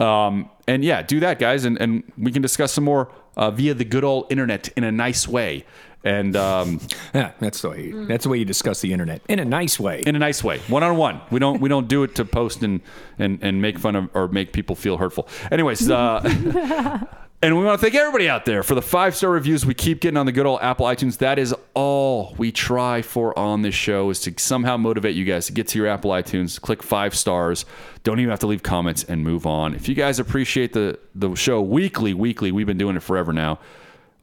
Um, 0.00 0.50
and 0.66 0.82
yeah, 0.84 1.02
do 1.02 1.20
that, 1.20 1.38
guys, 1.38 1.64
and, 1.64 1.80
and 1.80 2.02
we 2.18 2.32
can 2.32 2.42
discuss 2.42 2.72
some 2.72 2.84
more 2.84 3.12
uh, 3.36 3.50
via 3.50 3.74
the 3.74 3.84
good 3.84 4.04
old 4.04 4.30
internet 4.30 4.68
in 4.76 4.84
a 4.84 4.92
nice 4.92 5.28
way. 5.28 5.64
And 6.06 6.36
um, 6.36 6.80
Yeah, 7.12 7.32
that's 7.40 7.60
the 7.62 7.70
way. 7.70 7.90
That's 7.90 8.22
the 8.22 8.30
way 8.30 8.38
you 8.38 8.44
discuss 8.44 8.80
the 8.80 8.92
internet 8.92 9.22
in 9.28 9.40
a 9.40 9.44
nice 9.44 9.80
way. 9.80 10.04
in 10.06 10.14
a 10.14 10.20
nice 10.20 10.44
way, 10.44 10.60
one 10.68 10.84
on 10.84 10.96
one. 10.96 11.20
We 11.30 11.40
don't 11.40 11.60
we 11.60 11.68
don't 11.68 11.88
do 11.88 12.04
it 12.04 12.14
to 12.14 12.24
post 12.24 12.62
and 12.62 12.80
and 13.18 13.40
and 13.42 13.60
make 13.60 13.76
fun 13.78 13.96
of 13.96 14.10
or 14.14 14.28
make 14.28 14.52
people 14.52 14.76
feel 14.76 14.98
hurtful. 14.98 15.28
Anyways, 15.50 15.90
uh, 15.90 16.20
and 17.42 17.58
we 17.58 17.64
want 17.64 17.80
to 17.80 17.84
thank 17.84 17.96
everybody 17.96 18.28
out 18.28 18.44
there 18.44 18.62
for 18.62 18.76
the 18.76 18.82
five 18.82 19.16
star 19.16 19.30
reviews 19.30 19.66
we 19.66 19.74
keep 19.74 20.00
getting 20.00 20.16
on 20.16 20.26
the 20.26 20.32
good 20.32 20.46
old 20.46 20.60
Apple 20.62 20.86
iTunes. 20.86 21.18
That 21.18 21.40
is 21.40 21.52
all 21.74 22.36
we 22.38 22.52
try 22.52 23.02
for 23.02 23.36
on 23.36 23.62
this 23.62 23.74
show 23.74 24.08
is 24.10 24.20
to 24.20 24.34
somehow 24.38 24.76
motivate 24.76 25.16
you 25.16 25.24
guys 25.24 25.46
to 25.46 25.52
get 25.52 25.66
to 25.68 25.78
your 25.78 25.88
Apple 25.88 26.12
iTunes, 26.12 26.60
click 26.60 26.84
five 26.84 27.16
stars. 27.16 27.64
Don't 28.04 28.20
even 28.20 28.30
have 28.30 28.40
to 28.40 28.46
leave 28.46 28.62
comments 28.62 29.02
and 29.02 29.24
move 29.24 29.44
on. 29.44 29.74
If 29.74 29.88
you 29.88 29.96
guys 29.96 30.20
appreciate 30.20 30.72
the 30.72 31.00
the 31.16 31.34
show 31.34 31.60
weekly, 31.60 32.14
weekly, 32.14 32.52
we've 32.52 32.64
been 32.64 32.78
doing 32.78 32.94
it 32.94 33.02
forever 33.02 33.32
now 33.32 33.58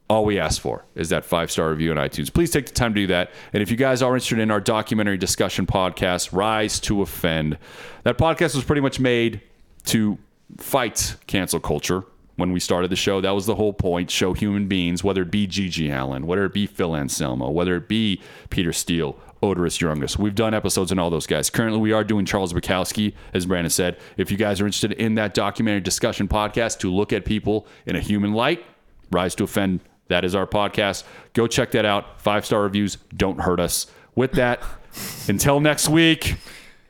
all 0.08 0.24
we 0.24 0.38
ask 0.38 0.60
for 0.60 0.84
is 0.94 1.08
that 1.08 1.24
five 1.24 1.50
star 1.50 1.70
review 1.70 1.90
on 1.90 1.96
iTunes. 1.96 2.32
Please 2.32 2.50
take 2.50 2.66
the 2.66 2.72
time 2.72 2.94
to 2.94 3.00
do 3.02 3.06
that. 3.08 3.30
And 3.52 3.62
if 3.62 3.70
you 3.70 3.76
guys 3.76 4.02
are 4.02 4.14
interested 4.14 4.38
in 4.38 4.50
our 4.50 4.60
documentary 4.60 5.16
discussion 5.16 5.66
podcast, 5.66 6.32
Rise 6.32 6.78
to 6.80 7.02
Offend, 7.02 7.58
that 8.02 8.18
podcast 8.18 8.54
was 8.54 8.64
pretty 8.64 8.82
much 8.82 9.00
made 9.00 9.40
to 9.86 10.18
fight 10.58 11.16
cancel 11.26 11.58
culture 11.58 12.04
when 12.36 12.52
we 12.52 12.60
started 12.60 12.90
the 12.90 12.96
show. 12.96 13.20
That 13.20 13.30
was 13.30 13.46
the 13.46 13.54
whole 13.54 13.72
point. 13.72 14.10
Show 14.10 14.34
human 14.34 14.68
beings, 14.68 15.02
whether 15.02 15.22
it 15.22 15.30
be 15.30 15.46
GG 15.46 15.90
Allin, 15.90 16.26
whether 16.26 16.44
it 16.44 16.52
be 16.52 16.66
Phil 16.66 16.94
Anselmo, 16.94 17.50
whether 17.50 17.76
it 17.76 17.88
be 17.88 18.20
Peter 18.50 18.72
Steele, 18.72 19.18
Odorous 19.42 19.80
Youngus. 19.80 20.18
We've 20.18 20.34
done 20.34 20.52
episodes 20.54 20.92
on 20.92 20.98
all 20.98 21.10
those 21.10 21.26
guys. 21.26 21.50
Currently, 21.50 21.80
we 21.80 21.92
are 21.92 22.04
doing 22.04 22.26
Charles 22.26 22.52
Bukowski, 22.52 23.14
as 23.32 23.46
Brandon 23.46 23.70
said. 23.70 23.98
If 24.16 24.30
you 24.30 24.36
guys 24.36 24.60
are 24.60 24.66
interested 24.66 24.92
in 24.92 25.14
that 25.14 25.34
documentary 25.34 25.80
discussion 25.80 26.28
podcast 26.28 26.78
to 26.80 26.92
look 26.92 27.12
at 27.12 27.24
people 27.24 27.66
in 27.86 27.96
a 27.96 28.00
human 28.00 28.32
light, 28.32 28.64
Rise 29.10 29.34
to 29.36 29.44
Offend, 29.44 29.80
that 30.08 30.24
is 30.24 30.34
our 30.34 30.46
podcast. 30.46 31.04
Go 31.32 31.46
check 31.46 31.70
that 31.72 31.84
out. 31.84 32.20
Five 32.20 32.44
star 32.46 32.62
reviews 32.62 32.96
don't 33.16 33.40
hurt 33.40 33.60
us. 33.60 33.86
With 34.14 34.32
that, 34.32 34.62
until 35.28 35.60
next 35.60 35.88
week, 35.88 36.36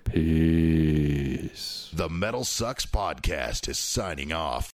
peace. 0.04 1.90
The 1.92 2.08
Metal 2.08 2.44
Sucks 2.44 2.86
Podcast 2.86 3.68
is 3.68 3.78
signing 3.78 4.32
off. 4.32 4.72